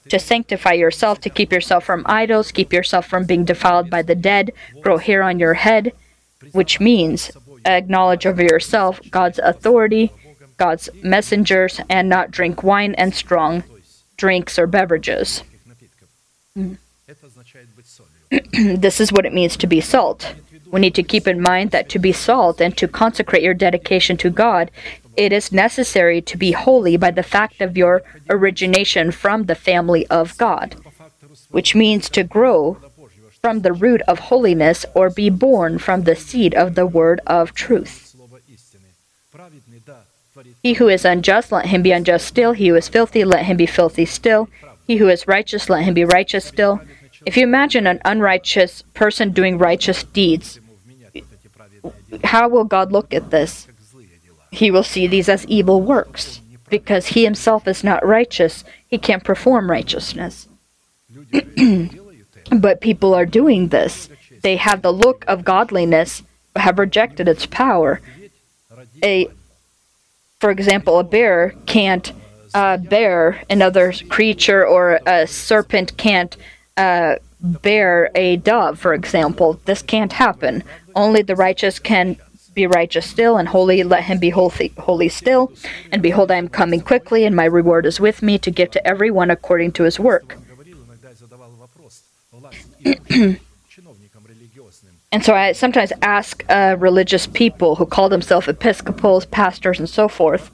to 0.10 0.20
sanctify 0.20 0.74
yourself, 0.74 1.20
to 1.22 1.30
keep 1.30 1.52
yourself 1.52 1.86
from 1.86 2.04
idols, 2.06 2.52
keep 2.52 2.72
yourself 2.72 3.06
from 3.08 3.26
being 3.26 3.46
defiled 3.46 3.90
by 3.90 4.02
the 4.02 4.16
dead, 4.16 4.52
grow 4.82 4.98
hair 4.98 5.24
on 5.24 5.40
your 5.40 5.56
head, 5.56 5.94
which 6.52 6.80
means 6.80 7.32
acknowledge 7.66 8.26
over 8.26 8.42
yourself 8.42 9.00
God's 9.10 9.40
authority, 9.40 10.12
God's 10.58 10.90
messengers, 11.04 11.80
and 11.90 12.10
not 12.10 12.32
drink 12.32 12.64
wine 12.64 12.96
and 12.96 13.14
strong 13.14 13.64
drinks 14.18 14.60
or 14.60 14.68
beverages. 14.68 15.44
this 18.52 19.00
is 19.00 19.12
what 19.12 19.26
it 19.26 19.34
means 19.34 19.58
to 19.58 19.68
be 19.68 19.82
salt. 19.82 20.36
We 20.72 20.80
need 20.80 20.96
to 20.96 21.04
keep 21.04 21.28
in 21.28 21.42
mind 21.42 21.72
that 21.72 21.90
to 21.90 22.00
be 22.00 22.12
salt 22.12 22.62
and 22.62 22.78
to 22.78 22.88
consecrate 22.88 23.42
your 23.42 23.56
dedication 23.56 24.18
to 24.18 24.30
God, 24.30 24.70
it 25.18 25.34
is 25.34 25.52
necessary 25.52 26.22
to 26.22 26.38
be 26.38 26.52
holy 26.52 26.96
by 26.96 27.12
the 27.12 27.24
fact 27.24 27.62
of 27.62 27.78
your 27.78 28.04
origination 28.30 29.12
from 29.12 29.46
the 29.46 29.56
family 29.56 30.06
of 30.08 30.38
God, 30.38 30.76
which 31.50 31.74
means 31.74 32.10
to 32.12 32.24
grow 32.24 32.78
from 33.42 33.62
the 33.62 33.74
root 33.74 34.02
of 34.08 34.20
holiness 34.20 34.86
or 34.94 35.10
be 35.10 35.30
born 35.30 35.80
from 35.80 36.04
the 36.04 36.16
seed 36.16 36.54
of 36.54 36.76
the 36.76 36.86
word 36.86 37.22
of 37.26 37.54
truth. 37.54 38.16
He 40.64 40.74
who 40.74 40.88
is 40.88 41.06
unjust, 41.06 41.52
let 41.52 41.68
him 41.68 41.82
be 41.82 41.92
unjust 41.92 42.28
still. 42.28 42.54
He 42.54 42.68
who 42.68 42.76
is 42.76 42.88
filthy, 42.88 43.24
let 43.24 43.46
him 43.46 43.58
be 43.58 43.66
filthy 43.66 44.06
still. 44.06 44.50
He 44.88 44.98
who 44.98 45.08
is 45.08 45.28
righteous, 45.28 45.70
let 45.70 45.84
him 45.84 45.94
be 45.94 46.06
righteous 46.06 46.46
still. 46.46 46.82
If 47.26 47.38
you 47.38 47.44
imagine 47.44 47.88
an 47.88 48.02
unrighteous 48.06 48.84
person 48.94 49.32
doing 49.32 49.58
righteous 49.58 50.04
deeds, 50.04 50.60
how 52.24 52.48
will 52.48 52.64
God 52.64 52.92
look 52.92 53.14
at 53.14 53.32
this? 53.32 53.68
He 54.52 54.72
will 54.72 54.84
see 54.84 55.08
these 55.08 55.30
as 55.30 55.46
evil 55.46 55.82
works. 55.82 56.42
Because 56.70 57.08
he 57.08 57.24
himself 57.24 57.68
is 57.68 57.84
not 57.84 58.06
righteous, 58.06 58.64
he 58.88 58.98
can't 58.98 59.24
perform 59.24 59.70
righteousness. 59.70 60.48
but 62.58 62.82
people 62.82 63.14
are 63.14 63.26
doing 63.26 63.70
this. 63.70 64.10
They 64.42 64.58
have 64.58 64.82
the 64.82 64.94
look 64.94 65.26
of 65.28 65.44
godliness, 65.44 66.24
have 66.56 66.80
rejected 66.80 67.28
its 67.28 67.46
power. 67.46 68.02
A, 69.04 69.28
for 70.40 70.50
example, 70.50 71.00
a 71.00 71.04
bear 71.04 71.54
can't 71.66 72.12
uh, 72.54 72.78
bear 72.78 73.42
another 73.50 73.94
creature, 74.10 74.66
or 74.66 75.00
a 75.06 75.28
serpent 75.28 75.98
can't 75.98 76.36
uh, 76.78 77.16
bear 77.42 78.10
a 78.16 78.38
dove, 78.38 78.80
for 78.80 78.94
example. 78.94 79.60
This 79.66 79.82
can't 79.82 80.14
happen. 80.14 80.64
Only 80.96 81.22
the 81.22 81.36
righteous 81.36 81.80
can 81.80 82.18
be 82.54 82.66
righteous 82.66 83.06
still, 83.06 83.38
and 83.38 83.48
holy, 83.48 83.84
let 83.84 84.04
him 84.04 84.18
be 84.18 84.32
holy, 84.32 84.74
holy 84.78 85.10
still. 85.10 85.52
And 85.92 86.02
behold, 86.02 86.32
I 86.32 86.38
am 86.38 86.50
coming 86.50 86.82
quickly, 86.82 87.26
and 87.26 87.36
my 87.36 87.46
reward 87.46 87.86
is 87.86 88.00
with 88.00 88.22
me 88.22 88.38
to 88.40 88.52
give 88.52 88.72
to 88.72 88.88
every 88.88 89.12
one 89.12 89.30
according 89.30 89.74
to 89.74 89.84
his 89.84 90.00
work. 90.00 90.38
and 95.12 95.24
so 95.24 95.34
I 95.34 95.52
sometimes 95.52 95.92
ask 96.02 96.44
uh, 96.50 96.76
religious 96.80 97.28
people 97.28 97.76
who 97.76 97.86
call 97.86 98.10
themselves 98.10 98.48
Episcopals, 98.48 99.26
pastors, 99.26 99.80
and 99.80 99.90
so 99.90 100.08
forth, 100.08 100.52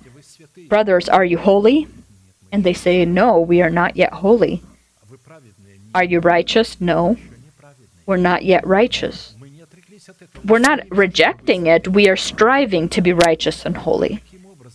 Brothers, 0.68 1.08
are 1.10 1.26
you 1.26 1.38
holy? 1.38 1.88
And 2.52 2.64
they 2.64 2.74
say, 2.74 3.06
No, 3.06 3.40
we 3.40 3.62
are 3.62 3.70
not 3.70 3.96
yet 3.96 4.14
holy. 4.14 4.64
Are 5.94 6.04
you 6.04 6.20
righteous? 6.20 6.80
No. 6.82 7.18
We're 8.06 8.18
not 8.18 8.44
yet 8.44 8.66
righteous. 8.66 9.36
We're 10.44 10.60
not 10.60 10.80
rejecting 10.90 11.68
it, 11.68 11.88
we 11.88 12.08
are 12.08 12.16
striving 12.16 12.90
to 12.90 13.02
be 13.02 13.14
righteous 13.14 13.66
and 13.66 13.78
holy. 13.78 14.22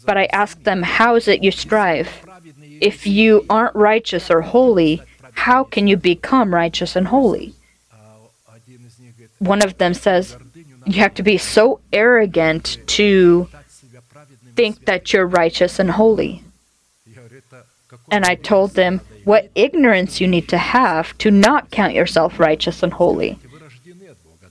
But 0.05 0.17
I 0.17 0.25
ask 0.27 0.63
them, 0.63 0.83
How 0.83 1.15
is 1.17 1.29
it 1.29 1.43
you 1.43 1.51
strive? 1.51 2.27
If 2.81 3.07
you 3.07 3.45
aren't 3.51 3.75
righteous 3.75 4.31
or 4.31 4.41
holy, 4.41 5.03
how 5.47 5.65
can 5.65 5.87
you 5.87 5.97
become 5.97 6.53
righteous 6.53 6.97
and 6.97 7.09
holy? 7.09 7.55
One 9.39 9.63
of 9.63 9.79
them 9.79 9.95
says, 9.95 10.37
You 10.87 11.01
have 11.01 11.15
to 11.15 11.23
be 11.23 11.39
so 11.39 11.81
arrogant 11.93 12.77
to 12.99 13.49
think 14.55 14.85
that 14.85 15.13
you're 15.13 15.27
righteous 15.27 15.79
and 15.79 15.91
holy. 15.93 16.45
And 18.11 18.25
I 18.25 18.35
told 18.35 18.73
them, 18.73 19.01
what 19.25 19.51
ignorance 19.55 20.21
you 20.21 20.29
need 20.29 20.47
to 20.49 20.59
have 20.59 21.17
to 21.19 21.31
not 21.31 21.71
count 21.71 21.95
yourself 21.95 22.39
righteous 22.39 22.83
and 22.83 22.93
holy. 22.93 23.39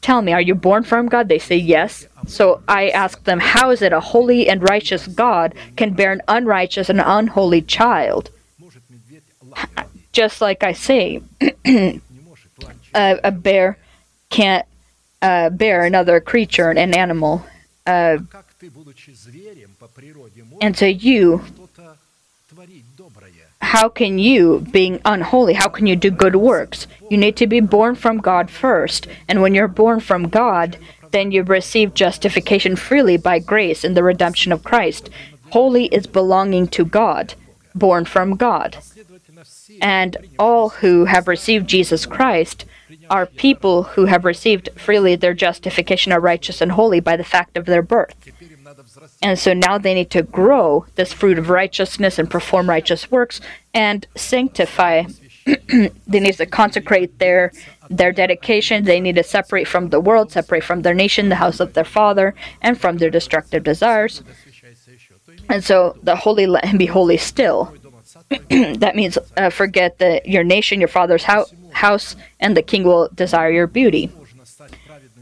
Tell 0.01 0.21
me, 0.21 0.31
are 0.33 0.41
you 0.49 0.55
born 0.55 0.83
from 0.83 1.07
God? 1.07 1.27
They 1.27 1.39
say 1.39 1.57
yes. 1.57 2.07
So 2.25 2.61
I 2.67 2.89
ask 2.89 3.23
them, 3.25 3.39
how 3.39 3.69
is 3.69 3.81
it 3.81 3.93
a 3.93 3.99
holy 3.99 4.49
and 4.49 4.67
righteous 4.67 5.05
God 5.07 5.53
can 5.75 5.93
bear 5.93 6.11
an 6.11 6.21
unrighteous 6.27 6.89
and 6.89 7.01
unholy 7.03 7.61
child? 7.61 8.31
Just 10.11 10.41
like 10.41 10.63
I 10.63 10.73
say, 10.73 11.21
a, 11.65 12.01
a, 12.93 13.31
bear 13.31 13.77
can't 14.29 14.65
uh, 15.21 15.49
bear 15.49 15.85
another 15.85 16.19
creature, 16.19 16.69
an 16.71 16.95
animal. 16.95 17.45
Uh, 17.85 18.17
and 20.61 20.77
so 20.77 20.85
you 20.85 21.43
how 23.61 23.87
can 23.87 24.17
you, 24.17 24.65
being 24.71 24.99
unholy, 25.05 25.53
how 25.53 25.67
can 25.67 25.85
you 25.85 25.95
do 25.95 26.09
good 26.09 26.35
works? 26.35 26.87
You 27.09 27.17
need 27.17 27.37
to 27.37 27.45
be 27.45 27.59
born 27.59 27.93
from 27.93 28.17
God 28.17 28.49
first. 28.49 29.05
And 29.27 29.43
when 29.43 29.53
you're 29.53 29.67
born 29.67 29.99
from 29.99 30.27
God, 30.27 30.77
then 31.11 31.31
you 31.31 31.43
receive 31.43 31.93
justification 31.93 32.75
freely 32.75 33.15
by 33.15 33.37
grace 33.37 33.83
in 33.83 33.93
the 33.93 34.03
redemption 34.03 34.51
of 34.51 34.63
Christ. 34.63 35.11
Holy 35.51 35.85
is 35.87 36.07
belonging 36.07 36.67
to 36.69 36.83
God, 36.83 37.35
born 37.75 38.05
from 38.05 38.37
God. 38.37 38.77
And 39.81 40.17
all 40.37 40.69
who 40.69 41.05
have 41.05 41.27
received 41.27 41.67
Jesus 41.67 42.05
Christ 42.05 42.65
are 43.09 43.25
people 43.25 43.83
who 43.83 44.05
have 44.05 44.25
received 44.25 44.69
freely 44.75 45.15
their 45.15 45.33
justification 45.33 46.11
are 46.11 46.19
righteous 46.19 46.61
and 46.61 46.71
holy 46.71 46.99
by 46.99 47.15
the 47.17 47.23
fact 47.23 47.57
of 47.57 47.65
their 47.65 47.81
birth. 47.81 48.15
And 49.21 49.37
so 49.37 49.53
now 49.53 49.77
they 49.77 49.93
need 49.93 50.11
to 50.11 50.23
grow 50.23 50.85
this 50.95 51.13
fruit 51.13 51.37
of 51.37 51.49
righteousness 51.49 52.19
and 52.19 52.29
perform 52.29 52.69
righteous 52.69 53.09
works 53.11 53.41
and 53.73 54.05
sanctify. 54.15 55.05
they 55.45 56.19
need 56.19 56.35
to 56.35 56.45
consecrate 56.45 57.17
their 57.19 57.51
their 57.89 58.11
dedication. 58.11 58.83
They 58.83 58.99
need 58.99 59.15
to 59.15 59.23
separate 59.23 59.67
from 59.67 59.89
the 59.89 59.99
world, 59.99 60.31
separate 60.31 60.63
from 60.63 60.83
their 60.83 60.93
nation, 60.93 61.29
the 61.29 61.35
house 61.35 61.59
of 61.59 61.73
their 61.73 61.83
father, 61.83 62.35
and 62.61 62.79
from 62.79 62.97
their 62.97 63.09
destructive 63.09 63.63
desires. 63.63 64.21
And 65.49 65.63
so 65.63 65.97
the 66.03 66.15
holy 66.15 66.45
let 66.45 66.65
him 66.65 66.77
be 66.77 66.85
holy 66.85 67.17
still. 67.17 67.73
that 68.49 68.95
means 68.95 69.17
uh, 69.37 69.49
forget 69.49 69.97
the, 69.97 70.21
your 70.25 70.43
nation, 70.43 70.79
your 70.79 70.87
father's 70.87 71.23
ho- 71.23 71.47
house, 71.71 72.15
and 72.39 72.55
the 72.55 72.61
king 72.61 72.83
will 72.83 73.09
desire 73.13 73.49
your 73.49 73.67
beauty. 73.67 74.11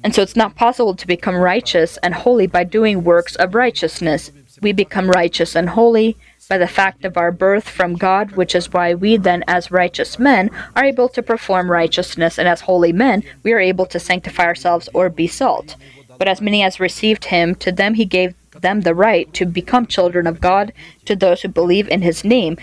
And 0.04 0.14
so 0.14 0.22
it's 0.22 0.36
not 0.36 0.56
possible 0.56 0.96
to 0.96 1.08
become 1.08 1.36
righteous 1.36 1.98
and 1.98 2.14
holy 2.14 2.48
by 2.48 2.64
doing 2.64 3.04
works 3.04 3.36
of 3.36 3.56
righteousness. 3.56 4.32
We 4.62 4.72
become 4.72 5.10
righteous 5.10 5.56
and 5.56 5.70
holy 5.70 6.18
by 6.50 6.58
the 6.58 6.68
fact 6.68 7.06
of 7.06 7.18
our 7.18 7.32
birth 7.32 7.68
from 7.68 7.96
God, 7.96 8.32
which 8.32 8.56
is 8.56 8.72
why 8.74 8.94
we 8.94 9.18
then, 9.18 9.44
as 9.48 9.72
righteous 9.72 10.18
men, 10.18 10.50
are 10.76 10.86
able 10.86 11.10
to 11.10 11.22
perform 11.22 11.70
righteousness, 11.70 12.38
and 12.38 12.48
as 12.48 12.62
holy 12.62 12.94
men, 12.94 13.24
we 13.44 13.54
are 13.54 13.60
able 13.60 13.86
to 13.88 14.00
sanctify 14.00 14.46
ourselves 14.46 14.90
or 14.94 15.10
be 15.10 15.28
salt. 15.28 15.76
But 16.18 16.28
as 16.28 16.42
many 16.42 16.64
as 16.64 16.80
received 16.80 17.26
him, 17.26 17.56
to 17.56 17.72
them 17.72 17.96
he 17.96 18.06
gave 18.06 18.34
them 18.62 18.82
the 18.82 18.96
right 18.96 19.32
to 19.34 19.46
become 19.46 19.86
children 19.86 20.26
of 20.26 20.42
God, 20.42 20.74
to 21.06 21.16
those 21.16 21.42
who 21.42 21.50
believe 21.50 21.88
in 21.90 22.02
his 22.02 22.24
name, 22.24 22.58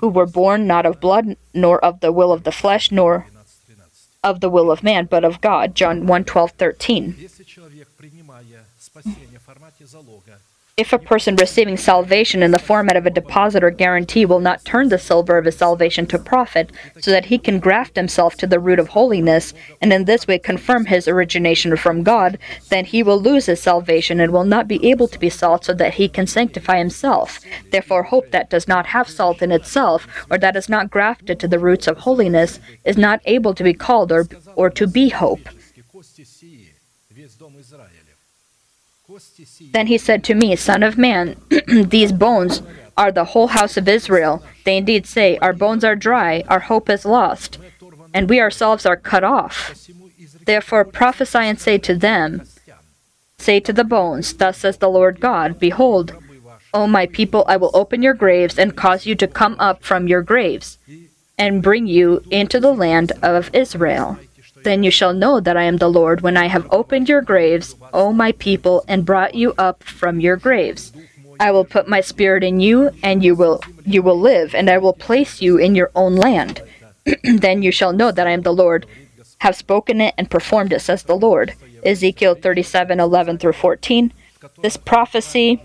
who 0.00 0.08
were 0.08 0.26
born 0.26 0.66
not 0.66 0.86
of 0.86 1.00
blood, 1.00 1.36
nor 1.52 1.78
of 1.84 2.00
the 2.00 2.10
will 2.10 2.32
of 2.32 2.44
the 2.44 2.52
flesh, 2.52 2.90
nor 2.90 3.26
of 4.24 4.40
the 4.40 4.48
will 4.50 4.70
of 4.70 4.82
man, 4.82 5.06
but 5.06 5.24
of 5.24 5.40
God. 5.40 5.74
John 5.74 6.06
1 6.06 6.24
12, 6.24 6.50
13. 6.52 7.16
If 10.80 10.94
a 10.94 10.98
person 10.98 11.36
receiving 11.36 11.76
salvation 11.76 12.42
in 12.42 12.52
the 12.52 12.58
format 12.58 12.96
of 12.96 13.04
a 13.04 13.10
deposit 13.10 13.62
or 13.62 13.70
guarantee 13.70 14.24
will 14.24 14.40
not 14.40 14.64
turn 14.64 14.88
the 14.88 14.96
silver 14.96 15.36
of 15.36 15.44
his 15.44 15.58
salvation 15.58 16.06
to 16.06 16.18
profit, 16.18 16.72
so 16.98 17.10
that 17.10 17.26
he 17.26 17.36
can 17.36 17.60
graft 17.60 17.96
himself 17.96 18.34
to 18.36 18.46
the 18.46 18.58
root 18.58 18.78
of 18.78 18.88
holiness, 18.88 19.52
and 19.82 19.92
in 19.92 20.06
this 20.06 20.26
way 20.26 20.38
confirm 20.38 20.86
his 20.86 21.06
origination 21.06 21.76
from 21.76 22.02
God, 22.02 22.38
then 22.70 22.86
he 22.86 23.02
will 23.02 23.20
lose 23.20 23.44
his 23.44 23.60
salvation 23.60 24.20
and 24.20 24.32
will 24.32 24.46
not 24.46 24.66
be 24.66 24.82
able 24.88 25.06
to 25.08 25.18
be 25.18 25.28
salt 25.28 25.66
so 25.66 25.74
that 25.74 25.92
he 25.92 26.08
can 26.08 26.26
sanctify 26.26 26.78
himself. 26.78 27.40
Therefore, 27.70 28.04
hope 28.04 28.30
that 28.30 28.48
does 28.48 28.66
not 28.66 28.86
have 28.86 29.06
salt 29.06 29.42
in 29.42 29.52
itself, 29.52 30.06
or 30.30 30.38
that 30.38 30.56
is 30.56 30.70
not 30.70 30.88
grafted 30.88 31.38
to 31.40 31.46
the 31.46 31.58
roots 31.58 31.88
of 31.88 31.98
holiness, 31.98 32.58
is 32.86 32.96
not 32.96 33.20
able 33.26 33.52
to 33.52 33.62
be 33.62 33.74
called 33.74 34.10
or, 34.10 34.26
or 34.56 34.70
to 34.70 34.86
be 34.86 35.10
hope. 35.10 35.46
Then 39.72 39.86
he 39.86 39.98
said 39.98 40.24
to 40.24 40.34
me, 40.34 40.56
Son 40.56 40.82
of 40.82 40.98
man, 40.98 41.36
these 41.68 42.12
bones 42.12 42.62
are 42.96 43.12
the 43.12 43.26
whole 43.26 43.48
house 43.48 43.76
of 43.76 43.88
Israel. 43.88 44.42
They 44.64 44.76
indeed 44.76 45.06
say, 45.06 45.38
Our 45.38 45.52
bones 45.52 45.84
are 45.84 45.96
dry, 45.96 46.44
our 46.48 46.60
hope 46.60 46.90
is 46.90 47.04
lost, 47.04 47.58
and 48.12 48.28
we 48.28 48.40
ourselves 48.40 48.84
are 48.86 48.96
cut 48.96 49.24
off. 49.24 49.74
Therefore 50.44 50.84
prophesy 50.84 51.38
and 51.38 51.58
say 51.60 51.78
to 51.78 51.94
them, 51.94 52.42
Say 53.38 53.60
to 53.60 53.72
the 53.72 53.84
bones, 53.84 54.34
Thus 54.34 54.58
says 54.58 54.78
the 54.78 54.90
Lord 54.90 55.20
God, 55.20 55.58
Behold, 55.58 56.14
O 56.72 56.86
my 56.86 57.06
people, 57.06 57.44
I 57.48 57.56
will 57.56 57.70
open 57.74 58.02
your 58.02 58.14
graves 58.14 58.58
and 58.58 58.76
cause 58.76 59.06
you 59.06 59.14
to 59.16 59.26
come 59.26 59.56
up 59.58 59.82
from 59.82 60.06
your 60.06 60.22
graves, 60.22 60.78
and 61.38 61.62
bring 61.62 61.86
you 61.86 62.22
into 62.30 62.60
the 62.60 62.74
land 62.74 63.12
of 63.22 63.50
Israel. 63.54 64.18
Then 64.62 64.82
you 64.82 64.90
shall 64.90 65.14
know 65.14 65.40
that 65.40 65.56
I 65.56 65.62
am 65.64 65.78
the 65.78 65.88
Lord 65.88 66.20
when 66.20 66.36
I 66.36 66.46
have 66.46 66.66
opened 66.70 67.08
your 67.08 67.22
graves, 67.22 67.76
O 67.92 68.12
my 68.12 68.32
people, 68.32 68.84
and 68.88 69.04
brought 69.06 69.34
you 69.34 69.54
up 69.56 69.82
from 69.82 70.20
your 70.20 70.36
graves. 70.36 70.92
I 71.38 71.50
will 71.50 71.64
put 71.64 71.88
my 71.88 72.00
spirit 72.00 72.44
in 72.44 72.60
you, 72.60 72.90
and 73.02 73.24
you 73.24 73.34
will 73.34 73.62
you 73.84 74.02
will 74.02 74.18
live, 74.18 74.54
and 74.54 74.68
I 74.68 74.78
will 74.78 74.92
place 74.92 75.40
you 75.40 75.56
in 75.56 75.74
your 75.74 75.90
own 75.94 76.14
land. 76.14 76.62
then 77.24 77.62
you 77.62 77.72
shall 77.72 77.92
know 77.92 78.12
that 78.12 78.26
I 78.26 78.32
am 78.32 78.42
the 78.42 78.52
Lord, 78.52 78.86
have 79.38 79.56
spoken 79.56 80.00
it 80.00 80.14
and 80.18 80.30
performed 80.30 80.72
it, 80.72 80.80
says 80.80 81.04
the 81.04 81.16
Lord. 81.16 81.54
Ezekiel 81.82 82.34
37 82.34 83.00
11 83.00 83.38
through 83.38 83.54
14. 83.54 84.12
This 84.60 84.76
prophecy 84.76 85.60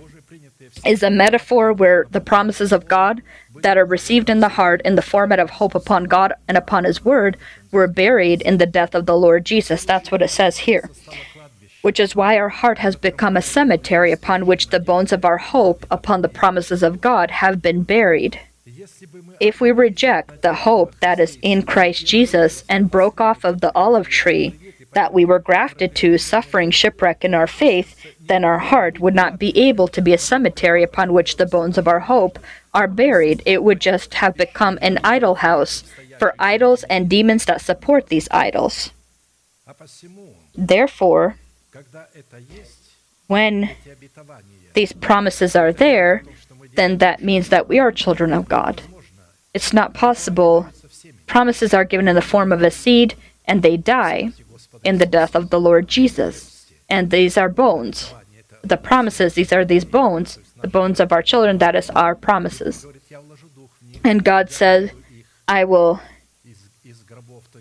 is 0.84 1.04
a 1.04 1.10
metaphor 1.10 1.72
where 1.74 2.06
the 2.12 2.22
promises 2.22 2.72
of 2.72 2.88
God 2.88 3.22
that 3.62 3.78
are 3.78 3.86
received 3.86 4.30
in 4.30 4.40
the 4.40 4.50
heart 4.50 4.82
in 4.84 4.96
the 4.96 5.02
format 5.02 5.40
of 5.40 5.52
hope 5.52 5.76
upon 5.76 6.06
God 6.06 6.34
and 6.48 6.58
upon 6.58 6.84
His 6.84 7.06
Word 7.06 7.38
were 7.72 7.88
buried 7.88 8.42
in 8.42 8.58
the 8.58 8.66
death 8.66 8.94
of 8.94 9.06
the 9.06 9.18
Lord 9.18 9.46
Jesus. 9.46 9.86
That's 9.86 10.12
what 10.12 10.22
it 10.22 10.30
says 10.30 10.60
here. 10.60 10.90
Which 11.82 12.00
is 12.00 12.16
why 12.16 12.38
our 12.38 12.50
heart 12.50 12.80
has 12.80 12.96
become 12.96 13.38
a 13.38 13.42
cemetery 13.42 14.12
upon 14.12 14.46
which 14.46 14.70
the 14.70 14.80
bones 14.80 15.14
of 15.14 15.24
our 15.24 15.38
hope 15.38 15.86
upon 15.90 16.22
the 16.22 16.30
promises 16.30 16.84
of 16.84 17.02
God 17.02 17.32
have 17.32 17.62
been 17.62 17.84
buried. 17.84 18.40
If 19.40 19.62
we 19.62 19.72
reject 19.72 20.42
the 20.42 20.54
hope 20.54 21.00
that 21.00 21.20
is 21.20 21.38
in 21.42 21.64
Christ 21.64 22.06
Jesus 22.06 22.64
and 22.68 22.92
broke 22.92 23.22
off 23.22 23.44
of 23.44 23.62
the 23.62 23.74
olive 23.76 24.08
tree 24.08 24.60
that 24.96 25.14
we 25.14 25.26
were 25.26 25.40
grafted 25.40 25.94
to, 25.94 26.18
suffering 26.18 26.72
shipwreck 26.72 27.26
in 27.26 27.34
our 27.34 27.46
faith, 27.46 28.00
then 28.22 28.46
our 28.46 28.58
heart 28.58 28.98
would 29.00 29.14
not 29.14 29.38
be 29.38 29.56
able 29.58 29.90
to 29.90 30.02
be 30.02 30.14
a 30.14 30.18
cemetery 30.18 30.82
upon 30.82 31.12
which 31.14 31.36
the 31.36 31.46
bones 31.46 31.78
of 31.78 31.88
our 31.88 32.00
hope 32.00 32.40
are 32.74 32.88
buried. 32.88 33.44
It 33.46 33.62
would 33.62 33.82
just 33.82 34.16
have 34.16 34.36
become 34.36 34.80
an 34.82 35.00
idol 35.04 35.36
house 35.36 35.84
for 36.18 36.34
idols 36.40 36.84
and 36.86 37.10
demons 37.10 37.44
that 37.46 37.60
support 37.60 38.08
these 38.08 38.30
idols. 38.32 38.92
Therefore, 40.56 41.36
when 43.28 43.72
these 44.74 44.94
promises 44.94 45.58
are 45.58 45.74
there, 45.74 46.24
then 46.76 47.00
that 47.00 47.22
means 47.22 47.50
that 47.50 47.68
we 47.68 47.80
are 47.80 47.92
children 47.92 48.32
of 48.32 48.48
God. 48.48 48.82
It's 49.54 49.74
not 49.74 49.94
possible. 49.94 50.70
Promises 51.28 51.74
are 51.74 51.84
given 51.84 52.08
in 52.08 52.16
the 52.16 52.22
form 52.22 52.54
of 52.54 52.62
a 52.62 52.72
seed, 52.72 53.16
and 53.46 53.62
they 53.62 53.76
die 53.76 54.32
in 54.86 55.00
the 55.00 55.06
death 55.06 55.36
of 55.36 55.50
the 55.50 55.60
Lord 55.60 55.88
Jesus. 55.88 56.72
And 56.88 57.12
these 57.12 57.38
are 57.38 57.50
bones. 57.50 58.14
The 58.62 58.78
promises, 58.78 59.34
these 59.34 59.52
are 59.52 59.66
these 59.66 59.86
bones, 59.86 60.40
the 60.62 60.68
bones 60.68 61.00
of 61.00 61.12
our 61.12 61.22
children, 61.22 61.58
that 61.58 61.76
is 61.76 61.90
our 61.92 62.16
promises. 62.16 62.86
And 64.04 64.24
God 64.24 64.50
said, 64.50 64.92
I 65.48 65.66
will 65.66 66.00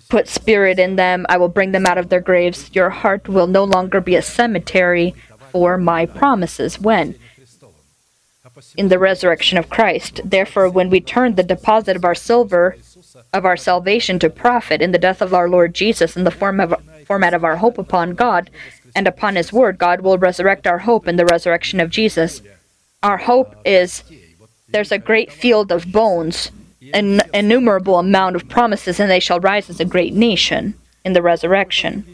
put 0.08 0.28
spirit 0.28 0.78
in 0.78 0.96
them, 0.96 1.26
I 1.28 1.36
will 1.36 1.48
bring 1.48 1.72
them 1.72 1.86
out 1.86 1.98
of 1.98 2.08
their 2.08 2.20
graves. 2.20 2.70
Your 2.74 2.90
heart 2.90 3.28
will 3.28 3.46
no 3.46 3.64
longer 3.64 4.00
be 4.00 4.14
a 4.14 4.22
cemetery 4.22 5.14
for 5.50 5.78
my 5.78 6.06
promises. 6.06 6.80
When? 6.80 7.16
In 8.76 8.88
the 8.88 8.98
resurrection 8.98 9.58
of 9.58 9.70
Christ. 9.70 10.20
Therefore, 10.24 10.68
when 10.70 10.90
we 10.90 11.00
turn 11.00 11.34
the 11.34 11.42
deposit 11.42 11.96
of 11.96 12.04
our 12.04 12.14
silver, 12.14 12.76
of 13.32 13.44
our 13.44 13.56
salvation 13.56 14.18
to 14.20 14.30
profit 14.30 14.80
in 14.80 14.92
the 14.92 14.98
death 14.98 15.20
of 15.20 15.34
our 15.34 15.48
Lord 15.48 15.74
Jesus 15.74 16.16
in 16.16 16.24
the 16.24 16.30
form 16.30 16.60
of, 16.60 16.74
format 17.06 17.34
of 17.34 17.44
our 17.44 17.56
hope 17.56 17.78
upon 17.78 18.14
God 18.14 18.50
and 18.94 19.06
upon 19.06 19.36
His 19.36 19.52
Word, 19.52 19.78
God 19.78 20.00
will 20.00 20.18
resurrect 20.18 20.66
our 20.66 20.78
hope 20.78 21.08
in 21.08 21.16
the 21.16 21.26
resurrection 21.26 21.80
of 21.80 21.90
Jesus. 21.90 22.42
Our 23.02 23.18
hope 23.18 23.54
is 23.64 24.04
there's 24.68 24.92
a 24.92 24.98
great 24.98 25.32
field 25.32 25.70
of 25.70 25.92
bones, 25.92 26.50
an 26.92 27.20
innumerable 27.32 27.98
amount 27.98 28.36
of 28.36 28.48
promises, 28.48 28.98
and 29.00 29.10
they 29.10 29.20
shall 29.20 29.40
rise 29.40 29.68
as 29.70 29.80
a 29.80 29.84
great 29.84 30.14
nation 30.14 30.74
in 31.04 31.12
the 31.12 31.22
resurrection. 31.22 32.06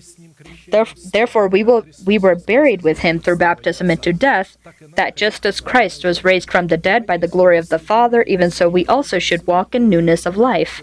Therefore, 1.12 1.49
we 1.49 1.62
will 1.62 1.84
we 2.07 2.18
were 2.18 2.34
buried 2.34 2.82
with 2.82 3.01
him 3.01 3.18
through 3.18 3.36
baptism 3.36 3.91
into 3.91 4.12
death, 4.12 4.57
that 4.95 5.16
just 5.16 5.45
as 5.45 5.61
Christ 5.61 6.05
was 6.05 6.24
raised 6.24 6.51
from 6.51 6.68
the 6.68 6.76
dead 6.76 7.07
by 7.07 7.16
the 7.16 7.28
glory 7.28 7.59
of 7.59 7.68
the 7.68 7.78
Father, 7.78 8.22
even 8.22 8.51
so 8.51 8.68
we 8.68 8.86
also 8.86 9.18
should 9.18 9.47
walk 9.47 9.74
in 9.74 9.88
newness 9.88 10.26
of 10.26 10.36
life. 10.36 10.82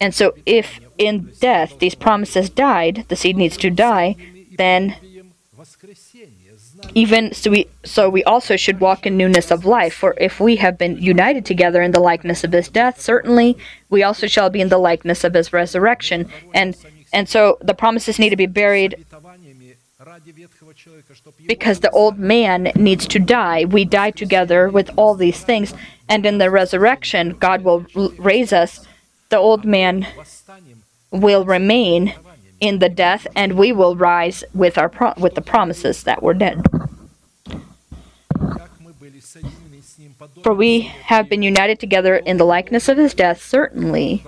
And 0.00 0.14
so, 0.14 0.34
if 0.46 0.80
in 0.98 1.32
death 1.40 1.78
these 1.78 1.94
promises 1.94 2.50
died, 2.50 3.04
the 3.08 3.16
seed 3.16 3.36
needs 3.36 3.56
to 3.58 3.70
die, 3.70 4.16
then 4.56 4.96
even 6.94 7.32
so 7.32 7.50
we 7.50 7.66
so 7.84 8.08
we 8.08 8.22
also 8.24 8.56
should 8.56 8.78
walk 8.80 9.06
in 9.06 9.16
newness 9.16 9.50
of 9.50 9.64
life 9.64 9.94
for 9.94 10.14
if 10.18 10.38
we 10.38 10.56
have 10.56 10.78
been 10.78 10.96
united 10.96 11.44
together 11.44 11.82
in 11.82 11.90
the 11.90 11.98
likeness 11.98 12.44
of 12.44 12.52
his 12.52 12.68
death 12.68 13.00
certainly 13.00 13.58
we 13.90 14.00
also 14.02 14.28
shall 14.28 14.48
be 14.48 14.60
in 14.60 14.68
the 14.68 14.78
likeness 14.78 15.24
of 15.24 15.34
his 15.34 15.52
resurrection 15.52 16.30
and 16.54 16.76
and 17.12 17.28
so 17.28 17.58
the 17.60 17.74
promises 17.74 18.18
need 18.18 18.30
to 18.30 18.36
be 18.36 18.46
buried 18.46 19.04
because 21.46 21.80
the 21.80 21.90
old 21.90 22.18
man 22.18 22.70
needs 22.74 23.06
to 23.08 23.18
die. 23.18 23.64
We 23.64 23.84
die 23.84 24.10
together 24.10 24.68
with 24.68 24.90
all 24.96 25.14
these 25.14 25.42
things. 25.42 25.74
And 26.08 26.24
in 26.24 26.38
the 26.38 26.50
resurrection, 26.50 27.36
God 27.38 27.62
will 27.62 27.86
raise 28.18 28.52
us. 28.52 28.86
The 29.28 29.38
old 29.38 29.64
man 29.64 30.06
will 31.10 31.44
remain 31.44 32.14
in 32.60 32.78
the 32.80 32.88
death, 32.88 33.26
and 33.34 33.52
we 33.54 33.72
will 33.72 33.96
rise 33.96 34.44
with, 34.52 34.76
our 34.78 34.88
pro- 34.88 35.14
with 35.16 35.34
the 35.34 35.40
promises 35.40 36.02
that 36.02 36.22
were 36.22 36.34
dead. 36.34 36.64
For 40.42 40.54
we 40.54 40.80
have 40.80 41.28
been 41.28 41.42
united 41.42 41.78
together 41.78 42.16
in 42.16 42.36
the 42.36 42.44
likeness 42.44 42.88
of 42.88 42.98
his 42.98 43.14
death, 43.14 43.42
certainly 43.42 44.24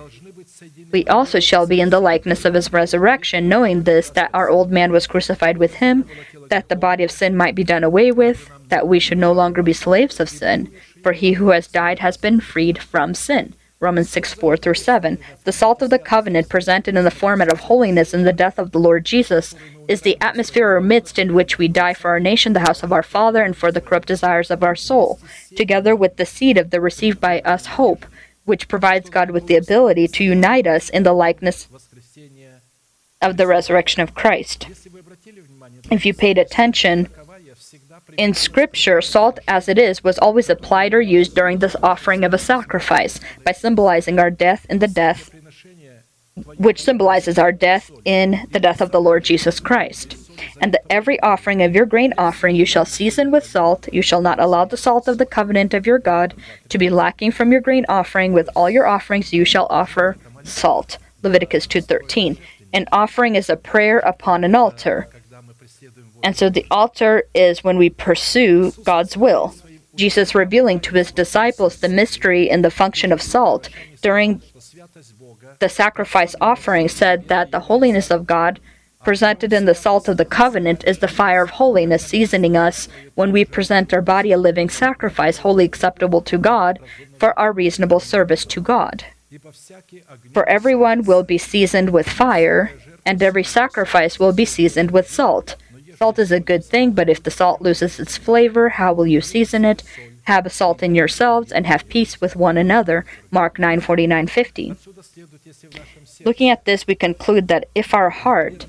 we 0.91 1.05
also 1.07 1.39
shall 1.39 1.65
be 1.65 1.81
in 1.81 1.89
the 1.89 1.99
likeness 1.99 2.45
of 2.45 2.53
his 2.53 2.71
resurrection, 2.73 3.49
knowing 3.49 3.83
this, 3.83 4.09
that 4.11 4.29
our 4.33 4.49
old 4.49 4.71
man 4.71 4.91
was 4.91 5.07
crucified 5.07 5.57
with 5.57 5.75
him, 5.75 6.05
that 6.49 6.69
the 6.69 6.75
body 6.75 7.03
of 7.03 7.11
sin 7.11 7.35
might 7.35 7.55
be 7.55 7.63
done 7.63 7.83
away 7.83 8.11
with, 8.11 8.49
that 8.67 8.87
we 8.87 8.99
should 8.99 9.17
no 9.17 9.31
longer 9.31 9.63
be 9.63 9.73
slaves 9.73 10.19
of 10.19 10.29
sin, 10.29 10.71
for 11.01 11.13
he 11.13 11.33
who 11.33 11.49
has 11.49 11.67
died 11.67 11.99
has 11.99 12.17
been 12.17 12.39
freed 12.39 12.79
from 12.79 13.13
sin. 13.13 13.53
Romans 13.81 14.11
6 14.11 14.35
4 14.35 14.57
through 14.57 14.75
7. 14.75 15.17
The 15.43 15.51
salt 15.51 15.81
of 15.81 15.89
the 15.89 15.97
covenant, 15.99 16.47
presented 16.49 16.95
in 16.95 17.03
the 17.03 17.11
format 17.11 17.51
of 17.51 17.61
holiness 17.61 18.13
in 18.13 18.23
the 18.23 18.31
death 18.31 18.59
of 18.59 18.71
the 18.71 18.79
Lord 18.79 19.03
Jesus, 19.05 19.55
is 19.87 20.01
the 20.01 20.17
atmosphere 20.21 20.75
or 20.75 20.79
midst 20.79 21.17
in 21.17 21.33
which 21.33 21.57
we 21.57 21.67
die 21.67 21.95
for 21.95 22.11
our 22.11 22.19
nation, 22.19 22.53
the 22.53 22.59
house 22.59 22.83
of 22.83 22.93
our 22.93 23.01
Father, 23.01 23.41
and 23.43 23.57
for 23.57 23.71
the 23.71 23.81
corrupt 23.81 24.07
desires 24.07 24.51
of 24.51 24.63
our 24.63 24.75
soul, 24.75 25.19
together 25.55 25.95
with 25.95 26.17
the 26.17 26.27
seed 26.27 26.59
of 26.59 26.69
the 26.69 26.79
received 26.79 27.19
by 27.19 27.41
us 27.41 27.65
hope 27.65 28.05
which 28.45 28.67
provides 28.67 29.09
God 29.09 29.31
with 29.31 29.47
the 29.47 29.55
ability 29.55 30.07
to 30.07 30.23
unite 30.23 30.67
us 30.67 30.89
in 30.89 31.03
the 31.03 31.13
likeness 31.13 31.67
of 33.21 33.37
the 33.37 33.47
resurrection 33.47 34.01
of 34.01 34.13
Christ. 34.13 34.67
If 35.91 36.05
you 36.05 36.13
paid 36.13 36.37
attention, 36.37 37.09
in 38.17 38.33
Scripture, 38.33 39.01
salt 39.01 39.39
as 39.47 39.67
it 39.67 39.77
is 39.77 40.03
was 40.03 40.17
always 40.19 40.49
applied 40.49 40.93
or 40.93 41.01
used 41.01 41.35
during 41.35 41.59
the 41.59 41.77
offering 41.83 42.23
of 42.23 42.33
a 42.33 42.37
sacrifice 42.37 43.19
by 43.43 43.51
symbolizing 43.51 44.19
our 44.19 44.29
death 44.31 44.65
in 44.69 44.79
the 44.79 44.87
death, 44.87 45.31
which 46.57 46.83
symbolizes 46.83 47.37
our 47.37 47.51
death 47.51 47.91
in 48.05 48.47
the 48.51 48.59
death 48.59 48.81
of 48.81 48.91
the 48.91 49.01
Lord 49.01 49.23
Jesus 49.23 49.59
Christ. 49.59 50.15
And 50.59 50.73
the 50.73 50.91
every 50.91 51.19
offering 51.21 51.61
of 51.61 51.75
your 51.75 51.85
grain 51.85 52.13
offering 52.17 52.55
you 52.55 52.65
shall 52.65 52.85
season 52.85 53.31
with 53.31 53.45
salt. 53.45 53.87
You 53.91 54.01
shall 54.01 54.21
not 54.21 54.39
allow 54.39 54.65
the 54.65 54.77
salt 54.77 55.07
of 55.07 55.17
the 55.17 55.25
covenant 55.25 55.73
of 55.73 55.85
your 55.85 55.99
God 55.99 56.33
to 56.69 56.77
be 56.77 56.89
lacking 56.89 57.31
from 57.31 57.51
your 57.51 57.61
grain 57.61 57.85
offering. 57.87 58.33
With 58.33 58.49
all 58.55 58.69
your 58.69 58.87
offerings 58.87 59.33
you 59.33 59.45
shall 59.45 59.67
offer 59.69 60.17
salt. 60.43 60.97
Leviticus 61.21 61.67
2:13. 61.67 62.37
An 62.73 62.87
offering 62.91 63.35
is 63.35 63.49
a 63.49 63.55
prayer 63.55 63.99
upon 63.99 64.43
an 64.43 64.55
altar. 64.55 65.07
And 66.23 66.35
so 66.35 66.49
the 66.49 66.65
altar 66.71 67.23
is 67.33 67.63
when 67.63 67.77
we 67.77 67.89
pursue 67.89 68.71
God's 68.83 69.17
will. 69.17 69.53
Jesus 69.95 70.33
revealing 70.33 70.79
to 70.81 70.95
his 70.95 71.11
disciples 71.11 71.77
the 71.77 71.89
mystery 71.89 72.49
and 72.49 72.63
the 72.63 72.71
function 72.71 73.11
of 73.11 73.21
salt 73.21 73.69
during 74.01 74.41
the 75.59 75.69
sacrifice 75.69 76.35
offering 76.39 76.87
said 76.87 77.27
that 77.27 77.51
the 77.51 77.59
holiness 77.61 78.09
of 78.09 78.25
God 78.25 78.59
presented 79.03 79.51
in 79.51 79.65
the 79.65 79.75
salt 79.75 80.07
of 80.07 80.17
the 80.17 80.25
covenant 80.25 80.83
is 80.85 80.99
the 80.99 81.07
fire 81.07 81.43
of 81.43 81.51
holiness, 81.51 82.05
seasoning 82.05 82.55
us 82.55 82.87
when 83.15 83.31
we 83.31 83.43
present 83.43 83.93
our 83.93 84.01
body 84.01 84.31
a 84.31 84.37
living 84.37 84.69
sacrifice, 84.69 85.37
wholly 85.37 85.65
acceptable 85.65 86.21
to 86.21 86.37
God, 86.37 86.79
for 87.17 87.37
our 87.37 87.51
reasonable 87.51 87.99
service 87.99 88.45
to 88.45 88.61
God. 88.61 89.05
For 90.33 90.47
everyone 90.47 91.03
will 91.03 91.23
be 91.23 91.37
seasoned 91.37 91.89
with 91.89 92.07
fire, 92.07 92.71
and 93.05 93.21
every 93.23 93.43
sacrifice 93.43 94.19
will 94.19 94.33
be 94.33 94.45
seasoned 94.45 94.91
with 94.91 95.09
salt. 95.09 95.55
Salt 96.01 96.17
is 96.17 96.31
a 96.31 96.39
good 96.39 96.65
thing, 96.65 96.93
but 96.93 97.09
if 97.09 97.21
the 97.21 97.29
salt 97.29 97.61
loses 97.61 97.99
its 97.99 98.17
flavor, 98.17 98.69
how 98.69 98.91
will 98.91 99.05
you 99.05 99.21
season 99.21 99.63
it? 99.63 99.83
Have 100.23 100.47
a 100.47 100.49
salt 100.49 100.81
in 100.81 100.95
yourselves 100.95 101.51
and 101.51 101.67
have 101.67 101.87
peace 101.89 102.19
with 102.19 102.35
one 102.35 102.57
another. 102.57 103.05
Mark 103.29 103.59
9:49 103.59 104.27
50. 104.27 104.73
Looking 106.25 106.49
at 106.49 106.65
this, 106.65 106.87
we 106.87 106.95
conclude 106.95 107.49
that 107.49 107.67
if 107.75 107.93
our 107.93 108.09
heart 108.09 108.65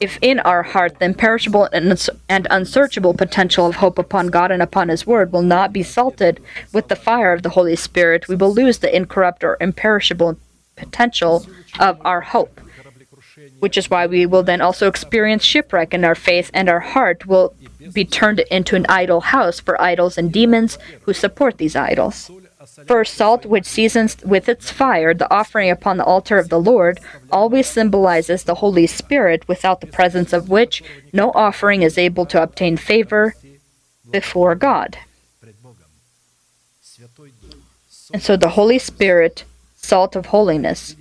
if 0.00 0.18
in 0.20 0.40
our 0.40 0.64
heart 0.64 0.98
the 0.98 1.04
imperishable 1.04 1.68
and 1.72 2.46
unsearchable 2.50 3.14
potential 3.14 3.66
of 3.66 3.76
hope 3.76 3.96
upon 3.96 4.26
God 4.26 4.50
and 4.50 4.62
upon 4.62 4.88
His 4.88 5.06
Word 5.06 5.30
will 5.30 5.42
not 5.42 5.72
be 5.72 5.84
salted 5.84 6.42
with 6.72 6.88
the 6.88 6.96
fire 6.96 7.32
of 7.32 7.44
the 7.44 7.50
Holy 7.50 7.76
Spirit, 7.76 8.26
we 8.26 8.34
will 8.34 8.52
lose 8.52 8.78
the 8.78 8.94
incorrupt 8.94 9.44
or 9.44 9.56
imperishable 9.60 10.36
potential 10.74 11.46
of 11.78 12.00
our 12.04 12.20
hope. 12.22 12.60
Which 13.58 13.78
is 13.78 13.90
why 13.90 14.06
we 14.06 14.26
will 14.26 14.42
then 14.42 14.60
also 14.60 14.86
experience 14.86 15.42
shipwreck 15.42 15.94
in 15.94 16.04
our 16.04 16.14
faith, 16.14 16.50
and 16.52 16.68
our 16.68 16.80
heart 16.80 17.26
will 17.26 17.54
be 17.92 18.04
turned 18.04 18.40
into 18.40 18.76
an 18.76 18.86
idol 18.88 19.20
house 19.20 19.60
for 19.60 19.80
idols 19.80 20.18
and 20.18 20.32
demons 20.32 20.78
who 21.02 21.12
support 21.12 21.58
these 21.58 21.76
idols. 21.76 22.30
For 22.86 23.04
salt, 23.04 23.46
which 23.46 23.64
seasons 23.64 24.16
with 24.24 24.48
its 24.48 24.70
fire 24.70 25.14
the 25.14 25.32
offering 25.32 25.70
upon 25.70 25.96
the 25.96 26.04
altar 26.04 26.36
of 26.36 26.48
the 26.48 26.60
Lord, 26.60 27.00
always 27.30 27.66
symbolizes 27.66 28.42
the 28.44 28.56
Holy 28.56 28.86
Spirit, 28.86 29.48
without 29.48 29.80
the 29.80 29.86
presence 29.86 30.32
of 30.32 30.50
which 30.50 30.82
no 31.12 31.30
offering 31.32 31.82
is 31.82 31.96
able 31.96 32.26
to 32.26 32.42
obtain 32.42 32.76
favor 32.76 33.34
before 34.10 34.54
God. 34.54 34.98
And 38.12 38.22
so 38.22 38.36
the 38.36 38.50
Holy 38.50 38.78
Spirit, 38.78 39.44
salt 39.76 40.16
of 40.16 40.26
holiness, 40.26 40.96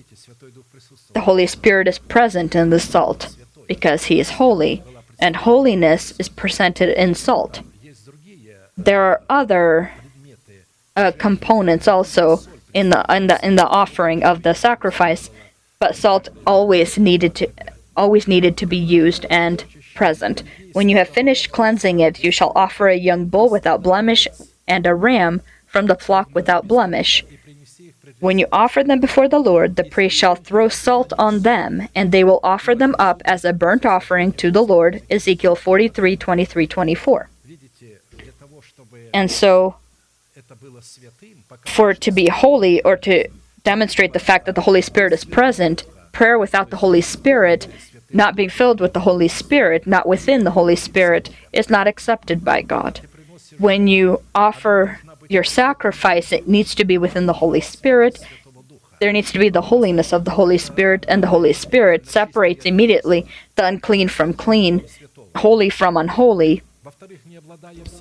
the 1.15 1.21
Holy 1.21 1.47
Spirit 1.47 1.87
is 1.87 1.97
present 1.97 2.53
in 2.55 2.69
the 2.69 2.79
salt 2.79 3.35
because 3.67 4.03
he 4.05 4.19
is 4.19 4.31
holy, 4.31 4.83
and 5.17 5.37
holiness 5.37 6.13
is 6.19 6.27
presented 6.27 6.89
in 7.01 7.15
salt. 7.15 7.61
There 8.77 9.01
are 9.01 9.21
other 9.29 9.93
uh, 10.97 11.13
components 11.17 11.87
also 11.87 12.41
in 12.73 12.89
the 12.89 13.01
in 13.09 13.27
the 13.27 13.37
in 13.47 13.55
the 13.55 13.65
offering 13.65 14.25
of 14.25 14.43
the 14.43 14.53
sacrifice, 14.53 15.29
but 15.79 15.95
salt 15.95 16.27
always 16.45 16.97
needed 16.97 17.33
to 17.35 17.49
always 17.95 18.27
needed 18.27 18.57
to 18.57 18.65
be 18.65 18.77
used 19.01 19.25
and 19.29 19.63
present. 19.95 20.43
When 20.73 20.89
you 20.89 20.97
have 20.97 21.07
finished 21.07 21.53
cleansing 21.53 22.01
it, 22.01 22.25
you 22.25 22.31
shall 22.31 22.51
offer 22.55 22.89
a 22.89 23.03
young 23.09 23.27
bull 23.27 23.49
without 23.49 23.81
blemish 23.81 24.27
and 24.67 24.85
a 24.85 24.93
ram 24.93 25.41
from 25.65 25.85
the 25.85 25.95
flock 25.95 26.27
without 26.33 26.67
blemish. 26.67 27.23
When 28.25 28.39
you 28.39 28.47
offer 28.51 28.83
them 28.83 28.99
before 28.99 29.27
the 29.27 29.37
Lord, 29.37 29.75
the 29.75 29.83
priest 29.83 30.17
shall 30.17 30.33
throw 30.33 30.67
salt 30.67 31.13
on 31.19 31.41
them, 31.41 31.87
and 31.93 32.11
they 32.11 32.23
will 32.23 32.39
offer 32.41 32.73
them 32.73 32.95
up 32.97 33.21
as 33.23 33.45
a 33.45 33.53
burnt 33.53 33.85
offering 33.85 34.33
to 34.41 34.49
the 34.49 34.63
Lord. 34.63 35.03
Ezekiel 35.11 35.55
43 35.55 36.17
23 36.17 36.65
24. 36.65 37.29
And 39.13 39.29
so, 39.29 39.75
for 41.67 41.91
it 41.91 42.01
to 42.01 42.11
be 42.11 42.27
holy 42.29 42.81
or 42.81 42.97
to 42.97 43.27
demonstrate 43.63 44.13
the 44.13 44.25
fact 44.27 44.47
that 44.47 44.55
the 44.55 44.61
Holy 44.61 44.81
Spirit 44.81 45.13
is 45.13 45.23
present, 45.23 45.83
prayer 46.11 46.39
without 46.39 46.71
the 46.71 46.77
Holy 46.77 47.01
Spirit, 47.01 47.67
not 48.11 48.35
being 48.35 48.49
filled 48.49 48.81
with 48.81 48.93
the 48.93 49.01
Holy 49.01 49.27
Spirit, 49.27 49.85
not 49.85 50.07
within 50.07 50.45
the 50.45 50.57
Holy 50.59 50.75
Spirit, 50.75 51.29
is 51.53 51.69
not 51.69 51.85
accepted 51.85 52.43
by 52.43 52.63
God. 52.63 53.01
When 53.59 53.87
you 53.87 54.23
offer 54.33 54.99
your 55.29 55.43
sacrifice, 55.43 56.31
it 56.31 56.47
needs 56.47 56.75
to 56.75 56.85
be 56.85 56.97
within 56.97 57.25
the 57.25 57.33
Holy 57.33 57.61
Spirit. 57.61 58.19
There 58.99 59.11
needs 59.11 59.31
to 59.31 59.39
be 59.39 59.49
the 59.49 59.61
holiness 59.61 60.13
of 60.13 60.25
the 60.25 60.31
Holy 60.31 60.57
Spirit, 60.57 61.05
and 61.07 61.21
the 61.21 61.27
Holy 61.27 61.53
Spirit 61.53 62.07
separates 62.07 62.65
immediately 62.65 63.27
the 63.55 63.65
unclean 63.65 64.07
from 64.07 64.33
clean, 64.33 64.85
holy 65.35 65.69
from 65.69 65.97
unholy. 65.97 66.61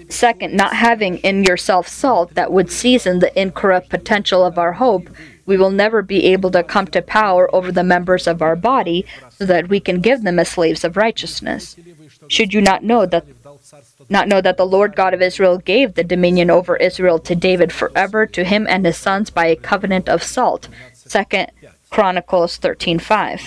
Second, 0.08 0.54
not 0.54 0.76
having 0.76 1.18
in 1.18 1.42
yourself 1.44 1.88
salt 1.88 2.34
that 2.34 2.52
would 2.52 2.70
season 2.70 3.18
the 3.18 3.38
incorrupt 3.40 3.88
potential 3.88 4.44
of 4.44 4.58
our 4.58 4.74
hope, 4.74 5.08
we 5.46 5.56
will 5.56 5.70
never 5.70 6.02
be 6.02 6.24
able 6.26 6.50
to 6.50 6.62
come 6.62 6.86
to 6.88 7.02
power 7.02 7.52
over 7.54 7.72
the 7.72 7.84
members 7.84 8.26
of 8.26 8.42
our 8.42 8.56
body 8.56 9.04
so 9.30 9.46
that 9.46 9.68
we 9.68 9.80
can 9.80 10.00
give 10.00 10.22
them 10.22 10.38
as 10.38 10.48
slaves 10.48 10.84
of 10.84 10.96
righteousness. 10.96 11.76
Should 12.28 12.54
you 12.54 12.60
not 12.60 12.82
know 12.82 13.06
that 13.06 13.26
not 14.08 14.28
know 14.28 14.40
that 14.40 14.56
the 14.56 14.66
Lord 14.66 14.96
God 14.96 15.14
of 15.14 15.22
Israel 15.22 15.58
gave 15.58 15.94
the 15.94 16.04
dominion 16.04 16.50
over 16.50 16.76
Israel 16.76 17.18
to 17.20 17.34
David 17.34 17.72
forever 17.72 18.26
to 18.26 18.44
him 18.44 18.66
and 18.68 18.84
his 18.84 18.96
sons 18.96 19.30
by 19.30 19.46
a 19.46 19.56
covenant 19.56 20.08
of 20.08 20.22
salt. 20.22 20.68
Second 20.92 21.50
Chronicles 21.90 22.58
13:5. 22.58 23.40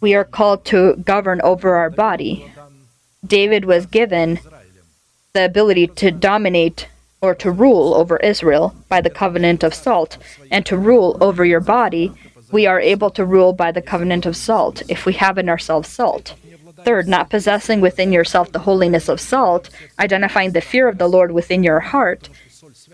We 0.00 0.14
are 0.14 0.24
called 0.24 0.64
to 0.66 0.96
govern 0.96 1.40
over 1.42 1.76
our 1.76 1.90
body. 1.90 2.52
David 3.24 3.64
was 3.64 3.86
given 3.86 4.40
the 5.32 5.44
ability 5.44 5.86
to 5.86 6.10
dominate 6.10 6.88
or 7.20 7.34
to 7.36 7.50
rule 7.50 7.94
over 7.94 8.16
Israel 8.18 8.74
by 8.88 9.00
the 9.00 9.08
covenant 9.08 9.62
of 9.62 9.72
salt, 9.72 10.18
and 10.50 10.66
to 10.66 10.76
rule 10.76 11.16
over 11.20 11.44
your 11.44 11.60
body, 11.60 12.12
we 12.50 12.66
are 12.66 12.80
able 12.80 13.10
to 13.10 13.24
rule 13.24 13.52
by 13.52 13.70
the 13.70 13.80
covenant 13.80 14.26
of 14.26 14.36
salt 14.36 14.82
if 14.88 15.06
we 15.06 15.12
have 15.14 15.38
in 15.38 15.48
ourselves 15.48 15.88
salt. 15.88 16.34
Third, 16.84 17.08
not 17.08 17.30
possessing 17.30 17.80
within 17.80 18.12
yourself 18.12 18.52
the 18.52 18.60
holiness 18.60 19.08
of 19.08 19.20
salt, 19.20 19.70
identifying 19.98 20.52
the 20.52 20.60
fear 20.60 20.88
of 20.88 20.98
the 20.98 21.08
Lord 21.08 21.32
within 21.32 21.62
your 21.62 21.80
heart, 21.80 22.28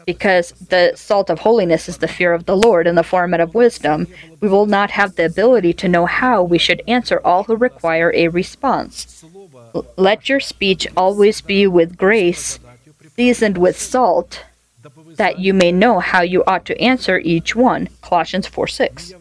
because 0.06 0.52
the 0.52 0.92
salt 0.94 1.30
of 1.30 1.40
holiness 1.40 1.88
is 1.88 1.98
the 1.98 2.08
fear 2.08 2.32
of 2.32 2.46
the 2.46 2.56
Lord 2.56 2.86
in 2.86 2.94
the 2.94 3.02
format 3.02 3.40
of 3.40 3.54
wisdom, 3.54 4.06
we 4.40 4.48
will 4.48 4.66
not 4.66 4.90
have 4.92 5.16
the 5.16 5.26
ability 5.26 5.72
to 5.74 5.88
know 5.88 6.06
how 6.06 6.42
we 6.42 6.58
should 6.58 6.82
answer 6.86 7.20
all 7.24 7.44
who 7.44 7.56
require 7.56 8.12
a 8.14 8.28
response. 8.28 9.24
Let 9.96 10.28
your 10.28 10.40
speech 10.40 10.86
always 10.96 11.40
be 11.40 11.66
with 11.66 11.96
grace, 11.96 12.58
seasoned 13.16 13.58
with 13.58 13.78
salt, 13.78 14.44
that 15.16 15.38
you 15.38 15.52
may 15.52 15.72
know 15.72 15.98
how 16.00 16.22
you 16.22 16.44
ought 16.46 16.64
to 16.66 16.80
answer 16.80 17.18
each 17.18 17.54
one. 17.54 17.88
Colossians 18.00 18.46
4 18.46 18.66
6. 18.66 19.12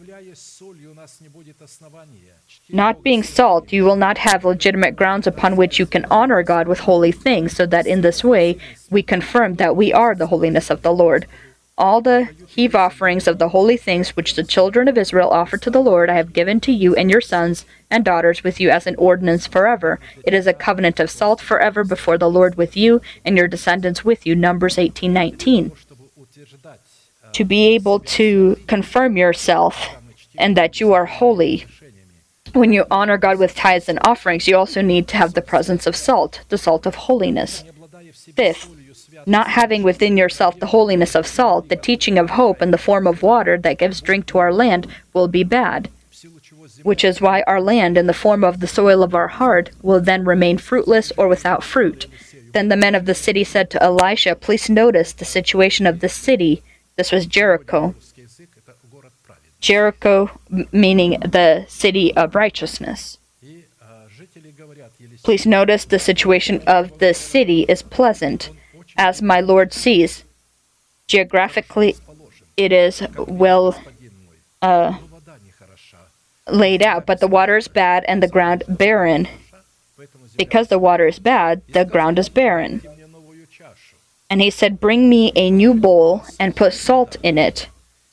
Not 2.70 3.02
being 3.02 3.22
salt, 3.22 3.72
you 3.72 3.84
will 3.84 3.96
not 3.96 4.18
have 4.18 4.44
legitimate 4.44 4.94
grounds 4.94 5.26
upon 5.26 5.56
which 5.56 5.78
you 5.78 5.86
can 5.86 6.04
honor 6.10 6.42
God 6.42 6.68
with 6.68 6.80
holy 6.80 7.12
things, 7.12 7.56
so 7.56 7.64
that 7.64 7.86
in 7.86 8.02
this 8.02 8.22
way 8.22 8.58
we 8.90 9.02
confirm 9.02 9.54
that 9.54 9.74
we 9.74 9.92
are 9.92 10.14
the 10.14 10.26
holiness 10.26 10.68
of 10.68 10.82
the 10.82 10.92
Lord. 10.92 11.26
All 11.78 12.02
the 12.02 12.28
heave 12.46 12.74
offerings 12.74 13.26
of 13.26 13.38
the 13.38 13.50
holy 13.50 13.76
things 13.76 14.10
which 14.10 14.34
the 14.34 14.44
children 14.44 14.86
of 14.88 14.98
Israel 14.98 15.30
offer 15.30 15.56
to 15.56 15.70
the 15.70 15.80
Lord 15.80 16.10
I 16.10 16.16
have 16.16 16.32
given 16.32 16.60
to 16.60 16.72
you 16.72 16.94
and 16.94 17.10
your 17.10 17.20
sons 17.20 17.64
and 17.90 18.04
daughters 18.04 18.44
with 18.44 18.60
you 18.60 18.68
as 18.68 18.86
an 18.86 18.96
ordinance 18.96 19.46
forever. 19.46 19.98
It 20.24 20.34
is 20.34 20.46
a 20.46 20.52
covenant 20.52 21.00
of 21.00 21.10
salt 21.10 21.40
forever 21.40 21.84
before 21.84 22.18
the 22.18 22.28
Lord 22.28 22.56
with 22.56 22.76
you 22.76 23.00
and 23.24 23.38
your 23.38 23.48
descendants 23.48 24.04
with 24.04 24.26
you. 24.26 24.34
Numbers 24.34 24.76
18:19. 24.76 25.70
To 27.32 27.44
be 27.44 27.68
able 27.68 28.00
to 28.00 28.58
confirm 28.66 29.16
yourself 29.16 29.88
and 30.36 30.56
that 30.56 30.80
you 30.80 30.92
are 30.92 31.06
holy 31.06 31.64
when 32.52 32.72
you 32.72 32.84
honor 32.90 33.18
God 33.18 33.38
with 33.38 33.54
tithes 33.54 33.88
and 33.88 33.98
offerings, 34.04 34.46
you 34.48 34.56
also 34.56 34.82
need 34.82 35.08
to 35.08 35.16
have 35.16 35.34
the 35.34 35.42
presence 35.42 35.86
of 35.86 35.96
salt, 35.96 36.40
the 36.48 36.58
salt 36.58 36.86
of 36.86 36.94
holiness. 36.94 37.64
Fifth, 38.36 38.70
not 39.26 39.50
having 39.50 39.82
within 39.82 40.16
yourself 40.16 40.58
the 40.58 40.66
holiness 40.66 41.14
of 41.14 41.26
salt, 41.26 41.68
the 41.68 41.76
teaching 41.76 42.18
of 42.18 42.30
hope 42.30 42.62
in 42.62 42.70
the 42.70 42.78
form 42.78 43.06
of 43.06 43.22
water 43.22 43.58
that 43.58 43.78
gives 43.78 44.00
drink 44.00 44.26
to 44.26 44.38
our 44.38 44.52
land 44.52 44.86
will 45.12 45.28
be 45.28 45.44
bad. 45.44 45.90
Which 46.82 47.04
is 47.04 47.20
why 47.20 47.42
our 47.42 47.60
land, 47.60 47.96
in 47.96 48.06
the 48.06 48.14
form 48.14 48.44
of 48.44 48.60
the 48.60 48.66
soil 48.66 49.02
of 49.02 49.14
our 49.14 49.28
heart, 49.28 49.70
will 49.82 50.00
then 50.00 50.24
remain 50.24 50.58
fruitless 50.58 51.12
or 51.16 51.28
without 51.28 51.64
fruit. 51.64 52.06
Then 52.52 52.68
the 52.68 52.76
men 52.76 52.94
of 52.94 53.04
the 53.04 53.14
city 53.14 53.44
said 53.44 53.70
to 53.70 53.82
Elisha, 53.82 54.34
Please 54.34 54.70
notice 54.70 55.12
the 55.12 55.24
situation 55.24 55.86
of 55.86 56.00
the 56.00 56.08
city. 56.08 56.62
This 56.96 57.12
was 57.12 57.26
Jericho. 57.26 57.94
Jericho 59.60 60.30
meaning 60.72 61.18
the 61.20 61.64
city 61.68 62.14
of 62.16 62.34
righteousness. 62.34 63.18
Please 65.22 65.46
notice 65.46 65.84
the 65.84 65.98
situation 65.98 66.62
of 66.66 66.98
the 66.98 67.12
city 67.12 67.62
is 67.62 67.82
pleasant, 67.82 68.50
as 68.96 69.20
my 69.20 69.40
Lord 69.40 69.72
sees. 69.72 70.24
Geographically, 71.06 71.96
it 72.56 72.72
is 72.72 73.02
well 73.16 73.80
uh, 74.62 74.96
laid 76.48 76.82
out, 76.82 77.06
but 77.06 77.20
the 77.20 77.28
water 77.28 77.56
is 77.56 77.68
bad 77.68 78.04
and 78.06 78.22
the 78.22 78.28
ground 78.28 78.64
barren. 78.68 79.28
Because 80.36 80.68
the 80.68 80.78
water 80.78 81.06
is 81.06 81.18
bad, 81.18 81.62
the 81.68 81.84
ground 81.84 82.18
is 82.18 82.28
barren. 82.28 82.82
And 84.30 84.40
he 84.40 84.50
said, 84.50 84.80
Bring 84.80 85.08
me 85.08 85.32
a 85.34 85.50
new 85.50 85.74
bowl 85.74 86.22
and 86.38 86.54
put 86.54 86.74
salt 86.74 87.16
in 87.22 87.38
it. 87.38 87.68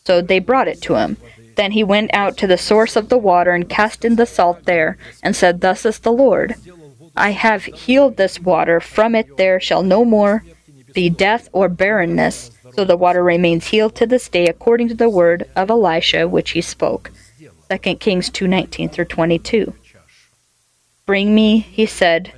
So 0.05 0.21
they 0.21 0.39
brought 0.39 0.67
it 0.67 0.81
to 0.83 0.95
him. 0.95 1.17
Then 1.55 1.71
he 1.71 1.83
went 1.83 2.13
out 2.13 2.37
to 2.37 2.47
the 2.47 2.57
source 2.57 2.95
of 2.95 3.09
the 3.09 3.17
water 3.17 3.51
and 3.51 3.69
cast 3.69 4.05
in 4.05 4.15
the 4.15 4.25
salt 4.25 4.65
there, 4.65 4.97
and 5.23 5.35
said, 5.35 5.61
Thus 5.61 5.81
says 5.81 5.99
the 5.99 6.11
Lord, 6.11 6.55
I 7.15 7.31
have 7.31 7.63
healed 7.65 8.17
this 8.17 8.39
water, 8.39 8.79
from 8.79 9.15
it 9.15 9.37
there 9.37 9.59
shall 9.59 9.83
no 9.83 10.03
more 10.03 10.43
be 10.93 11.09
death 11.09 11.49
or 11.53 11.69
barrenness. 11.69 12.51
So 12.73 12.83
the 12.83 12.97
water 12.97 13.23
remains 13.23 13.67
healed 13.67 13.95
to 13.95 14.05
this 14.05 14.27
day, 14.27 14.47
according 14.47 14.89
to 14.89 14.95
the 14.95 15.09
word 15.09 15.49
of 15.55 15.69
Elisha 15.69 16.27
which 16.27 16.51
he 16.51 16.61
spoke. 16.61 17.11
2 17.69 17.95
Kings 17.95 18.29
2:19 18.29 18.91
through 18.91 19.05
22. 19.05 19.73
Bring 21.05 21.35
me, 21.35 21.59
he 21.59 21.85
said, 21.85 22.33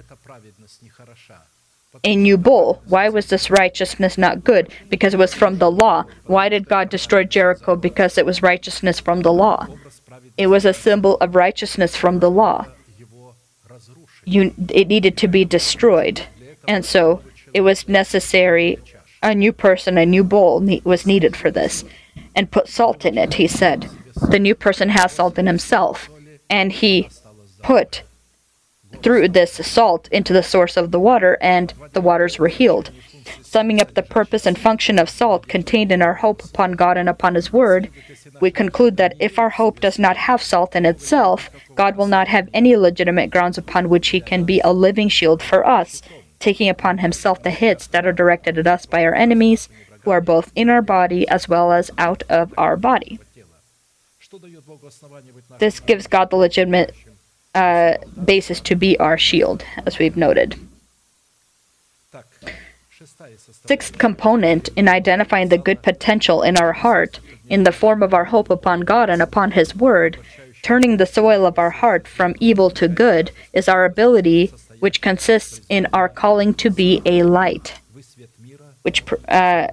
a 2.03 2.15
new 2.15 2.37
bull. 2.37 2.81
Why 2.87 3.09
was 3.09 3.27
this 3.27 3.49
righteousness 3.49 4.17
not 4.17 4.43
good? 4.43 4.71
Because 4.89 5.13
it 5.13 5.19
was 5.19 5.33
from 5.33 5.57
the 5.57 5.71
law. 5.71 6.05
Why 6.25 6.49
did 6.49 6.69
God 6.69 6.89
destroy 6.89 7.23
Jericho? 7.23 7.75
Because 7.75 8.17
it 8.17 8.25
was 8.25 8.41
righteousness 8.41 8.99
from 8.99 9.21
the 9.21 9.33
law. 9.33 9.67
It 10.37 10.47
was 10.47 10.65
a 10.65 10.73
symbol 10.73 11.17
of 11.17 11.35
righteousness 11.35 11.95
from 11.95 12.19
the 12.19 12.31
law. 12.31 12.65
You, 14.25 14.53
it 14.69 14.87
needed 14.87 15.17
to 15.17 15.27
be 15.27 15.45
destroyed. 15.45 16.23
And 16.67 16.83
so 16.83 17.21
it 17.53 17.61
was 17.61 17.87
necessary, 17.87 18.77
a 19.23 19.33
new 19.33 19.53
person, 19.53 19.97
a 19.97 20.05
new 20.05 20.23
bull 20.23 20.61
was 20.83 21.05
needed 21.05 21.35
for 21.35 21.49
this. 21.49 21.83
And 22.35 22.51
put 22.51 22.67
salt 22.67 23.05
in 23.05 23.17
it, 23.17 23.35
he 23.35 23.47
said. 23.47 23.89
The 24.29 24.39
new 24.39 24.53
person 24.53 24.89
has 24.89 25.13
salt 25.13 25.39
in 25.39 25.47
himself. 25.47 26.09
And 26.49 26.71
he 26.71 27.09
put 27.63 28.03
threw 28.97 29.27
this 29.27 29.53
salt 29.53 30.07
into 30.11 30.33
the 30.33 30.43
source 30.43 30.77
of 30.77 30.91
the 30.91 30.99
water, 30.99 31.37
and 31.41 31.73
the 31.93 32.01
waters 32.01 32.37
were 32.37 32.47
healed. 32.47 32.91
Summing 33.41 33.81
up 33.81 33.93
the 33.93 34.03
purpose 34.03 34.45
and 34.45 34.57
function 34.57 34.99
of 34.99 35.09
salt 35.09 35.47
contained 35.47 35.91
in 35.91 36.01
our 36.01 36.15
hope 36.15 36.43
upon 36.43 36.73
God 36.73 36.97
and 36.97 37.09
upon 37.09 37.35
His 37.35 37.51
Word, 37.51 37.89
we 38.39 38.51
conclude 38.51 38.97
that 38.97 39.15
if 39.19 39.37
our 39.37 39.49
hope 39.49 39.79
does 39.79 39.99
not 39.99 40.17
have 40.17 40.41
salt 40.41 40.75
in 40.75 40.85
itself, 40.85 41.49
God 41.75 41.97
will 41.97 42.07
not 42.07 42.27
have 42.27 42.49
any 42.53 42.75
legitimate 42.75 43.29
grounds 43.29 43.57
upon 43.57 43.89
which 43.89 44.09
He 44.09 44.21
can 44.21 44.43
be 44.43 44.59
a 44.61 44.71
living 44.71 45.09
shield 45.09 45.41
for 45.41 45.65
us, 45.65 46.01
taking 46.39 46.69
upon 46.69 46.99
Himself 46.99 47.43
the 47.43 47.51
hits 47.51 47.87
that 47.87 48.05
are 48.05 48.13
directed 48.13 48.57
at 48.57 48.67
us 48.67 48.85
by 48.85 49.03
our 49.03 49.15
enemies, 49.15 49.69
who 50.01 50.11
are 50.11 50.21
both 50.21 50.51
in 50.55 50.69
our 50.69 50.81
body 50.81 51.27
as 51.27 51.49
well 51.49 51.71
as 51.71 51.91
out 51.97 52.23
of 52.29 52.53
our 52.57 52.77
body. 52.77 53.19
This 55.59 55.79
gives 55.79 56.07
God 56.07 56.29
the 56.29 56.35
legitimate 56.35 56.93
uh, 57.55 57.95
basis 58.23 58.59
to 58.61 58.75
be 58.75 58.97
our 58.99 59.17
shield, 59.17 59.63
as 59.85 59.99
we've 59.99 60.17
noted. 60.17 60.55
Sixth 63.65 63.97
component 63.97 64.69
in 64.75 64.87
identifying 64.87 65.49
the 65.49 65.57
good 65.57 65.81
potential 65.81 66.41
in 66.41 66.57
our 66.57 66.73
heart 66.73 67.19
in 67.49 67.63
the 67.63 67.71
form 67.71 68.03
of 68.03 68.13
our 68.13 68.25
hope 68.25 68.49
upon 68.49 68.81
God 68.81 69.09
and 69.09 69.21
upon 69.21 69.51
His 69.51 69.75
Word, 69.75 70.17
turning 70.61 70.97
the 70.97 71.05
soil 71.05 71.45
of 71.45 71.57
our 71.57 71.69
heart 71.69 72.07
from 72.07 72.35
evil 72.39 72.69
to 72.71 72.87
good, 72.87 73.31
is 73.53 73.69
our 73.69 73.85
ability, 73.85 74.51
which 74.79 75.01
consists 75.01 75.61
in 75.69 75.87
our 75.93 76.09
calling 76.09 76.53
to 76.55 76.69
be 76.69 77.01
a 77.05 77.23
light. 77.23 77.79
Which 78.81 79.03
uh, 79.27 79.67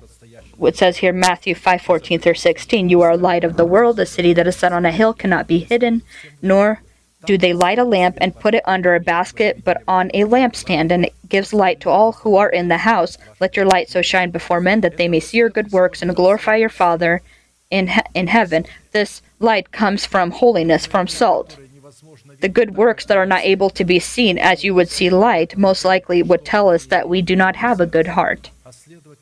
it 0.60 0.76
says 0.76 0.98
here, 0.98 1.12
Matthew 1.12 1.54
5 1.54 1.82
14 1.82 2.20
through 2.20 2.34
16, 2.34 2.88
You 2.88 3.00
are 3.02 3.16
light 3.16 3.44
of 3.44 3.56
the 3.56 3.64
world, 3.64 3.98
a 3.98 4.06
city 4.06 4.32
that 4.32 4.46
is 4.46 4.56
set 4.56 4.72
on 4.72 4.86
a 4.86 4.92
hill 4.92 5.12
cannot 5.12 5.46
be 5.46 5.58
hidden, 5.58 6.02
nor 6.40 6.82
do 7.26 7.38
they 7.38 7.52
light 7.52 7.78
a 7.78 7.84
lamp 7.84 8.18
and 8.20 8.38
put 8.38 8.54
it 8.54 8.62
under 8.66 8.94
a 8.94 9.00
basket, 9.00 9.64
but 9.64 9.82
on 9.88 10.10
a 10.14 10.24
lampstand, 10.24 10.90
and 10.90 11.06
it 11.06 11.14
gives 11.28 11.52
light 11.52 11.80
to 11.80 11.90
all 11.90 12.12
who 12.12 12.36
are 12.36 12.48
in 12.48 12.68
the 12.68 12.78
house? 12.78 13.18
Let 13.40 13.56
your 13.56 13.66
light 13.66 13.88
so 13.88 14.02
shine 14.02 14.30
before 14.30 14.60
men 14.60 14.80
that 14.82 14.96
they 14.96 15.08
may 15.08 15.20
see 15.20 15.38
your 15.38 15.50
good 15.50 15.72
works 15.72 16.02
and 16.02 16.14
glorify 16.14 16.56
your 16.56 16.68
Father 16.68 17.22
in, 17.70 17.88
he- 17.88 18.00
in 18.14 18.28
heaven. 18.28 18.66
This 18.92 19.22
light 19.40 19.72
comes 19.72 20.06
from 20.06 20.30
holiness, 20.30 20.86
from 20.86 21.08
salt. 21.08 21.56
The 22.40 22.48
good 22.48 22.76
works 22.76 23.04
that 23.06 23.16
are 23.16 23.26
not 23.26 23.44
able 23.44 23.70
to 23.70 23.84
be 23.84 23.98
seen 23.98 24.38
as 24.38 24.64
you 24.64 24.74
would 24.74 24.88
see 24.88 25.10
light 25.10 25.56
most 25.56 25.84
likely 25.84 26.22
would 26.22 26.44
tell 26.44 26.68
us 26.68 26.86
that 26.86 27.08
we 27.08 27.22
do 27.22 27.36
not 27.36 27.56
have 27.56 27.80
a 27.80 27.86
good 27.86 28.08
heart. 28.08 28.50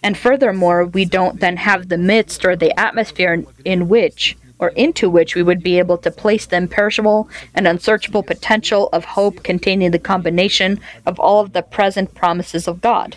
And 0.02 0.16
furthermore, 0.16 0.84
we 0.84 1.04
don't 1.04 1.40
then 1.40 1.58
have 1.58 1.88
the 1.88 1.98
midst 1.98 2.44
or 2.44 2.56
the 2.56 2.78
atmosphere 2.78 3.32
in, 3.34 3.46
in 3.64 3.88
which 3.88 4.36
or 4.62 4.68
into 4.68 5.10
which 5.10 5.34
we 5.34 5.42
would 5.42 5.60
be 5.60 5.76
able 5.76 5.98
to 5.98 6.08
place 6.08 6.46
the 6.46 6.56
imperishable 6.56 7.28
and 7.52 7.66
unsearchable 7.66 8.22
potential 8.22 8.88
of 8.92 9.04
hope 9.04 9.42
containing 9.42 9.90
the 9.90 9.98
combination 9.98 10.78
of 11.04 11.18
all 11.18 11.40
of 11.40 11.52
the 11.52 11.62
present 11.62 12.14
promises 12.14 12.68
of 12.68 12.80
God, 12.80 13.16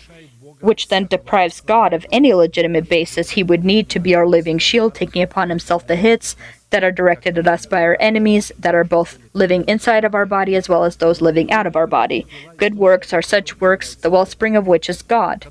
which 0.60 0.88
then 0.88 1.06
deprives 1.06 1.60
God 1.60 1.92
of 1.92 2.04
any 2.10 2.34
legitimate 2.34 2.88
basis 2.88 3.30
he 3.30 3.44
would 3.44 3.64
need 3.64 3.88
to 3.90 4.00
be 4.00 4.12
our 4.12 4.26
living 4.26 4.58
shield, 4.58 4.96
taking 4.96 5.22
upon 5.22 5.48
himself 5.48 5.86
the 5.86 5.94
hits 5.94 6.34
that 6.70 6.82
are 6.82 6.90
directed 6.90 7.38
at 7.38 7.46
us 7.46 7.64
by 7.64 7.80
our 7.80 7.96
enemies, 8.00 8.50
that 8.58 8.74
are 8.74 8.82
both 8.82 9.16
living 9.32 9.62
inside 9.68 10.04
of 10.04 10.16
our 10.16 10.26
body 10.26 10.56
as 10.56 10.68
well 10.68 10.82
as 10.82 10.96
those 10.96 11.20
living 11.20 11.52
out 11.52 11.68
of 11.68 11.76
our 11.76 11.86
body. 11.86 12.26
Good 12.56 12.74
works 12.74 13.12
are 13.12 13.22
such 13.22 13.60
works, 13.60 13.94
the 13.94 14.10
wellspring 14.10 14.56
of 14.56 14.66
which 14.66 14.90
is 14.90 15.00
God, 15.02 15.46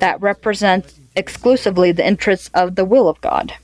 that 0.00 0.20
represent 0.20 0.92
exclusively 1.16 1.92
the 1.92 2.06
interests 2.06 2.50
of 2.52 2.74
the 2.74 2.84
will 2.84 3.08
of 3.08 3.18
God. 3.22 3.54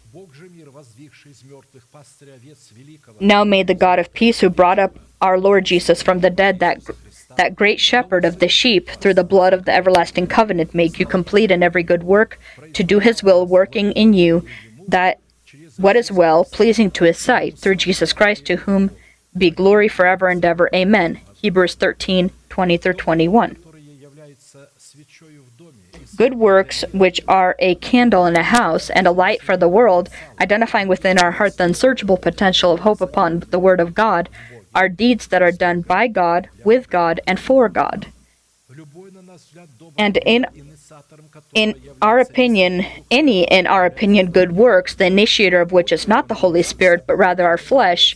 Now 3.20 3.44
may 3.44 3.62
the 3.62 3.74
God 3.74 3.98
of 3.98 4.12
peace, 4.12 4.40
who 4.40 4.50
brought 4.50 4.78
up 4.78 4.96
our 5.20 5.38
Lord 5.38 5.64
Jesus 5.64 6.02
from 6.02 6.20
the 6.20 6.30
dead, 6.30 6.58
that 6.60 6.82
that 7.36 7.54
great 7.54 7.78
shepherd 7.78 8.24
of 8.24 8.40
the 8.40 8.48
sheep, 8.48 8.88
through 8.90 9.14
the 9.14 9.24
blood 9.24 9.52
of 9.52 9.64
the 9.64 9.72
everlasting 9.72 10.26
covenant, 10.26 10.74
make 10.74 10.98
you 10.98 11.06
complete 11.06 11.50
in 11.50 11.62
every 11.62 11.82
good 11.82 12.02
work, 12.02 12.40
to 12.72 12.82
do 12.82 12.98
his 12.98 13.22
will, 13.22 13.46
working 13.46 13.92
in 13.92 14.12
you 14.12 14.44
that 14.88 15.20
what 15.76 15.96
is 15.96 16.10
well, 16.10 16.44
pleasing 16.44 16.90
to 16.90 17.04
his 17.04 17.18
sight, 17.18 17.56
through 17.56 17.76
Jesus 17.76 18.12
Christ, 18.12 18.44
to 18.46 18.56
whom 18.56 18.90
be 19.36 19.50
glory 19.50 19.88
forever 19.88 20.28
and 20.28 20.44
ever. 20.44 20.68
Amen. 20.74 21.20
Hebrews 21.34 21.76
13, 21.76 22.32
20 22.48 22.76
through 22.76 22.94
21 22.94 23.56
good 26.20 26.34
works 26.34 26.84
which 26.92 27.18
are 27.26 27.56
a 27.60 27.74
candle 27.76 28.26
in 28.26 28.36
a 28.36 28.42
house 28.42 28.90
and 28.90 29.06
a 29.06 29.10
light 29.10 29.40
for 29.40 29.56
the 29.56 29.66
world, 29.66 30.10
identifying 30.38 30.86
within 30.86 31.16
our 31.18 31.30
heart 31.30 31.56
the 31.56 31.64
unsearchable 31.64 32.18
potential 32.18 32.72
of 32.72 32.80
hope 32.80 33.00
upon 33.00 33.40
the 33.48 33.58
Word 33.58 33.80
of 33.80 33.94
God, 33.94 34.28
are 34.74 34.90
deeds 34.90 35.28
that 35.28 35.40
are 35.40 35.50
done 35.50 35.80
by 35.80 36.08
God, 36.08 36.50
with 36.62 36.90
God, 36.90 37.22
and 37.26 37.40
for 37.40 37.70
God. 37.70 38.08
And 39.96 40.18
in 40.18 40.44
in 41.54 41.68
our 42.02 42.18
opinion, 42.18 42.84
any 43.10 43.44
in 43.44 43.66
our 43.66 43.86
opinion 43.86 44.30
good 44.30 44.52
works, 44.52 44.94
the 44.94 45.06
initiator 45.06 45.62
of 45.62 45.72
which 45.72 45.90
is 45.90 46.06
not 46.06 46.28
the 46.28 46.42
Holy 46.44 46.62
Spirit, 46.62 47.06
but 47.06 47.16
rather 47.16 47.46
our 47.46 47.56
flesh, 47.72 48.14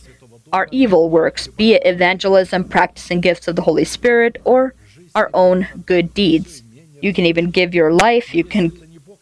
are 0.53 0.67
evil 0.69 1.09
works, 1.09 1.47
be 1.47 1.73
it 1.73 1.81
evangelism, 1.83 2.65
practicing 2.65 3.19
gifts 3.19 3.47
of 3.47 3.55
the 3.55 3.63
Holy 3.63 3.83
Spirit, 3.83 4.39
or 4.45 4.75
our 5.15 5.31
own 5.33 5.67
good 5.87 6.13
deeds. 6.13 6.61
You 7.05 7.13
can 7.13 7.27
even 7.27 7.51
give 7.51 7.75
your 7.75 7.93
life, 7.93 8.33
you 8.33 8.43
can 8.43 8.71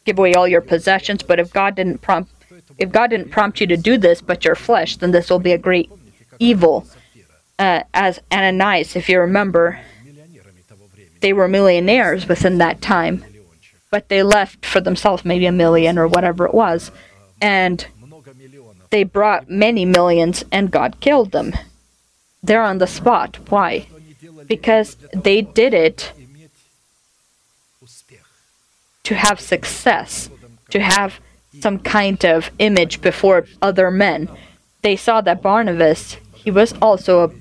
give 0.06 0.18
away 0.18 0.36
all 0.36 0.48
your 0.48 0.62
possessions, 0.62 1.22
but 1.22 1.38
if 1.38 1.52
God 1.52 1.76
didn't 1.76 2.00
prompt 2.02 2.32
if 2.78 2.94
God 2.94 3.10
didn't 3.10 3.30
prompt 3.30 3.60
you 3.60 3.68
to 3.68 3.76
do 3.76 3.98
this 3.98 4.22
but 4.22 4.46
your 4.46 4.56
flesh, 4.56 4.96
then 4.96 5.12
this 5.12 5.30
will 5.30 5.40
be 5.40 5.52
a 5.52 5.58
great 5.58 5.92
evil. 6.40 6.88
Uh, 7.60 7.84
as 7.94 8.22
Ananias, 8.32 8.96
if 8.96 9.10
you 9.10 9.20
remember, 9.20 9.82
they 11.20 11.34
were 11.34 11.50
millionaires 11.50 12.26
within 12.26 12.58
that 12.60 12.82
time, 12.82 13.26
but 13.92 14.08
they 14.08 14.24
left 14.24 14.66
for 14.66 14.80
themselves 14.80 15.26
maybe 15.26 15.46
a 15.46 15.52
million 15.52 15.98
or 15.98 16.08
whatever 16.08 16.46
it 16.46 16.54
was, 16.54 16.90
and 17.42 17.86
they 18.92 19.04
brought 19.04 19.50
many 19.50 19.84
millions, 19.84 20.46
and 20.54 20.72
God 20.72 21.02
killed 21.02 21.34
them. 21.34 21.52
They're 22.42 22.64
on 22.64 22.78
the 22.78 22.88
spot. 22.88 23.40
Why? 23.50 23.88
Because 24.48 24.96
they 25.14 25.42
did 25.42 25.74
it 25.74 26.14
to 29.04 29.16
have 29.16 29.40
success, 29.40 30.30
to 30.70 30.80
have 30.80 31.20
some 31.60 31.80
kind 31.80 32.24
of 32.26 32.50
image 32.60 33.02
before 33.02 33.46
other 33.62 33.92
men. 33.92 34.30
They 34.82 34.96
saw 34.96 35.22
that 35.22 35.42
Barnabas, 35.42 36.18
he 36.34 36.52
was 36.52 36.74
also 36.82 37.24
a 37.24 37.32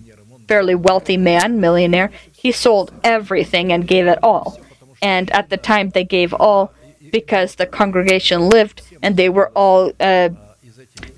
fairly 0.49 0.75
wealthy 0.75 1.17
man, 1.17 1.61
millionaire. 1.61 2.11
He 2.33 2.53
sold 2.53 2.93
everything 3.03 3.73
and 3.73 3.87
gave 3.87 4.07
it 4.07 4.19
all. 4.23 4.61
And 5.01 5.31
at 5.31 5.49
the 5.51 5.57
time, 5.57 5.91
they 5.91 6.05
gave 6.05 6.35
all 6.35 6.73
because 7.11 7.57
the 7.57 7.67
congregation 7.67 8.49
lived 8.49 8.83
and 9.03 9.17
they 9.17 9.29
were 9.29 9.51
all 9.55 9.93
uh, 10.01 10.31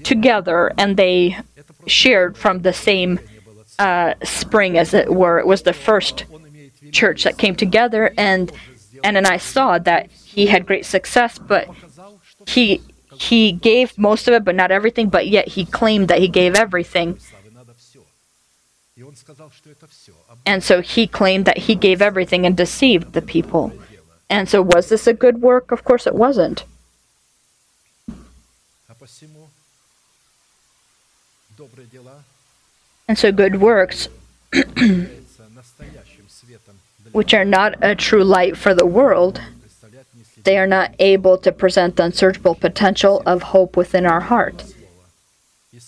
together 0.03 0.73
and 0.79 0.97
they 0.97 1.39
shared 1.87 2.37
from 2.37 2.61
the 2.61 2.73
same 2.73 3.21
uh, 3.79 4.15
spring, 4.23 4.79
as 4.79 4.95
it 4.95 5.13
were. 5.13 5.39
It 5.39 5.47
was 5.47 5.63
the 5.63 5.73
first 5.73 6.25
church 6.93 7.25
that 7.25 7.39
came 7.39 7.57
together, 7.57 8.15
and 8.17 8.53
Ananias 9.05 9.43
saw 9.43 9.79
that 9.79 10.11
he 10.11 10.47
had 10.47 10.67
great 10.67 10.87
success, 10.87 11.39
but 11.39 11.69
he 12.47 12.83
he 13.19 13.53
gave 13.53 13.97
most 13.97 14.27
of 14.27 14.35
it, 14.35 14.45
but 14.45 14.55
not 14.55 14.71
everything. 14.71 15.09
But 15.09 15.29
yet 15.29 15.49
he 15.49 15.65
claimed 15.65 16.09
that 16.09 16.19
he 16.19 16.29
gave 16.29 16.55
everything. 16.55 17.19
And 20.47 20.63
so 20.63 20.81
he 20.81 21.07
claimed 21.07 21.45
that 21.45 21.59
he 21.59 21.75
gave 21.75 22.01
everything 22.01 22.47
and 22.47 22.57
deceived 22.57 23.13
the 23.13 23.23
people. 23.23 23.73
And 24.31 24.49
so, 24.49 24.63
was 24.63 24.89
this 24.89 25.07
a 25.07 25.13
good 25.13 25.43
work? 25.43 25.71
Of 25.71 25.85
course, 25.85 26.07
it 26.07 26.15
wasn't. 26.15 26.65
And 33.07 33.19
so, 33.19 33.33
good 33.33 33.61
works, 33.61 34.09
which 37.15 37.33
are 37.33 37.45
not 37.45 37.77
a 37.81 37.95
true 37.95 38.25
light 38.25 38.57
for 38.57 38.75
the 38.75 38.85
world, 38.85 39.41
they 40.43 40.59
are 40.59 40.67
not 40.67 40.93
able 40.99 41.39
to 41.39 41.53
present 41.53 41.95
the 41.95 42.03
unsearchable 42.03 42.57
potential 42.57 43.23
of 43.25 43.55
hope 43.55 43.77
within 43.77 44.05
our 44.05 44.21
heart. 44.21 44.65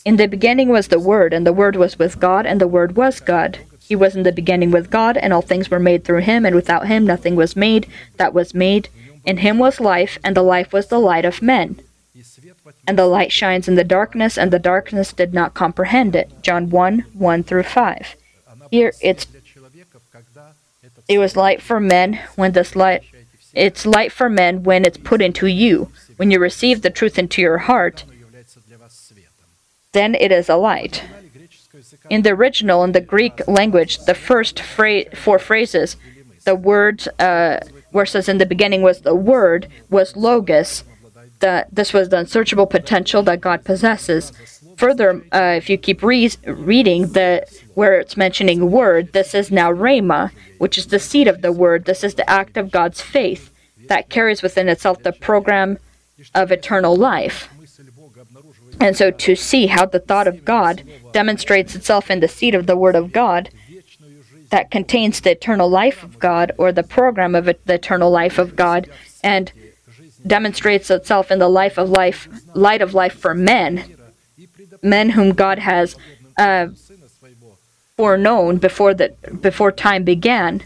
In 0.05 0.17
the 0.17 0.29
beginning 0.29 0.69
was 0.69 0.87
the 0.87 1.01
Word, 1.01 1.33
and 1.33 1.45
the 1.45 1.53
Word 1.53 1.75
was 1.75 1.99
with 1.99 2.21
God, 2.21 2.47
and 2.47 2.61
the 2.61 2.69
Word 2.69 2.97
was 2.97 3.19
God. 3.19 3.59
He 3.83 3.97
was 3.97 4.15
in 4.15 4.23
the 4.23 4.31
beginning 4.31 4.71
with 4.71 4.89
God, 4.89 5.17
and 5.17 5.33
all 5.33 5.43
things 5.43 5.69
were 5.69 5.81
made 5.81 6.05
through 6.05 6.21
him, 6.21 6.47
and 6.47 6.55
without 6.55 6.87
him 6.87 7.05
nothing 7.05 7.35
was 7.35 7.57
made 7.57 7.89
that 8.19 8.33
was 8.33 8.55
made. 8.55 8.89
In 9.25 9.39
him 9.39 9.59
was 9.59 9.81
life, 9.81 10.21
and 10.23 10.37
the 10.37 10.43
life 10.43 10.73
was 10.73 10.87
the 10.87 11.01
light 11.01 11.25
of 11.25 11.43
men. 11.43 11.81
And 12.87 12.97
the 12.97 13.07
light 13.07 13.33
shines 13.33 13.67
in 13.67 13.75
the 13.75 13.85
darkness, 13.85 14.39
and 14.39 14.53
the 14.53 14.61
darkness 14.61 15.13
did 15.13 15.35
not 15.35 15.55
comprehend 15.55 16.15
it. 16.15 16.31
John 16.41 16.71
1 16.71 17.05
1 17.15 17.43
through 17.43 17.65
5. 17.65 18.17
Here 18.71 18.93
it's 19.01 19.27
it 21.09 21.19
was 21.19 21.37
light 21.37 21.63
for 21.63 21.81
men 21.81 22.21
when 22.37 22.53
this 22.53 22.75
light 22.77 23.03
it's 23.53 23.87
light 23.87 24.13
for 24.13 24.29
men 24.29 24.65
when 24.65 24.85
it's 24.85 24.99
put 24.99 25.23
into 25.23 25.47
you. 25.47 25.91
When 26.19 26.31
you 26.31 26.39
receive 26.39 26.83
the 26.83 26.91
truth 26.91 27.19
into 27.19 27.41
your 27.41 27.59
heart, 27.59 28.05
then 29.93 30.15
it 30.15 30.31
is 30.31 30.51
a 30.51 30.57
light. 30.57 31.03
In 32.11 32.21
the 32.23 32.31
original, 32.31 32.85
in 32.85 32.93
the 32.93 33.01
Greek 33.01 33.41
language, 33.49 33.99
the 34.05 34.15
first 34.15 34.61
fra- 34.61 35.15
four 35.17 35.39
phrases 35.39 35.97
the 36.45 36.55
word, 36.55 37.09
uh, 37.19 37.59
where 37.91 38.07
says 38.07 38.29
in 38.29 38.39
the 38.39 38.47
beginning 38.47 38.81
was 38.81 39.01
the 39.01 39.15
word, 39.15 39.67
was 39.91 40.17
logos. 40.17 40.85
The, 41.41 41.67
this 41.73 41.93
was 41.93 42.09
the 42.09 42.19
unsearchable 42.19 42.67
potential 42.67 43.23
that 43.25 43.41
God 43.41 43.65
possesses. 43.65 44.33
Further, 44.77 45.25
uh, 45.33 45.55
if 45.57 45.71
you 45.71 45.79
keep 45.79 46.03
re- 46.03 46.31
reading 46.47 47.13
the 47.13 47.47
where 47.75 47.99
it's 47.99 48.17
mentioning 48.17 48.71
word, 48.71 49.13
this 49.13 49.35
is 49.35 49.51
now 49.51 49.73
rhema, 49.73 50.31
which 50.59 50.79
is 50.79 50.87
the 50.87 50.99
seed 50.99 51.29
of 51.29 51.43
the 51.43 51.53
word. 51.53 51.85
This 51.85 52.05
is 52.05 52.15
the 52.15 52.29
act 52.29 52.57
of 52.57 52.71
God's 52.71 53.01
faith 53.01 53.51
that 53.89 54.09
carries 54.09 54.43
within 54.43 54.69
itself 54.69 55.03
the 55.03 55.13
program 55.13 55.79
of 56.35 56.51
eternal 56.51 56.97
life. 56.97 57.49
And 58.81 58.97
so 58.97 59.11
to 59.11 59.35
see 59.35 59.67
how 59.67 59.87
the 59.87 59.99
thought 59.99 60.27
of 60.27 60.45
God 60.45 60.83
demonstrates 61.13 61.75
itself 61.75 62.11
in 62.11 62.21
the 62.21 62.29
seed 62.29 62.55
of 62.55 62.67
the 62.67 62.77
Word 62.77 62.97
of 62.97 63.13
God 63.13 63.51
that 64.51 64.71
contains 64.71 65.21
the 65.21 65.33
eternal 65.33 65.69
life 65.69 66.03
of 66.03 66.19
God 66.19 66.53
or 66.59 66.73
the 66.73 66.83
program 66.83 67.35
of 67.35 67.49
it, 67.49 67.65
the 67.67 67.75
eternal 67.75 68.11
life 68.11 68.39
of 68.39 68.57
God 68.57 68.89
and 69.25 69.53
demonstrates 70.27 70.91
itself 70.91 71.31
in 71.31 71.39
the 71.39 71.49
life 71.49 71.79
of 71.79 71.89
life, 71.89 72.29
light 72.55 72.83
of 72.83 72.95
life 72.95 73.15
for 73.15 73.35
men, 73.35 73.97
men 74.87 75.11
whom 75.11 75.31
God 75.33 75.59
has 75.59 75.97
uh, 76.39 76.69
foreknown 77.97 78.59
before 78.59 78.95
the 78.95 79.15
before 79.41 79.73
time 79.73 80.05
began. 80.05 80.63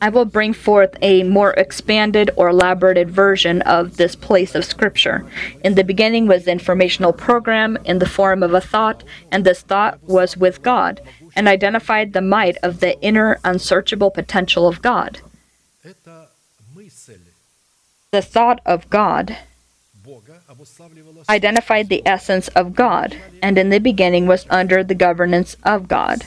I 0.00 0.08
will 0.08 0.24
bring 0.24 0.52
forth 0.52 0.96
a 1.00 1.22
more 1.22 1.52
expanded 1.52 2.30
or 2.36 2.48
elaborated 2.48 3.08
version 3.08 3.62
of 3.62 3.96
this 3.96 4.16
place 4.16 4.56
of 4.56 4.64
Scripture. 4.64 5.24
In 5.62 5.76
the 5.76 5.84
beginning 5.84 6.26
was 6.26 6.44
the 6.44 6.50
informational 6.50 7.12
program 7.12 7.78
in 7.84 8.00
the 8.00 8.06
form 8.06 8.42
of 8.42 8.52
a 8.52 8.60
thought, 8.60 9.04
and 9.30 9.44
this 9.44 9.62
thought 9.62 10.02
was 10.02 10.36
with 10.36 10.60
God, 10.62 11.00
and 11.36 11.46
identified 11.46 12.12
the 12.12 12.20
might 12.20 12.56
of 12.64 12.80
the 12.80 13.00
inner 13.00 13.38
unsearchable 13.44 14.10
potential 14.10 14.66
of 14.66 14.82
God. 14.82 15.20
The 18.10 18.22
thought 18.22 18.60
of 18.66 18.90
God 18.90 19.38
identified 21.28 21.88
the 21.88 22.06
essence 22.06 22.48
of 22.48 22.74
God, 22.74 23.16
and 23.42 23.58
in 23.58 23.70
the 23.70 23.78
beginning 23.78 24.26
was 24.26 24.46
under 24.50 24.82
the 24.84 24.94
governance 24.94 25.56
of 25.64 25.88
God. 25.88 26.24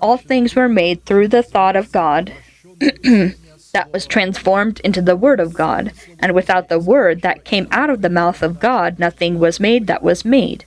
All 0.00 0.16
things 0.16 0.54
were 0.54 0.68
made 0.68 1.04
through 1.04 1.28
the 1.28 1.42
thought 1.42 1.76
of 1.76 1.92
God 1.92 2.32
that 2.80 3.92
was 3.92 4.06
transformed 4.06 4.80
into 4.80 5.02
the 5.02 5.16
Word 5.16 5.40
of 5.40 5.54
God, 5.54 5.92
and 6.18 6.34
without 6.34 6.68
the 6.68 6.78
Word 6.78 7.22
that 7.22 7.44
came 7.44 7.68
out 7.70 7.90
of 7.90 8.02
the 8.02 8.10
mouth 8.10 8.42
of 8.42 8.60
God, 8.60 8.98
nothing 8.98 9.38
was 9.38 9.60
made 9.60 9.86
that 9.86 10.02
was 10.02 10.24
made. 10.24 10.64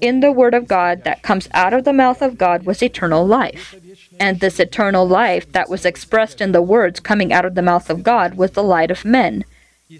In 0.00 0.20
the 0.20 0.32
Word 0.32 0.54
of 0.54 0.68
God 0.68 1.04
that 1.04 1.22
comes 1.22 1.48
out 1.52 1.72
of 1.72 1.84
the 1.84 1.92
mouth 1.92 2.22
of 2.22 2.38
God 2.38 2.64
was 2.64 2.82
eternal 2.82 3.26
life. 3.26 3.74
And 4.18 4.40
this 4.40 4.60
eternal 4.60 5.06
life 5.06 5.50
that 5.52 5.68
was 5.68 5.84
expressed 5.84 6.40
in 6.40 6.52
the 6.52 6.62
words 6.62 7.00
coming 7.00 7.32
out 7.32 7.44
of 7.44 7.54
the 7.54 7.62
mouth 7.62 7.88
of 7.88 8.02
God 8.02 8.34
was 8.34 8.52
the 8.52 8.62
light 8.62 8.90
of 8.90 9.04
men. 9.04 9.44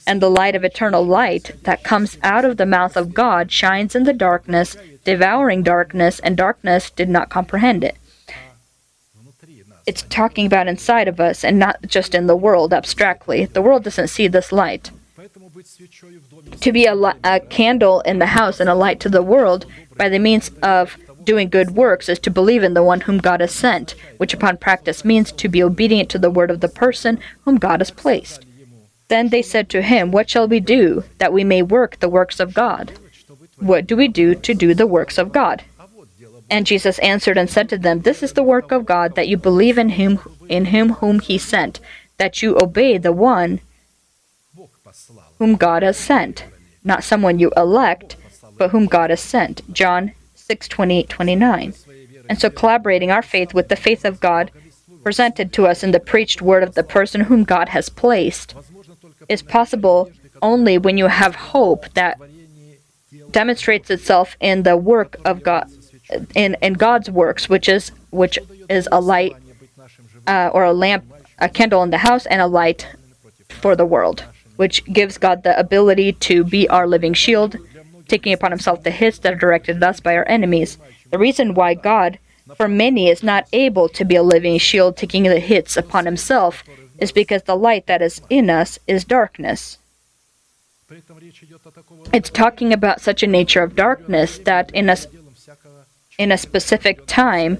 And 0.07 0.20
the 0.20 0.30
light 0.30 0.55
of 0.55 0.64
eternal 0.64 1.05
light 1.05 1.53
that 1.64 1.84
comes 1.84 2.18
out 2.22 2.45
of 2.45 2.57
the 2.57 2.66
mouth 2.66 2.97
of 2.97 3.14
God 3.14 3.51
shines 3.51 3.95
in 3.95 4.05
the 4.05 4.12
darkness, 4.12 4.76
devouring 5.05 5.62
darkness, 5.62 6.20
and 6.20 6.36
darkness 6.36 6.91
did 6.91 7.09
not 7.09 7.30
comprehend 7.30 7.84
it 7.84 7.97
it's 9.86 10.03
talking 10.03 10.47
about 10.47 10.68
inside 10.68 11.09
of 11.09 11.18
us 11.18 11.43
and 11.43 11.59
not 11.59 11.82
just 11.86 12.14
in 12.14 12.28
the 12.28 12.36
world 12.36 12.72
abstractly. 12.72 13.47
The 13.47 13.61
world 13.61 13.82
doesn't 13.82 14.07
see 14.07 14.28
this 14.28 14.53
light. 14.53 14.93
To 16.61 16.72
be 16.72 16.86
a, 16.86 16.95
a, 17.24 17.41
candle 17.41 18.01
in 18.03 18.20
the 18.20 18.26
house 18.26 18.61
and 18.61 18.70
a 18.70 18.74
light 18.74 19.01
to 19.01 19.09
the 19.09 19.22
world 19.22 19.66
by 19.97 20.09
the 20.09 20.20
means 20.20 20.51
of 20.62 20.97
doing 21.24 21.49
good 21.49 21.72
works 21.72 22.09
is 22.09 22.18
to 22.20 22.30
believe 22.30 22.62
in 22.62 22.74
the 22.74 22.84
one 22.84 23.03
whom 23.03 23.18
God 23.18 23.41
has 23.41 23.53
sent, 23.53 23.95
which 24.16 24.32
upon 24.32 24.57
practice 24.57 25.05
means 25.05 25.32
to 25.32 25.49
be 25.49 25.62
obedient 25.62 26.09
to 26.11 26.18
the 26.18 26.30
word 26.30 26.51
of 26.51 26.61
the 26.61 26.68
person 26.68 27.18
whom 27.45 27.57
God 27.57 27.80
has 27.80 27.91
placed. 27.91 28.47
Then 29.11 29.30
they 29.30 29.42
said 29.42 29.68
to 29.70 29.82
him, 29.82 30.12
What 30.12 30.30
shall 30.30 30.46
we 30.46 30.61
do 30.61 31.02
that 31.18 31.32
we 31.32 31.42
may 31.42 31.62
work 31.62 31.98
the 31.98 32.08
works 32.08 32.38
of 32.38 32.54
God? 32.54 32.92
What 33.58 33.84
do 33.88 33.96
we 33.96 34.06
do 34.06 34.36
to 34.36 34.54
do 34.54 34.72
the 34.72 34.86
works 34.86 35.18
of 35.18 35.32
God? 35.32 35.64
And 36.48 36.64
Jesus 36.64 36.96
answered 37.00 37.36
and 37.36 37.50
said 37.50 37.68
to 37.70 37.78
them, 37.78 38.02
This 38.02 38.22
is 38.22 38.34
the 38.34 38.44
work 38.44 38.70
of 38.70 38.86
God, 38.86 39.16
that 39.16 39.26
you 39.26 39.36
believe 39.36 39.78
in 39.78 39.88
him 39.90 40.20
in 40.48 40.66
him 40.66 40.90
whom 41.00 41.18
he 41.18 41.38
sent, 41.38 41.80
that 42.18 42.40
you 42.40 42.56
obey 42.62 42.98
the 42.98 43.11
one 43.11 43.58
whom 45.38 45.56
God 45.56 45.82
has 45.82 45.96
sent, 45.96 46.44
not 46.84 47.02
someone 47.02 47.40
you 47.40 47.50
elect, 47.56 48.14
but 48.56 48.70
whom 48.70 48.86
God 48.86 49.11
has 49.11 49.20
sent. 49.20 49.61
John 49.72 50.12
6, 50.36 50.68
28, 50.68 51.08
29. 51.08 51.74
And 52.28 52.40
so 52.40 52.48
collaborating 52.48 53.11
our 53.11 53.22
faith 53.22 53.54
with 53.54 53.68
the 53.70 53.76
faith 53.76 54.04
of 54.04 54.20
God 54.20 54.52
presented 55.02 55.52
to 55.54 55.66
us 55.66 55.82
in 55.82 55.90
the 55.90 55.98
preached 55.98 56.40
word 56.40 56.62
of 56.62 56.74
the 56.74 56.84
person 56.84 57.22
whom 57.22 57.42
God 57.42 57.70
has 57.70 57.88
placed 57.88 58.54
is 59.31 59.43
possible 59.43 60.11
only 60.43 60.76
when 60.78 60.99
you 60.99 61.07
have 61.07 61.35
hope 61.35 61.83
that 61.95 62.18
demonstrates 63.31 63.89
itself 63.91 64.37
in 64.41 64.64
the 64.64 64.76
work 64.76 65.16
of 65.24 65.43
God 65.43 65.70
in 66.35 66.57
in 66.61 66.74
God's 66.74 67.11
works, 67.11 67.49
which 67.49 67.68
is 67.68 67.93
which 68.11 68.39
is 68.68 68.89
a 68.93 69.01
light 69.01 69.37
uh, 70.26 70.51
or 70.53 70.64
a 70.64 70.72
lamp, 70.72 71.05
a 71.39 71.49
candle 71.49 71.83
in 71.83 71.91
the 71.91 71.99
house, 71.99 72.26
and 72.26 72.41
a 72.41 72.47
light 72.47 72.87
for 73.49 73.76
the 73.76 73.87
world, 73.87 74.24
which 74.57 74.85
gives 74.87 75.18
God 75.18 75.43
the 75.43 75.59
ability 75.59 76.12
to 76.28 76.45
be 76.45 76.68
our 76.68 76.87
living 76.87 77.14
shield, 77.14 77.57
taking 78.09 78.33
upon 78.33 78.51
Himself 78.51 78.83
the 78.83 78.91
hits 78.91 79.18
that 79.20 79.35
are 79.35 79.45
directed 79.45 79.76
at 79.76 79.83
us 79.83 80.01
by 80.01 80.16
our 80.16 80.28
enemies. 80.28 80.78
The 81.11 81.18
reason 81.18 81.55
why 81.55 81.74
God, 81.74 82.18
for 82.57 82.68
many, 82.68 83.09
is 83.09 83.22
not 83.22 83.49
able 83.53 83.89
to 83.91 84.05
be 84.05 84.16
a 84.16 84.22
living 84.22 84.59
shield, 84.59 84.97
taking 84.97 85.24
the 85.24 85.41
hits 85.41 85.76
upon 85.76 86.05
Himself, 86.07 86.64
is 87.01 87.12
because 87.12 87.42
the 87.42 87.57
light 87.57 87.86
that 87.86 88.03
is 88.03 88.20
in 88.30 88.51
us 88.51 88.78
is 88.86 89.05
darkness. 89.05 89.78
It's 92.12 92.30
talking 92.30 92.72
about 92.72 93.01
such 93.01 93.22
a 93.22 93.26
nature 93.26 93.62
of 93.62 93.76
darkness 93.76 94.38
that 94.38 94.70
in 94.72 94.90
us 94.90 95.07
in 96.18 96.30
a 96.30 96.36
specific 96.36 97.07
time, 97.07 97.59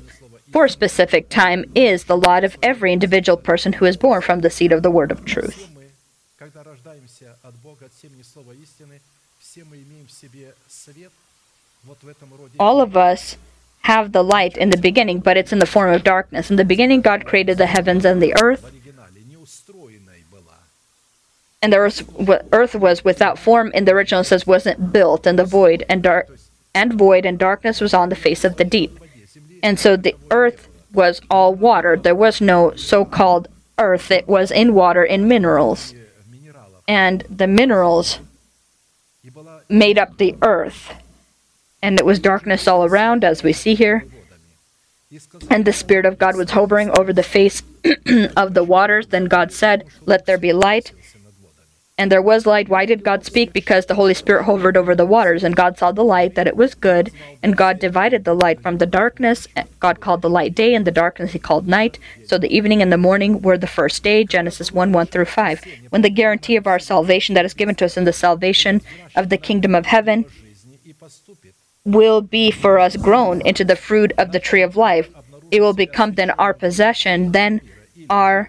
for 0.53 0.67
a 0.67 0.69
specific 0.69 1.31
time, 1.31 1.65
is 1.75 2.05
the 2.05 2.17
lot 2.17 2.45
of 2.45 2.59
every 2.63 2.93
individual 2.93 3.39
person 3.39 3.75
who 3.75 3.87
is 3.87 3.97
born 3.97 4.21
from 4.21 4.41
the 4.41 4.51
seed 4.51 4.73
of 4.73 4.83
the 4.83 4.91
word 4.91 5.11
of 5.11 5.25
truth. 5.25 5.71
All 12.59 12.81
of 12.83 12.97
us 12.97 13.37
have 13.83 14.13
the 14.13 14.23
light 14.23 14.57
in 14.57 14.71
the 14.71 14.77
beginning, 14.77 15.21
but 15.21 15.37
it's 15.37 15.53
in 15.53 15.59
the 15.59 15.67
form 15.67 15.93
of 15.93 16.05
darkness. 16.05 16.51
In 16.51 16.57
the 16.57 16.65
beginning, 16.65 17.01
God 17.01 17.25
created 17.25 17.57
the 17.57 17.67
heavens 17.67 18.05
and 18.05 18.21
the 18.21 18.35
earth. 18.43 18.71
And 21.63 21.73
the 21.73 21.77
earth, 21.77 22.49
earth 22.53 22.75
was 22.75 23.05
without 23.05 23.39
form. 23.39 23.71
In 23.73 23.85
the 23.85 23.93
original, 23.93 24.25
says 24.25 24.47
wasn't 24.47 24.93
built, 24.93 25.27
and 25.27 25.39
the 25.39 25.45
void 25.45 25.85
and 25.89 26.03
dark 26.03 26.29
and 26.75 26.95
void, 26.95 27.27
and 27.27 27.39
darkness 27.39 27.81
was 27.81 27.93
on 27.93 28.09
the 28.09 28.17
face 28.17 28.45
of 28.45 28.57
the 28.57 28.65
deep. 28.65 28.99
And 29.63 29.79
so 29.79 29.97
the 29.97 30.17
earth 30.31 30.69
was 30.93 31.21
all 31.31 31.55
water. 31.55 31.97
There 31.97 32.15
was 32.15 32.41
no 32.41 32.75
so 32.77 33.05
called 33.05 33.49
earth, 33.79 34.11
it 34.11 34.29
was 34.29 34.51
in 34.51 34.75
water, 34.75 35.05
in 35.05 35.29
minerals. 35.29 35.95
And 36.89 37.25
the 37.29 37.47
minerals 37.47 38.21
made 39.69 39.99
up 39.99 40.17
the 40.17 40.37
earth. 40.43 40.95
And 41.83 41.99
it 41.99 42.07
was 42.07 42.19
darkness 42.19 42.67
all 42.69 42.85
around, 42.85 43.25
as 43.25 43.43
we 43.43 43.53
see 43.53 43.75
here. 43.75 44.05
And 45.51 45.65
the 45.65 45.73
Spirit 45.73 46.07
of 46.07 46.19
God 46.19 46.37
was 46.37 46.51
hovering 46.51 46.91
over 46.99 47.13
the 47.13 47.23
face 47.23 47.63
of 48.37 48.55
the 48.55 48.65
waters. 48.65 49.09
Then 49.09 49.25
God 49.27 49.53
said, 49.53 49.85
Let 50.07 50.27
there 50.27 50.39
be 50.39 50.53
light 50.53 50.93
and 52.01 52.11
there 52.11 52.23
was 52.23 52.47
light. 52.47 52.71
Why 52.71 52.87
did 52.87 53.05
God 53.05 53.27
speak? 53.27 53.53
Because 53.53 53.85
the 53.85 53.95
Holy 53.95 54.15
Spirit 54.15 54.45
hovered 54.45 54.75
over 54.75 54.95
the 54.95 55.05
waters, 55.05 55.45
and 55.45 55.55
God 55.55 55.77
saw 55.77 55.93
the 55.93 56.03
light, 56.03 56.35
that 56.35 56.47
it 56.47 56.57
was 56.57 56.75
good, 56.75 57.13
and 57.43 57.55
God 57.55 57.79
divided 57.79 58.25
the 58.25 58.33
light 58.33 58.63
from 58.63 58.79
the 58.79 58.87
darkness. 58.87 59.47
God 59.81 60.01
called 60.01 60.23
the 60.23 60.31
light 60.31 60.55
day, 60.55 60.75
and 60.75 60.87
the 60.87 60.91
darkness 60.91 61.33
he 61.33 61.39
called 61.39 61.69
night. 61.69 61.99
So 62.25 62.39
the 62.39 62.57
evening 62.57 62.81
and 62.81 62.91
the 62.91 62.97
morning 62.97 63.43
were 63.43 63.59
the 63.59 63.67
first 63.67 64.03
day, 64.03 64.25
Genesis 64.25 64.73
1 64.73 64.93
1 64.93 65.07
through 65.09 65.27
5. 65.27 65.63
When 65.91 66.01
the 66.01 66.09
guarantee 66.09 66.57
of 66.57 66.67
our 66.67 66.79
salvation 66.79 67.35
that 67.35 67.45
is 67.45 67.53
given 67.53 67.75
to 67.75 67.85
us 67.85 67.99
in 67.99 68.05
the 68.05 68.15
salvation 68.15 68.81
of 69.15 69.29
the 69.29 69.37
kingdom 69.37 69.75
of 69.75 69.85
heaven 69.85 70.25
will 71.85 72.23
be 72.23 72.51
for 72.51 72.79
us 72.79 72.97
grown 72.97 73.43
into 73.43 73.63
the 73.63 73.77
fruit 73.77 74.15
of 74.17 74.33
the 74.33 74.41
tree 74.41 74.63
of 74.63 74.75
life, 74.75 75.11
it 75.51 75.61
will 75.61 75.75
become 75.75 76.15
then 76.15 76.31
our 76.31 76.55
possession, 76.55 77.33
then 77.33 77.61
our 78.09 78.49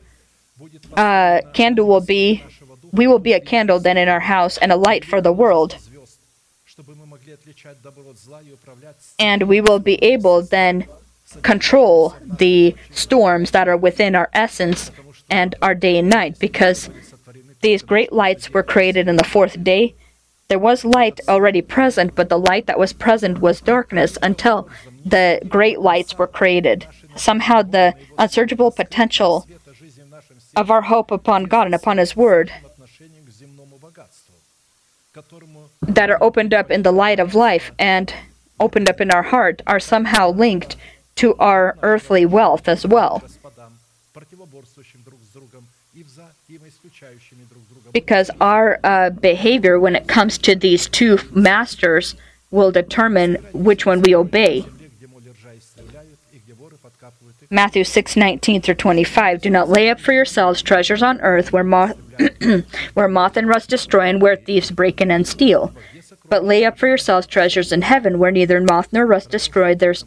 uh, 0.95 1.41
candle 1.53 1.85
will 1.85 2.05
be 2.05 2.45
we 2.91 3.07
will 3.07 3.19
be 3.19 3.33
a 3.33 3.39
candle 3.39 3.79
then 3.79 3.97
in 3.97 4.07
our 4.07 4.19
house 4.19 4.57
and 4.57 4.71
a 4.71 4.75
light 4.75 5.05
for 5.05 5.21
the 5.21 5.31
world. 5.31 5.77
And 9.19 9.43
we 9.43 9.61
will 9.61 9.79
be 9.79 9.95
able 10.03 10.41
then 10.41 10.87
control 11.41 12.15
the 12.23 12.75
storms 12.91 13.51
that 13.51 13.67
are 13.67 13.77
within 13.77 14.15
our 14.15 14.29
essence 14.33 14.91
and 15.29 15.55
our 15.61 15.73
day 15.73 15.97
and 15.97 16.09
night 16.09 16.37
because 16.39 16.89
these 17.61 17.81
great 17.81 18.11
lights 18.11 18.51
were 18.51 18.63
created 18.63 19.07
in 19.07 19.15
the 19.15 19.23
fourth 19.23 19.63
day. 19.63 19.95
There 20.49 20.59
was 20.59 20.83
light 20.83 21.21
already 21.29 21.61
present, 21.61 22.15
but 22.15 22.27
the 22.27 22.39
light 22.39 22.65
that 22.65 22.79
was 22.79 22.91
present 22.91 23.39
was 23.39 23.61
darkness 23.61 24.17
until 24.21 24.67
the 25.05 25.39
great 25.47 25.79
lights 25.79 26.17
were 26.17 26.27
created. 26.27 26.87
Somehow, 27.15 27.61
the 27.61 27.93
unsearchable 28.17 28.71
potential 28.71 29.47
of 30.55 30.69
our 30.69 30.81
hope 30.81 31.11
upon 31.11 31.45
God 31.45 31.67
and 31.67 31.75
upon 31.75 31.97
His 31.97 32.17
Word 32.17 32.51
that 35.81 36.09
are 36.09 36.23
opened 36.23 36.53
up 36.53 36.71
in 36.71 36.83
the 36.83 36.91
light 36.91 37.19
of 37.19 37.35
life 37.35 37.71
and 37.77 38.13
opened 38.61 38.89
up 38.89 39.01
in 39.01 39.11
our 39.11 39.23
heart 39.23 39.61
are 39.67 39.79
somehow 39.79 40.29
linked 40.31 40.77
to 41.15 41.35
our 41.35 41.75
earthly 41.81 42.25
wealth 42.25 42.69
as 42.69 42.87
well. 42.87 43.21
Because 47.91 48.31
our 48.39 48.79
uh, 48.83 49.09
behavior 49.09 49.79
when 49.79 49.95
it 49.97 50.07
comes 50.07 50.37
to 50.37 50.55
these 50.55 50.87
two 50.87 51.19
masters 51.31 52.15
will 52.49 52.71
determine 52.71 53.35
which 53.53 53.85
one 53.85 54.01
we 54.01 54.15
obey. 54.15 54.65
Matthew 57.53 57.83
6:19 57.83 58.63
through 58.63 58.75
25 58.75 59.41
Do 59.41 59.49
not 59.49 59.67
lay 59.67 59.89
up 59.89 59.99
for 59.99 60.13
yourselves 60.13 60.61
treasures 60.61 61.03
on 61.03 61.19
earth 61.19 61.51
where 61.51 61.65
moth 61.65 61.97
where 62.93 63.09
moth 63.09 63.35
and 63.35 63.45
rust 63.45 63.69
destroy 63.69 64.07
and 64.07 64.21
where 64.21 64.37
thieves 64.37 64.71
break 64.71 65.01
in 65.01 65.11
and 65.11 65.27
steal. 65.27 65.73
But 66.29 66.45
lay 66.45 66.63
up 66.63 66.79
for 66.79 66.87
yourselves 66.87 67.27
treasures 67.27 67.73
in 67.73 67.81
heaven 67.81 68.19
where 68.19 68.31
neither 68.31 68.61
moth 68.61 68.87
nor 68.93 69.05
rust 69.05 69.31
destroy 69.31 69.75
there's 69.75 70.05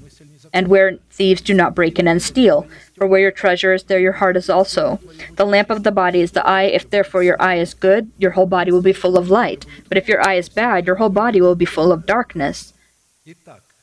and 0.55 0.69
where 0.69 0.97
thieves 1.11 1.43
do 1.43 1.53
not 1.53 1.75
break 1.75 1.99
in 1.99 2.09
and 2.09 2.23
steal. 2.23 2.67
For 2.97 3.07
where 3.07 3.21
your 3.21 3.31
treasure 3.31 3.75
is 3.75 3.83
there 3.83 4.01
your 4.01 4.13
heart 4.13 4.39
is 4.39 4.49
also. 4.49 4.99
The 5.37 5.45
lamp 5.45 5.69
of 5.69 5.83
the 5.83 5.93
body 5.93 6.23
is 6.23 6.31
the 6.31 6.47
eye. 6.47 6.63
If 6.63 6.89
therefore 6.89 7.25
your 7.25 7.41
eye 7.43 7.57
is 7.57 7.75
good 7.75 8.11
your 8.17 8.31
whole 8.31 8.47
body 8.47 8.73
will 8.73 8.81
be 8.81 8.95
full 8.95 9.19
of 9.19 9.29
light. 9.29 9.67
But 9.91 9.99
if 9.99 10.09
your 10.09 10.27
eye 10.27 10.37
is 10.37 10.49
bad 10.49 10.87
your 10.87 10.97
whole 10.97 11.11
body 11.11 11.43
will 11.43 11.57
be 11.57 11.67
full 11.67 11.93
of 11.93 12.07
darkness 12.07 12.73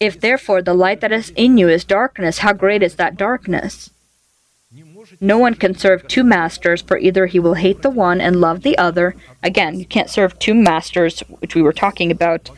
if 0.01 0.19
therefore 0.19 0.63
the 0.63 0.73
light 0.73 0.99
that 1.01 1.11
is 1.11 1.29
in 1.35 1.59
you 1.59 1.69
is 1.69 1.85
darkness, 1.85 2.39
how 2.39 2.53
great 2.53 2.81
is 2.81 2.95
that 2.95 3.15
darkness? 3.15 3.91
No 5.19 5.37
one 5.37 5.53
can 5.53 5.75
serve 5.75 6.07
two 6.07 6.23
masters, 6.23 6.81
for 6.81 6.97
either 6.97 7.27
he 7.27 7.39
will 7.39 7.53
hate 7.53 7.83
the 7.83 7.89
one 7.89 8.19
and 8.19 8.41
love 8.41 8.63
the 8.63 8.77
other. 8.79 9.15
Again, 9.43 9.77
you 9.77 9.85
can't 9.85 10.09
serve 10.09 10.39
two 10.39 10.55
masters, 10.55 11.19
which 11.39 11.53
we 11.53 11.61
were 11.61 11.73
talking 11.73 12.09
about 12.09 12.49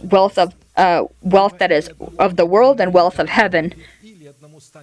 wealth 0.00 0.38
of 0.38 0.54
uh, 0.76 1.04
wealth 1.22 1.58
that 1.58 1.72
is 1.72 1.90
of 2.18 2.36
the 2.36 2.46
world 2.46 2.80
and 2.80 2.94
wealth 2.94 3.18
of 3.18 3.28
heaven. 3.28 3.74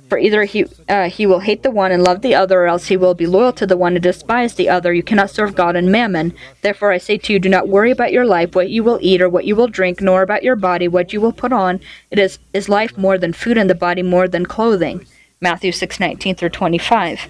For 0.08 0.20
either 0.20 0.44
he 0.44 0.66
uh, 0.88 1.10
he 1.10 1.26
will 1.26 1.40
hate 1.40 1.64
the 1.64 1.72
one 1.72 1.92
and 1.92 2.04
love 2.04 2.22
the 2.22 2.36
other, 2.36 2.62
or 2.62 2.68
else 2.68 2.88
he 2.88 2.98
will 2.98 3.16
be 3.16 3.26
loyal 3.26 3.54
to 3.54 3.66
the 3.66 3.78
one 3.78 3.96
and 3.96 4.04
despise 4.04 4.54
the 4.54 4.70
other. 4.70 4.94
You 4.94 5.02
cannot 5.02 5.32
serve 5.32 5.56
God 5.56 5.76
and 5.76 5.92
mammon. 5.92 6.36
Therefore, 6.62 6.92
I 6.92 7.00
say 7.00 7.18
to 7.18 7.34
you, 7.34 7.40
do 7.40 7.50
not 7.50 7.68
worry 7.68 7.90
about 7.90 8.12
your 8.12 8.26
life, 8.26 8.54
what 8.54 8.70
you 8.70 8.84
will 8.84 9.00
eat 9.02 9.20
or 9.20 9.30
what 9.30 9.46
you 9.46 9.56
will 9.56 9.68
drink, 9.68 10.00
nor 10.00 10.22
about 10.22 10.44
your 10.44 10.56
body, 10.56 10.88
what 10.88 11.12
you 11.12 11.20
will 11.20 11.32
put 11.32 11.52
on. 11.52 11.80
It 12.12 12.20
is 12.20 12.38
is 12.54 12.70
life 12.70 12.98
more 12.98 13.18
than 13.18 13.34
food, 13.34 13.58
and 13.58 13.70
the 13.70 13.76
body 13.76 14.04
more 14.04 14.28
than 14.28 14.46
clothing. 14.46 15.08
Matthew 15.42 15.72
six 15.72 16.00
nineteen 16.00 16.36
through 16.36 16.50
twenty 16.50 16.78
five. 16.78 17.28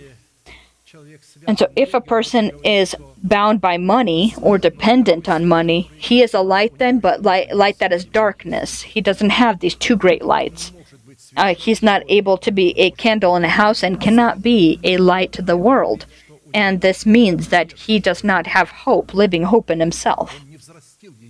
And 1.47 1.57
so, 1.57 1.67
if 1.77 1.93
a 1.93 2.01
person 2.01 2.51
is 2.63 2.93
bound 3.23 3.61
by 3.61 3.77
money 3.77 4.33
or 4.41 4.57
dependent 4.57 5.29
on 5.29 5.47
money, 5.47 5.91
he 5.95 6.21
is 6.21 6.33
a 6.33 6.41
light 6.41 6.77
then, 6.77 6.99
but 6.99 7.21
light, 7.21 7.55
light 7.55 7.77
that 7.79 7.93
is 7.93 8.03
darkness. 8.03 8.81
He 8.81 8.99
doesn't 8.99 9.29
have 9.29 9.59
these 9.59 9.75
two 9.75 9.95
great 9.95 10.23
lights 10.23 10.73
uh, 11.39 11.55
he's 11.55 11.81
not 11.81 12.03
able 12.09 12.37
to 12.37 12.51
be 12.51 12.77
a 12.77 12.91
candle 12.91 13.35
in 13.35 13.45
a 13.45 13.49
house 13.49 13.81
and 13.81 14.01
cannot 14.01 14.41
be 14.41 14.79
a 14.83 14.97
light 14.97 15.31
to 15.33 15.41
the 15.41 15.57
world. 15.57 16.05
And 16.53 16.81
this 16.81 17.05
means 17.05 17.49
that 17.49 17.71
he 17.71 17.97
does 17.99 18.23
not 18.23 18.47
have 18.47 18.69
hope, 18.69 19.13
living 19.13 19.43
hope 19.43 19.69
in 19.69 19.79
himself. 19.79 20.41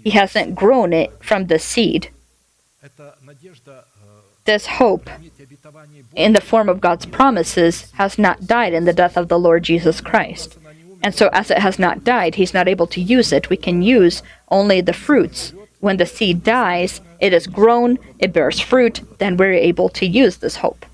He 0.04 0.12
hasn't 0.12 0.56
grown 0.56 0.94
it 0.94 1.12
from 1.24 1.48
the 1.48 1.60
seed. 1.60 2.10
This 4.46 4.66
hope, 4.66 5.10
in 6.16 6.34
the 6.34 6.42
form 6.42 6.70
of 6.70 6.82
God's 6.82 7.06
promises, 7.06 7.92
has 7.92 8.18
not 8.18 8.48
died 8.48 8.74
in 8.74 8.86
the 8.86 8.94
death 8.94 9.16
of 9.16 9.28
the 9.28 9.38
Lord 9.38 9.64
Jesus 9.64 10.02
Christ. 10.02 10.58
And 11.04 11.14
so, 11.14 11.30
as 11.32 11.52
it 11.52 11.60
has 11.60 11.78
not 11.78 12.04
died, 12.04 12.36
he's 12.36 12.54
not 12.54 12.68
able 12.68 12.88
to 12.88 13.02
use 13.02 13.32
it. 13.32 13.50
We 13.50 13.58
can 13.58 13.82
use 13.82 14.24
only 14.50 14.82
the 14.82 14.94
fruits. 14.94 15.54
When 15.80 15.98
the 15.98 16.06
seed 16.06 16.44
dies, 16.44 17.02
it 17.20 17.34
is 17.34 17.48
grown, 17.48 18.00
it 18.20 18.34
bears 18.34 18.60
fruit, 18.60 19.02
then 19.18 19.38
we're 19.38 19.54
able 19.54 19.90
to 19.90 20.06
use 20.06 20.38
this 20.38 20.58
hope. 20.58 20.86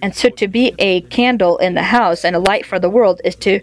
And 0.00 0.14
so 0.14 0.28
to 0.30 0.48
be 0.48 0.74
a 0.78 1.02
candle 1.02 1.58
in 1.58 1.74
the 1.74 1.84
house 1.84 2.24
and 2.24 2.36
a 2.36 2.38
light 2.38 2.64
for 2.66 2.78
the 2.78 2.90
world 2.90 3.20
is 3.24 3.36
to 3.36 3.60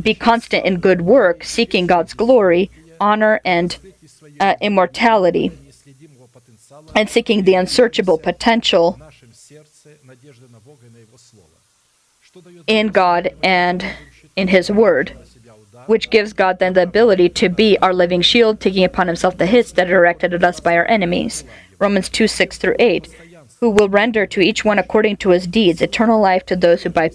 be 0.00 0.14
constant 0.14 0.64
in 0.64 0.80
good 0.80 1.02
work, 1.02 1.44
seeking 1.44 1.86
God's 1.86 2.14
glory, 2.14 2.70
honor, 3.00 3.40
and 3.44 3.76
uh, 4.38 4.54
immortality, 4.60 5.52
and 6.94 7.08
seeking 7.08 7.44
the 7.44 7.54
unsearchable 7.54 8.18
potential 8.18 8.98
in 12.66 12.88
God 12.88 13.34
and 13.42 13.84
in 14.36 14.48
His 14.48 14.70
Word 14.70 15.16
which 15.90 16.08
gives 16.08 16.32
God 16.32 16.60
then 16.60 16.74
the 16.74 16.84
ability 16.84 17.28
to 17.30 17.48
be 17.48 17.76
our 17.78 17.92
living 17.92 18.22
shield, 18.22 18.60
taking 18.60 18.84
upon 18.84 19.08
himself 19.08 19.36
the 19.36 19.46
hits 19.46 19.72
that 19.72 19.88
are 19.88 19.94
directed 19.94 20.32
at 20.32 20.44
us 20.44 20.60
by 20.60 20.76
our 20.76 20.86
enemies. 20.86 21.42
Romans 21.80 22.08
2 22.08 22.28
6 22.28 22.58
through 22.58 22.76
8. 22.78 23.08
Who 23.58 23.70
will 23.70 23.88
render 23.88 24.24
to 24.24 24.40
each 24.40 24.64
one 24.64 24.78
according 24.78 25.16
to 25.16 25.30
his 25.30 25.48
deeds 25.48 25.82
eternal 25.82 26.20
life 26.20 26.46
to 26.46 26.54
those 26.54 26.84
who 26.84 26.90
by 26.90 27.10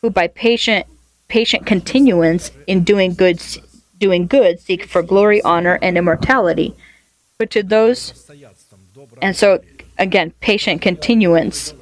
who 0.00 0.10
by 0.10 0.26
patient 0.26 0.84
patient 1.28 1.64
continuance 1.64 2.50
in 2.66 2.82
doing 2.82 3.14
good 3.14 3.40
doing 3.98 4.26
good 4.26 4.58
seek 4.58 4.84
for 4.84 5.04
glory, 5.04 5.40
honor, 5.42 5.78
and 5.80 5.96
immortality. 5.96 6.74
But 7.38 7.52
to 7.52 7.62
those 7.62 8.28
and 9.22 9.36
so 9.36 9.60
again, 9.96 10.32
patient 10.40 10.82
continuance. 10.82 11.72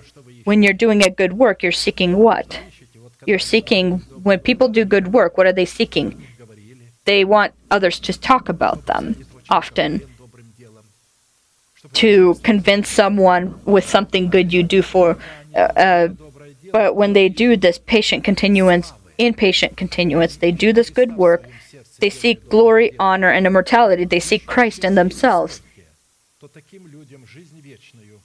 When 0.44 0.62
you're 0.62 0.74
doing 0.74 1.02
a 1.02 1.08
good 1.08 1.32
work, 1.32 1.62
you're 1.62 1.72
seeking 1.72 2.18
what? 2.18 2.60
You're 3.26 3.38
seeking 3.38 4.04
when 4.22 4.38
people 4.38 4.68
do 4.68 4.84
good 4.84 5.12
work, 5.12 5.36
what 5.36 5.46
are 5.46 5.52
they 5.52 5.64
seeking? 5.64 6.26
They 7.04 7.24
want 7.24 7.54
others 7.70 7.98
to 8.00 8.18
talk 8.18 8.48
about 8.48 8.86
them 8.86 9.16
often. 9.48 10.02
To 11.94 12.34
convince 12.42 12.88
someone 12.88 13.60
with 13.64 13.88
something 13.88 14.28
good 14.28 14.52
you 14.52 14.62
do 14.62 14.82
for. 14.82 15.16
Uh, 15.54 15.58
uh, 15.58 16.08
but 16.72 16.94
when 16.94 17.14
they 17.14 17.28
do 17.28 17.56
this 17.56 17.78
patient 17.78 18.22
continuance, 18.22 18.92
inpatient 19.18 19.76
continuance, 19.76 20.36
they 20.36 20.52
do 20.52 20.72
this 20.72 20.90
good 20.90 21.16
work, 21.16 21.48
they 22.00 22.10
seek 22.10 22.48
glory, 22.48 22.92
honor, 22.98 23.30
and 23.30 23.46
immortality. 23.46 24.04
They 24.04 24.20
seek 24.20 24.46
Christ 24.46 24.84
in 24.84 24.94
themselves. 24.94 25.62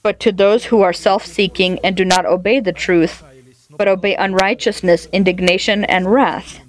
But 0.02 0.20
to 0.20 0.32
those 0.32 0.66
who 0.66 0.82
are 0.82 0.92
self 0.92 1.26
seeking 1.26 1.78
and 1.80 1.96
do 1.96 2.04
not 2.04 2.24
obey 2.24 2.60
the 2.60 2.72
truth, 2.72 3.22
but 3.77 3.87
obey 3.87 4.15
unrighteousness, 4.15 5.07
indignation, 5.11 5.85
and 5.85 6.11
wrath. 6.11 6.59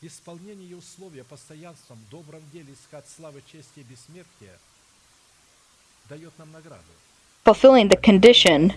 Исполнение 0.00 0.76
условия 0.76 1.24
постоянством, 1.24 1.98
добром 2.10 2.42
деле 2.52 2.72
искать 2.72 3.04
славы, 3.08 3.42
чести 3.50 3.80
и 3.80 3.82
бессмертия 3.82 4.56
дает 6.08 6.32
нам 6.38 6.52
награду. 6.52 6.82
Fulfilling 7.44 7.88
the 7.88 7.96
condition 7.96 8.72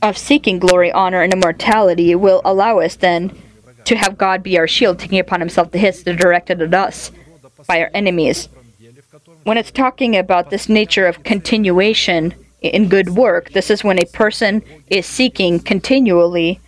of 0.00 0.16
seeking 0.16 0.58
glory, 0.58 0.90
honor, 0.92 1.22
and 1.22 1.34
immortality 1.34 2.14
will 2.14 2.40
allow 2.44 2.78
us 2.78 2.96
then 2.96 3.32
to 3.84 3.96
have 3.96 4.16
God 4.16 4.42
be 4.42 4.56
our 4.58 4.66
shield, 4.66 4.98
taking 4.98 5.18
upon 5.18 5.40
himself 5.40 5.70
the 5.70 5.78
hits 5.78 6.02
that 6.02 6.14
are 6.14 6.16
directed 6.16 6.62
at 6.62 6.72
us 6.72 7.10
by 7.66 7.80
our 7.80 7.90
enemies 7.92 8.48
when 9.47 9.57
it's 9.57 9.71
talking 9.71 10.17
about 10.17 10.49
this 10.49 10.67
nature 10.67 11.07
of 11.07 11.23
continuation 11.23 12.35
in 12.59 12.89
good 12.89 13.11
work, 13.11 13.51
this 13.51 13.69
is 13.69 13.81
when 13.81 13.97
a 13.97 14.05
person 14.07 14.61
is 14.87 15.05
seeking 15.05 15.57
continually 15.57 16.59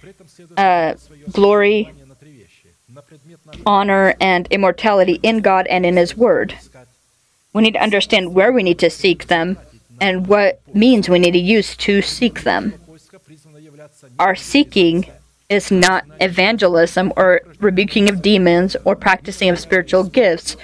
uh, 0.56 0.94
glory, 1.30 1.92
honor, 3.66 4.16
and 4.22 4.48
immortality 4.50 5.20
in 5.22 5.40
God 5.42 5.68
and 5.68 5.86
in 5.86 5.98
His 5.98 6.16
Word. 6.16 6.58
We 7.52 7.64
need 7.64 7.74
to 7.74 7.84
understand 7.84 8.34
where 8.34 8.54
we 8.54 8.64
need 8.64 8.80
to 8.80 8.90
seek 8.90 9.28
them 9.28 9.58
and 10.00 10.28
what 10.28 10.62
means 10.74 11.10
we 11.10 11.20
need 11.20 11.32
to 11.32 11.38
use 11.38 11.76
to 11.76 12.02
seek 12.02 12.44
them. 12.44 12.76
Our 14.18 14.36
seeking 14.36 15.12
is 15.50 15.72
not 15.72 16.06
evangelism 16.22 17.12
or 17.18 17.42
rebuking 17.60 18.08
of 18.08 18.22
demons 18.22 18.76
or 18.86 18.96
practicing 18.96 19.50
of 19.50 19.60
spiritual 19.60 20.04
gifts 20.04 20.56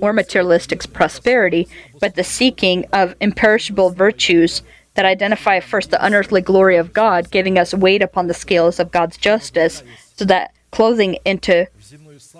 or 0.00 0.12
materialistic 0.12 0.92
prosperity, 0.92 1.68
but 2.00 2.16
the 2.16 2.24
seeking 2.24 2.84
of 2.92 3.14
imperishable 3.20 3.90
virtues 3.90 4.62
that 4.94 5.04
identify 5.04 5.60
first 5.60 5.90
the 5.90 6.04
unearthly 6.04 6.40
glory 6.40 6.76
of 6.76 6.92
God, 6.92 7.30
giving 7.30 7.58
us 7.58 7.72
weight 7.72 8.02
upon 8.02 8.26
the 8.26 8.34
scales 8.34 8.80
of 8.80 8.90
God's 8.90 9.16
justice, 9.16 9.82
so 10.16 10.24
that 10.24 10.52
clothing 10.70 11.16
into 11.24 11.68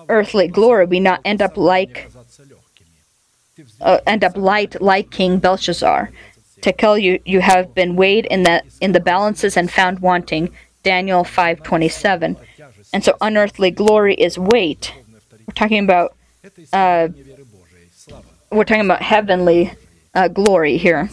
earthly 0.08 0.48
glory, 0.48 0.86
we 0.86 0.98
not 0.98 1.20
end 1.24 1.40
up 1.40 1.56
like 1.56 2.10
uh, 3.80 3.98
end 4.06 4.24
up 4.24 4.36
light 4.36 4.80
like 4.82 5.10
King 5.10 5.38
Belshazzar. 5.38 6.10
Tekel 6.60 7.00
you 7.00 7.20
you 7.24 7.40
have 7.40 7.74
been 7.74 7.94
weighed 7.94 8.26
in 8.26 8.42
the 8.42 8.62
in 8.80 8.92
the 8.92 9.00
balances 9.00 9.56
and 9.56 9.70
found 9.70 10.00
wanting. 10.00 10.52
Daniel 10.84 11.24
5:27. 11.24 12.36
And 12.92 13.02
so 13.02 13.16
unearthly 13.20 13.72
glory 13.72 14.14
is 14.14 14.38
weight. 14.38 14.94
We're 15.46 15.54
talking 15.54 15.82
about 15.82 16.14
uh, 16.72 17.08
we're 18.52 18.64
talking 18.64 18.84
about 18.84 19.02
heavenly 19.02 19.72
uh, 20.14 20.28
glory 20.28 20.76
here. 20.76 21.10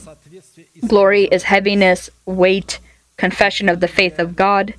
Glory 0.86 1.24
is 1.24 1.44
heaviness, 1.44 2.10
weight, 2.26 2.80
confession 3.18 3.70
of 3.70 3.80
the 3.80 3.88
faith 3.88 4.20
of 4.20 4.36
God, 4.36 4.74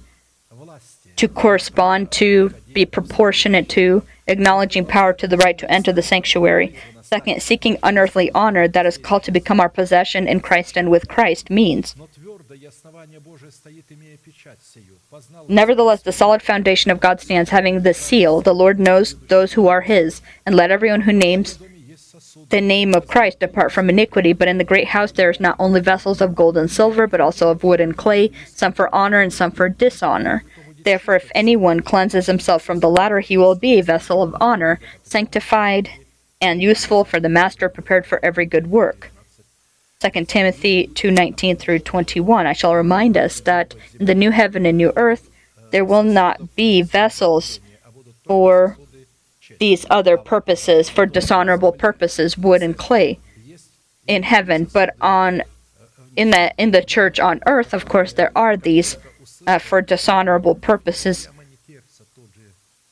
to 1.17 1.29
correspond 1.29 2.11
to, 2.13 2.55
be 2.73 2.85
proportionate 2.85 3.69
to, 3.71 4.03
acknowledging 4.27 4.85
power 4.85 5.13
to 5.13 5.27
the 5.27 5.37
right 5.39 5.59
to 5.59 5.71
enter 5.71 5.93
the 5.93 6.03
sanctuary. 6.03 6.77
Second, 7.03 7.43
seeking 7.43 7.77
unearthly 7.83 8.31
honor 8.33 8.67
that 8.69 8.87
is 8.87 8.97
called 8.97 9.23
to 9.25 9.31
become 9.31 9.61
our 9.61 9.69
possession 9.69 10.27
in 10.27 10.41
Christ 10.41 10.77
and 10.77 10.91
with 10.91 11.09
Christ 11.09 11.51
means. 11.51 11.95
Nevertheless, 15.49 16.03
the 16.03 16.13
solid 16.13 16.43
foundation 16.43 16.91
of 16.91 17.01
God 17.01 17.21
stands, 17.21 17.51
having 17.51 17.83
the 17.83 17.95
seal. 17.95 18.41
The 18.41 18.55
Lord 18.55 18.79
knows 18.79 19.15
those 19.29 19.53
who 19.53 19.69
are 19.69 19.83
his, 19.83 20.23
and 20.45 20.55
let 20.55 20.71
everyone 20.71 21.03
who 21.03 21.13
names 21.13 21.59
the 22.51 22.61
name 22.61 22.95
of 22.95 23.09
Christ 23.09 23.41
depart 23.41 23.73
from 23.73 23.89
iniquity. 23.89 24.33
But 24.33 24.49
in 24.49 24.59
the 24.59 24.65
great 24.65 24.89
house 24.89 25.13
there 25.13 25.31
is 25.31 25.41
not 25.41 25.57
only 25.59 25.81
vessels 25.81 26.21
of 26.21 26.35
gold 26.35 26.57
and 26.57 26.71
silver, 26.71 27.07
but 27.07 27.21
also 27.21 27.51
of 27.51 27.65
wood 27.65 27.81
and 27.81 27.97
clay, 27.97 28.31
some 28.47 28.73
for 28.73 28.95
honor 28.95 29.21
and 29.21 29.33
some 29.33 29.51
for 29.51 29.69
dishonor. 29.69 30.45
Therefore, 30.85 31.17
if 31.17 31.31
anyone 31.35 31.81
cleanses 31.81 32.27
himself 32.27 32.63
from 32.63 32.81
the 32.81 32.91
latter, 32.91 33.21
he 33.21 33.37
will 33.37 33.55
be 33.55 33.79
a 33.79 33.83
vessel 33.83 34.23
of 34.23 34.37
honor, 34.41 34.81
sanctified 35.03 35.91
and 36.41 36.61
useful 36.61 37.05
for 37.05 37.21
the 37.21 37.29
master, 37.29 37.69
prepared 37.69 38.05
for 38.05 38.23
every 38.25 38.47
good 38.47 38.67
work. 38.67 39.12
2 40.03 40.27
Timothy 40.27 40.89
2:19 40.89 41.57
through 41.57 41.79
21. 41.79 42.45
I 42.45 42.53
shall 42.53 42.75
remind 42.75 43.17
us 43.17 43.39
that 43.41 43.75
in 44.01 44.07
the 44.07 44.17
new 44.17 44.33
heaven 44.33 44.67
and 44.67 44.77
new 44.77 44.93
earth 44.97 45.31
there 45.71 45.85
will 45.85 46.03
not 46.03 46.57
be 46.57 46.83
vessels 46.83 47.61
for 48.25 48.77
these 49.61 49.87
other 49.89 50.17
purposes, 50.17 50.89
for 50.89 51.07
dishonorable 51.07 51.71
purposes, 51.71 52.37
wood 52.37 52.63
and 52.65 52.77
clay 52.77 53.21
in 54.09 54.25
heaven, 54.25 54.65
but 54.73 54.97
on 55.01 55.43
in 56.17 56.31
the 56.31 56.53
in 56.59 56.73
the 56.73 56.83
church 56.83 57.21
on 57.21 57.41
earth, 57.47 57.73
of 57.73 57.89
course, 57.89 58.13
there 58.13 58.33
are 58.35 58.57
these 58.57 58.97
uh, 59.47 59.61
for 59.61 59.81
dishonorable 59.81 60.57
purposes. 60.57 61.29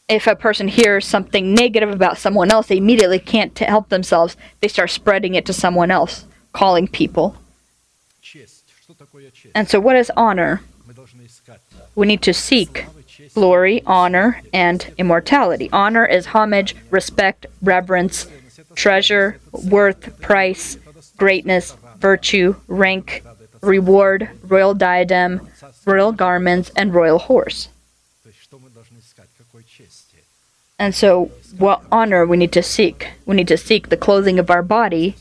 If 0.08 0.28
a 0.28 0.36
person 0.36 0.68
hears 0.68 1.06
something 1.06 1.54
negative 1.54 1.90
about 1.90 2.18
someone 2.18 2.52
else, 2.52 2.68
they 2.68 2.76
immediately 2.76 3.18
can't 3.18 3.56
help 3.58 3.88
themselves. 3.88 4.36
They 4.60 4.68
start 4.68 4.90
spreading 4.90 5.34
it 5.34 5.46
to 5.46 5.52
someone 5.52 5.90
else, 5.90 6.26
calling 6.52 6.88
people. 6.88 7.36
And 9.54 9.68
so, 9.68 9.80
what 9.80 9.96
is 9.96 10.10
honor? 10.16 10.60
We 11.94 12.06
need 12.06 12.22
to 12.22 12.34
seek 12.34 12.86
glory, 13.34 13.82
honor, 13.86 14.40
and 14.52 14.92
immortality. 14.98 15.68
Honor 15.72 16.06
is 16.06 16.26
homage, 16.26 16.74
respect, 16.90 17.46
reverence, 17.62 18.26
treasure, 18.74 19.38
worth, 19.52 20.20
price, 20.20 20.78
greatness, 21.16 21.76
virtue, 21.98 22.56
rank, 22.66 23.22
reward, 23.62 24.30
royal 24.42 24.74
diadem, 24.74 25.48
royal 25.84 26.12
garments, 26.12 26.70
and 26.76 26.94
royal 26.94 27.18
horse. 27.18 27.68
And 30.78 30.94
so, 30.94 31.26
what 31.58 31.82
honor 31.92 32.24
we 32.24 32.38
need 32.38 32.52
to 32.52 32.62
seek? 32.62 33.08
We 33.26 33.36
need 33.36 33.48
to 33.48 33.58
seek 33.58 33.90
the 33.90 33.98
clothing 33.98 34.38
of 34.38 34.50
our 34.50 34.62
body 34.62 35.14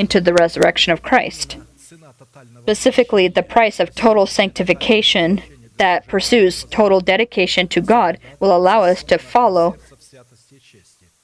into 0.00 0.20
the 0.20 0.34
resurrection 0.34 0.92
of 0.92 1.02
Christ. 1.02 1.56
Specifically, 2.62 3.28
the 3.28 3.42
price 3.42 3.78
of 3.78 3.94
total 3.94 4.26
sanctification 4.26 5.42
that 5.76 6.06
pursues 6.08 6.64
total 6.64 7.00
dedication 7.00 7.68
to 7.68 7.80
God 7.80 8.18
will 8.40 8.54
allow 8.56 8.82
us 8.82 9.02
to 9.04 9.18
follow, 9.18 9.76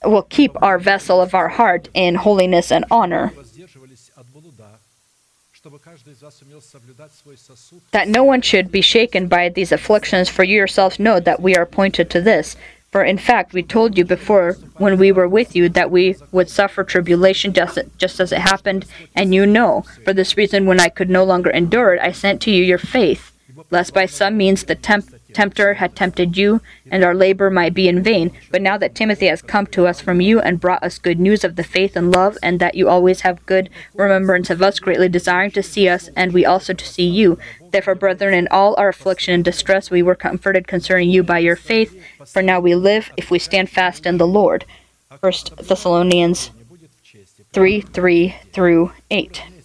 will 0.05 0.23
keep 0.23 0.51
our 0.61 0.77
vessel 0.77 1.21
of 1.21 1.33
our 1.33 1.49
heart 1.49 1.89
in 1.93 2.15
holiness 2.15 2.71
and 2.71 2.85
honor. 2.91 3.33
That 7.91 8.07
no 8.07 8.23
one 8.23 8.41
should 8.41 8.71
be 8.71 8.81
shaken 8.81 9.27
by 9.27 9.49
these 9.49 9.71
afflictions, 9.71 10.29
for 10.29 10.43
you 10.43 10.55
yourselves 10.55 10.99
know 10.99 11.19
that 11.19 11.41
we 11.41 11.55
are 11.55 11.63
appointed 11.63 12.09
to 12.11 12.21
this. 12.21 12.55
For 12.97 13.03
in 13.03 13.19
fact, 13.19 13.53
we 13.53 13.61
told 13.61 13.95
you 13.95 14.03
before 14.03 14.53
when 14.77 14.97
we 14.97 15.11
were 15.11 15.27
with 15.27 15.55
you 15.55 15.69
that 15.69 15.91
we 15.91 16.15
would 16.31 16.49
suffer 16.49 16.83
tribulation 16.83 17.53
just, 17.53 17.77
just 17.99 18.19
as 18.19 18.31
it 18.31 18.39
happened, 18.39 18.87
and 19.15 19.35
you 19.35 19.45
know. 19.45 19.83
For 20.03 20.13
this 20.13 20.35
reason, 20.35 20.65
when 20.65 20.79
I 20.79 20.89
could 20.89 21.07
no 21.07 21.23
longer 21.23 21.51
endure 21.51 21.93
it, 21.93 22.01
I 22.01 22.11
sent 22.11 22.41
to 22.41 22.49
you 22.49 22.63
your 22.63 22.79
faith, 22.79 23.33
lest 23.69 23.93
by 23.93 24.07
some 24.07 24.35
means 24.35 24.63
the 24.63 24.73
temp- 24.73 25.13
tempter 25.33 25.75
had 25.75 25.95
tempted 25.95 26.37
you, 26.37 26.61
and 26.89 27.03
our 27.03 27.13
labor 27.13 27.49
might 27.49 27.73
be 27.73 27.87
in 27.87 28.03
vain. 28.03 28.31
But 28.51 28.61
now 28.61 28.77
that 28.77 28.95
Timothy 28.95 29.27
has 29.27 29.41
come 29.41 29.67
to 29.67 29.87
us 29.87 30.01
from 30.01 30.21
you 30.21 30.39
and 30.39 30.59
brought 30.59 30.83
us 30.83 30.97
good 30.97 31.19
news 31.19 31.43
of 31.43 31.55
the 31.55 31.63
faith 31.63 31.95
and 31.95 32.11
love, 32.11 32.37
and 32.41 32.59
that 32.59 32.75
you 32.75 32.89
always 32.89 33.21
have 33.21 33.45
good 33.45 33.69
remembrance 33.93 34.49
of 34.49 34.61
us, 34.61 34.79
greatly 34.79 35.09
desiring 35.09 35.51
to 35.51 35.63
see 35.63 35.87
us, 35.89 36.09
and 36.15 36.33
we 36.33 36.45
also 36.45 36.73
to 36.73 36.85
see 36.85 37.07
you. 37.07 37.37
Therefore, 37.71 37.95
brethren, 37.95 38.33
in 38.33 38.47
all 38.49 38.75
our 38.77 38.89
affliction 38.89 39.33
and 39.33 39.45
distress, 39.45 39.91
we 39.91 40.01
were 40.01 40.15
comforted 40.15 40.67
concerning 40.67 41.09
you 41.09 41.23
by 41.23 41.39
your 41.39 41.55
faith. 41.55 41.99
For 42.25 42.41
now 42.41 42.59
we 42.59 42.75
live 42.75 43.11
if 43.17 43.29
we 43.29 43.39
stand 43.39 43.69
fast 43.69 44.05
in 44.05 44.17
the 44.17 44.27
Lord. 44.27 44.65
1 45.19 45.33
Thessalonians 45.61 46.51
3 47.53 47.81
3 47.81 48.35
through 48.53 48.91
8. 49.09 49.56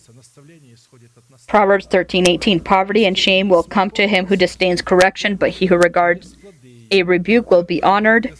Proverbs 1.53 1.87
13:18 1.87 2.65
Poverty 2.65 3.05
and 3.05 3.19
shame 3.19 3.51
will 3.51 3.63
come 3.63 3.91
to 3.91 4.09
him 4.09 4.25
who 4.25 4.37
disdains 4.37 4.81
correction, 4.81 5.37
but 5.37 5.51
he 5.51 5.67
who 5.67 5.77
regards 5.77 6.35
a 6.91 7.03
rebuke 7.03 7.51
will 7.51 7.63
be 7.63 7.83
honored. 7.83 8.33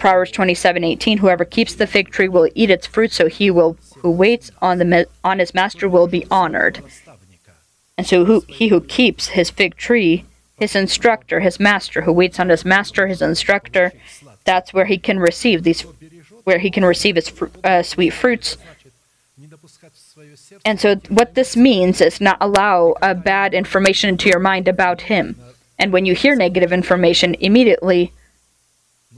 Proverbs 0.00 0.32
27:18 0.32 1.18
Whoever 1.18 1.44
keeps 1.44 1.76
the 1.76 1.86
fig 1.86 2.10
tree 2.10 2.26
will 2.26 2.50
eat 2.56 2.68
its 2.68 2.88
fruit, 2.88 3.12
so 3.12 3.28
he 3.28 3.52
will 3.52 3.76
who 3.98 4.10
waits 4.10 4.50
on 4.60 4.78
the 4.78 5.06
on 5.22 5.38
his 5.38 5.54
master 5.54 5.88
will 5.88 6.08
be 6.08 6.26
honored. 6.28 6.82
And 7.96 8.04
so 8.04 8.24
who, 8.24 8.42
he 8.48 8.66
who 8.66 8.80
keeps 8.80 9.28
his 9.28 9.48
fig 9.48 9.76
tree, 9.76 10.24
his 10.56 10.74
instructor, 10.74 11.38
his 11.38 11.60
master, 11.60 12.02
who 12.02 12.12
waits 12.12 12.40
on 12.40 12.48
his 12.48 12.64
master, 12.64 13.06
his 13.06 13.22
instructor, 13.22 13.92
that's 14.42 14.74
where 14.74 14.86
he 14.86 14.98
can 14.98 15.20
receive 15.20 15.62
these 15.62 15.82
where 16.42 16.58
he 16.58 16.72
can 16.72 16.84
receive 16.84 17.14
his 17.14 17.28
fr- 17.28 17.46
uh, 17.62 17.84
sweet 17.84 18.10
fruits. 18.10 18.56
And 20.64 20.80
so, 20.80 20.96
what 21.08 21.34
this 21.34 21.56
means 21.56 22.00
is 22.00 22.20
not 22.20 22.38
allow 22.40 22.94
uh, 23.02 23.14
bad 23.14 23.54
information 23.54 24.10
into 24.10 24.28
your 24.28 24.40
mind 24.40 24.68
about 24.68 25.02
him. 25.02 25.36
And 25.78 25.92
when 25.92 26.04
you 26.04 26.14
hear 26.14 26.34
negative 26.34 26.72
information, 26.72 27.34
immediately 27.40 28.12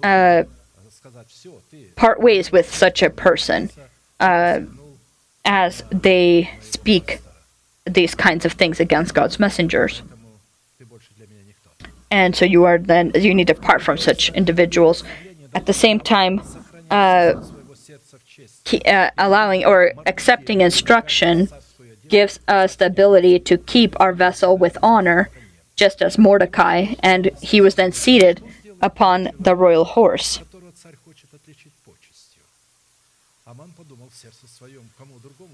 uh, 0.03 0.45
part 1.97 2.21
ways 2.21 2.53
with 2.53 2.73
such 2.73 3.03
a 3.03 3.11
person 3.11 3.71
uh, 4.21 4.61
as 5.45 5.83
they 5.91 6.51
speak 6.61 7.21
these 7.85 8.15
kinds 8.15 8.45
of 8.45 8.53
things 8.53 8.79
against 8.81 9.15
God's 9.15 9.41
messengers. 9.41 10.03
And 12.11 12.37
so 12.37 12.45
you 12.45 12.65
are 12.65 12.79
then 12.79 13.11
you 13.15 13.35
need 13.35 13.47
to 13.47 13.55
part 13.55 13.83
from 13.83 13.97
such 13.97 14.31
individuals. 14.31 15.03
At 15.55 15.67
the 15.67 15.73
same 15.73 15.99
time, 15.99 16.43
uh, 16.91 17.35
uh, 18.87 19.11
allowing 19.19 19.65
or 19.65 19.93
accepting 20.07 20.61
instruction 20.61 21.49
gives 22.09 22.39
us 22.47 22.77
the 22.77 22.87
ability 22.87 23.39
to 23.41 23.57
keep 23.57 23.99
our 23.99 24.13
vessel 24.13 24.57
with 24.57 24.77
honor, 24.83 25.31
just 25.77 26.03
as 26.03 26.19
Mordecai, 26.19 26.95
and 27.03 27.31
he 27.41 27.61
was 27.61 27.75
then 27.77 27.93
seated 27.93 28.43
upon 28.81 29.31
the 29.39 29.55
royal 29.55 29.85
horse. 29.85 30.41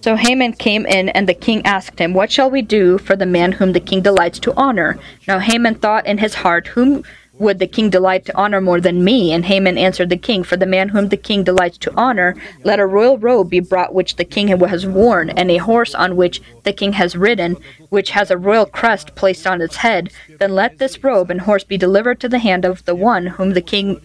So 0.03 0.17
Haman 0.17 0.53
came 0.55 0.87
in, 0.87 1.09
and 1.11 1.29
the 1.29 1.35
king 1.35 1.65
asked 1.65 1.99
him, 1.99 2.15
What 2.15 2.31
shall 2.31 2.51
we 2.51 2.63
do 2.63 2.99
for 2.99 3.17
the 3.17 3.27
man 3.27 3.53
whom 3.53 3.73
the 3.73 3.81
king 3.81 4.03
delights 4.03 4.39
to 4.41 4.55
honor? 4.57 4.99
Now 5.27 5.39
Haman 5.39 5.77
thought 5.77 6.07
in 6.07 6.19
his 6.19 6.35
heart, 6.35 6.69
Whom 6.69 7.05
would 7.39 7.59
the 7.59 7.67
king 7.67 7.91
delight 7.91 8.25
to 8.27 8.37
honor 8.37 8.61
more 8.61 8.81
than 8.81 9.05
me? 9.05 9.33
And 9.33 9.45
Haman 9.45 9.79
answered 9.79 10.09
the 10.09 10.17
king, 10.17 10.43
For 10.43 10.57
the 10.57 10.67
man 10.67 10.91
whom 10.91 11.09
the 11.09 11.17
king 11.17 11.45
delights 11.45 11.79
to 11.79 11.95
honor, 11.97 12.35
let 12.65 12.81
a 12.81 12.87
royal 12.87 13.19
robe 13.19 13.51
be 13.51 13.61
brought 13.61 13.95
which 13.95 14.17
the 14.17 14.25
king 14.25 14.49
has 14.49 14.87
worn, 14.87 15.31
and 15.31 15.51
a 15.51 15.59
horse 15.59 15.95
on 15.95 16.17
which 16.17 16.41
the 16.65 16.73
king 16.73 16.95
has 16.95 17.17
ridden, 17.17 17.57
which 17.91 18.11
has 18.11 18.31
a 18.31 18.37
royal 18.37 18.67
crest 18.67 19.15
placed 19.15 19.47
on 19.47 19.61
its 19.61 19.77
head. 19.77 20.11
Then 20.39 20.55
let 20.55 20.79
this 20.79 21.03
robe 21.03 21.31
and 21.31 21.43
horse 21.43 21.65
be 21.65 21.77
delivered 21.77 22.21
to 22.21 22.29
the 22.29 22.39
hand 22.39 22.65
of 22.65 22.85
the 22.85 22.95
one 22.95 23.27
whom 23.27 23.53
the 23.53 23.63
king 23.63 24.01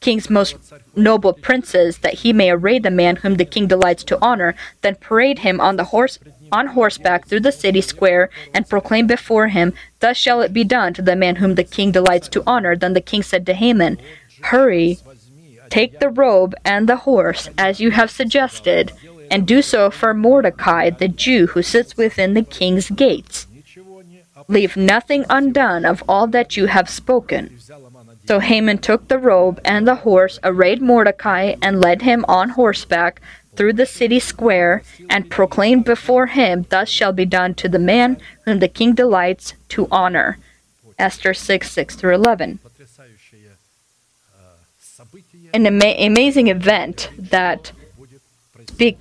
king's 0.00 0.30
most 0.30 0.56
noble 0.94 1.32
princes, 1.32 1.98
that 1.98 2.14
he 2.14 2.32
may 2.32 2.50
array 2.50 2.78
the 2.78 2.90
man 2.90 3.16
whom 3.16 3.36
the 3.36 3.44
king 3.44 3.66
delights 3.66 4.04
to 4.04 4.18
honor, 4.20 4.54
then 4.82 4.94
parade 4.94 5.40
him 5.40 5.60
on 5.60 5.76
the 5.76 5.84
horse 5.84 6.18
on 6.52 6.68
horseback 6.68 7.26
through 7.26 7.40
the 7.40 7.52
city 7.52 7.80
square, 7.80 8.30
and 8.54 8.68
proclaim 8.68 9.06
before 9.06 9.48
him, 9.48 9.72
Thus 10.00 10.16
shall 10.16 10.40
it 10.40 10.52
be 10.52 10.64
done 10.64 10.94
to 10.94 11.02
the 11.02 11.16
man 11.16 11.36
whom 11.36 11.54
the 11.54 11.64
king 11.64 11.92
delights 11.92 12.28
to 12.28 12.42
honor. 12.46 12.76
Then 12.76 12.92
the 12.92 13.00
king 13.00 13.22
said 13.22 13.46
to 13.46 13.54
Haman, 13.54 13.98
Hurry, 14.42 14.98
take 15.70 15.98
the 15.98 16.10
robe 16.10 16.54
and 16.64 16.88
the 16.88 16.96
horse, 16.96 17.48
as 17.58 17.80
you 17.80 17.90
have 17.90 18.10
suggested, 18.10 18.92
and 19.30 19.46
do 19.46 19.62
so 19.62 19.90
for 19.90 20.14
Mordecai, 20.14 20.90
the 20.90 21.08
Jew 21.08 21.48
who 21.48 21.62
sits 21.62 21.96
within 21.96 22.34
the 22.34 22.42
king's 22.42 22.90
gates. 22.90 23.46
Leave 24.48 24.76
nothing 24.76 25.24
undone 25.28 25.84
of 25.84 26.04
all 26.08 26.26
that 26.28 26.56
you 26.56 26.66
have 26.66 26.88
spoken. 26.88 27.58
So 28.26 28.38
Haman 28.40 28.78
took 28.78 29.08
the 29.08 29.18
robe 29.18 29.60
and 29.64 29.86
the 29.86 29.96
horse, 29.96 30.38
arrayed 30.44 30.82
Mordecai, 30.82 31.56
and 31.62 31.80
led 31.80 32.02
him 32.02 32.24
on 32.28 32.50
horseback 32.50 33.20
through 33.56 33.74
the 33.74 33.86
city 33.86 34.20
square 34.20 34.82
and 35.08 35.30
proclaim 35.30 35.82
before 35.82 36.26
him, 36.26 36.66
Thus 36.68 36.88
shall 36.88 37.12
be 37.12 37.24
done 37.24 37.54
to 37.54 37.68
the 37.68 37.78
man 37.78 38.20
whom 38.44 38.58
the 38.58 38.68
king 38.68 38.94
delights 38.94 39.54
to 39.70 39.88
honor. 39.90 40.38
Esther 40.98 41.34
6 41.34 41.70
6 41.70 41.96
through 41.96 42.14
11. 42.14 42.58
An 45.52 45.66
ama 45.66 45.94
amazing 45.98 46.48
event 46.48 47.10
that 47.18 47.72
speak 48.68 48.98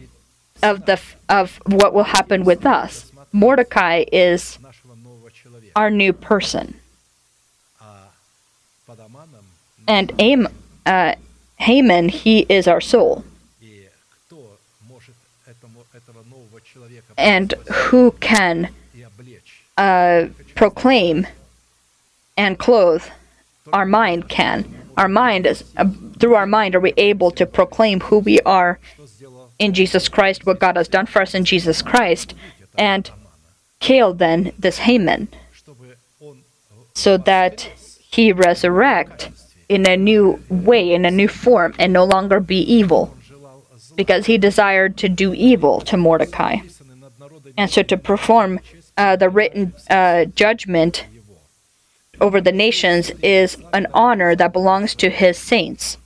of 0.62 0.86
the 0.86 1.00
of 1.30 1.60
what 1.66 1.94
will 1.94 2.04
happen 2.04 2.44
with 2.44 2.66
us. 2.66 3.12
Mordecai 3.32 4.06
is 4.12 4.58
our 5.76 5.90
new 5.90 6.14
person, 6.14 6.80
and 9.88 10.14
Am, 10.20 10.48
uh, 10.86 11.16
Haman 11.58 12.10
he 12.10 12.46
is 12.50 12.68
our 12.68 12.82
soul. 12.82 13.24
and 17.18 17.54
who 17.72 18.12
can 18.20 18.70
uh, 19.78 20.26
proclaim 20.56 21.28
and 22.38 22.58
clothe 22.60 23.04
our 23.74 23.86
mind 23.86 24.30
can. 24.30 24.66
Our 24.98 25.08
mind 25.08 25.46
is 25.46 25.64
uh, 25.78 25.90
through 26.20 26.36
our 26.36 26.46
mind 26.46 26.76
are 26.76 26.80
we 26.80 26.94
able 26.98 27.32
to 27.32 27.46
proclaim 27.46 28.00
who 28.00 28.20
we 28.20 28.40
are 28.42 28.80
in 29.58 29.74
jesus 29.74 30.10
christ 30.10 30.46
what 30.46 30.60
god 30.60 30.76
has 30.76 30.88
done 30.88 31.06
for 31.06 31.22
us 31.22 31.34
in 31.34 31.46
jesus 31.46 31.82
christ 31.82 32.34
and 32.78 33.10
kill 33.80 34.14
then 34.14 34.52
this 34.58 34.80
haman. 34.80 35.28
So 36.94 37.18
that 37.18 37.62
he 38.16 38.32
resurrect 38.32 39.30
in 39.68 39.88
a 39.88 39.98
new 39.98 40.40
way 40.50 40.94
in 40.94 41.06
a 41.06 41.12
new 41.12 41.28
form 41.28 41.74
and 41.78 41.92
no 41.92 42.06
longer 42.06 42.40
be 42.40 42.60
evil 42.60 43.16
because 43.96 44.26
he 44.26 44.38
desired 44.38 44.98
to 44.98 45.10
do 45.10 45.34
evil 45.34 45.82
to 45.82 45.98
mordecai 45.98 46.58
and 47.58 47.70
so 47.70 47.84
to 47.84 47.98
perform 47.98 48.60
uh, 48.98 49.16
the 49.16 49.30
written 49.30 49.74
uh, 49.90 50.26
judgment 50.26 51.06
over 52.22 52.40
the 52.40 52.52
nations 52.52 53.12
is 53.22 53.58
an 53.74 53.88
honor 53.94 54.36
that 54.36 54.54
belongs 54.54 54.96
to 54.96 55.10
his 55.10 55.38
saints. 55.38 55.98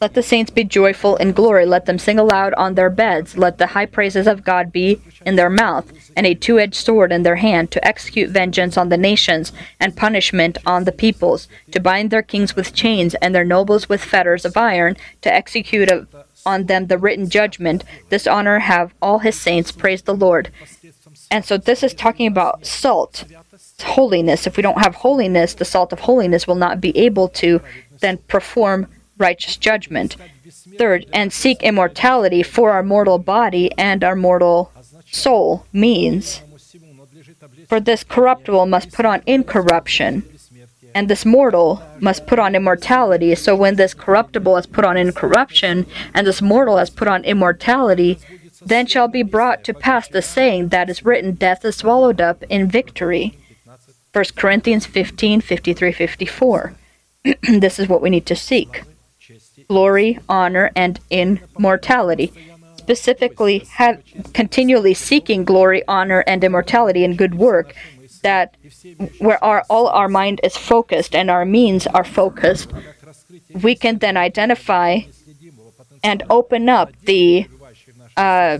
Let 0.00 0.14
the 0.14 0.22
saints 0.22 0.50
be 0.50 0.64
joyful 0.64 1.16
in 1.16 1.32
glory. 1.32 1.66
Let 1.66 1.84
them 1.84 1.98
sing 1.98 2.18
aloud 2.18 2.54
on 2.54 2.74
their 2.74 2.88
beds. 2.88 3.36
Let 3.36 3.58
the 3.58 3.68
high 3.68 3.84
praises 3.86 4.26
of 4.26 4.44
God 4.44 4.72
be 4.72 5.00
in 5.26 5.36
their 5.36 5.50
mouth, 5.50 5.92
and 6.16 6.26
a 6.26 6.34
two 6.34 6.58
edged 6.58 6.76
sword 6.76 7.12
in 7.12 7.22
their 7.22 7.36
hand, 7.36 7.70
to 7.72 7.86
execute 7.86 8.30
vengeance 8.30 8.78
on 8.78 8.88
the 8.88 8.96
nations, 8.96 9.52
and 9.78 9.96
punishment 9.96 10.56
on 10.64 10.84
the 10.84 10.92
peoples, 10.92 11.48
to 11.72 11.80
bind 11.80 12.10
their 12.10 12.22
kings 12.22 12.56
with 12.56 12.72
chains, 12.72 13.14
and 13.16 13.34
their 13.34 13.44
nobles 13.44 13.88
with 13.88 14.02
fetters 14.02 14.46
of 14.46 14.56
iron, 14.56 14.96
to 15.20 15.32
execute 15.32 15.90
a 15.90 16.06
on 16.46 16.66
them 16.66 16.86
the 16.86 16.98
written 16.98 17.28
judgment. 17.28 17.84
This 18.08 18.26
honor 18.26 18.60
have 18.60 18.94
all 19.00 19.20
his 19.20 19.38
saints. 19.38 19.72
Praise 19.72 20.02
the 20.02 20.14
Lord. 20.14 20.50
And 21.30 21.44
so 21.44 21.56
this 21.56 21.82
is 21.82 21.94
talking 21.94 22.26
about 22.26 22.66
salt, 22.66 23.24
holiness. 23.82 24.46
If 24.46 24.56
we 24.56 24.62
don't 24.62 24.82
have 24.82 24.96
holiness, 24.96 25.54
the 25.54 25.64
salt 25.64 25.92
of 25.92 26.00
holiness 26.00 26.46
will 26.46 26.54
not 26.54 26.80
be 26.80 26.96
able 26.98 27.28
to 27.30 27.60
then 28.00 28.18
perform 28.28 28.88
righteous 29.18 29.56
judgment. 29.56 30.16
Third, 30.76 31.06
and 31.12 31.32
seek 31.32 31.62
immortality 31.62 32.42
for 32.42 32.72
our 32.72 32.82
mortal 32.82 33.18
body 33.18 33.70
and 33.78 34.02
our 34.02 34.16
mortal 34.16 34.72
soul 35.10 35.66
means. 35.72 36.42
For 37.68 37.80
this 37.80 38.04
corruptible 38.04 38.66
must 38.66 38.92
put 38.92 39.06
on 39.06 39.22
incorruption 39.26 40.24
and 40.94 41.08
this 41.08 41.24
mortal 41.24 41.82
must 42.00 42.26
put 42.26 42.38
on 42.38 42.54
immortality. 42.54 43.34
So 43.34 43.56
when 43.56 43.76
this 43.76 43.94
corruptible 43.94 44.56
has 44.56 44.66
put 44.66 44.84
on 44.84 44.96
incorruption, 44.96 45.86
and 46.14 46.26
this 46.26 46.40
mortal 46.40 46.76
has 46.76 46.90
put 46.90 47.08
on 47.08 47.24
immortality, 47.24 48.18
then 48.64 48.86
shall 48.86 49.08
be 49.08 49.22
brought 49.22 49.64
to 49.64 49.74
pass 49.74 50.08
the 50.08 50.22
saying 50.22 50.68
that 50.68 50.88
is 50.88 51.04
written, 51.04 51.32
Death 51.32 51.64
is 51.64 51.76
swallowed 51.76 52.20
up 52.20 52.42
in 52.44 52.68
victory. 52.68 53.36
1 54.12 54.24
Corinthians 54.36 54.86
15 54.86 55.40
53 55.40 55.92
54. 55.92 56.74
this 57.42 57.78
is 57.78 57.88
what 57.88 58.00
we 58.00 58.10
need 58.10 58.26
to 58.26 58.36
seek 58.36 58.84
glory, 59.68 60.18
honor, 60.28 60.70
and 60.76 61.00
immortality. 61.10 62.32
Specifically, 62.76 63.60
have, 63.76 64.02
continually 64.34 64.92
seeking 64.92 65.44
glory, 65.44 65.82
honor, 65.88 66.22
and 66.26 66.44
immortality 66.44 67.02
in 67.02 67.16
good 67.16 67.34
work 67.34 67.74
that 68.24 68.56
where 69.18 69.42
our, 69.44 69.64
all 69.70 69.86
our 69.88 70.08
mind 70.08 70.40
is 70.42 70.56
focused 70.56 71.14
and 71.14 71.30
our 71.30 71.44
means 71.44 71.86
are 71.86 72.04
focused, 72.04 72.72
we 73.62 73.74
can 73.76 73.98
then 73.98 74.16
identify 74.16 75.00
and 76.02 76.22
open 76.28 76.68
up 76.68 76.90
the 77.04 77.46
uh, 78.16 78.58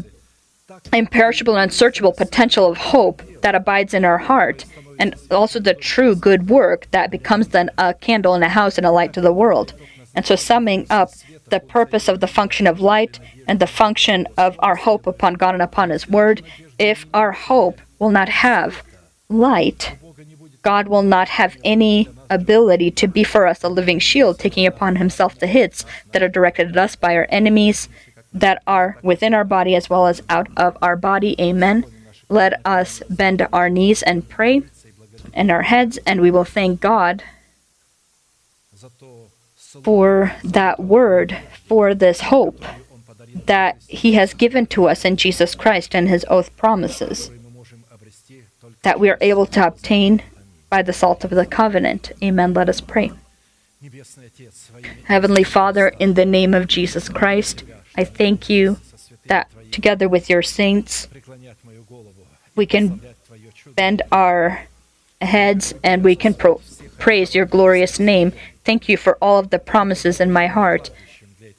imperishable 0.93 1.57
and 1.57 1.65
unsearchable 1.71 2.13
potential 2.13 2.71
of 2.71 2.77
hope 2.77 3.23
that 3.43 3.55
abides 3.55 3.93
in 3.95 4.05
our 4.05 4.19
heart, 4.19 4.65
and 4.99 5.15
also 5.31 5.59
the 5.59 5.75
true 5.75 6.15
good 6.15 6.49
work 6.49 6.87
that 6.93 7.11
becomes 7.11 7.49
then 7.49 7.69
a 7.79 7.93
candle 7.95 8.35
in 8.35 8.43
a 8.43 8.49
house 8.49 8.79
and 8.79 8.87
a 8.87 8.91
light 8.91 9.13
to 9.13 9.21
the 9.21 9.33
world. 9.33 9.75
And 10.15 10.25
so, 10.25 10.37
summing 10.37 10.87
up 10.91 11.11
the 11.49 11.61
purpose 11.61 12.07
of 12.09 12.21
the 12.21 12.27
function 12.27 12.67
of 12.67 12.81
light 12.81 13.19
and 13.49 13.59
the 13.61 13.67
function 13.67 14.27
of 14.39 14.57
our 14.61 14.77
hope 14.77 15.07
upon 15.07 15.35
God 15.35 15.55
and 15.55 15.63
upon 15.63 15.91
His 15.91 16.09
Word, 16.09 16.43
if 16.79 17.07
our 17.13 17.33
hope 17.33 17.81
will 17.99 18.11
not 18.11 18.29
have 18.29 18.83
light, 19.29 19.97
God 20.63 20.89
will 20.89 21.03
not 21.03 21.29
have 21.29 21.57
any 21.65 22.09
ability 22.31 22.91
to 22.93 23.07
be 23.07 23.25
for 23.25 23.47
us 23.47 23.63
a 23.63 23.69
living 23.69 23.99
shield, 23.99 24.39
taking 24.39 24.67
upon 24.67 24.97
himself 24.97 25.39
the 25.39 25.47
hits 25.47 25.85
that 26.13 26.23
are 26.23 26.29
directed 26.29 26.71
at 26.71 26.77
us 26.77 26.97
by 26.97 27.15
our 27.15 27.27
enemies 27.29 27.89
that 28.33 28.63
are 28.67 28.99
within 29.03 29.33
our 29.35 29.45
body 29.45 29.75
as 29.75 29.89
well 29.89 30.07
as 30.07 30.23
out 30.29 30.49
of 30.57 30.77
our 30.83 30.97
body. 30.97 31.41
Amen. 31.41 31.85
Let 32.29 32.61
us 32.67 33.03
bend 33.09 33.47
our 33.53 33.69
knees 33.69 34.03
and 34.03 34.29
pray 34.29 34.63
and 35.33 35.51
our 35.51 35.63
heads, 35.63 35.99
and 36.07 36.21
we 36.21 36.31
will 36.31 36.45
thank 36.45 36.81
God 36.81 37.23
for 39.83 40.33
that 40.45 40.81
word, 40.81 41.39
for 41.67 41.95
this 41.95 42.23
hope 42.23 42.65
that 43.47 43.77
He 43.89 44.15
has 44.15 44.35
given 44.35 44.67
to 44.67 44.87
us 44.87 45.05
in 45.05 45.17
Jesus 45.17 45.55
Christ 45.55 45.95
and 45.95 46.09
His 46.09 46.25
oath 46.29 46.57
promises 46.57 47.31
that 48.85 49.01
we 49.01 49.11
are 49.11 49.19
able 49.21 49.47
to 49.47 49.67
obtain 49.67 50.23
by 50.71 50.83
the 50.83 50.93
salt 50.93 51.25
of 51.25 51.31
the 51.31 51.47
covenant. 51.47 52.13
Amen. 52.23 52.55
Let 52.55 52.69
us 52.69 52.81
pray. 52.81 53.13
Heavenly 55.05 55.45
Father, 55.45 55.89
in 55.89 56.15
the 56.15 56.25
name 56.25 56.55
of 56.55 56.69
Jesus 56.69 57.09
Christ, 57.09 57.65
I 57.97 58.05
thank 58.05 58.49
you 58.49 58.79
that 59.27 59.51
together 59.73 60.09
with 60.09 60.31
your 60.31 60.43
saints, 60.43 61.09
we 62.55 62.67
can 62.67 63.01
bend 63.75 64.03
our 64.13 64.67
heads 65.21 65.75
and 65.83 66.05
we 66.05 66.15
can 66.15 66.35
praise 66.99 67.35
your 67.35 67.47
glorious 67.47 67.99
name. 67.99 68.33
Thank 68.65 68.89
you 68.89 68.97
for 68.97 69.17
all 69.21 69.39
of 69.39 69.51
the 69.51 69.59
promises 69.59 70.21
in 70.21 70.31
my 70.31 70.47
heart 70.47 70.91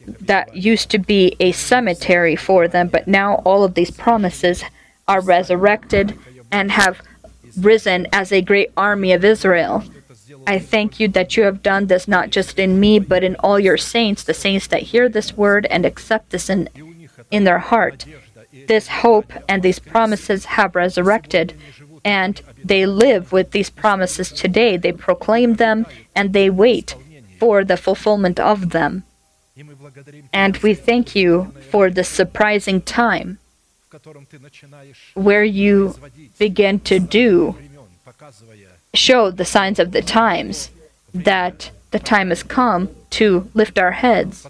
that 0.05 0.55
used 0.55 0.89
to 0.91 0.99
be 0.99 1.35
a 1.39 1.51
cemetery 1.51 2.35
for 2.35 2.67
them, 2.67 2.87
but 2.87 3.07
now 3.07 3.35
all 3.45 3.63
of 3.63 3.73
these 3.73 3.91
promises 3.91 4.63
are 5.07 5.21
resurrected 5.21 6.17
and 6.51 6.71
have 6.71 7.01
risen 7.57 8.07
as 8.11 8.31
a 8.31 8.41
great 8.41 8.71
army 8.77 9.11
of 9.13 9.23
Israel. 9.23 9.83
I 10.47 10.59
thank 10.59 10.99
you 10.99 11.07
that 11.09 11.35
you 11.35 11.43
have 11.43 11.63
done 11.63 11.87
this 11.87 12.07
not 12.07 12.29
just 12.29 12.59
in 12.59 12.79
me, 12.79 12.99
but 12.99 13.23
in 13.23 13.35
all 13.37 13.59
your 13.59 13.77
saints, 13.77 14.23
the 14.23 14.33
saints 14.33 14.67
that 14.67 14.83
hear 14.83 15.09
this 15.09 15.35
word 15.35 15.65
and 15.67 15.85
accept 15.85 16.29
this 16.29 16.49
in, 16.49 16.69
in 17.31 17.43
their 17.43 17.59
heart. 17.59 18.05
This 18.67 18.87
hope 18.87 19.33
and 19.49 19.61
these 19.61 19.79
promises 19.79 20.45
have 20.45 20.75
resurrected, 20.75 21.53
and 22.03 22.41
they 22.63 22.85
live 22.85 23.31
with 23.31 23.51
these 23.51 23.69
promises 23.69 24.31
today. 24.31 24.77
They 24.77 24.91
proclaim 24.91 25.55
them 25.55 25.85
and 26.15 26.33
they 26.33 26.49
wait 26.49 26.95
for 27.39 27.63
the 27.63 27.77
fulfillment 27.77 28.39
of 28.39 28.69
them. 28.69 29.03
And 30.33 30.57
we 30.57 30.73
thank 30.73 31.15
you 31.15 31.53
for 31.71 31.89
this 31.89 32.09
surprising 32.09 32.81
time 32.81 33.39
where 35.13 35.43
you 35.43 35.95
begin 36.37 36.79
to 36.81 36.99
do, 36.99 37.55
show 38.93 39.31
the 39.31 39.45
signs 39.45 39.79
of 39.79 39.91
the 39.91 40.01
times, 40.01 40.69
that 41.13 41.71
the 41.91 41.99
time 41.99 42.29
has 42.29 42.43
come 42.43 42.89
to 43.09 43.49
lift 43.53 43.77
our 43.79 43.91
heads, 43.91 44.47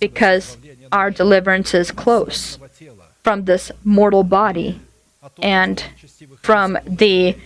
because 0.00 0.56
our 0.90 1.10
deliverance 1.10 1.74
is 1.74 1.90
close 1.90 2.58
from 3.22 3.44
this 3.44 3.70
mortal 3.84 4.24
body 4.24 4.80
and 5.42 5.84
from 6.42 6.78
the 6.86 7.36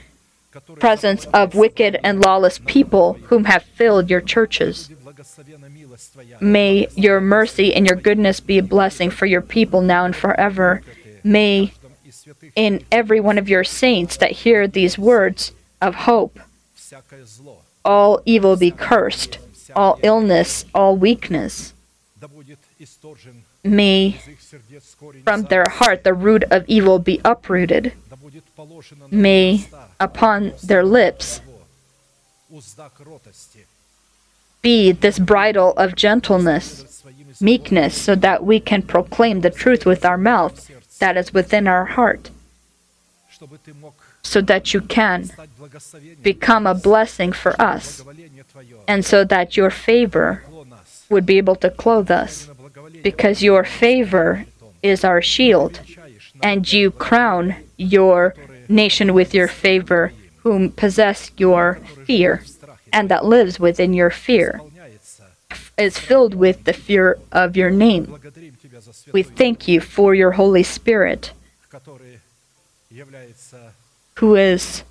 presence 0.78 1.26
of 1.26 1.55
wicked 1.55 1.98
and 2.05 2.24
lawless 2.24 2.59
people 2.59 3.14
whom 3.24 3.44
have 3.44 3.62
filled 3.62 4.09
your 4.09 4.20
churches. 4.20 4.90
May 6.40 6.88
your 6.94 7.20
mercy 7.20 7.74
and 7.74 7.86
your 7.86 7.96
goodness 7.96 8.40
be 8.40 8.59
a 8.59 8.62
blessing 8.62 9.10
for 9.10 9.26
your 9.26 9.40
people 9.40 9.80
now 9.80 10.05
and 10.05 10.14
forever. 10.14 10.82
May 11.22 11.72
in 12.55 12.84
every 12.92 13.20
one 13.20 13.38
of 13.38 13.48
your 13.48 13.64
saints 13.64 14.16
that 14.18 14.32
hear 14.32 14.66
these 14.68 14.98
words 14.98 15.52
of 15.80 15.94
hope 15.94 16.38
all 17.84 18.22
evil 18.24 18.56
be 18.56 18.70
cursed, 18.70 19.38
all 19.76 19.98
illness, 20.02 20.64
all 20.74 20.96
weakness. 20.96 21.74
May 23.62 24.18
from 25.24 25.42
their 25.44 25.64
heart 25.68 26.05
the 26.05 26.14
root 26.14 26.44
of 26.51 26.64
evil 26.66 26.98
be 26.98 27.20
uprooted. 27.24 27.92
May 29.10 29.66
upon 30.01 30.52
their 30.62 30.84
lips 30.84 31.40
be 34.64 34.90
this 34.92 35.18
bridle 35.18 35.72
of 35.74 35.94
gentleness, 35.94 37.04
meekness, 37.38 37.94
so 38.06 38.14
that 38.14 38.42
we 38.42 38.58
can 38.58 38.80
proclaim 38.82 39.42
the 39.42 39.50
truth 39.50 39.84
with 39.84 40.04
our 40.04 40.16
mouth 40.16 40.56
that 41.00 41.16
is 41.16 41.34
within 41.34 41.68
our 41.68 41.84
heart, 41.84 42.30
so 44.22 44.40
that 44.40 44.72
you 44.72 44.80
can 44.80 45.30
become 46.22 46.66
a 46.66 46.74
blessing 46.74 47.30
for 47.30 47.52
us, 47.60 48.02
and 48.88 49.04
so 49.04 49.22
that 49.22 49.56
your 49.58 49.70
favor 49.70 50.42
would 51.10 51.26
be 51.26 51.36
able 51.36 51.56
to 51.56 51.70
clothe 51.70 52.10
us, 52.10 52.48
because 53.02 53.42
your 53.42 53.64
favor 53.64 54.46
is 54.82 55.04
our 55.04 55.20
shield, 55.20 55.80
and 56.42 56.72
you 56.72 56.90
crown 56.90 57.54
your 57.76 58.34
nation 58.68 59.12
with 59.12 59.34
your 59.34 59.48
favor, 59.48 60.12
whom 60.42 60.70
possess 60.70 61.30
your 61.36 61.74
fear 62.06 62.42
and 62.94 63.10
that 63.10 63.24
lives 63.24 63.58
within 63.58 63.92
your 63.92 64.08
fear 64.08 64.60
is 65.76 65.98
filled 65.98 66.34
with 66.34 66.64
the 66.64 66.72
fear 66.72 67.18
of 67.32 67.56
your 67.56 67.70
name. 67.70 68.16
We 69.12 69.22
thank 69.22 69.66
you 69.66 69.80
for 69.80 70.14
your 70.14 70.32
Holy 70.32 70.62
Spirit, 70.62 71.32
who 74.16 74.36
is 74.36 74.84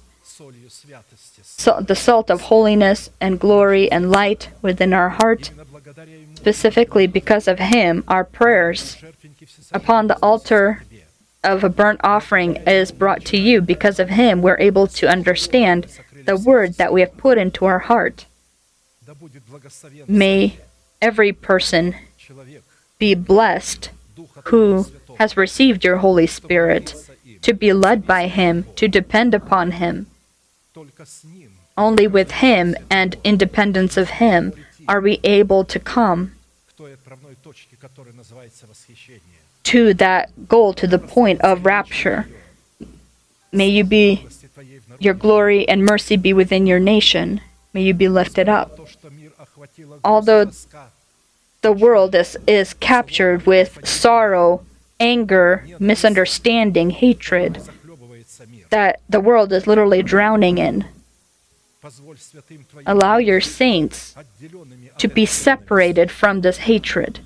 so, 1.42 1.80
the 1.80 1.96
salt 1.96 2.30
of 2.30 2.42
holiness 2.42 3.10
and 3.22 3.40
glory 3.40 3.90
and 3.90 4.12
light 4.12 4.50
within 4.62 4.92
our 4.92 5.10
heart. 5.10 5.52
Specifically 6.36 7.08
because 7.08 7.48
of 7.48 7.60
Him, 7.60 8.04
our 8.08 8.26
prayers 8.26 8.98
upon 9.72 10.08
the 10.08 10.18
altar 10.22 10.84
of 11.44 11.64
a 11.64 11.70
burnt 11.70 12.02
offering 12.04 12.56
is 12.68 12.92
brought 12.92 13.24
to 13.26 13.38
you. 13.38 13.62
Because 13.62 14.00
of 14.00 14.10
Him, 14.10 14.42
we're 14.42 14.60
able 14.60 14.88
to 14.88 15.08
understand 15.08 15.88
the 16.26 16.38
word 16.38 16.76
that 16.76 16.94
we 16.94 17.02
have 17.02 17.18
put 17.18 17.38
into 17.38 17.66
our 17.66 17.80
heart. 17.80 18.26
May 20.08 20.58
every 21.02 21.34
person 21.34 21.96
be 22.98 23.14
blessed 23.16 23.90
who 24.46 24.86
has 25.18 25.36
received 25.38 25.84
your 25.84 25.98
Holy 25.98 26.28
Spirit, 26.28 26.96
to 27.42 27.54
be 27.54 27.74
led 27.74 28.08
by 28.08 28.28
Him, 28.28 28.66
to 28.76 28.88
depend 28.88 29.34
upon 29.34 29.72
Him. 29.72 30.08
Only 31.78 32.08
with 32.08 32.32
Him 32.32 32.76
and 32.90 33.18
independence 33.24 33.98
of 33.98 34.10
Him 34.12 34.54
are 34.88 35.02
we 35.02 35.20
able 35.24 35.64
to 35.66 35.80
come 35.80 36.34
to 39.64 39.94
that 39.94 40.48
goal, 40.48 40.74
to 40.74 40.88
the 40.88 41.00
point 41.00 41.42
of 41.42 41.66
rapture. 41.66 42.28
May 43.52 43.70
you 43.70 43.84
be 43.84 44.28
your 45.00 45.14
glory 45.14 45.68
and 45.68 45.86
mercy 45.86 46.18
be 46.18 46.34
within 46.34 46.68
your 46.68 46.80
nation. 46.80 47.42
May 47.74 47.84
you 47.84 47.94
be 47.94 48.08
lifted 48.08 48.48
up. 48.48 48.80
Although 50.04 50.52
the 51.62 51.72
world 51.72 52.14
is, 52.14 52.38
is 52.46 52.74
captured 52.76 53.46
with 53.46 53.86
sorrow, 53.88 54.64
anger, 55.00 55.66
misunderstanding, 55.80 56.92
hatred, 56.92 57.62
that 58.70 59.00
the 59.10 59.20
world 59.20 59.52
is 59.52 59.68
literally 59.68 60.04
drowning 60.04 60.58
in. 60.58 60.86
Allow 62.86 63.18
your 63.18 63.42
saints 63.42 64.16
to 64.98 65.08
be 65.08 65.26
separated 65.26 66.12
from 66.12 66.42
this 66.42 66.60
hatred. 66.60 67.20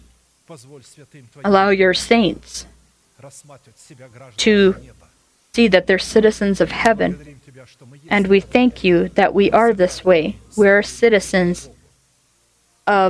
Allow 1.44 1.70
your 1.70 1.94
saints 1.94 2.66
to 4.38 4.76
see 5.58 5.68
that 5.68 5.88
they're 5.88 6.14
citizens 6.18 6.62
of 6.62 6.70
heaven. 6.86 7.10
And 8.16 8.28
we 8.28 8.40
thank 8.40 8.84
you 8.84 8.96
that 9.20 9.34
we 9.34 9.46
are 9.52 9.74
this 9.74 10.06
way. 10.10 10.24
We 10.56 10.68
are 10.68 10.84
citizens 10.84 11.70
of 12.86 13.10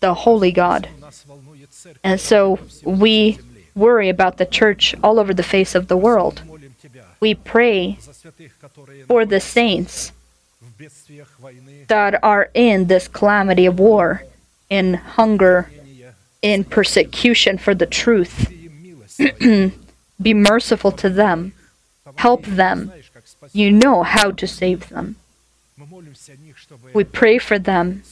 the 0.00 0.14
Holy 0.24 0.52
God. 0.52 0.88
And 2.02 2.18
so 2.18 2.58
we 2.82 3.38
worry 3.74 4.08
about 4.08 4.34
the 4.38 4.46
church 4.60 4.94
all 5.04 5.16
over 5.20 5.34
the 5.34 5.50
face 5.54 5.74
of 5.74 5.88
the 5.88 6.00
world. 6.06 6.36
We 7.20 7.34
pray 7.34 7.98
for 9.06 9.26
the 9.26 9.42
saints 9.56 10.12
that 11.88 12.12
are 12.32 12.44
in 12.54 12.86
this 12.86 13.06
calamity 13.18 13.66
of 13.66 13.78
war, 13.78 14.24
in 14.70 14.94
hunger, 15.18 15.70
in 16.40 16.64
persecution 16.64 17.58
for 17.58 17.74
the 17.74 17.90
truth. 18.02 18.34
Be 20.28 20.34
merciful 20.34 20.92
to 20.92 21.10
them 21.10 21.52
help 22.16 22.44
them. 22.44 22.92
You 23.52 23.70
know 23.70 24.02
how 24.02 24.30
to 24.30 24.46
save 24.46 24.88
them. 24.88 25.16
We 26.94 27.04
pray 27.04 27.38
for 27.38 27.58
them 27.58 28.02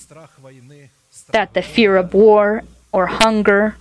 that 1.30 1.54
the 1.54 1.62
fear 1.62 1.96
of 1.96 2.14
war 2.14 2.62
or 2.92 3.06
hunger 3.06 3.76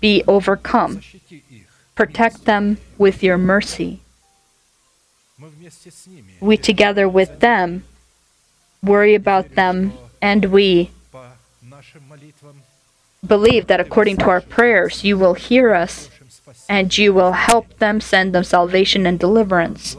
be 0.00 0.22
overcome. 0.26 1.00
Protect 1.94 2.44
them 2.44 2.78
with 2.98 3.22
your 3.22 3.38
mercy. 3.38 4.00
We, 6.40 6.56
together 6.56 7.08
with 7.08 7.40
them, 7.40 7.84
worry 8.82 9.14
about 9.14 9.54
them, 9.54 9.92
and 10.20 10.46
we 10.46 10.90
believe 13.26 13.66
that 13.66 13.80
according 13.80 14.18
to 14.18 14.28
our 14.28 14.40
prayers, 14.40 15.04
you 15.04 15.18
will 15.18 15.34
hear 15.34 15.74
us 15.74 16.08
and 16.68 16.96
you 16.96 17.12
will 17.12 17.32
help 17.32 17.78
them 17.78 18.00
send 18.00 18.34
them 18.34 18.44
salvation 18.44 19.06
and 19.06 19.18
deliverance. 19.18 19.96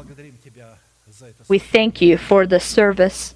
We 1.48 1.60
thank 1.60 2.02
you 2.02 2.18
for 2.18 2.46
the 2.46 2.60
service, 2.60 3.36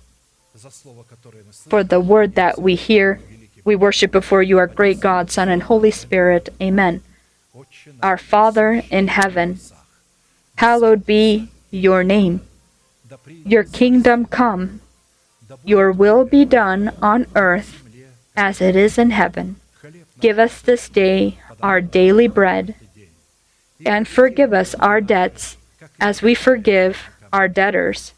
for 1.67 1.83
the 1.83 1.99
word 1.99 2.35
that 2.35 2.61
we 2.61 2.75
hear. 2.75 3.21
We 3.63 3.75
worship 3.75 4.11
before 4.11 4.41
you, 4.41 4.57
our 4.57 4.67
great 4.67 4.99
God, 4.99 5.29
Son, 5.31 5.49
and 5.49 5.63
Holy 5.63 5.91
Spirit. 5.91 6.49
Amen. 6.61 7.03
Our 8.01 8.17
Father 8.17 8.83
in 8.89 9.09
heaven, 9.09 9.59
hallowed 10.55 11.05
be 11.05 11.49
your 11.71 12.03
name. 12.03 12.41
Your 13.27 13.63
kingdom 13.63 14.25
come, 14.25 14.81
your 15.63 15.91
will 15.91 16.25
be 16.25 16.45
done 16.45 16.95
on 17.01 17.27
earth 17.35 17.83
as 18.35 18.61
it 18.61 18.75
is 18.75 18.97
in 18.97 19.11
heaven. 19.11 19.57
Give 20.19 20.39
us 20.39 20.61
this 20.61 20.89
day 20.89 21.39
our 21.61 21.81
daily 21.81 22.27
bread 22.27 22.75
and 23.85 24.07
forgive 24.07 24.53
us 24.53 24.75
our 24.75 25.01
debts 25.01 25.57
as 25.99 26.21
we 26.21 26.35
forgive 26.35 27.09
our 27.31 27.47
debtors. 27.47 28.13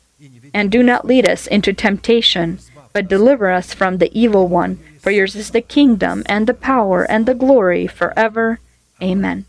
And 0.54 0.72
do 0.72 0.84
not 0.84 1.06
lead 1.06 1.28
us 1.28 1.48
into 1.48 1.74
temptation, 1.74 2.60
but 2.94 3.08
deliver 3.08 3.50
us 3.52 3.74
from 3.74 3.98
the 3.98 4.12
evil 4.18 4.48
one. 4.48 4.80
For 5.00 5.12
yours 5.12 5.36
is 5.36 5.52
the 5.52 5.62
kingdom, 5.62 6.24
and 6.28 6.46
the 6.46 6.54
power, 6.54 7.04
and 7.04 7.26
the 7.26 7.34
glory 7.34 7.88
forever. 7.88 8.60
Amen. 9.02 9.46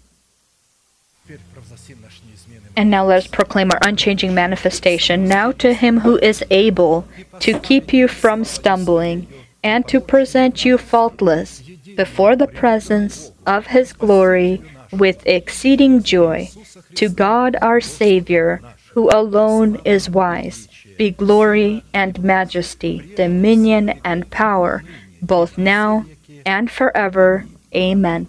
And 2.75 2.91
now 2.91 3.05
let 3.05 3.19
us 3.19 3.27
proclaim 3.27 3.71
our 3.71 3.79
unchanging 3.83 4.35
manifestation. 4.35 5.29
Now 5.29 5.53
to 5.53 5.75
him 5.75 6.01
who 6.01 6.19
is 6.19 6.43
able 6.51 7.07
to 7.41 7.59
keep 7.59 7.93
you 7.93 8.09
from 8.09 8.45
stumbling 8.45 9.29
and 9.63 9.87
to 9.89 10.01
present 10.01 10.65
you 10.65 10.79
faultless 10.79 11.63
before 11.97 12.35
the 12.35 12.47
presence 12.47 13.33
of 13.47 13.69
his 13.69 13.93
glory 13.93 14.63
with 14.93 15.27
exceeding 15.27 16.03
joy. 16.03 16.51
To 16.97 17.09
God 17.09 17.57
our 17.63 17.81
Savior, 17.81 18.61
who 18.93 19.11
alone 19.11 19.81
is 19.85 20.11
wise, 20.11 20.69
be 20.99 21.11
glory 21.11 21.83
and 21.95 22.23
majesty, 22.23 23.13
dominion 23.17 24.01
and 24.05 24.31
power, 24.31 24.85
both 25.23 25.57
now 25.57 26.05
and 26.45 26.71
forever. 26.71 27.47
Amen. 27.75 28.29